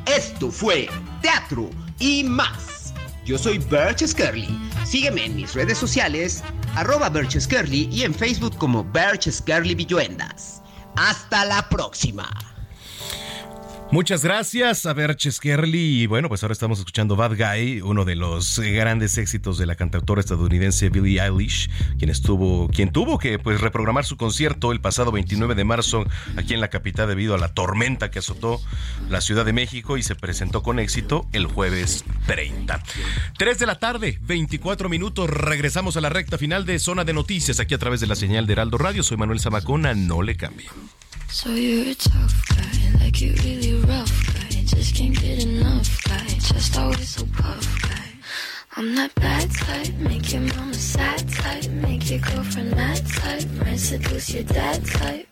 Esto 0.06 0.52
fue 0.52 0.90
Teatro 1.22 1.70
y 2.00 2.26
más. 2.26 2.94
Yo 3.26 3.38
soy 3.38 3.60
Birch 3.60 4.06
Scarly. 4.06 4.71
Sígueme 4.86 5.26
en 5.26 5.36
mis 5.36 5.54
redes 5.54 5.78
sociales, 5.78 6.44
arroba 6.76 7.10
y 7.92 8.04
en 8.04 8.14
Facebook 8.14 8.58
como 8.58 8.84
Birch 8.84 9.30
Scarly 9.30 9.76
Villuendas. 9.76 10.62
Hasta 10.96 11.46
la 11.46 11.68
próxima. 11.70 12.51
Muchas 13.92 14.24
gracias 14.24 14.86
a 14.86 14.94
ver 14.94 15.18
Cheskerly. 15.18 16.04
Y 16.04 16.08
bueno, 16.08 16.30
pues 16.30 16.42
ahora 16.44 16.54
estamos 16.54 16.80
escuchando 16.80 17.18
Bad 17.18 17.36
Guy, 17.36 17.82
uno 17.82 18.06
de 18.06 18.16
los 18.16 18.58
grandes 18.60 19.18
éxitos 19.18 19.58
de 19.58 19.66
la 19.66 19.76
cantautora 19.76 20.22
estadounidense 20.22 20.90
Billie 20.90 21.22
Eilish, 21.22 21.70
quien 21.98 22.10
estuvo, 22.10 22.70
quien 22.70 22.94
tuvo 22.94 23.20
que 23.20 23.38
pues 23.38 23.60
reprogramar 23.60 24.06
su 24.06 24.16
concierto 24.16 24.72
el 24.72 24.80
pasado 24.80 25.12
29 25.12 25.56
de 25.56 25.66
marzo 25.66 26.06
aquí 26.38 26.54
en 26.54 26.62
la 26.62 26.70
capital 26.70 27.10
debido 27.10 27.36
a 27.36 27.38
la 27.38 27.54
tormenta 27.54 28.12
que 28.12 28.20
azotó 28.20 28.62
la 29.10 29.20
Ciudad 29.20 29.44
de 29.44 29.52
México 29.52 29.98
y 29.98 30.04
se 30.04 30.16
presentó 30.16 30.64
con 30.64 30.80
éxito 30.80 31.28
el 31.34 31.46
jueves 31.48 32.06
30. 32.28 32.82
3 33.38 33.60
de 33.60 33.66
la 33.66 33.78
tarde, 33.78 34.20
24 34.22 34.88
minutos. 34.88 35.30
Regresamos 35.30 35.98
a 35.98 36.02
la 36.02 36.08
recta 36.08 36.38
final 36.38 36.66
de 36.66 36.80
Zona 36.80 37.04
de 37.04 37.12
Noticias 37.12 37.60
aquí 37.60 37.74
a 37.74 37.78
través 37.78 38.00
de 38.00 38.08
la 38.08 38.16
señal 38.16 38.48
de 38.48 38.54
Heraldo 38.54 38.78
Radio. 38.78 39.04
Soy 39.04 39.18
Manuel 39.18 39.42
Zamacona, 39.42 39.94
no 39.94 40.22
le 40.22 40.38
cambie. 40.38 40.70
So 41.32 41.54
you're 41.54 41.92
a 41.92 41.96
tough 41.96 42.48
guy, 42.50 43.00
like 43.00 43.22
you 43.22 43.34
really 43.44 43.74
rough 43.86 44.34
guy. 44.36 44.50
Just 44.66 44.96
can't 44.96 45.18
get 45.18 45.46
enough 45.46 46.04
guy, 46.04 46.28
just 46.28 46.78
always 46.78 47.08
so 47.08 47.26
puff 47.26 47.82
guy. 47.82 48.04
I'm 48.76 48.94
that 48.96 49.16
bad 49.16 49.50
type, 49.50 49.94
make 49.96 50.34
your 50.34 50.42
mama 50.42 50.74
sad 50.74 51.30
type, 51.30 51.70
make 51.70 52.10
your 52.12 52.20
girlfriend 52.20 52.76
mad 52.76 53.02
type, 53.08 53.50
might 53.66 53.80
seduce 53.80 54.34
your 54.34 54.44
dad 54.44 54.86
type. 54.86 55.28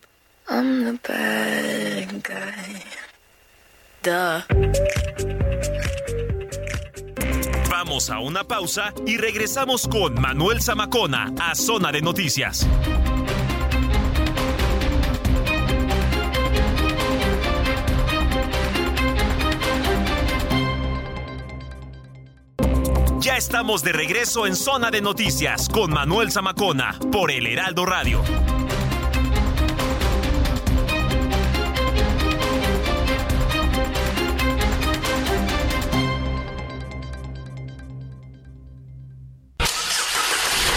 I'm 0.48 0.86
the 0.86 1.00
bad 1.06 2.24
guy. 2.24 2.84
Duh. 4.02 4.42
Vamos 7.70 8.10
a 8.10 8.20
una 8.20 8.46
pausa 8.46 8.94
y 9.06 9.18
regresamos 9.18 9.86
con 9.86 10.14
Manuel 10.20 10.62
Zamacona 10.62 11.34
a 11.42 11.56
Zona 11.56 11.92
de 11.92 12.02
Noticias. 12.02 12.66
Ya 23.30 23.38
estamos 23.38 23.84
de 23.84 23.94
regreso 23.94 24.48
en 24.48 24.56
Zona 24.56 24.90
de 24.90 25.02
Noticias 25.02 25.70
con 25.70 25.94
Manuel 25.94 26.32
Zamacona 26.32 26.98
por 27.12 27.30
el 27.30 27.46
Heraldo 27.46 27.86
Radio. 27.86 28.24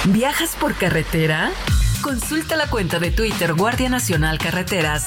¿Viajas 0.09 0.55
por 0.61 0.75
carretera? 0.75 1.51
Consulta 2.03 2.57
la 2.57 2.69
cuenta 2.69 2.99
de 2.99 3.13
Twitter 3.13 3.55
Guardia 3.55 3.89
Nacional 3.89 4.37
Carreteras. 4.37 5.07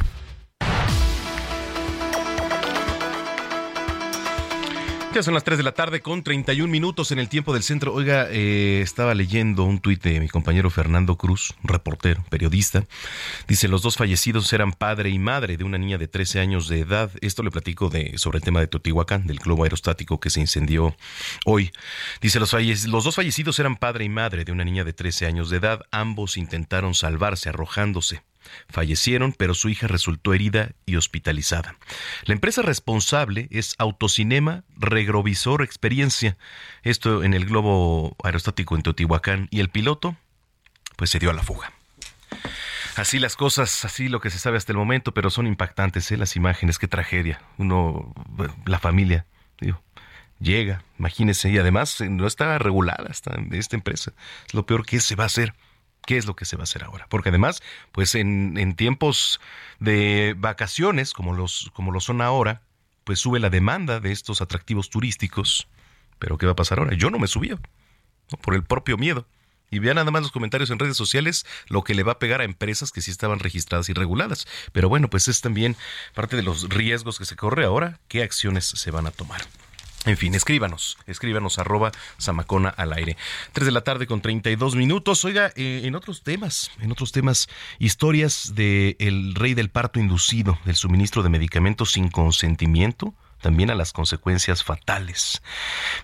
Ya 5.13 5.23
son 5.23 5.33
las 5.33 5.43
3 5.43 5.57
de 5.57 5.63
la 5.65 5.73
tarde 5.73 5.99
con 5.99 6.23
31 6.23 6.71
minutos 6.71 7.11
en 7.11 7.19
el 7.19 7.27
tiempo 7.27 7.53
del 7.53 7.63
centro. 7.63 7.93
Oiga, 7.93 8.27
eh, 8.29 8.79
estaba 8.81 9.13
leyendo 9.13 9.65
un 9.65 9.81
tuit 9.81 10.01
de 10.01 10.21
mi 10.21 10.29
compañero 10.29 10.69
Fernando 10.69 11.17
Cruz, 11.17 11.53
reportero, 11.63 12.23
periodista. 12.29 12.85
Dice, 13.45 13.67
los 13.67 13.81
dos 13.81 13.97
fallecidos 13.97 14.53
eran 14.53 14.71
padre 14.71 15.09
y 15.09 15.19
madre 15.19 15.57
de 15.57 15.65
una 15.65 15.77
niña 15.77 15.97
de 15.97 16.07
13 16.07 16.39
años 16.39 16.69
de 16.69 16.79
edad. 16.79 17.11
Esto 17.19 17.43
le 17.43 17.51
platico 17.51 17.89
de, 17.89 18.17
sobre 18.17 18.37
el 18.37 18.43
tema 18.45 18.61
de 18.61 18.67
Teotihuacán, 18.67 19.27
del 19.27 19.39
globo 19.39 19.63
aerostático 19.63 20.21
que 20.21 20.29
se 20.29 20.39
incendió 20.39 20.95
hoy. 21.45 21.73
Dice, 22.21 22.39
los, 22.39 22.53
los 22.87 23.03
dos 23.03 23.15
fallecidos 23.15 23.59
eran 23.59 23.75
padre 23.75 24.05
y 24.05 24.09
madre 24.09 24.45
de 24.45 24.53
una 24.53 24.63
niña 24.63 24.85
de 24.85 24.93
13 24.93 25.25
años 25.25 25.49
de 25.49 25.57
edad. 25.57 25.81
Ambos 25.91 26.37
intentaron 26.37 26.93
salvarse 26.93 27.49
arrojándose. 27.49 28.21
Fallecieron, 28.69 29.33
pero 29.33 29.53
su 29.53 29.69
hija 29.69 29.87
resultó 29.87 30.33
herida 30.33 30.71
y 30.85 30.95
hospitalizada. 30.95 31.75
La 32.23 32.33
empresa 32.33 32.61
responsable 32.61 33.47
es 33.51 33.75
Autocinema 33.77 34.63
Regrovisor 34.77 35.61
Experiencia, 35.61 36.37
esto 36.83 37.23
en 37.23 37.33
el 37.33 37.45
globo 37.45 38.15
aerostático 38.23 38.75
en 38.75 38.83
Teotihuacán, 38.83 39.47
y 39.51 39.59
el 39.59 39.69
piloto, 39.69 40.15
pues 40.95 41.09
se 41.09 41.19
dio 41.19 41.29
a 41.29 41.33
la 41.33 41.43
fuga. 41.43 41.71
Así 42.95 43.19
las 43.19 43.35
cosas, 43.35 43.85
así 43.85 44.09
lo 44.09 44.19
que 44.19 44.29
se 44.29 44.39
sabe 44.39 44.57
hasta 44.57 44.71
el 44.71 44.77
momento, 44.77 45.13
pero 45.13 45.29
son 45.29 45.47
impactantes 45.47 46.11
¿eh? 46.11 46.17
las 46.17 46.35
imágenes, 46.35 46.77
qué 46.77 46.87
tragedia. 46.87 47.41
Uno, 47.57 48.13
la 48.65 48.79
familia, 48.79 49.25
llega, 50.41 50.83
imagínese, 50.99 51.51
y 51.51 51.57
además 51.57 52.01
no 52.01 52.27
está 52.27 52.57
regulada 52.57 53.07
esta, 53.09 53.39
esta 53.51 53.75
empresa. 53.75 54.13
Es 54.47 54.53
lo 54.53 54.65
peor 54.65 54.85
que 54.85 54.99
se 54.99 55.15
va 55.15 55.23
a 55.23 55.27
hacer. 55.27 55.53
¿Qué 56.05 56.17
es 56.17 56.25
lo 56.25 56.35
que 56.35 56.45
se 56.45 56.55
va 56.55 56.63
a 56.63 56.63
hacer 56.63 56.83
ahora? 56.83 57.05
Porque 57.09 57.29
además, 57.29 57.61
pues 57.91 58.15
en, 58.15 58.57
en 58.57 58.75
tiempos 58.75 59.39
de 59.79 60.35
vacaciones, 60.37 61.13
como 61.13 61.33
los, 61.33 61.71
como 61.73 61.91
lo 61.91 61.99
son 61.99 62.21
ahora, 62.21 62.61
pues 63.03 63.19
sube 63.19 63.39
la 63.39 63.49
demanda 63.49 63.99
de 63.99 64.11
estos 64.11 64.41
atractivos 64.41 64.89
turísticos. 64.89 65.67
Pero 66.19 66.37
¿qué 66.37 66.45
va 66.45 66.53
a 66.53 66.55
pasar 66.55 66.79
ahora? 66.79 66.95
Yo 66.95 67.09
no 67.09 67.19
me 67.19 67.27
subía, 67.27 67.57
por 68.41 68.55
el 68.55 68.63
propio 68.63 68.97
miedo. 68.97 69.27
Y 69.69 69.79
vean 69.79 69.95
nada 69.95 70.11
más 70.11 70.21
los 70.21 70.31
comentarios 70.31 70.69
en 70.69 70.79
redes 70.79 70.97
sociales 70.97 71.45
lo 71.67 71.83
que 71.83 71.95
le 71.95 72.03
va 72.03 72.13
a 72.13 72.19
pegar 72.19 72.41
a 72.41 72.43
empresas 72.43 72.91
que 72.91 73.01
sí 73.01 73.09
estaban 73.09 73.39
registradas 73.39 73.87
y 73.87 73.93
reguladas. 73.93 74.45
Pero 74.73 74.89
bueno, 74.89 75.09
pues 75.09 75.29
es 75.29 75.39
también 75.39 75.77
parte 76.13 76.35
de 76.35 76.43
los 76.43 76.67
riesgos 76.69 77.17
que 77.17 77.25
se 77.25 77.37
corre 77.37 77.63
ahora, 77.63 77.99
qué 78.09 78.21
acciones 78.21 78.65
se 78.65 78.91
van 78.91 79.07
a 79.07 79.11
tomar. 79.11 79.41
En 80.05 80.17
fin, 80.17 80.33
escríbanos, 80.33 80.97
escríbanos 81.05 81.59
arroba 81.59 81.91
Zamacona 82.19 82.69
al 82.69 82.91
aire. 82.93 83.17
Tres 83.51 83.67
de 83.67 83.71
la 83.71 83.81
tarde 83.81 84.07
con 84.07 84.21
32 84.21 84.75
minutos. 84.75 85.23
Oiga, 85.25 85.51
eh, 85.55 85.81
en 85.83 85.93
otros 85.93 86.23
temas, 86.23 86.71
en 86.79 86.91
otros 86.91 87.11
temas, 87.11 87.49
historias 87.77 88.53
del 88.55 88.95
el 88.97 89.35
rey 89.35 89.53
del 89.53 89.69
parto 89.69 89.99
inducido, 89.99 90.57
del 90.65 90.75
suministro 90.75 91.21
de 91.21 91.29
medicamentos 91.29 91.91
sin 91.91 92.09
consentimiento, 92.09 93.13
también 93.41 93.69
a 93.69 93.75
las 93.75 93.93
consecuencias 93.93 94.63
fatales. 94.63 95.43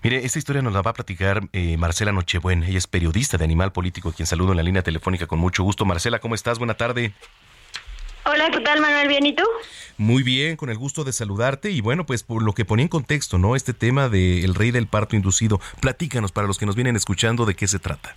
Mire, 0.04 0.24
esta 0.24 0.38
historia 0.38 0.62
nos 0.62 0.72
la 0.72 0.82
va 0.82 0.92
a 0.92 0.94
platicar 0.94 1.48
eh, 1.52 1.76
Marcela 1.76 2.12
Nochebuena. 2.12 2.68
Ella 2.68 2.78
es 2.78 2.86
periodista 2.86 3.36
de 3.36 3.44
Animal 3.44 3.72
Político, 3.72 4.12
quien 4.12 4.26
saludo 4.26 4.52
en 4.52 4.58
la 4.58 4.62
línea 4.62 4.82
telefónica 4.82 5.26
con 5.26 5.40
mucho 5.40 5.64
gusto. 5.64 5.84
Marcela, 5.84 6.20
¿cómo 6.20 6.36
estás? 6.36 6.58
Buena 6.58 6.74
tarde. 6.74 7.14
Hola, 8.30 8.50
¿qué 8.50 8.60
tal 8.60 8.78
Manuel? 8.82 9.08
¿Bien 9.08 9.24
y 9.24 9.32
tú? 9.32 9.44
Muy 9.96 10.22
bien, 10.22 10.56
con 10.56 10.68
el 10.68 10.76
gusto 10.76 11.02
de 11.02 11.14
saludarte 11.14 11.70
y 11.70 11.80
bueno, 11.80 12.04
pues 12.04 12.24
por 12.24 12.42
lo 12.42 12.52
que 12.52 12.66
ponía 12.66 12.82
en 12.82 12.90
contexto, 12.90 13.38
¿no? 13.38 13.56
Este 13.56 13.72
tema 13.72 14.10
del 14.10 14.54
rey 14.54 14.70
del 14.70 14.86
parto 14.86 15.16
inducido. 15.16 15.60
Platícanos 15.80 16.30
para 16.30 16.46
los 16.46 16.58
que 16.58 16.66
nos 16.66 16.76
vienen 16.76 16.94
escuchando 16.94 17.46
de 17.46 17.54
qué 17.54 17.66
se 17.66 17.78
trata. 17.78 18.14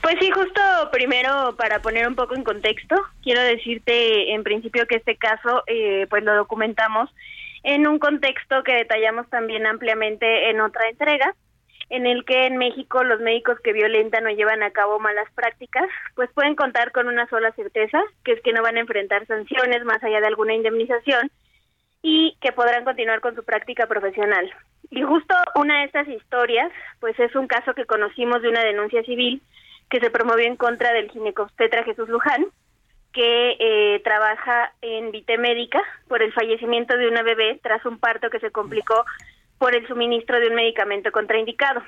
Pues 0.00 0.16
sí, 0.18 0.30
justo 0.30 0.62
primero 0.92 1.54
para 1.58 1.82
poner 1.82 2.08
un 2.08 2.14
poco 2.14 2.36
en 2.36 2.42
contexto, 2.42 2.96
quiero 3.22 3.42
decirte 3.42 4.32
en 4.32 4.42
principio 4.42 4.86
que 4.86 4.96
este 4.96 5.16
caso 5.16 5.62
eh, 5.66 6.06
pues 6.08 6.24
lo 6.24 6.34
documentamos 6.34 7.10
en 7.64 7.86
un 7.86 7.98
contexto 7.98 8.62
que 8.64 8.76
detallamos 8.76 9.28
también 9.28 9.66
ampliamente 9.66 10.48
en 10.48 10.62
otra 10.62 10.88
entrega 10.88 11.34
en 11.88 12.06
el 12.06 12.24
que 12.24 12.46
en 12.46 12.56
México 12.56 13.04
los 13.04 13.20
médicos 13.20 13.60
que 13.60 13.72
violentan 13.72 14.26
o 14.26 14.30
llevan 14.30 14.62
a 14.62 14.72
cabo 14.72 14.98
malas 14.98 15.30
prácticas, 15.34 15.88
pues 16.14 16.30
pueden 16.32 16.56
contar 16.56 16.90
con 16.92 17.08
una 17.08 17.28
sola 17.28 17.52
certeza, 17.52 18.02
que 18.24 18.32
es 18.32 18.40
que 18.42 18.52
no 18.52 18.62
van 18.62 18.76
a 18.76 18.80
enfrentar 18.80 19.26
sanciones 19.26 19.84
más 19.84 20.02
allá 20.02 20.20
de 20.20 20.26
alguna 20.26 20.54
indemnización 20.54 21.30
y 22.02 22.36
que 22.40 22.52
podrán 22.52 22.84
continuar 22.84 23.20
con 23.20 23.34
su 23.34 23.44
práctica 23.44 23.86
profesional. 23.86 24.52
Y 24.90 25.02
justo 25.02 25.34
una 25.54 25.78
de 25.78 25.84
estas 25.84 26.08
historias, 26.08 26.72
pues 27.00 27.18
es 27.18 27.34
un 27.34 27.46
caso 27.46 27.74
que 27.74 27.86
conocimos 27.86 28.42
de 28.42 28.48
una 28.48 28.64
denuncia 28.64 29.02
civil 29.04 29.42
que 29.88 30.00
se 30.00 30.10
promovió 30.10 30.46
en 30.46 30.56
contra 30.56 30.92
del 30.92 31.10
ginecobstetra 31.10 31.84
Jesús 31.84 32.08
Luján, 32.08 32.46
que 33.12 33.56
eh, 33.58 34.00
trabaja 34.04 34.72
en 34.82 35.10
Vitemédica 35.10 35.80
por 36.08 36.22
el 36.22 36.32
fallecimiento 36.32 36.96
de 36.96 37.08
una 37.08 37.22
bebé 37.22 37.58
tras 37.62 37.84
un 37.86 37.98
parto 37.98 38.28
que 38.30 38.40
se 38.40 38.50
complicó 38.50 39.04
por 39.58 39.74
el 39.74 39.86
suministro 39.86 40.38
de 40.40 40.48
un 40.48 40.54
medicamento 40.54 41.10
contraindicado. 41.12 41.82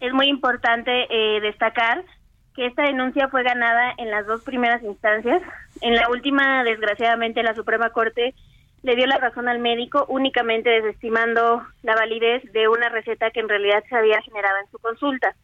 Es 0.00 0.12
muy 0.12 0.26
importante 0.26 1.06
eh, 1.08 1.40
destacar 1.40 2.04
que 2.54 2.66
esta 2.66 2.82
denuncia 2.82 3.28
fue 3.28 3.42
ganada 3.42 3.94
en 3.96 4.10
las 4.10 4.26
dos 4.26 4.42
primeras 4.42 4.82
instancias. 4.82 5.40
En 5.80 5.94
la 5.94 6.10
última, 6.10 6.64
desgraciadamente, 6.64 7.42
la 7.42 7.54
Suprema 7.54 7.90
Corte 7.90 8.34
le 8.82 8.96
dio 8.96 9.06
la 9.06 9.18
razón 9.18 9.48
al 9.48 9.58
médico 9.58 10.04
únicamente 10.08 10.68
desestimando 10.68 11.62
la 11.82 11.94
validez 11.94 12.42
de 12.52 12.68
una 12.68 12.88
receta 12.88 13.30
que 13.30 13.40
en 13.40 13.48
realidad 13.48 13.82
se 13.88 13.96
había 13.96 14.20
generado 14.22 14.58
en 14.58 14.70
su 14.70 14.78
consulta. 14.78 15.34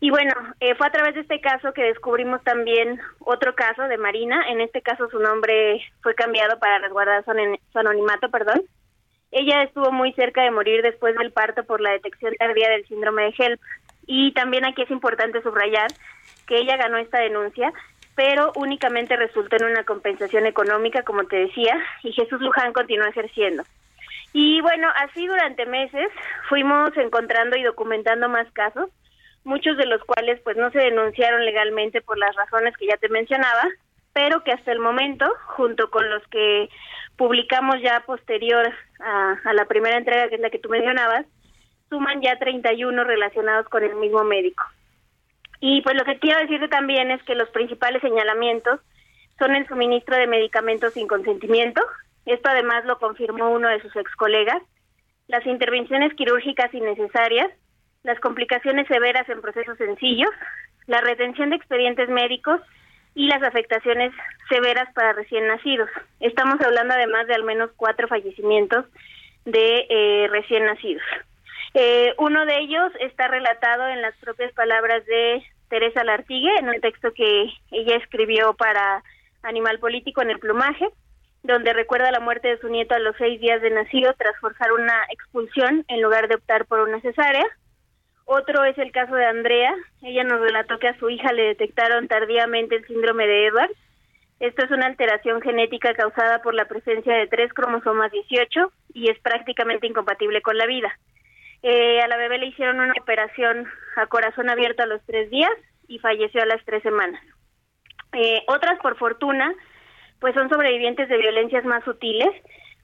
Y 0.00 0.10
bueno, 0.10 0.32
eh, 0.60 0.74
fue 0.74 0.86
a 0.86 0.90
través 0.90 1.14
de 1.14 1.22
este 1.22 1.40
caso 1.40 1.72
que 1.72 1.82
descubrimos 1.82 2.42
también 2.42 3.00
otro 3.20 3.54
caso 3.54 3.84
de 3.84 3.96
Marina. 3.96 4.48
En 4.48 4.60
este 4.60 4.82
caso 4.82 5.08
su 5.08 5.18
nombre 5.18 5.80
fue 6.02 6.14
cambiado 6.14 6.58
para 6.58 6.78
resguardar 6.78 7.24
su 7.24 7.78
anonimato, 7.78 8.28
perdón. 8.28 8.62
Ella 9.36 9.64
estuvo 9.64 9.90
muy 9.90 10.12
cerca 10.12 10.44
de 10.44 10.52
morir 10.52 10.80
después 10.80 11.16
del 11.16 11.32
parto 11.32 11.64
por 11.64 11.80
la 11.80 11.90
detección 11.90 12.34
tardía 12.38 12.70
del 12.70 12.86
síndrome 12.86 13.24
de 13.24 13.34
HELP. 13.36 13.60
Y 14.06 14.32
también 14.32 14.64
aquí 14.64 14.82
es 14.82 14.90
importante 14.92 15.42
subrayar 15.42 15.90
que 16.46 16.58
ella 16.58 16.76
ganó 16.76 16.98
esta 16.98 17.18
denuncia, 17.18 17.72
pero 18.14 18.52
únicamente 18.54 19.16
resultó 19.16 19.56
en 19.56 19.64
una 19.64 19.82
compensación 19.82 20.46
económica, 20.46 21.02
como 21.02 21.24
te 21.24 21.36
decía, 21.36 21.76
y 22.04 22.12
Jesús 22.12 22.40
Luján 22.40 22.72
continuó 22.72 23.08
ejerciendo. 23.08 23.64
Y 24.32 24.60
bueno, 24.60 24.88
así 24.96 25.26
durante 25.26 25.66
meses 25.66 26.08
fuimos 26.48 26.96
encontrando 26.96 27.56
y 27.56 27.64
documentando 27.64 28.28
más 28.28 28.48
casos, 28.52 28.88
muchos 29.42 29.76
de 29.76 29.86
los 29.86 30.00
cuales 30.04 30.40
pues 30.44 30.56
no 30.56 30.70
se 30.70 30.78
denunciaron 30.78 31.44
legalmente 31.44 32.02
por 32.02 32.18
las 32.18 32.36
razones 32.36 32.76
que 32.76 32.86
ya 32.86 32.96
te 32.98 33.08
mencionaba, 33.08 33.64
pero 34.14 34.44
que 34.44 34.52
hasta 34.52 34.72
el 34.72 34.78
momento, 34.78 35.26
junto 35.56 35.90
con 35.90 36.08
los 36.08 36.22
que 36.28 36.70
publicamos 37.16 37.82
ya 37.82 38.04
posterior 38.06 38.72
a, 39.00 39.52
la 39.52 39.66
primera 39.66 39.98
entrega, 39.98 40.28
que 40.28 40.36
es 40.36 40.40
la 40.40 40.50
que 40.50 40.60
tú 40.60 40.70
mencionabas, 40.70 41.26
suman 41.90 42.22
ya 42.22 42.38
31 42.38 43.04
relacionados 43.04 43.68
con 43.68 43.82
el 43.82 43.96
mismo 43.96 44.22
médico. 44.22 44.64
Y 45.60 45.82
pues 45.82 45.96
lo 45.96 46.04
que 46.04 46.18
quiero 46.20 46.40
decirte 46.40 46.68
también 46.68 47.10
es 47.10 47.22
que 47.24 47.34
los 47.34 47.48
principales 47.50 48.00
señalamientos 48.02 48.80
son 49.38 49.56
el 49.56 49.66
suministro 49.66 50.16
de 50.16 50.28
medicamentos 50.28 50.92
sin 50.92 51.08
consentimiento. 51.08 51.82
Esto 52.24 52.48
además 52.48 52.84
lo 52.84 52.98
confirmó 52.98 53.50
uno 53.50 53.68
de 53.68 53.80
sus 53.80 53.94
ex 53.96 54.14
colegas. 54.14 54.62
Las 55.26 55.44
intervenciones 55.44 56.14
quirúrgicas 56.14 56.72
innecesarias, 56.72 57.50
las 58.04 58.20
complicaciones 58.20 58.86
severas 58.86 59.28
en 59.28 59.40
procesos 59.40 59.76
sencillos, 59.78 60.30
la 60.86 61.00
retención 61.00 61.50
de 61.50 61.56
expedientes 61.56 62.08
médicos 62.08 62.60
y 63.14 63.26
las 63.28 63.42
afectaciones 63.42 64.12
severas 64.48 64.92
para 64.94 65.12
recién 65.12 65.46
nacidos. 65.46 65.88
Estamos 66.20 66.60
hablando 66.60 66.94
además 66.94 67.26
de 67.26 67.34
al 67.34 67.44
menos 67.44 67.70
cuatro 67.76 68.08
fallecimientos 68.08 68.86
de 69.44 69.86
eh, 69.88 70.28
recién 70.30 70.64
nacidos. 70.64 71.02
Eh, 71.74 72.14
uno 72.18 72.46
de 72.46 72.58
ellos 72.58 72.92
está 73.00 73.28
relatado 73.28 73.88
en 73.88 74.02
las 74.02 74.16
propias 74.16 74.52
palabras 74.52 75.04
de 75.06 75.42
Teresa 75.68 76.04
Lartigue, 76.04 76.56
en 76.58 76.68
un 76.68 76.80
texto 76.80 77.12
que 77.12 77.50
ella 77.72 77.96
escribió 77.96 78.54
para 78.54 79.02
Animal 79.42 79.78
Político 79.78 80.22
en 80.22 80.30
el 80.30 80.38
plumaje, 80.38 80.88
donde 81.42 81.72
recuerda 81.72 82.10
la 82.10 82.20
muerte 82.20 82.48
de 82.48 82.58
su 82.58 82.68
nieto 82.68 82.94
a 82.94 83.00
los 83.00 83.16
seis 83.16 83.40
días 83.40 83.60
de 83.60 83.70
nacido 83.70 84.14
tras 84.16 84.38
forzar 84.40 84.72
una 84.72 85.04
expulsión 85.10 85.84
en 85.88 86.00
lugar 86.00 86.28
de 86.28 86.36
optar 86.36 86.64
por 86.66 86.80
una 86.80 87.00
cesárea. 87.00 87.44
Otro 88.26 88.64
es 88.64 88.76
el 88.78 88.90
caso 88.92 89.14
de 89.14 89.26
Andrea. 89.26 89.74
Ella 90.02 90.24
nos 90.24 90.40
relató 90.40 90.78
que 90.78 90.88
a 90.88 90.98
su 90.98 91.10
hija 91.10 91.32
le 91.32 91.44
detectaron 91.44 92.08
tardíamente 92.08 92.76
el 92.76 92.86
síndrome 92.86 93.26
de 93.26 93.46
Edwards. 93.46 93.76
Esto 94.40 94.64
es 94.64 94.70
una 94.70 94.86
alteración 94.86 95.40
genética 95.40 95.94
causada 95.94 96.42
por 96.42 96.54
la 96.54 96.66
presencia 96.66 97.14
de 97.14 97.26
tres 97.26 97.52
cromosomas 97.52 98.10
18 98.10 98.72
y 98.94 99.10
es 99.10 99.18
prácticamente 99.20 99.86
incompatible 99.86 100.42
con 100.42 100.58
la 100.58 100.66
vida. 100.66 100.98
Eh, 101.62 102.00
a 102.00 102.08
la 102.08 102.16
bebé 102.16 102.38
le 102.38 102.46
hicieron 102.46 102.80
una 102.80 102.92
operación 103.00 103.66
a 103.96 104.06
corazón 104.06 104.50
abierto 104.50 104.82
a 104.82 104.86
los 104.86 105.02
tres 105.06 105.30
días 105.30 105.52
y 105.88 105.98
falleció 105.98 106.42
a 106.42 106.46
las 106.46 106.64
tres 106.64 106.82
semanas. 106.82 107.22
Eh, 108.12 108.42
otras, 108.48 108.78
por 108.80 108.96
fortuna, 108.98 109.52
pues 110.20 110.34
son 110.34 110.48
sobrevivientes 110.48 111.08
de 111.08 111.18
violencias 111.18 111.64
más 111.64 111.84
sutiles, 111.84 112.30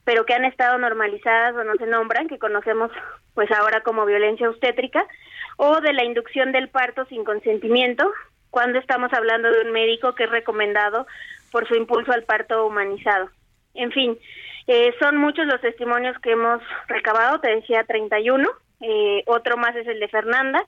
pero 0.05 0.25
que 0.25 0.35
han 0.35 0.45
estado 0.45 0.79
normalizadas 0.79 1.55
o 1.57 1.65
no 1.65 1.75
se 1.75 1.87
nombran, 1.87 2.29
que 2.29 2.39
conocemos 2.39 2.91
pues 3.35 3.51
ahora 3.53 3.83
como 3.83 4.07
violencia 4.07 4.49
obstétrica, 4.49 5.07
o 5.63 5.83
de 5.83 5.93
la 5.93 6.05
inducción 6.05 6.53
del 6.53 6.71
parto 6.71 7.05
sin 7.11 7.23
consentimiento, 7.23 8.11
cuando 8.49 8.79
estamos 8.79 9.13
hablando 9.13 9.51
de 9.51 9.61
un 9.61 9.73
médico 9.73 10.15
que 10.15 10.25
es 10.25 10.31
recomendado 10.31 11.07
por 11.53 11.69
su 11.69 11.75
impulso 11.75 12.13
al 12.13 12.23
parto 12.23 12.65
humanizado. 12.65 13.29
En 13.75 13.93
fin, 13.93 14.19
eh, 14.67 14.95
son 14.99 15.19
muchos 15.19 15.45
los 15.45 15.61
testimonios 15.61 16.19
que 16.21 16.31
hemos 16.31 16.63
recabado, 16.89 17.41
te 17.41 17.55
decía 17.55 17.85
31, 17.85 18.49
eh, 18.81 19.23
otro 19.27 19.59
más 19.59 19.77
es 19.77 19.87
el 19.87 20.01
de 20.01 20.09
Fernanda, 20.09 20.65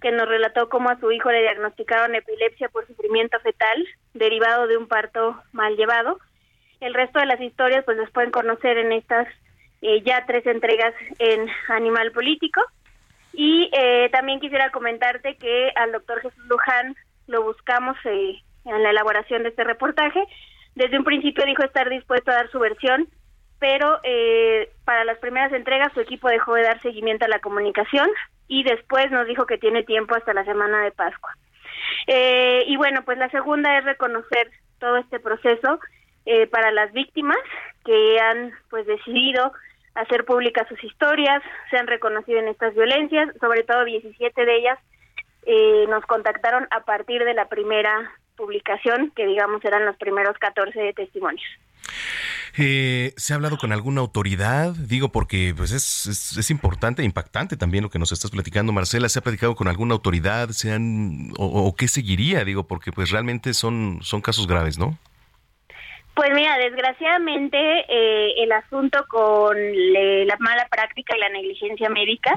que 0.00 0.10
nos 0.10 0.26
relató 0.26 0.68
cómo 0.68 0.90
a 0.90 0.98
su 0.98 1.12
hijo 1.12 1.30
le 1.30 1.42
diagnosticaron 1.42 2.16
epilepsia 2.16 2.68
por 2.68 2.84
sufrimiento 2.88 3.38
fetal 3.38 3.86
derivado 4.12 4.66
de 4.66 4.76
un 4.76 4.88
parto 4.88 5.40
mal 5.52 5.76
llevado. 5.76 6.18
El 6.80 6.94
resto 6.94 7.20
de 7.20 7.26
las 7.26 7.40
historias 7.40 7.84
pues 7.84 7.96
las 7.96 8.10
pueden 8.10 8.32
conocer 8.32 8.76
en 8.76 8.90
estas 8.90 9.28
eh, 9.82 10.02
ya 10.02 10.26
tres 10.26 10.44
entregas 10.46 10.94
en 11.20 11.48
Animal 11.68 12.10
Político. 12.10 12.60
Y 13.32 13.70
eh, 13.72 14.08
también 14.10 14.40
quisiera 14.40 14.70
comentarte 14.70 15.36
que 15.36 15.72
al 15.76 15.92
doctor 15.92 16.20
Jesús 16.20 16.44
Luján 16.46 16.94
lo 17.26 17.42
buscamos 17.42 17.96
eh, 18.04 18.36
en 18.64 18.82
la 18.82 18.90
elaboración 18.90 19.42
de 19.42 19.50
este 19.50 19.64
reportaje. 19.64 20.22
Desde 20.74 20.98
un 20.98 21.04
principio 21.04 21.44
dijo 21.44 21.64
estar 21.64 21.88
dispuesto 21.88 22.30
a 22.30 22.34
dar 22.34 22.50
su 22.50 22.58
versión, 22.58 23.08
pero 23.58 24.00
eh, 24.02 24.70
para 24.84 25.04
las 25.04 25.18
primeras 25.18 25.52
entregas 25.52 25.92
su 25.94 26.00
equipo 26.00 26.28
dejó 26.28 26.54
de 26.54 26.62
dar 26.62 26.80
seguimiento 26.82 27.24
a 27.24 27.28
la 27.28 27.38
comunicación 27.38 28.08
y 28.48 28.64
después 28.64 29.10
nos 29.10 29.26
dijo 29.26 29.46
que 29.46 29.58
tiene 29.58 29.82
tiempo 29.82 30.14
hasta 30.14 30.34
la 30.34 30.44
semana 30.44 30.82
de 30.82 30.90
Pascua. 30.90 31.36
y 32.06 32.76
bueno, 32.76 33.02
pues 33.04 33.18
la 33.18 33.30
segunda 33.30 33.78
es 33.78 33.84
reconocer 33.84 34.50
todo 34.78 34.96
este 34.96 35.20
proceso 35.20 35.78
para 36.50 36.70
las 36.70 36.92
víctimas 36.92 37.38
que 37.84 38.20
han 38.20 38.52
pues 38.68 38.86
decidido 38.86 39.52
hacer 39.94 40.24
públicas 40.24 40.66
sus 40.68 40.82
historias, 40.82 41.42
se 41.70 41.76
han 41.76 41.86
reconocido 41.86 42.38
en 42.38 42.48
estas 42.48 42.74
violencias, 42.74 43.28
sobre 43.40 43.62
todo 43.62 43.84
17 43.84 44.44
de 44.44 44.56
ellas 44.56 44.78
eh, 45.44 45.86
nos 45.88 46.04
contactaron 46.06 46.68
a 46.70 46.84
partir 46.84 47.24
de 47.24 47.34
la 47.34 47.48
primera 47.48 48.12
publicación, 48.36 49.12
que 49.14 49.26
digamos 49.26 49.64
eran 49.64 49.84
los 49.84 49.96
primeros 49.96 50.38
14 50.38 50.78
de 50.78 50.92
testimonios. 50.92 51.46
Eh, 52.56 53.14
¿Se 53.16 53.32
ha 53.32 53.36
hablado 53.36 53.56
con 53.56 53.72
alguna 53.72 54.02
autoridad? 54.02 54.74
Digo, 54.74 55.10
porque 55.10 55.54
pues 55.56 55.72
es, 55.72 56.36
es, 56.36 56.50
importante 56.50 57.02
e 57.02 57.04
impactante 57.04 57.56
también 57.56 57.82
lo 57.82 57.90
que 57.90 57.98
nos 57.98 58.12
estás 58.12 58.30
platicando, 58.30 58.72
Marcela. 58.72 59.08
¿Se 59.08 59.18
ha 59.18 59.22
platicado 59.22 59.54
con 59.56 59.68
alguna 59.68 59.94
autoridad? 59.94 60.50
¿Se 60.50 60.70
han, 60.70 61.32
o, 61.38 61.74
qué 61.74 61.88
seguiría? 61.88 62.44
Digo, 62.44 62.66
porque 62.66 62.92
pues 62.92 63.10
realmente 63.10 63.54
son, 63.54 64.00
son 64.02 64.20
casos 64.20 64.46
graves, 64.46 64.78
¿no? 64.78 64.98
Pues 66.14 66.30
mira, 66.34 66.58
desgraciadamente 66.58 67.56
eh, 67.88 68.34
el 68.42 68.52
asunto 68.52 69.04
con 69.08 69.56
la 69.56 70.36
mala 70.40 70.68
práctica 70.70 71.16
y 71.16 71.20
la 71.20 71.30
negligencia 71.30 71.88
médica 71.88 72.34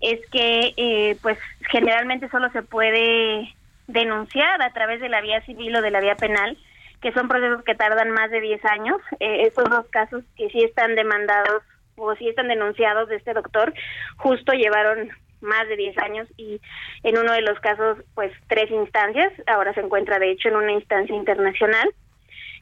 es 0.00 0.20
que 0.30 0.72
eh, 0.76 1.16
pues 1.20 1.38
generalmente 1.70 2.30
solo 2.30 2.50
se 2.52 2.62
puede 2.62 3.54
denunciar 3.86 4.62
a 4.62 4.72
través 4.72 5.00
de 5.00 5.10
la 5.10 5.20
vía 5.20 5.42
civil 5.42 5.76
o 5.76 5.82
de 5.82 5.90
la 5.90 6.00
vía 6.00 6.14
penal, 6.14 6.56
que 7.02 7.12
son 7.12 7.28
procesos 7.28 7.62
que 7.64 7.74
tardan 7.74 8.10
más 8.12 8.30
de 8.30 8.40
10 8.40 8.64
años. 8.64 9.00
Eh, 9.20 9.42
esos 9.42 9.68
dos 9.68 9.86
casos 9.90 10.24
que 10.36 10.48
sí 10.48 10.60
están 10.64 10.94
demandados 10.94 11.62
o 11.96 12.14
sí 12.16 12.28
están 12.28 12.48
denunciados 12.48 13.08
de 13.10 13.16
este 13.16 13.34
doctor, 13.34 13.74
justo 14.16 14.52
llevaron 14.52 15.10
más 15.40 15.68
de 15.68 15.76
10 15.76 15.98
años 15.98 16.28
y 16.36 16.60
en 17.02 17.18
uno 17.18 17.32
de 17.32 17.42
los 17.42 17.58
casos 17.60 17.98
pues 18.14 18.32
tres 18.48 18.70
instancias, 18.70 19.32
ahora 19.46 19.74
se 19.74 19.80
encuentra 19.80 20.18
de 20.18 20.30
hecho 20.30 20.48
en 20.48 20.56
una 20.56 20.72
instancia 20.72 21.14
internacional. 21.14 21.90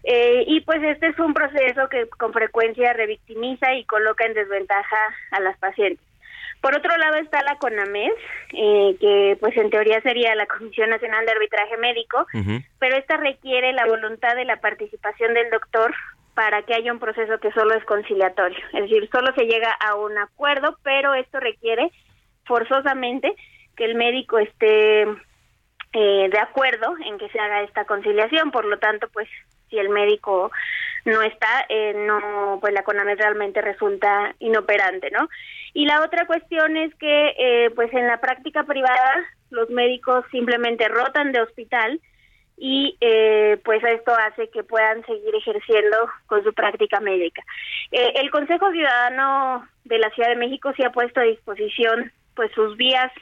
Eh, 0.08 0.44
y 0.46 0.60
pues 0.60 0.80
este 0.84 1.08
es 1.08 1.18
un 1.18 1.34
proceso 1.34 1.88
que 1.88 2.08
con 2.10 2.32
frecuencia 2.32 2.92
revictimiza 2.92 3.74
y 3.74 3.84
coloca 3.84 4.24
en 4.24 4.34
desventaja 4.34 4.96
a 5.32 5.40
las 5.40 5.58
pacientes. 5.58 6.04
Por 6.60 6.76
otro 6.76 6.96
lado 6.96 7.16
está 7.16 7.42
la 7.42 7.58
CONAMED, 7.58 8.12
eh, 8.52 8.96
que 9.00 9.36
pues 9.40 9.56
en 9.56 9.68
teoría 9.68 10.00
sería 10.02 10.34
la 10.36 10.46
Comisión 10.46 10.90
Nacional 10.90 11.26
de 11.26 11.32
Arbitraje 11.32 11.76
Médico, 11.76 12.24
pero 12.78 12.96
esta 12.96 13.16
requiere 13.16 13.72
la 13.72 13.84
voluntad 13.86 14.36
de 14.36 14.44
la 14.44 14.60
participación 14.60 15.34
del 15.34 15.50
doctor 15.50 15.92
para 16.34 16.62
que 16.62 16.74
haya 16.74 16.92
un 16.92 17.00
proceso 17.00 17.38
que 17.40 17.50
solo 17.50 17.74
es 17.74 17.84
conciliatorio. 17.84 18.58
Es 18.74 18.82
decir, 18.82 19.08
solo 19.10 19.34
se 19.34 19.46
llega 19.46 19.72
a 19.72 19.96
un 19.96 20.16
acuerdo, 20.18 20.78
pero 20.84 21.14
esto 21.14 21.40
requiere 21.40 21.90
forzosamente 22.44 23.34
que 23.76 23.86
el 23.86 23.96
médico 23.96 24.38
esté 24.38 25.02
eh, 25.02 26.28
de 26.30 26.38
acuerdo 26.38 26.94
en 27.04 27.18
que 27.18 27.28
se 27.30 27.40
haga 27.40 27.62
esta 27.62 27.84
conciliación. 27.86 28.50
Por 28.50 28.66
lo 28.66 28.78
tanto, 28.78 29.08
pues 29.12 29.28
si 29.70 29.78
el 29.78 29.88
médico 29.88 30.50
no 31.06 31.22
está, 31.22 31.64
eh, 31.68 31.94
no, 31.94 32.58
pues 32.60 32.74
la 32.74 32.82
CONAMED 32.82 33.18
realmente 33.18 33.62
resulta 33.62 34.34
inoperante, 34.40 35.10
¿no? 35.12 35.28
Y 35.72 35.86
la 35.86 36.02
otra 36.02 36.26
cuestión 36.26 36.76
es 36.76 36.94
que, 36.96 37.34
eh, 37.38 37.70
pues 37.74 37.92
en 37.94 38.08
la 38.08 38.20
práctica 38.20 38.64
privada, 38.64 39.24
los 39.50 39.70
médicos 39.70 40.24
simplemente 40.32 40.88
rotan 40.88 41.30
de 41.32 41.40
hospital 41.40 42.00
y 42.58 42.96
eh, 43.00 43.60
pues 43.64 43.84
esto 43.84 44.12
hace 44.14 44.48
que 44.48 44.64
puedan 44.64 45.04
seguir 45.06 45.34
ejerciendo 45.34 45.96
con 46.26 46.42
su 46.42 46.52
práctica 46.54 47.00
médica. 47.00 47.42
el 47.92 48.30
Consejo 48.30 48.72
Ciudadano 48.72 49.68
de 49.84 49.98
la 49.98 50.10
Ciudad 50.10 50.30
de 50.30 50.36
México 50.36 50.72
se 50.76 50.84
ha 50.84 50.90
puesto 50.90 51.20
a 51.20 51.24
disposición 51.24 52.10
pues 52.34 52.50
sus 52.52 52.76
vías 52.76 53.12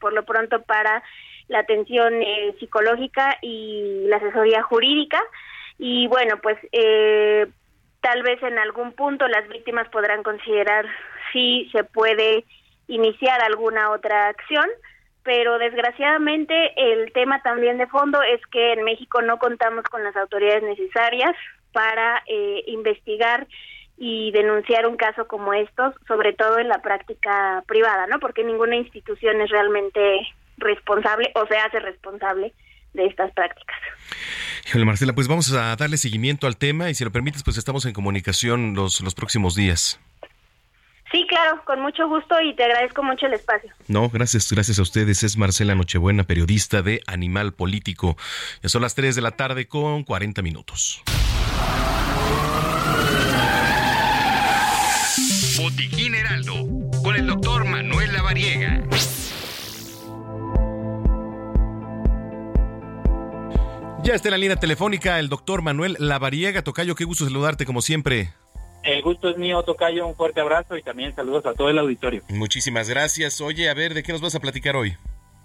por 0.00 0.12
lo 0.12 0.24
pronto 0.24 0.62
para 0.62 1.02
la 1.48 1.58
atención 1.58 2.14
psicológica 2.60 3.36
y 3.42 4.04
la 4.06 4.16
asesoría 4.16 4.62
jurídica 4.62 5.20
y 5.78 6.06
bueno, 6.08 6.38
pues 6.42 6.58
eh, 6.72 7.46
tal 8.00 8.22
vez 8.22 8.42
en 8.42 8.58
algún 8.58 8.92
punto 8.92 9.26
las 9.28 9.48
víctimas 9.48 9.88
podrán 9.88 10.22
considerar 10.22 10.86
si 11.32 11.68
se 11.72 11.84
puede 11.84 12.44
iniciar 12.86 13.42
alguna 13.42 13.90
otra 13.90 14.28
acción, 14.28 14.66
pero 15.22 15.58
desgraciadamente 15.58 16.72
el 16.76 17.12
tema 17.12 17.42
también 17.42 17.78
de 17.78 17.86
fondo 17.86 18.22
es 18.22 18.40
que 18.52 18.74
en 18.74 18.84
México 18.84 19.22
no 19.22 19.38
contamos 19.38 19.84
con 19.84 20.04
las 20.04 20.14
autoridades 20.16 20.62
necesarias 20.62 21.34
para 21.72 22.22
eh, 22.26 22.62
investigar 22.66 23.46
y 23.96 24.32
denunciar 24.32 24.86
un 24.86 24.96
caso 24.96 25.26
como 25.26 25.54
estos, 25.54 25.94
sobre 26.06 26.32
todo 26.32 26.58
en 26.58 26.68
la 26.68 26.82
práctica 26.82 27.62
privada, 27.66 28.06
¿no? 28.06 28.18
Porque 28.18 28.44
ninguna 28.44 28.76
institución 28.76 29.40
es 29.40 29.50
realmente 29.50 30.20
responsable 30.58 31.30
o 31.34 31.46
se 31.46 31.56
hace 31.56 31.80
responsable 31.80 32.52
de 32.94 33.06
estas 33.06 33.32
prácticas. 33.32 33.76
Híjole, 34.66 34.84
Marcela, 34.84 35.14
pues 35.14 35.28
vamos 35.28 35.52
a 35.52 35.76
darle 35.76 35.96
seguimiento 35.96 36.46
al 36.46 36.56
tema 36.56 36.90
y 36.90 36.94
si 36.94 37.04
lo 37.04 37.12
permites, 37.12 37.42
pues 37.42 37.58
estamos 37.58 37.84
en 37.86 37.92
comunicación 37.92 38.74
los, 38.74 39.00
los 39.00 39.14
próximos 39.14 39.54
días. 39.54 40.00
Sí, 41.12 41.24
claro, 41.28 41.62
con 41.64 41.80
mucho 41.80 42.08
gusto 42.08 42.34
y 42.40 42.56
te 42.56 42.64
agradezco 42.64 43.02
mucho 43.04 43.26
el 43.26 43.34
espacio. 43.34 43.70
No, 43.86 44.08
gracias, 44.08 44.50
gracias 44.50 44.80
a 44.80 44.82
ustedes. 44.82 45.22
Es 45.22 45.36
Marcela 45.36 45.76
Nochebuena, 45.76 46.24
periodista 46.24 46.82
de 46.82 47.02
Animal 47.06 47.52
Político. 47.52 48.16
Ya 48.62 48.68
son 48.68 48.82
las 48.82 48.96
3 48.96 49.14
de 49.14 49.22
la 49.22 49.30
tarde 49.30 49.68
con 49.68 50.02
40 50.02 50.42
minutos. 50.42 51.04
Botiquín 55.56 56.16
Heraldo, 56.16 56.64
Ya 64.04 64.12
está 64.12 64.28
en 64.28 64.32
la 64.32 64.38
línea 64.38 64.56
telefónica 64.56 65.18
el 65.18 65.30
doctor 65.30 65.62
Manuel 65.62 65.96
Lavariega. 65.98 66.60
Tocayo, 66.60 66.94
qué 66.94 67.04
gusto 67.04 67.24
saludarte 67.24 67.64
como 67.64 67.80
siempre. 67.80 68.28
El 68.82 69.00
gusto 69.00 69.30
es 69.30 69.38
mío, 69.38 69.62
Tocayo. 69.62 70.06
Un 70.06 70.14
fuerte 70.14 70.42
abrazo 70.42 70.76
y 70.76 70.82
también 70.82 71.14
saludos 71.16 71.46
a 71.46 71.54
todo 71.54 71.70
el 71.70 71.78
auditorio. 71.78 72.22
Muchísimas 72.28 72.90
gracias. 72.90 73.40
Oye, 73.40 73.70
a 73.70 73.72
ver, 73.72 73.94
¿de 73.94 74.02
qué 74.02 74.12
nos 74.12 74.20
vas 74.20 74.34
a 74.34 74.40
platicar 74.40 74.76
hoy? 74.76 74.94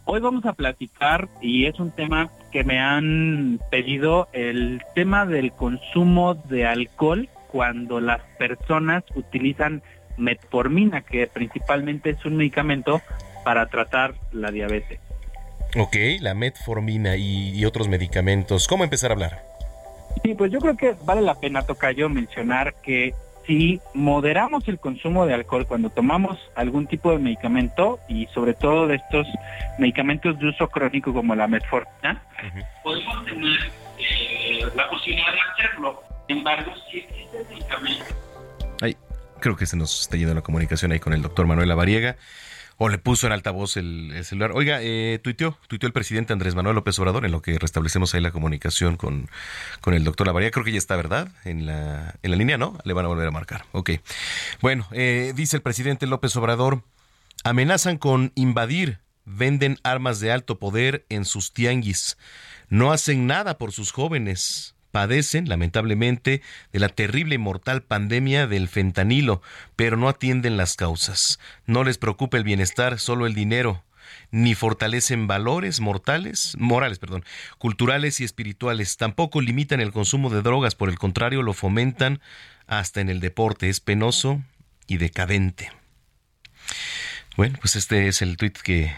Hoy 0.03 0.19
vamos 0.19 0.45
a 0.45 0.51
platicar, 0.51 1.29
y 1.41 1.67
es 1.67 1.79
un 1.79 1.91
tema 1.91 2.31
que 2.51 2.65
me 2.65 2.79
han 2.79 3.61
pedido, 3.71 4.27
el 4.33 4.81
tema 4.93 5.25
del 5.25 5.53
consumo 5.53 6.35
de 6.35 6.65
alcohol 6.65 7.29
cuando 7.47 8.01
las 8.01 8.19
personas 8.37 9.05
utilizan 9.15 9.83
metformina, 10.17 11.01
que 11.01 11.27
principalmente 11.27 12.09
es 12.09 12.25
un 12.25 12.35
medicamento 12.35 13.01
para 13.45 13.67
tratar 13.67 14.15
la 14.33 14.51
diabetes. 14.51 14.99
Ok, 15.77 15.95
la 16.19 16.33
metformina 16.33 17.15
y, 17.15 17.63
otros 17.65 17.87
medicamentos. 17.87 18.67
¿Cómo 18.67 18.83
empezar 18.83 19.11
a 19.11 19.13
hablar? 19.13 19.43
Sí, 20.23 20.33
pues 20.33 20.51
yo 20.51 20.59
creo 20.59 20.75
que 20.75 20.95
vale 21.03 21.21
la 21.21 21.35
pena, 21.35 21.61
Tocayo, 21.61 22.09
mencionar 22.09 22.73
que 22.81 23.13
si 23.45 23.79
moderamos 23.93 24.67
el 24.67 24.79
consumo 24.79 25.25
de 25.25 25.33
alcohol 25.33 25.67
cuando 25.67 25.89
tomamos 25.89 26.37
algún 26.55 26.87
tipo 26.87 27.11
de 27.11 27.19
medicamento 27.19 27.99
y 28.07 28.25
sobre 28.27 28.53
todo 28.53 28.87
de 28.87 28.95
estos 28.95 29.27
medicamentos 29.77 30.37
de 30.39 30.49
uso 30.49 30.67
crónico 30.67 31.13
como 31.13 31.35
la 31.35 31.47
metformina, 31.47 32.23
podemos 32.83 33.25
tener 33.25 33.71
eh, 33.97 34.65
la 34.75 34.89
posibilidad 34.89 35.31
de 35.31 35.39
hacerlo. 35.53 36.01
Sin 36.27 36.37
embargo, 36.37 36.71
si 36.89 36.99
existe 36.99 37.45
medicamento... 37.49 38.05
Ay, 38.81 38.97
creo 39.39 39.55
que 39.55 39.65
se 39.65 39.77
nos 39.77 40.01
está 40.01 40.17
yendo 40.17 40.33
la 40.33 40.41
comunicación 40.41 40.91
ahí 40.91 40.99
con 40.99 41.13
el 41.13 41.21
doctor 41.21 41.45
Manuel 41.45 41.69
Lavariega 41.69 42.17
o 42.81 42.87
le 42.87 42.97
puso 42.97 43.27
en 43.27 43.33
altavoz 43.33 43.75
el, 43.75 44.23
celular. 44.23 44.53
Oiga, 44.53 44.79
eh, 44.81 45.19
tuiteó, 45.21 45.57
tuiteó 45.67 45.85
el 45.85 45.93
presidente 45.93 46.31
Andrés 46.31 46.55
Manuel 46.55 46.75
López 46.75 46.97
Obrador 46.97 47.25
en 47.25 47.31
lo 47.33 47.41
que 47.41 47.59
restablecemos 47.59 48.15
ahí 48.15 48.21
la 48.21 48.31
comunicación 48.31 48.95
con, 48.95 49.29
con 49.81 49.93
el 49.93 50.05
doctor 50.05 50.25
Lavaría. 50.25 50.49
Creo 50.49 50.63
que 50.63 50.71
ya 50.71 50.77
está, 50.77 50.95
¿verdad? 50.95 51.27
En 51.43 51.65
la, 51.65 52.15
en 52.23 52.31
la 52.31 52.37
línea, 52.37 52.57
¿no? 52.57 52.77
Le 52.85 52.93
van 52.93 53.03
a 53.03 53.09
volver 53.09 53.27
a 53.27 53.31
marcar. 53.31 53.65
Ok. 53.73 53.91
Bueno, 54.61 54.87
eh, 54.93 55.33
dice 55.35 55.57
el 55.57 55.61
presidente 55.61 56.07
López 56.07 56.33
Obrador, 56.37 56.83
amenazan 57.43 57.97
con 57.97 58.31
invadir, 58.35 58.99
venden 59.25 59.77
armas 59.83 60.21
de 60.21 60.31
alto 60.31 60.57
poder 60.57 61.05
en 61.09 61.25
sus 61.25 61.51
tianguis, 61.51 62.17
no 62.69 62.93
hacen 62.93 63.27
nada 63.27 63.57
por 63.57 63.73
sus 63.73 63.91
jóvenes 63.91 64.73
padecen, 64.91 65.47
lamentablemente, 65.47 66.41
de 66.71 66.79
la 66.79 66.89
terrible 66.89 67.35
y 67.35 67.37
mortal 67.37 67.83
pandemia 67.83 68.47
del 68.47 68.67
fentanilo, 68.67 69.41
pero 69.75 69.97
no 69.97 70.09
atienden 70.09 70.57
las 70.57 70.75
causas. 70.75 71.39
No 71.65 71.83
les 71.83 71.97
preocupa 71.97 72.37
el 72.37 72.43
bienestar, 72.43 72.99
solo 72.99 73.25
el 73.25 73.33
dinero 73.33 73.83
ni 74.31 74.55
fortalecen 74.55 75.27
valores 75.27 75.79
mortales, 75.79 76.55
morales, 76.57 76.99
perdón, 76.99 77.25
culturales 77.57 78.19
y 78.19 78.23
espirituales. 78.23 78.97
Tampoco 78.97 79.41
limitan 79.41 79.81
el 79.81 79.91
consumo 79.91 80.29
de 80.29 80.41
drogas, 80.41 80.75
por 80.75 80.89
el 80.89 80.99
contrario, 80.99 81.41
lo 81.41 81.53
fomentan 81.53 82.21
hasta 82.67 83.01
en 83.01 83.09
el 83.09 83.19
deporte. 83.19 83.69
Es 83.69 83.79
penoso 83.79 84.41
y 84.87 84.97
decadente. 84.97 85.71
Bueno, 87.37 87.57
pues 87.61 87.75
este 87.75 88.07
es 88.07 88.21
el 88.21 88.37
tuit 88.37 88.57
que 88.57 88.93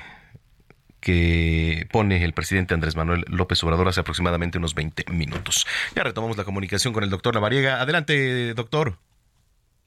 que 1.01 1.87
pone 1.91 2.23
el 2.23 2.33
presidente 2.33 2.73
Andrés 2.73 2.95
Manuel 2.95 3.25
López 3.27 3.61
Obrador 3.63 3.87
hace 3.87 4.01
aproximadamente 4.01 4.59
unos 4.59 4.75
20 4.75 5.11
minutos. 5.11 5.65
Ya 5.95 6.03
retomamos 6.03 6.37
la 6.37 6.43
comunicación 6.43 6.93
con 6.93 7.03
el 7.03 7.09
doctor 7.09 7.33
Lavariega. 7.33 7.81
Adelante, 7.81 8.53
doctor. 8.53 8.93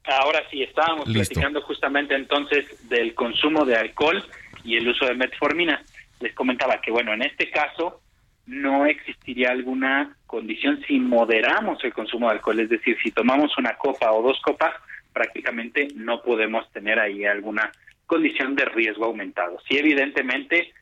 Ahora 0.05 0.43
sí, 0.51 0.63
estábamos 0.63 1.05
platicando 1.05 1.63
justamente 1.63 2.15
entonces 2.15 2.67
del 2.89 3.15
consumo 3.15 3.65
de 3.65 3.77
alcohol 3.77 4.23
y 4.63 4.77
el 4.77 4.89
uso 4.89 5.07
de 5.07 5.15
metformina. 5.15 5.83
Les 6.21 6.35
comentaba 6.35 6.81
que, 6.81 6.91
bueno, 6.91 7.15
en 7.15 7.23
este 7.23 7.51
caso 7.51 8.03
no 8.47 8.85
existiría 8.85 9.51
alguna 9.51 10.17
condición 10.27 10.83
si 10.87 10.99
moderamos 10.99 11.83
el 11.85 11.95
consumo 11.95 12.29
de 12.29 12.35
alcohol, 12.35 12.61
es 12.61 12.69
decir, 12.69 12.99
si 13.03 13.11
tomamos 13.11 13.57
una 13.57 13.77
copa 13.77 14.13
o 14.13 14.23
dos 14.23 14.39
copas, 14.43 14.75
prácticamente 15.13 15.89
no 15.95 16.23
podemos 16.23 16.71
tener 16.73 16.99
ahí 16.99 17.25
alguna 17.25 17.73
condición 18.07 18.55
de 18.55 18.67
riesgo 18.67 19.07
aumentado. 19.07 19.59
Sí, 19.67 19.79
evidentemente, 19.79 20.73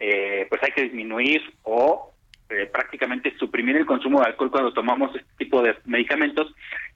eh, 0.00 0.46
pues 0.48 0.62
hay 0.62 0.72
que 0.72 0.82
disminuir 0.82 1.42
o 1.62 2.12
eh, 2.48 2.66
prácticamente 2.66 3.36
suprimir 3.38 3.76
el 3.76 3.86
consumo 3.86 4.20
de 4.20 4.26
alcohol 4.26 4.50
cuando 4.50 4.72
tomamos 4.72 5.14
este 5.14 5.28
tipo 5.38 5.62
de 5.62 5.76
medicamentos, 5.84 6.52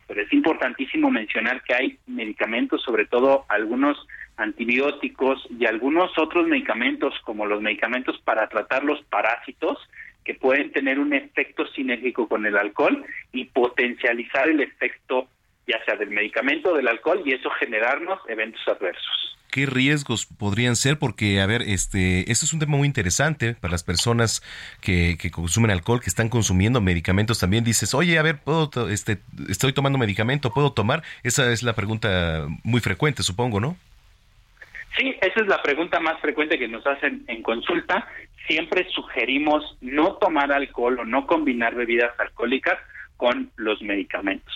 pero 0.09 0.23
es 0.23 0.33
importantísimo 0.33 1.11
mencionar 1.11 1.63
que 1.63 1.75
hay 1.75 1.99
medicamentos, 2.07 2.83
sobre 2.83 3.07
todo 3.07 3.45
algunos 3.49 3.97
antibióticos 4.37 5.47
y 5.57 5.67
algunos 5.67 6.19
otros 6.19 6.49
medicamentos 6.49 7.15
como 7.25 7.47
los 7.47 7.63
medicamentos 7.63 8.21
para 8.25 8.49
tratar 8.49 8.83
los 8.83 9.01
parásitos 9.05 9.79
que 10.25 10.35
pueden 10.35 10.73
tener 10.73 10.99
un 10.99 11.13
efecto 11.13 11.67
sinérgico 11.69 12.27
con 12.27 12.47
el 12.47 12.57
alcohol 12.57 13.05
y 13.33 13.45
potencializar 13.45 14.49
el 14.49 14.61
efecto 14.61 15.29
ya 15.67 15.83
sea 15.85 15.97
del 15.97 16.11
medicamento 16.11 16.73
o 16.73 16.77
del 16.77 16.89
alcohol 16.89 17.23
y 17.25 17.33
eso 17.33 17.51
generarnos 17.51 18.21
eventos 18.29 18.61
adversos. 18.67 19.39
¿Qué 19.55 19.67
riesgos 19.67 20.27
podrían 20.27 20.75
ser? 20.75 20.99
Porque, 20.99 21.41
a 21.41 21.47
ver, 21.47 21.63
este, 21.63 22.29
esto 22.29 22.45
es 22.45 22.53
un 22.53 22.59
tema 22.59 22.77
muy 22.77 22.89
interesante 22.89 23.55
para 23.55 23.71
las 23.71 23.85
personas 23.85 24.43
que, 24.81 25.17
que 25.17 25.31
consumen 25.31 25.71
alcohol, 25.71 26.01
que 26.01 26.11
están 26.11 26.29
consumiendo 26.29 26.81
medicamentos. 26.81 27.39
También 27.39 27.63
dices, 27.63 27.95
oye, 27.95 28.19
a 28.19 28.23
ver, 28.23 28.39
¿puedo 28.39 28.69
este, 28.89 29.19
estoy 29.49 29.73
tomando 29.73 29.97
medicamento, 29.97 30.51
¿puedo 30.53 30.73
tomar? 30.73 31.05
Esa 31.23 31.53
es 31.53 31.63
la 31.63 31.75
pregunta 31.75 32.49
muy 32.65 32.81
frecuente, 32.81 33.23
supongo, 33.23 33.61
¿no? 33.61 33.77
Sí, 34.99 35.15
esa 35.21 35.41
es 35.41 35.47
la 35.47 35.63
pregunta 35.63 36.01
más 36.01 36.21
frecuente 36.21 36.59
que 36.59 36.67
nos 36.67 36.85
hacen 36.85 37.23
en 37.29 37.41
consulta. 37.45 38.09
Siempre 38.49 38.89
sugerimos 38.91 39.79
no 39.81 40.15
tomar 40.15 40.51
alcohol 40.51 40.99
o 40.99 41.05
no 41.05 41.29
combinar 41.29 41.77
bebidas 41.77 42.11
alcohólicas 42.19 42.81
con 43.17 43.53
los 43.55 43.81
medicamentos. 43.83 44.53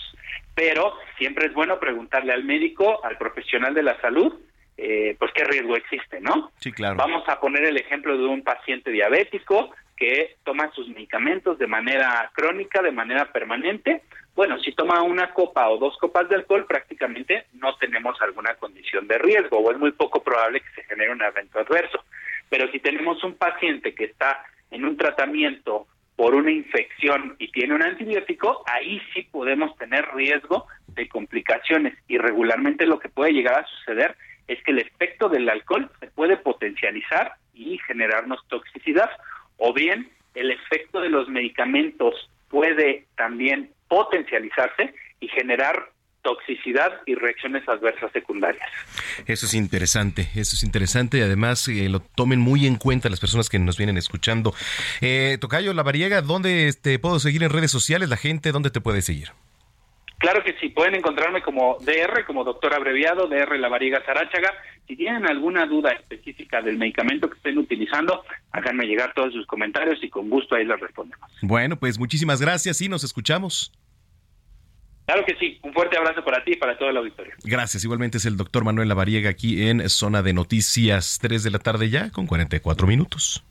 Pero 0.56 0.94
siempre 1.18 1.46
es 1.46 1.54
bueno 1.54 1.78
preguntarle 1.78 2.32
al 2.32 2.42
médico, 2.42 3.04
al 3.04 3.16
profesional 3.16 3.74
de 3.74 3.84
la 3.84 4.00
salud, 4.00 4.34
eh, 4.80 5.16
pues 5.18 5.32
qué 5.34 5.42
riesgo 5.42 5.76
existe, 5.76 6.20
¿no? 6.20 6.52
Sí, 6.60 6.70
claro. 6.70 6.94
Vamos 6.94 7.28
a 7.28 7.40
poner 7.40 7.64
el 7.64 7.76
ejemplo 7.76 8.16
de 8.16 8.24
un 8.24 8.42
paciente 8.42 8.92
diabético 8.92 9.70
que 9.96 10.36
toma 10.44 10.70
sus 10.72 10.88
medicamentos 10.88 11.58
de 11.58 11.66
manera 11.66 12.30
crónica, 12.32 12.80
de 12.80 12.92
manera 12.92 13.32
permanente. 13.32 14.02
Bueno, 14.36 14.56
si 14.60 14.72
toma 14.72 15.02
una 15.02 15.34
copa 15.34 15.68
o 15.68 15.78
dos 15.78 15.98
copas 15.98 16.28
de 16.28 16.36
alcohol, 16.36 16.64
prácticamente 16.64 17.46
no 17.54 17.76
tenemos 17.76 18.22
alguna 18.22 18.54
condición 18.54 19.08
de 19.08 19.18
riesgo 19.18 19.58
o 19.58 19.72
es 19.72 19.78
muy 19.78 19.90
poco 19.90 20.22
probable 20.22 20.60
que 20.60 20.80
se 20.80 20.88
genere 20.88 21.10
un 21.10 21.22
evento 21.22 21.58
adverso. 21.58 22.04
Pero 22.48 22.70
si 22.70 22.78
tenemos 22.78 23.22
un 23.24 23.34
paciente 23.34 23.96
que 23.96 24.04
está 24.04 24.44
en 24.70 24.84
un 24.84 24.96
tratamiento 24.96 25.88
por 26.14 26.36
una 26.36 26.52
infección 26.52 27.34
y 27.40 27.50
tiene 27.50 27.74
un 27.74 27.82
antibiótico, 27.82 28.62
ahí 28.66 29.02
sí 29.12 29.22
podemos 29.22 29.76
tener 29.76 30.06
riesgo 30.14 30.68
de 30.86 31.08
complicaciones 31.08 31.98
y 32.06 32.16
regularmente 32.18 32.86
lo 32.86 33.00
que 33.00 33.08
puede 33.08 33.32
llegar 33.32 33.58
a 33.58 33.66
suceder 33.66 34.16
es 34.48 34.62
que 34.64 34.72
el 34.72 34.78
efecto 34.78 35.28
del 35.28 35.48
alcohol 35.48 35.90
se 36.00 36.08
puede 36.08 36.36
potencializar 36.38 37.34
y 37.54 37.78
generarnos 37.86 38.40
toxicidad, 38.48 39.10
o 39.58 39.72
bien 39.72 40.10
el 40.34 40.50
efecto 40.50 41.00
de 41.00 41.10
los 41.10 41.28
medicamentos 41.28 42.30
puede 42.48 43.06
también 43.16 43.70
potencializarse 43.88 44.94
y 45.20 45.28
generar 45.28 45.90
toxicidad 46.22 46.92
y 47.06 47.14
reacciones 47.14 47.66
adversas 47.68 48.12
secundarias. 48.12 48.68
Eso 49.26 49.46
es 49.46 49.54
interesante, 49.54 50.28
eso 50.34 50.56
es 50.56 50.62
interesante 50.62 51.18
y 51.18 51.20
además 51.22 51.66
eh, 51.68 51.88
lo 51.88 52.00
tomen 52.00 52.40
muy 52.40 52.66
en 52.66 52.76
cuenta 52.76 53.08
las 53.08 53.20
personas 53.20 53.48
que 53.48 53.58
nos 53.58 53.78
vienen 53.78 53.96
escuchando. 53.96 54.54
Eh, 55.00 55.38
Tocayo 55.40 55.72
La 55.74 55.82
Variega, 55.82 56.20
¿dónde 56.22 56.50
te 56.50 56.68
este, 56.68 56.98
puedo 56.98 57.18
seguir 57.18 57.42
en 57.42 57.50
redes 57.50 57.70
sociales? 57.70 58.08
La 58.08 58.16
gente, 58.16 58.52
¿dónde 58.52 58.70
te 58.70 58.80
puede 58.80 59.02
seguir? 59.02 59.28
Claro 60.18 60.42
que 60.42 60.54
sí, 60.60 60.68
pueden 60.70 60.96
encontrarme 60.96 61.42
como 61.42 61.78
DR, 61.80 62.24
como 62.26 62.42
doctor 62.42 62.74
abreviado, 62.74 63.28
DR 63.28 63.56
La 63.58 63.68
Variga 63.68 64.04
Saráchaga. 64.04 64.52
Si 64.86 64.96
tienen 64.96 65.26
alguna 65.26 65.64
duda 65.66 65.92
específica 65.92 66.60
del 66.60 66.76
medicamento 66.76 67.30
que 67.30 67.36
estén 67.36 67.56
utilizando, 67.56 68.24
háganme 68.50 68.86
llegar 68.86 69.14
todos 69.14 69.32
sus 69.32 69.46
comentarios 69.46 70.02
y 70.02 70.10
con 70.10 70.28
gusto 70.28 70.56
ahí 70.56 70.64
les 70.64 70.80
respondemos. 70.80 71.30
Bueno, 71.42 71.76
pues 71.76 71.98
muchísimas 71.98 72.40
gracias 72.40 72.80
y 72.80 72.88
nos 72.88 73.04
escuchamos. 73.04 73.72
Claro 75.06 75.24
que 75.24 75.36
sí, 75.36 75.58
un 75.62 75.72
fuerte 75.72 75.96
abrazo 75.96 76.22
para 76.24 76.44
ti 76.44 76.52
y 76.52 76.56
para 76.56 76.76
todo 76.76 76.90
el 76.90 76.96
auditorio. 76.96 77.32
Gracias, 77.44 77.82
igualmente 77.84 78.18
es 78.18 78.26
el 78.26 78.36
doctor 78.36 78.64
Manuel 78.64 78.88
Lavariega 78.88 79.30
aquí 79.30 79.68
en 79.68 79.88
Zona 79.88 80.22
de 80.22 80.34
Noticias, 80.34 81.18
3 81.22 81.44
de 81.44 81.50
la 81.50 81.60
tarde 81.60 81.88
ya, 81.88 82.10
con 82.10 82.26
44 82.26 82.86
minutos. 82.86 83.42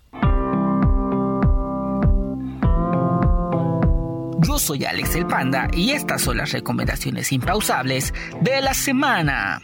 Soy 4.58 4.86
Alex 4.86 5.16
el 5.16 5.28
Panda 5.28 5.68
y 5.72 5.92
estas 5.92 6.22
son 6.22 6.38
las 6.38 6.52
recomendaciones 6.52 7.32
impausables 7.32 8.14
de 8.42 8.62
la 8.62 8.74
semana. 8.74 9.62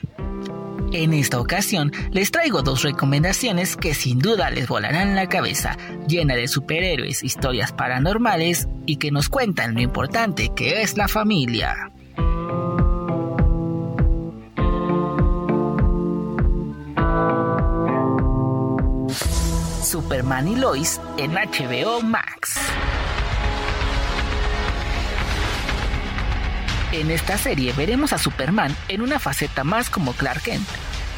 En 0.92 1.14
esta 1.14 1.40
ocasión 1.40 1.92
les 2.12 2.30
traigo 2.30 2.62
dos 2.62 2.84
recomendaciones 2.84 3.76
que 3.76 3.96
sin 3.96 4.20
duda 4.20 4.52
les 4.52 4.68
volarán 4.68 5.16
la 5.16 5.28
cabeza, 5.28 5.76
llena 6.08 6.36
de 6.36 6.48
superhéroes, 6.48 7.24
historias 7.24 7.72
paranormales 7.72 8.68
y 8.86 8.98
que 8.98 9.10
nos 9.10 9.30
cuentan 9.30 9.74
lo 9.74 9.82
importante 9.82 10.52
que 10.56 10.84
es 10.84 10.96
la 10.96 11.08
familia. 11.08 11.92
Superman 19.82 20.48
y 20.48 20.56
Lois 20.56 21.02
en 21.18 21.34
HBO 21.34 22.02
Max. 22.02 22.60
En 26.94 27.10
esta 27.10 27.40
serie 27.40 27.74
veremos 27.74 28.14
a 28.14 28.20
Superman 28.20 28.78
en 28.88 29.02
una 29.02 29.18
faceta 29.18 29.64
más 29.64 29.90
como 29.90 30.14
Clark 30.14 30.44
Kent, 30.44 30.68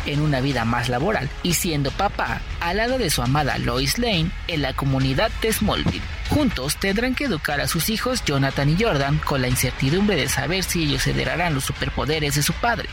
en 0.06 0.22
una 0.22 0.39
vida 0.39 0.64
más 0.64 0.88
laboral 0.88 1.30
y 1.43 1.53
siendo 1.56 1.91
papá 1.91 2.39
al 2.61 2.77
lado 2.77 2.97
de 2.97 3.10
su 3.10 3.22
amada 3.22 3.57
Lois 3.57 3.97
Lane 3.97 4.31
en 4.47 4.61
la 4.61 4.72
comunidad 4.72 5.31
de 5.41 5.52
Smallville. 5.52 6.02
Juntos 6.30 6.77
tendrán 6.77 7.14
que 7.14 7.26
educar 7.26 7.60
a 7.60 7.68
sus 7.68 7.89
hijos 7.89 8.23
Jonathan 8.23 8.69
y 8.69 8.81
Jordan 8.81 9.18
con 9.18 9.41
la 9.41 9.49
incertidumbre 9.49 10.15
de 10.15 10.30
saber 10.30 10.64
si 10.64 10.84
ellos 10.84 11.06
heredarán 11.07 11.53
los 11.53 11.65
superpoderes 11.65 12.35
de 12.35 12.43
su 12.43 12.53
padre. 12.53 12.88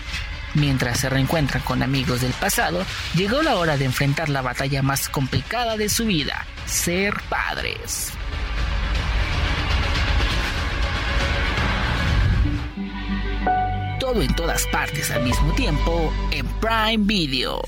Mientras 0.54 0.98
se 0.98 1.08
reencuentran 1.08 1.62
con 1.62 1.84
amigos 1.84 2.20
del 2.20 2.32
pasado, 2.32 2.84
llegó 3.14 3.42
la 3.42 3.54
hora 3.54 3.76
de 3.76 3.84
enfrentar 3.84 4.28
la 4.28 4.42
batalla 4.42 4.82
más 4.82 5.08
complicada 5.08 5.76
de 5.76 5.88
su 5.88 6.06
vida, 6.06 6.46
ser 6.66 7.14
padres. 7.28 8.12
Todo 14.12 14.22
en 14.22 14.34
todas 14.34 14.66
partes 14.66 15.10
al 15.10 15.22
mismo 15.22 15.54
tiempo 15.54 16.12
en 16.32 16.46
Prime 16.60 17.04
Video. 17.06 17.62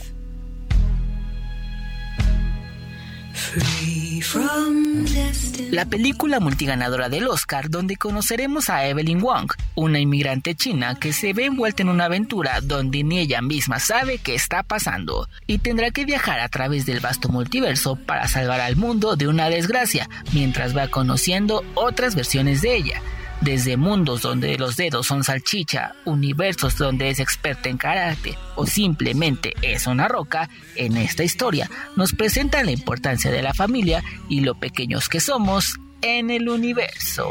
La 5.71 5.87
película 5.87 6.41
multiganadora 6.41 7.09
del 7.09 7.29
Oscar 7.29 7.71
donde 7.71 7.97
conoceremos 7.97 8.69
a 8.69 8.87
Evelyn 8.87 9.21
Wong, 9.21 9.53
una 9.75 9.99
inmigrante 10.01 10.55
china 10.55 10.97
que 10.97 11.13
se 11.13 11.33
ve 11.33 11.47
envuelta 11.47 11.83
en 11.83 11.89
una 11.89 12.07
aventura 12.07 12.61
donde 12.61 13.05
ni 13.05 13.21
ella 13.21 13.41
misma 13.41 13.79
sabe 13.79 14.19
qué 14.19 14.35
está 14.35 14.63
pasando 14.63 15.29
y 15.47 15.59
tendrá 15.59 15.93
que 15.93 16.05
viajar 16.05 16.41
a 16.41 16.49
través 16.49 16.85
del 16.85 17.01
vasto 17.01 17.29
multiverso 17.29 17.97
para 17.97 18.29
salvar 18.29 18.61
al 18.61 18.77
mundo 18.77 19.17
de 19.17 19.29
una 19.29 19.49
desgracia 19.49 20.09
mientras 20.33 20.77
va 20.77 20.89
conociendo 20.89 21.65
otras 21.75 22.15
versiones 22.15 22.61
de 22.61 22.77
ella 22.77 23.03
desde 23.45 23.77
mundos 23.77 24.23
donde 24.23 24.57
los 24.57 24.77
dedos 24.77 25.07
son 25.07 25.23
salchicha, 25.23 25.95
universos 26.07 26.79
donde 26.79 27.11
es 27.11 27.21
experta 27.21 27.69
en 27.69 27.77
karate 27.77 28.37
o 28.57 28.67
simplemente 28.67 29.53
es 29.61 29.87
una 29.87 30.09
roca, 30.09 30.49
en 30.77 30.97
esta 30.97 31.23
historia 31.23 31.71
nos 31.95 32.13
presentan 32.13 32.67
la 32.67 32.73
importancia 32.73 33.31
de 33.31 33.43
la 33.43 33.53
familia 33.53 34.03
y 34.29 34.41
lo 34.41 34.55
pequeños 34.55 35.09
que 35.09 35.21
somos 35.21 35.79
en 36.01 36.31
el 36.31 36.49
universo. 36.49 37.31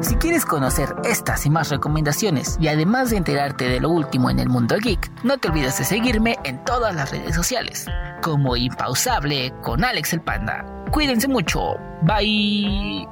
Si 0.00 0.14
quieres 0.16 0.46
conocer 0.46 0.94
estas 1.04 1.44
y 1.44 1.50
más 1.50 1.68
recomendaciones 1.68 2.56
y 2.58 2.68
además 2.68 3.10
de 3.10 3.18
enterarte 3.18 3.68
de 3.68 3.80
lo 3.80 3.90
último 3.90 4.30
en 4.30 4.38
el 4.38 4.48
mundo 4.48 4.76
geek, 4.82 5.10
no 5.24 5.36
te 5.36 5.48
olvides 5.48 5.76
de 5.78 5.84
seguirme 5.84 6.38
en 6.44 6.64
todas 6.64 6.94
las 6.94 7.10
redes 7.10 7.34
sociales, 7.34 7.86
como 8.22 8.56
Impausable 8.56 9.52
con 9.62 9.84
Alex 9.84 10.14
el 10.14 10.22
Panda. 10.22 10.64
Cuídense 10.90 11.28
mucho. 11.28 11.74
Bye. 12.02 13.06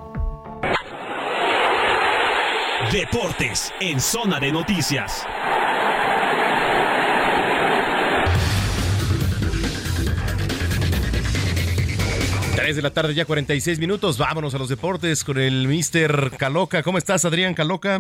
Deportes 2.91 3.73
en 3.81 4.01
zona 4.01 4.41
de 4.41 4.51
noticias. 4.51 5.27
3 12.69 12.77
de 12.77 12.83
la 12.83 12.91
tarde, 12.91 13.15
ya 13.15 13.25
46 13.25 13.79
minutos. 13.79 14.19
Vámonos 14.19 14.55
a 14.55 14.59
los 14.59 14.69
deportes 14.69 15.25
con 15.25 15.39
el 15.39 15.67
Mister 15.67 16.33
Caloca. 16.37 16.83
¿Cómo 16.83 16.99
estás, 16.99 17.25
Adrián 17.25 17.55
Caloca? 17.55 17.99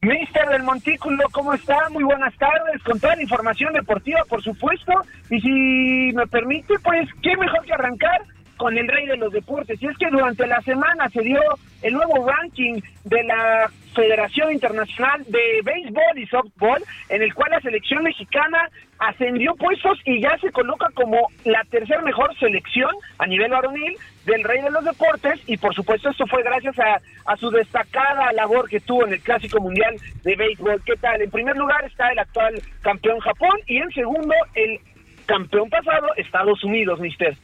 Mister 0.00 0.48
del 0.48 0.62
Montículo, 0.62 1.24
¿cómo 1.32 1.52
está? 1.52 1.88
Muy 1.90 2.04
buenas 2.04 2.32
tardes, 2.36 2.80
con 2.84 3.00
toda 3.00 3.16
la 3.16 3.22
información 3.22 3.72
deportiva, 3.72 4.20
por 4.28 4.44
supuesto. 4.44 4.92
Y 5.28 5.40
si 5.40 6.12
me 6.14 6.24
permite, 6.28 6.78
pues, 6.84 7.08
qué 7.20 7.36
mejor 7.36 7.64
que 7.64 7.72
arrancar 7.72 8.22
con 8.62 8.78
el 8.78 8.86
rey 8.86 9.08
de 9.08 9.16
los 9.16 9.32
deportes. 9.32 9.82
Y 9.82 9.88
es 9.88 9.98
que 9.98 10.08
durante 10.08 10.46
la 10.46 10.60
semana 10.60 11.08
se 11.08 11.20
dio 11.20 11.40
el 11.82 11.94
nuevo 11.94 12.24
ranking 12.24 12.80
de 13.02 13.24
la 13.24 13.68
Federación 13.92 14.52
Internacional 14.52 15.24
de 15.26 15.60
Béisbol 15.64 16.16
y 16.16 16.26
Softball, 16.28 16.80
en 17.08 17.22
el 17.22 17.34
cual 17.34 17.50
la 17.50 17.60
selección 17.60 18.04
mexicana 18.04 18.68
ascendió 19.00 19.56
puestos 19.56 19.98
y 20.04 20.20
ya 20.20 20.38
se 20.38 20.52
coloca 20.52 20.86
como 20.94 21.26
la 21.44 21.64
tercer 21.72 22.04
mejor 22.04 22.38
selección 22.38 22.92
a 23.18 23.26
nivel 23.26 23.50
varonil 23.50 23.96
del 24.26 24.44
Rey 24.44 24.62
de 24.62 24.70
los 24.70 24.84
Deportes 24.84 25.40
y 25.48 25.56
por 25.56 25.74
supuesto 25.74 26.10
esto 26.10 26.24
fue 26.28 26.44
gracias 26.44 26.78
a, 26.78 27.00
a, 27.26 27.36
su 27.36 27.50
destacada 27.50 28.32
labor 28.32 28.68
que 28.68 28.78
tuvo 28.78 29.04
en 29.06 29.14
el 29.14 29.20
Clásico 29.22 29.60
Mundial 29.60 29.96
de 30.22 30.36
Béisbol. 30.36 30.80
¿Qué 30.86 30.94
tal? 31.00 31.20
En 31.20 31.32
primer 31.32 31.56
lugar 31.56 31.84
está 31.84 32.12
el 32.12 32.20
actual 32.20 32.62
campeón 32.80 33.18
Japón 33.18 33.58
y 33.66 33.78
en 33.78 33.90
segundo 33.90 34.34
el 34.54 34.78
campeón 35.26 35.68
pasado, 35.68 36.06
Estados 36.16 36.62
Unidos, 36.62 37.00
mister. 37.00 37.36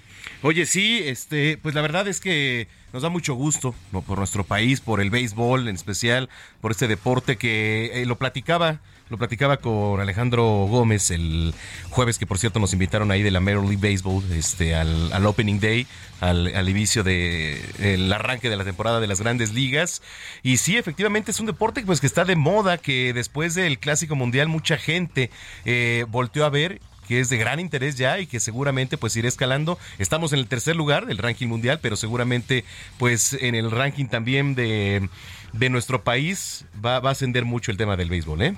Oye, 0.42 0.66
sí, 0.66 1.00
este, 1.04 1.58
pues 1.58 1.74
la 1.74 1.80
verdad 1.80 2.06
es 2.06 2.20
que 2.20 2.68
nos 2.92 3.02
da 3.02 3.08
mucho 3.08 3.34
gusto 3.34 3.74
por 4.06 4.18
nuestro 4.18 4.44
país, 4.44 4.80
por 4.80 5.00
el 5.00 5.10
béisbol 5.10 5.68
en 5.68 5.74
especial, 5.74 6.28
por 6.60 6.70
este 6.70 6.86
deporte 6.86 7.36
que 7.36 8.02
eh, 8.02 8.06
lo 8.06 8.16
platicaba 8.16 8.80
lo 9.10 9.16
platicaba 9.16 9.56
con 9.56 10.00
Alejandro 10.00 10.44
Gómez 10.68 11.10
el 11.10 11.54
jueves, 11.90 12.18
que 12.18 12.26
por 12.26 12.38
cierto 12.38 12.60
nos 12.60 12.72
invitaron 12.72 13.10
ahí 13.10 13.22
de 13.22 13.30
la 13.30 13.40
Major 13.40 13.64
League 13.64 13.90
Baseball 13.90 14.22
este, 14.32 14.74
al, 14.74 15.26
Opening 15.26 15.60
Day, 15.60 15.86
al, 16.20 16.68
inicio 16.68 17.02
del 17.02 17.58
el 17.80 18.12
arranque 18.12 18.50
de 18.50 18.56
la 18.56 18.64
temporada 18.64 19.00
de 19.00 19.06
las 19.06 19.20
grandes 19.20 19.54
ligas. 19.54 20.02
Y 20.42 20.58
sí, 20.58 20.76
efectivamente 20.76 21.30
es 21.30 21.40
un 21.40 21.46
deporte 21.46 21.82
pues, 21.82 22.00
que 22.00 22.06
está 22.06 22.24
de 22.24 22.36
moda, 22.36 22.76
que 22.76 23.12
después 23.14 23.54
del 23.54 23.78
Clásico 23.78 24.14
Mundial 24.14 24.48
mucha 24.48 24.76
gente 24.76 25.30
eh, 25.64 26.04
volteó 26.08 26.44
a 26.44 26.50
ver 26.50 26.80
que 27.08 27.20
es 27.20 27.30
de 27.30 27.38
gran 27.38 27.58
interés 27.58 27.96
ya 27.96 28.18
y 28.18 28.26
que 28.26 28.38
seguramente 28.38 28.98
pues 28.98 29.16
irá 29.16 29.26
escalando. 29.26 29.78
Estamos 29.98 30.32
en 30.32 30.40
el 30.40 30.46
tercer 30.46 30.76
lugar 30.76 31.06
del 31.06 31.18
ranking 31.18 31.48
mundial, 31.48 31.78
pero 31.82 31.96
seguramente 31.96 32.64
pues 32.98 33.32
en 33.40 33.54
el 33.54 33.70
ranking 33.70 34.06
también 34.06 34.54
de, 34.54 35.08
de 35.52 35.70
nuestro 35.70 36.02
país 36.02 36.66
va, 36.84 37.00
va 37.00 37.08
a 37.08 37.12
ascender 37.12 37.44
mucho 37.44 37.70
el 37.70 37.78
tema 37.78 37.96
del 37.96 38.10
béisbol, 38.10 38.42
¿eh? 38.42 38.54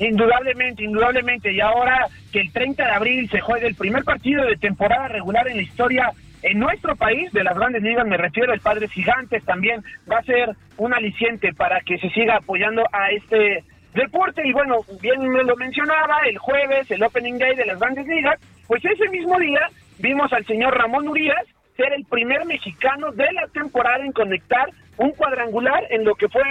Indudablemente, 0.00 0.84
indudablemente. 0.84 1.52
Y 1.52 1.60
ahora 1.60 2.06
que 2.30 2.40
el 2.40 2.52
30 2.52 2.84
de 2.84 2.90
abril 2.90 3.30
se 3.30 3.40
juegue 3.40 3.66
el 3.66 3.74
primer 3.74 4.04
partido 4.04 4.44
de 4.44 4.56
temporada 4.56 5.08
regular 5.08 5.48
en 5.48 5.56
la 5.56 5.62
historia 5.62 6.12
en 6.42 6.58
nuestro 6.60 6.94
país, 6.94 7.32
de 7.32 7.42
las 7.42 7.56
grandes 7.56 7.82
ligas, 7.82 8.06
me 8.06 8.16
refiero 8.16 8.52
al 8.52 8.60
Padres 8.60 8.92
Gigantes, 8.92 9.42
también 9.44 9.82
va 10.10 10.18
a 10.18 10.22
ser 10.22 10.54
un 10.76 10.94
aliciente 10.94 11.52
para 11.52 11.80
que 11.80 11.98
se 11.98 12.10
siga 12.10 12.36
apoyando 12.36 12.84
a 12.92 13.10
este 13.10 13.64
deporte. 13.98 14.42
Y 14.46 14.52
bueno, 14.52 14.78
bien 15.00 15.28
me 15.28 15.44
lo 15.44 15.56
mencionaba, 15.56 16.18
el 16.26 16.38
jueves, 16.38 16.90
el 16.90 17.02
Opening 17.02 17.38
Day 17.38 17.54
de 17.56 17.66
las 17.66 17.78
grandes 17.78 18.06
ligas, 18.06 18.40
pues 18.66 18.84
ese 18.84 19.08
mismo 19.10 19.38
día 19.38 19.68
vimos 19.98 20.32
al 20.32 20.46
señor 20.46 20.76
Ramón 20.76 21.08
Urias 21.08 21.44
ser 21.76 21.92
el 21.92 22.04
primer 22.06 22.44
mexicano 22.44 23.12
de 23.12 23.30
la 23.32 23.46
temporada 23.48 24.04
en 24.04 24.12
conectar 24.12 24.68
un 24.96 25.12
cuadrangular 25.12 25.84
en 25.90 26.04
lo 26.04 26.14
que 26.16 26.28
fue 26.28 26.42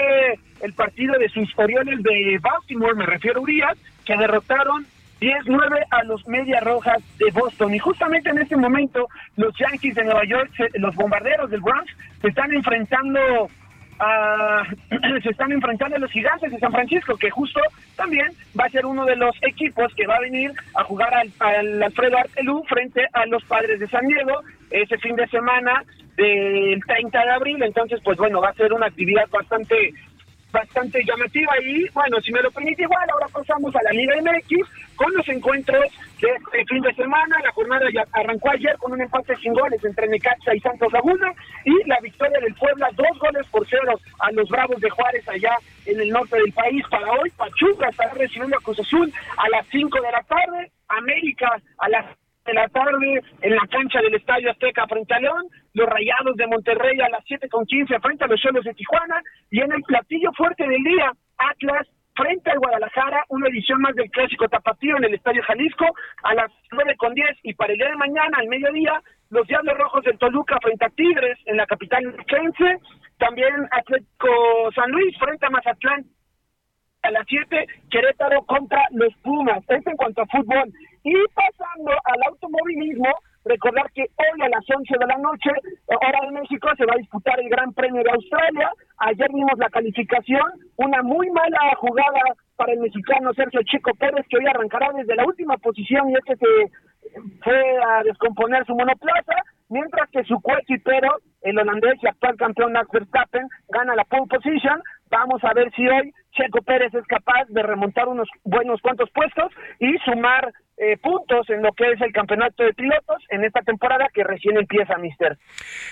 el 0.61 0.73
partido 0.73 1.19
de 1.19 1.27
sus 1.29 1.49
Orioles 1.57 2.01
de 2.01 2.39
Baltimore, 2.41 2.95
me 2.95 3.05
refiero 3.05 3.39
a 3.39 3.43
Urias, 3.43 3.77
que 4.05 4.15
derrotaron 4.15 4.85
10-9 5.19 5.85
a 5.89 6.03
los 6.03 6.25
Media 6.27 6.61
Rojas 6.61 7.03
de 7.17 7.29
Boston. 7.31 7.75
Y 7.75 7.79
justamente 7.79 8.29
en 8.29 8.39
este 8.39 8.55
momento, 8.55 9.07
los 9.35 9.53
Yankees 9.57 9.95
de 9.95 10.05
Nueva 10.05 10.23
York, 10.25 10.51
los 10.75 10.95
bombarderos 10.95 11.49
del 11.49 11.61
Bronx, 11.61 11.91
se 12.21 12.29
están 12.29 12.53
enfrentando 12.53 13.49
a, 13.99 14.63
se 15.23 15.29
están 15.29 15.51
enfrentando 15.51 15.95
a 15.95 15.99
los 15.99 16.11
gigantes 16.11 16.51
de 16.51 16.59
San 16.59 16.71
Francisco, 16.71 17.15
que 17.17 17.29
justo 17.29 17.59
también 17.95 18.27
va 18.59 18.65
a 18.65 18.69
ser 18.69 18.85
uno 18.85 19.05
de 19.05 19.15
los 19.15 19.35
equipos 19.41 19.93
que 19.95 20.07
va 20.07 20.15
a 20.15 20.21
venir 20.21 20.51
a 20.75 20.83
jugar 20.83 21.13
al, 21.13 21.31
al 21.39 21.83
Alfredo 21.83 22.17
Artelú 22.17 22.63
frente 22.67 23.07
a 23.13 23.25
los 23.25 23.43
padres 23.45 23.79
de 23.79 23.87
San 23.87 24.05
Diego 24.07 24.41
ese 24.69 24.97
fin 24.97 25.15
de 25.15 25.27
semana 25.27 25.83
del 26.15 26.79
30 26.85 27.23
de 27.23 27.31
abril, 27.31 27.63
entonces 27.63 27.99
pues 28.03 28.17
bueno, 28.17 28.41
va 28.41 28.49
a 28.49 28.53
ser 28.53 28.73
una 28.73 28.87
actividad 28.87 29.27
bastante 29.29 29.93
bastante 30.51 31.03
llamativa 31.03 31.51
y 31.61 31.87
bueno, 31.89 32.19
si 32.21 32.31
me 32.31 32.41
lo 32.41 32.49
permite 32.51 32.83
igual, 32.83 33.07
ahora 33.11 33.27
pasamos 33.27 33.75
a 33.75 33.83
la 33.83 33.91
Liga 33.91 34.15
MX 34.21 34.95
con 34.95 35.13
los 35.13 35.27
encuentros 35.27 35.85
de 36.21 36.29
este 36.29 36.65
fin 36.65 36.81
de 36.81 36.93
semana, 36.95 37.37
la 37.43 37.51
jornada 37.51 37.85
ya 37.93 38.03
arrancó 38.13 38.49
ayer 38.49 38.75
con 38.77 38.91
un 38.91 39.01
empate 39.01 39.35
sin 39.37 39.53
goles 39.53 39.83
entre 39.83 40.07
Necaxa 40.07 40.55
y 40.55 40.59
Santos 40.59 40.91
Laguna 40.91 41.31
y 41.63 41.87
la 41.87 41.99
victoria 42.01 42.39
del 42.39 42.55
Puebla, 42.55 42.89
dos 42.93 43.19
goles 43.19 43.45
por 43.47 43.67
cero 43.67 43.93
a 44.19 44.31
los 44.31 44.49
Bravos 44.49 44.79
de 44.81 44.89
Juárez 44.89 45.27
allá 45.29 45.55
en 45.85 46.01
el 46.01 46.09
norte 46.09 46.37
del 46.37 46.51
país. 46.53 46.83
Para 46.89 47.11
hoy, 47.11 47.29
Pachuca 47.31 47.89
estará 47.89 48.13
recibiendo 48.13 48.57
a 48.57 48.61
Cruz 48.61 48.79
Azul 48.79 49.11
a 49.37 49.49
las 49.49 49.67
5 49.67 50.01
de 50.01 50.11
la 50.11 50.23
tarde, 50.23 50.71
América 50.87 51.61
a 51.77 51.89
las 51.89 52.05
de 52.45 52.53
la 52.53 52.67
tarde 52.69 53.21
en 53.41 53.55
la 53.55 53.67
cancha 53.67 54.01
del 54.01 54.15
Estadio 54.15 54.49
Azteca 54.49 54.87
frente 54.87 55.13
a 55.13 55.19
León, 55.19 55.47
los 55.73 55.87
Rayados 55.87 56.37
de 56.37 56.47
Monterrey 56.47 56.97
a 57.01 57.09
las 57.09 57.23
siete 57.25 57.49
con 57.49 57.65
quince 57.65 57.99
frente 57.99 58.23
a 58.23 58.27
los 58.27 58.39
Solos 58.39 58.63
de 58.63 58.73
Tijuana 58.73 59.21
y 59.51 59.59
en 59.59 59.71
el 59.73 59.81
platillo 59.83 60.31
fuerte 60.31 60.65
del 60.65 60.81
día, 60.81 61.11
Atlas 61.37 61.85
frente 62.17 62.49
al 62.49 62.59
Guadalajara, 62.59 63.23
una 63.29 63.47
edición 63.47 63.79
más 63.79 63.95
del 63.95 64.09
Clásico 64.09 64.47
Tapatío 64.49 64.97
en 64.97 65.05
el 65.05 65.13
Estadio 65.13 65.43
Jalisco 65.43 65.85
a 66.23 66.33
las 66.33 66.51
nueve 66.71 66.95
con 66.97 67.13
diez 67.13 67.37
y 67.43 67.53
para 67.53 67.71
el 67.71 67.77
día 67.77 67.89
de 67.89 67.95
mañana 67.95 68.37
al 68.39 68.47
mediodía, 68.47 69.01
los 69.29 69.47
Diablos 69.47 69.77
Rojos 69.77 70.03
del 70.03 70.17
Toluca 70.17 70.57
frente 70.61 70.85
a 70.85 70.89
Tigres 70.89 71.37
en 71.45 71.57
la 71.57 71.67
capital 71.67 72.03
mexiquense, 72.05 72.79
también 73.19 73.67
Atlético 73.71 74.71
San 74.73 74.89
Luis 74.91 75.15
frente 75.19 75.45
a 75.45 75.49
Mazatlán 75.49 76.05
a 77.03 77.11
las 77.11 77.25
7, 77.27 77.65
Querétaro 77.91 78.43
contra 78.45 78.81
los 78.91 79.13
Pumas. 79.17 79.63
Esto 79.67 79.91
en 79.91 79.97
cuanto 79.97 80.21
a 80.23 80.25
fútbol. 80.25 80.73
Y 81.03 81.13
pasando 81.33 81.91
al 81.91 82.21
automovilismo, 82.27 83.13
recordar 83.47 83.91
que 83.93 84.01
hoy 84.01 84.41
a 84.41 84.49
las 84.49 84.65
11 84.69 84.93
de 84.99 85.07
la 85.07 85.17
noche, 85.17 85.49
hora 85.87 86.19
de 86.25 86.31
México, 86.31 86.69
se 86.77 86.85
va 86.85 86.93
a 86.93 86.97
disputar 86.97 87.39
el 87.39 87.49
Gran 87.49 87.73
Premio 87.73 88.03
de 88.03 88.11
Australia. 88.11 88.71
Ayer 88.97 89.27
vimos 89.33 89.57
la 89.57 89.69
calificación, 89.69 90.45
una 90.77 91.01
muy 91.03 91.29
mala 91.31 91.75
jugada 91.77 92.21
para 92.55 92.73
el 92.73 92.79
mexicano 92.79 93.33
Sergio 93.33 93.61
Chico 93.63 93.91
Pérez, 93.95 94.25
que 94.29 94.37
hoy 94.37 94.47
arrancará 94.47 94.89
desde 94.93 95.15
la 95.15 95.25
última 95.25 95.57
posición 95.57 96.09
y 96.09 96.15
este 96.15 96.35
se 96.35 96.71
fue 97.43 97.77
a 97.87 98.03
descomponer 98.03 98.65
su 98.65 98.75
monoplaza, 98.75 99.35
mientras 99.69 100.09
que 100.09 100.23
su 100.23 100.39
coequipero, 100.41 101.17
el 101.41 101.57
holandés 101.57 102.01
y 102.01 102.07
actual 102.07 102.35
campeón 102.37 102.73
Max 102.73 102.89
Verstappen, 102.91 103.47
gana 103.69 103.95
la 103.95 104.03
pole 104.05 104.27
position. 104.27 104.81
Vamos 105.09 105.43
a 105.43 105.53
ver 105.53 105.71
si 105.73 105.87
hoy 105.87 106.11
Checo 106.31 106.61
Pérez 106.61 106.93
es 106.93 107.05
capaz 107.07 107.45
de 107.49 107.63
remontar 107.63 108.07
unos 108.07 108.27
buenos 108.43 108.81
cuantos 108.81 109.09
puestos 109.11 109.51
y 109.79 109.97
sumar 109.99 110.51
eh, 110.77 110.97
puntos 110.97 111.49
en 111.49 111.63
lo 111.63 111.73
que 111.73 111.91
es 111.91 112.01
el 112.01 112.11
campeonato 112.11 112.63
de 112.63 112.73
pilotos 112.73 113.17
en 113.29 113.43
esta 113.43 113.61
temporada 113.61 114.07
que 114.13 114.23
recién 114.23 114.57
empieza, 114.57 114.97
Mister. 114.97 115.37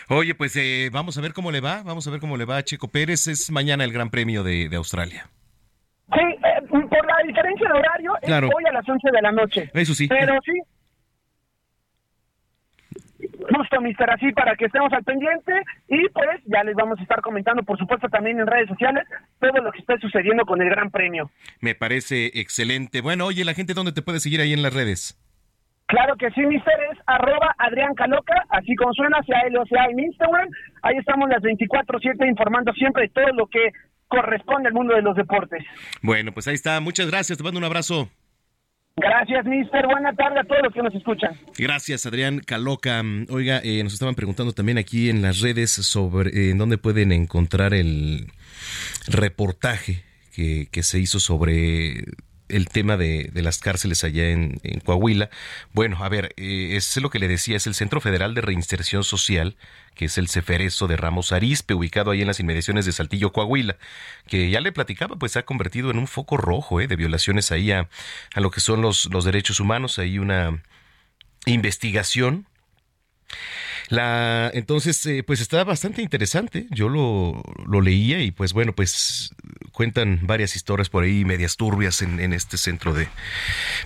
Oye, 0.09 0.35
pues 0.35 0.55
eh, 0.55 0.89
vamos 0.91 1.17
a 1.17 1.21
ver 1.21 1.33
cómo 1.33 1.51
le 1.51 1.59
va, 1.59 1.81
vamos 1.83 2.07
a 2.07 2.11
ver 2.11 2.19
cómo 2.19 2.37
le 2.37 2.45
va 2.45 2.57
a 2.57 2.63
Checo 2.63 2.87
Pérez. 2.87 3.27
Es 3.27 3.51
mañana 3.51 3.83
el 3.83 3.91
Gran 3.91 4.09
Premio 4.09 4.43
de, 4.43 4.69
Australia. 4.75 5.27
Sí, 6.13 6.21
eh, 6.21 6.67
por 6.69 7.05
la 7.05 7.17
diferencia 7.25 7.67
de 7.67 7.73
horario, 7.73 8.13
es 8.21 8.31
hoy 8.31 8.63
a 8.69 8.73
las 8.73 8.87
11 8.87 9.09
de 9.11 9.21
la 9.21 9.31
noche. 9.31 9.71
Eso 9.73 9.95
sí. 9.95 10.07
Pero 10.07 10.33
sí, 10.45 10.53
Justo, 13.37 13.81
mister, 13.81 14.09
así 14.09 14.31
para 14.31 14.55
que 14.55 14.65
estemos 14.65 14.91
al 14.93 15.03
pendiente 15.03 15.53
y 15.87 16.07
pues 16.09 16.41
ya 16.45 16.63
les 16.63 16.75
vamos 16.75 16.99
a 16.99 17.01
estar 17.03 17.21
comentando, 17.21 17.63
por 17.63 17.77
supuesto, 17.77 18.07
también 18.09 18.39
en 18.39 18.47
redes 18.47 18.67
sociales 18.67 19.05
todo 19.39 19.61
lo 19.61 19.71
que 19.71 19.79
está 19.79 19.97
sucediendo 19.97 20.45
con 20.45 20.61
el 20.61 20.69
Gran 20.69 20.91
Premio. 20.91 21.29
Me 21.59 21.75
parece 21.75 22.31
excelente. 22.39 23.01
Bueno, 23.01 23.25
oye, 23.25 23.45
la 23.45 23.53
gente, 23.53 23.73
¿dónde 23.73 23.91
te 23.91 24.01
puede 24.01 24.19
seguir 24.19 24.41
ahí 24.41 24.53
en 24.53 24.63
las 24.63 24.73
redes? 24.73 25.19
Claro 25.87 26.15
que 26.15 26.31
sí, 26.31 26.41
mister, 26.41 26.73
es 26.91 26.99
arroba 27.05 27.53
Adrián 27.59 27.93
Caloca, 27.93 28.43
así 28.49 28.75
como 28.75 28.91
suena, 28.93 29.21
sea 29.23 29.41
él 29.41 29.55
o 29.57 29.65
sea 29.65 29.85
en 29.85 29.99
Instagram. 29.99 30.49
Ahí 30.81 30.97
estamos 30.97 31.29
las 31.29 31.43
24-7 31.43 32.27
informando 32.27 32.73
siempre 32.73 33.03
de 33.03 33.09
todo 33.09 33.27
lo 33.33 33.45
que 33.47 33.71
corresponde 34.07 34.69
al 34.69 34.73
mundo 34.73 34.95
de 34.95 35.03
los 35.03 35.15
deportes. 35.15 35.63
Bueno, 36.01 36.31
pues 36.31 36.47
ahí 36.47 36.55
está. 36.55 36.79
Muchas 36.79 37.07
gracias. 37.07 37.37
Te 37.37 37.43
mando 37.43 37.59
un 37.59 37.65
abrazo. 37.65 38.09
Gracias, 38.97 39.45
mister. 39.45 39.85
Buena 39.87 40.13
tarde 40.13 40.39
a 40.39 40.43
todos 40.45 40.61
los 40.63 40.73
que 40.73 40.81
nos 40.81 40.95
escuchan. 40.95 41.37
Gracias, 41.57 42.05
Adrián 42.05 42.39
Caloca. 42.39 43.03
Oiga, 43.29 43.59
eh, 43.61 43.83
nos 43.83 43.93
estaban 43.93 44.15
preguntando 44.15 44.53
también 44.53 44.77
aquí 44.77 45.09
en 45.09 45.21
las 45.21 45.41
redes 45.41 45.71
sobre 45.71 46.29
eh, 46.29 46.53
dónde 46.55 46.77
pueden 46.77 47.11
encontrar 47.11 47.73
el 47.73 48.31
reportaje 49.07 50.03
que, 50.33 50.69
que 50.71 50.81
se 50.81 50.99
hizo 50.99 51.19
sobre 51.19 52.05
el 52.47 52.69
tema 52.69 52.97
de, 52.97 53.29
las 53.33 53.59
cárceles 53.59 54.03
allá 54.03 54.29
en, 54.29 54.59
Coahuila. 54.83 55.29
Bueno, 55.73 56.03
a 56.03 56.09
ver, 56.09 56.33
eh, 56.37 56.75
es 56.75 56.95
lo 56.97 57.09
que 57.09 57.19
le 57.19 57.27
decía, 57.27 57.57
es 57.57 57.67
el 57.67 57.75
Centro 57.75 58.01
Federal 58.01 58.33
de 58.33 58.41
Reinserción 58.41 59.03
Social, 59.03 59.55
que 59.95 60.05
es 60.05 60.17
el 60.17 60.27
Ceferezo 60.27 60.87
de 60.87 60.97
Ramos 60.97 61.31
Arispe, 61.31 61.73
ubicado 61.73 62.11
ahí 62.11 62.21
en 62.21 62.27
las 62.27 62.39
inmediaciones 62.39 62.85
de 62.85 62.91
Saltillo, 62.91 63.31
Coahuila, 63.31 63.77
que 64.27 64.49
ya 64.49 64.61
le 64.61 64.71
platicaba, 64.71 65.15
pues 65.15 65.33
se 65.33 65.39
ha 65.39 65.45
convertido 65.45 65.91
en 65.91 65.97
un 65.97 66.07
foco 66.07 66.37
rojo 66.37 66.81
eh, 66.81 66.87
de 66.87 66.95
violaciones 66.95 67.51
ahí 67.51 67.71
a, 67.71 67.89
a 68.33 68.39
lo 68.39 68.51
que 68.51 68.59
son 68.59 68.81
los, 68.81 69.05
los 69.05 69.25
derechos 69.25 69.59
humanos. 69.59 69.99
Hay 69.99 70.19
una 70.19 70.61
investigación 71.45 72.47
la, 73.89 74.49
entonces, 74.53 75.05
eh, 75.05 75.23
pues 75.23 75.41
está 75.41 75.63
bastante 75.63 76.01
interesante. 76.01 76.67
Yo 76.71 76.89
lo, 76.89 77.41
lo, 77.65 77.81
leía 77.81 78.21
y 78.21 78.31
pues 78.31 78.53
bueno, 78.53 78.73
pues 78.73 79.31
cuentan 79.71 80.21
varias 80.23 80.55
historias 80.55 80.89
por 80.89 81.03
ahí, 81.03 81.25
medias 81.25 81.55
turbias 81.57 82.01
en, 82.01 82.19
en 82.19 82.33
este 82.33 82.57
centro 82.57 82.93
de, 82.93 83.07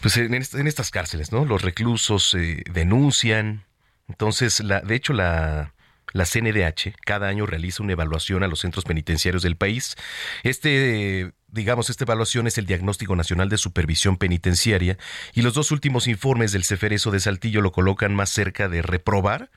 pues 0.02 0.18
en, 0.18 0.34
estas 0.34 0.92
cárceles, 0.92 1.32
¿no? 1.32 1.46
Los 1.46 1.62
reclusos 1.62 2.34
eh, 2.34 2.64
denuncian. 2.72 3.66
Entonces, 4.08 4.60
la, 4.62 4.82
de 4.82 4.96
hecho, 4.96 5.14
la, 5.14 5.74
la 6.14 6.26
CNDH 6.26 6.96
cada 7.06 7.28
año 7.28 7.46
realiza 7.46 7.84
una 7.84 7.94
evaluación 7.94 8.44
a 8.44 8.48
los 8.48 8.60
centros 8.62 8.86
penitenciarios 8.86 9.44
del 9.44 9.56
país. 9.56 9.96
Este 10.44 11.34
digamos, 11.52 11.90
esta 11.90 12.04
evaluación 12.04 12.46
es 12.46 12.60
el 12.60 12.68
Diagnóstico 12.68 13.16
Nacional 13.16 13.50
de 13.50 13.58
Supervisión 13.58 14.18
Penitenciaria 14.18 14.98
y 15.34 15.42
los 15.42 15.56
dos 15.56 15.72
últimos 15.72 16.08
informes 16.08 16.52
del 16.52 16.64
Ceferezo 16.64 17.10
de 17.10 17.20
Saltillo 17.20 17.62
lo 17.62 17.72
colocan 17.72 18.14
más 18.14 18.30
cerca 18.30 18.70
de 18.70 18.84
reprobar 18.84 19.50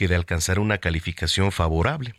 que 0.00 0.08
de 0.08 0.16
alcanzar 0.16 0.58
una 0.58 0.78
calificación 0.78 1.52
favorable. 1.52 2.14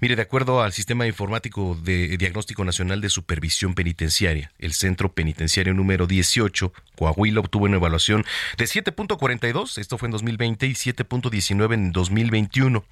Mire, 0.00 0.16
de 0.16 0.22
acuerdo 0.22 0.62
al 0.62 0.72
Sistema 0.72 1.06
Informático 1.06 1.78
de 1.84 2.16
Diagnóstico 2.16 2.64
Nacional 2.64 3.02
de 3.02 3.10
Supervisión 3.10 3.74
Penitenciaria, 3.74 4.52
el 4.58 4.72
Centro 4.72 5.12
Penitenciario 5.12 5.74
número 5.74 6.06
18, 6.06 6.72
Coahuila 6.96 7.40
obtuvo 7.40 7.66
una 7.66 7.76
evaluación 7.76 8.24
de 8.56 8.64
7.42, 8.64 9.76
esto 9.76 9.98
fue 9.98 10.06
en 10.06 10.12
2020, 10.12 10.66
y 10.66 10.72
7.19 10.72 11.74
en 11.74 11.92
2021. 11.92 12.84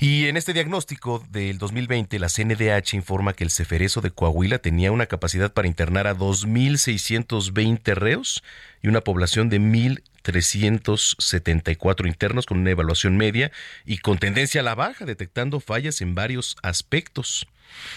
Y 0.00 0.24
en 0.24 0.38
este 0.38 0.54
diagnóstico 0.54 1.22
del 1.28 1.58
2020, 1.58 2.18
la 2.18 2.30
CNDH 2.30 2.94
informa 2.94 3.34
que 3.34 3.44
el 3.44 3.50
Ceferezo 3.50 4.00
de 4.00 4.10
Coahuila 4.10 4.58
tenía 4.60 4.90
una 4.90 5.04
capacidad 5.04 5.52
para 5.52 5.68
internar 5.68 6.06
a 6.06 6.16
2.620 6.16 7.94
reos 7.94 8.42
y 8.84 8.88
una 8.88 9.00
población 9.00 9.48
de 9.48 9.58
1.374 9.58 12.06
internos 12.06 12.44
con 12.44 12.58
una 12.58 12.70
evaluación 12.70 13.16
media 13.16 13.50
y 13.86 13.96
con 13.96 14.18
tendencia 14.18 14.60
a 14.60 14.64
la 14.64 14.74
baja, 14.74 15.06
detectando 15.06 15.58
fallas 15.58 16.02
en 16.02 16.14
varios 16.14 16.58
aspectos 16.62 17.46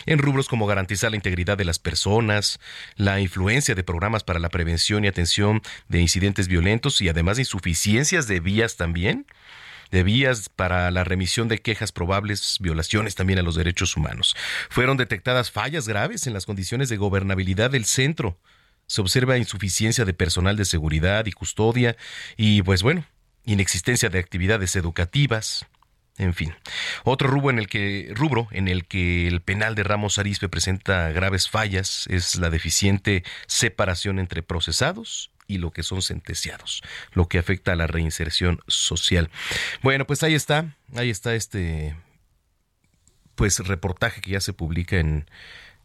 en 0.06 0.18
rubros 0.18 0.48
como 0.48 0.66
garantizar 0.66 1.12
la 1.12 1.18
integridad 1.18 1.58
de 1.58 1.66
las 1.66 1.78
personas, 1.78 2.62
la 2.96 3.20
influencia 3.20 3.76
de 3.76 3.84
programas 3.84 4.24
para 4.24 4.40
la 4.40 4.48
prevención 4.48 5.04
y 5.04 5.10
atención 5.10 5.62
de 5.90 6.00
incidentes 6.00 6.48
violentos 6.48 7.02
y 7.02 7.10
además 7.10 7.36
de 7.36 7.42
insuficiencias 7.42 8.30
de 8.30 8.40
vías 8.40 8.78
también 8.78 9.26
de 9.92 10.04
vías 10.04 10.50
para 10.50 10.92
la 10.92 11.04
remisión 11.04 11.48
de 11.48 11.60
quejas 11.60 11.92
probables, 11.92 12.58
violaciones 12.60 13.16
también 13.16 13.40
a 13.40 13.42
los 13.42 13.56
derechos 13.56 13.96
humanos. 13.96 14.36
Fueron 14.70 14.98
detectadas 14.98 15.52
fallas 15.52 15.88
graves 15.88 16.28
en 16.28 16.34
las 16.34 16.46
condiciones 16.46 16.90
de 16.90 16.98
gobernabilidad 16.98 17.72
del 17.72 17.86
centro. 17.86 18.38
Se 18.88 19.02
observa 19.02 19.38
insuficiencia 19.38 20.06
de 20.06 20.14
personal 20.14 20.56
de 20.56 20.66
seguridad 20.66 21.26
y 21.26 21.32
custodia 21.32 21.98
y, 22.36 22.62
pues 22.62 22.84
bueno, 22.84 23.06
inexistencia 23.46 24.10
de 24.10 24.20
actividades 24.20 24.76
educativas, 24.76 25.66
en 26.18 26.34
fin, 26.34 26.56
otro 27.04 27.28
rubro 27.28 27.52
en 27.52 27.60
el 27.60 27.68
que 27.68 28.12
rubro 28.16 28.48
en 28.52 28.68
el 28.68 28.86
que 28.86 29.28
el 29.28 29.42
penal 29.42 29.76
de 29.76 29.84
Ramos 29.84 30.18
Arizpe 30.18 30.50
presenta 30.50 31.12
graves 31.12 31.48
fallas 31.48 32.08
es 32.10 32.36
la 32.38 32.50
deficiente 32.50 33.24
separación 33.46 34.18
entre 34.18 34.42
procesados 34.42 35.32
y 35.46 35.60
lo 35.60 35.72
que 35.72 35.84
son 35.84 36.02
sentenciados, 36.02 36.82
lo 37.14 37.28
que 37.28 37.38
afecta 37.38 37.74
a 37.74 37.76
la 37.76 37.88
reinserción 37.88 38.62
social. 38.68 39.30
Bueno, 39.84 40.08
pues 40.08 40.24
ahí 40.24 40.34
está, 40.34 40.76
ahí 40.96 41.10
está 41.10 41.36
este 41.36 41.96
pues 43.36 43.60
reportaje 43.60 44.20
que 44.20 44.32
ya 44.32 44.42
se 44.42 44.54
publica 44.54 44.98
en 44.98 45.30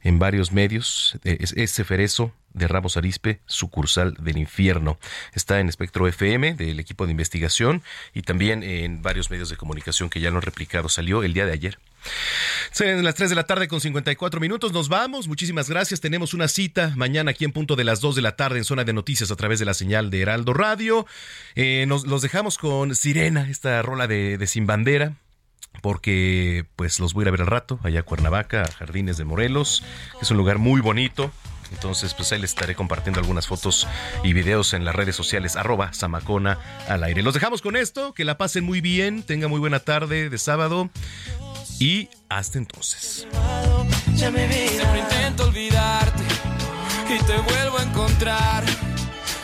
en 0.03 0.19
varios 0.19 0.53
medios. 0.53 1.19
Es, 1.25 1.53
es 1.53 1.75
Ceferezo 1.75 2.33
de 2.55 2.69
Ramos 2.69 2.97
Arispe, 2.97 3.41
sucursal 3.47 4.15
del 4.21 4.39
infierno. 4.39 4.99
Está 5.35 5.61
en 5.61 5.69
Espectro 5.69 6.07
FM 6.07 6.55
del 6.55 6.81
equipo 6.81 7.07
de 7.07 7.13
investigación 7.13 7.83
y 8.15 8.23
también 8.23 8.63
en 8.63 9.03
varios 9.03 9.31
medios 9.31 9.49
de 9.49 9.57
comunicación 9.57 10.11
que 10.11 10.21
ya 10.21 10.31
lo 10.31 10.37
han 10.37 10.43
replicado. 10.43 10.89
Salió 10.89 11.23
el 11.23 11.35
día 11.35 11.47
de 11.47 11.53
ayer. 11.53 11.79
Son 12.73 13.05
las 13.05 13.15
3 13.15 13.31
de 13.31 13.37
la 13.37 13.45
tarde 13.45 13.69
con 13.69 13.81
54 13.81 14.41
minutos. 14.41 14.73
Nos 14.73 14.89
vamos. 14.89 15.29
Muchísimas 15.29 15.69
gracias. 15.69 16.01
Tenemos 16.01 16.35
una 16.35 16.49
cita 16.49 16.93
mañana 16.97 17.31
aquí 17.31 17.45
en 17.45 17.53
punto 17.53 17.77
de 17.77 17.85
las 17.85 18.01
2 18.01 18.17
de 18.17 18.23
la 18.23 18.37
tarde 18.37 18.59
en 18.59 18.65
zona 18.65 18.85
de 18.85 18.93
noticias 18.93 19.31
a 19.31 19.37
través 19.37 19.59
de 19.59 19.65
la 19.65 19.75
señal 19.75 20.11
de 20.11 20.21
Heraldo 20.21 20.53
Radio. 20.53 21.07
Eh, 21.55 21.85
nos 21.87 22.07
los 22.07 22.23
dejamos 22.23 22.59
con 22.59 22.95
Sirena, 22.95 23.49
esta 23.49 23.81
rola 23.83 24.07
de, 24.07 24.39
de 24.39 24.47
Sin 24.47 24.67
Bandera 24.67 25.15
porque 25.81 26.67
pues 26.77 27.01
los 27.01 27.15
voy 27.15 27.23
a 27.23 27.25
ir 27.25 27.29
a 27.29 27.31
ver 27.31 27.41
al 27.41 27.47
rato, 27.47 27.81
allá 27.83 28.01
a 28.01 28.03
Cuernavaca, 28.03 28.63
a 28.63 28.71
Jardines 28.71 29.17
de 29.17 29.25
Morelos, 29.25 29.83
es 30.21 30.31
un 30.31 30.37
lugar 30.37 30.59
muy 30.59 30.81
bonito. 30.83 31.33
Entonces, 31.73 32.15
pues 32.15 32.33
ahí 32.33 32.41
les 32.41 32.51
estaré 32.51 32.75
compartiendo 32.75 33.21
algunas 33.21 33.47
fotos 33.47 33.89
y 34.23 34.33
videos 34.33 34.75
en 34.75 34.85
las 34.85 34.95
redes 34.95 35.17
sociales, 35.17 35.57
arroba 35.57 35.93
Samacona 35.93 36.59
al 36.89 37.05
aire. 37.05 37.23
Los 37.23 37.35
dejamos 37.35 37.63
con 37.63 37.77
esto, 37.77 38.15
que 38.15 38.25
la 38.25 38.39
pasen 38.39 38.65
muy 38.65 38.81
bien, 38.81 39.23
tengan 39.23 39.51
muy 39.51 39.61
buena 39.61 39.81
tarde 39.81 40.31
de 40.31 40.39
sábado 40.39 40.91
y 41.79 42.09
hasta 42.29 42.59
entonces. 42.59 43.27
Siempre 44.15 44.69
intento 44.99 45.45
olvidarte 45.45 46.23
y 47.09 47.19
te 47.25 47.37
vuelvo 47.39 47.79
a 47.79 47.83
encontrar, 47.83 48.65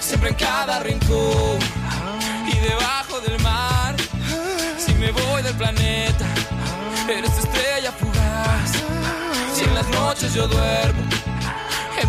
siempre 0.01 0.31
en 0.31 0.37
cada 0.37 0.81
rincón 0.81 1.59
y 2.47 2.59
debajo 2.59 3.21
del 3.21 3.39
mar 3.41 3.97
me 4.99 5.13
voy 5.13 5.43
del 5.43 5.55
planeta, 5.55 6.27
eres 7.09 7.39
estrella 7.39 7.93
fugaz. 7.93 8.73
Si 9.55 9.65
en 9.65 9.75
las 9.75 9.89
noches 9.91 10.35
yo 10.35 10.49
duermo, 10.49 11.03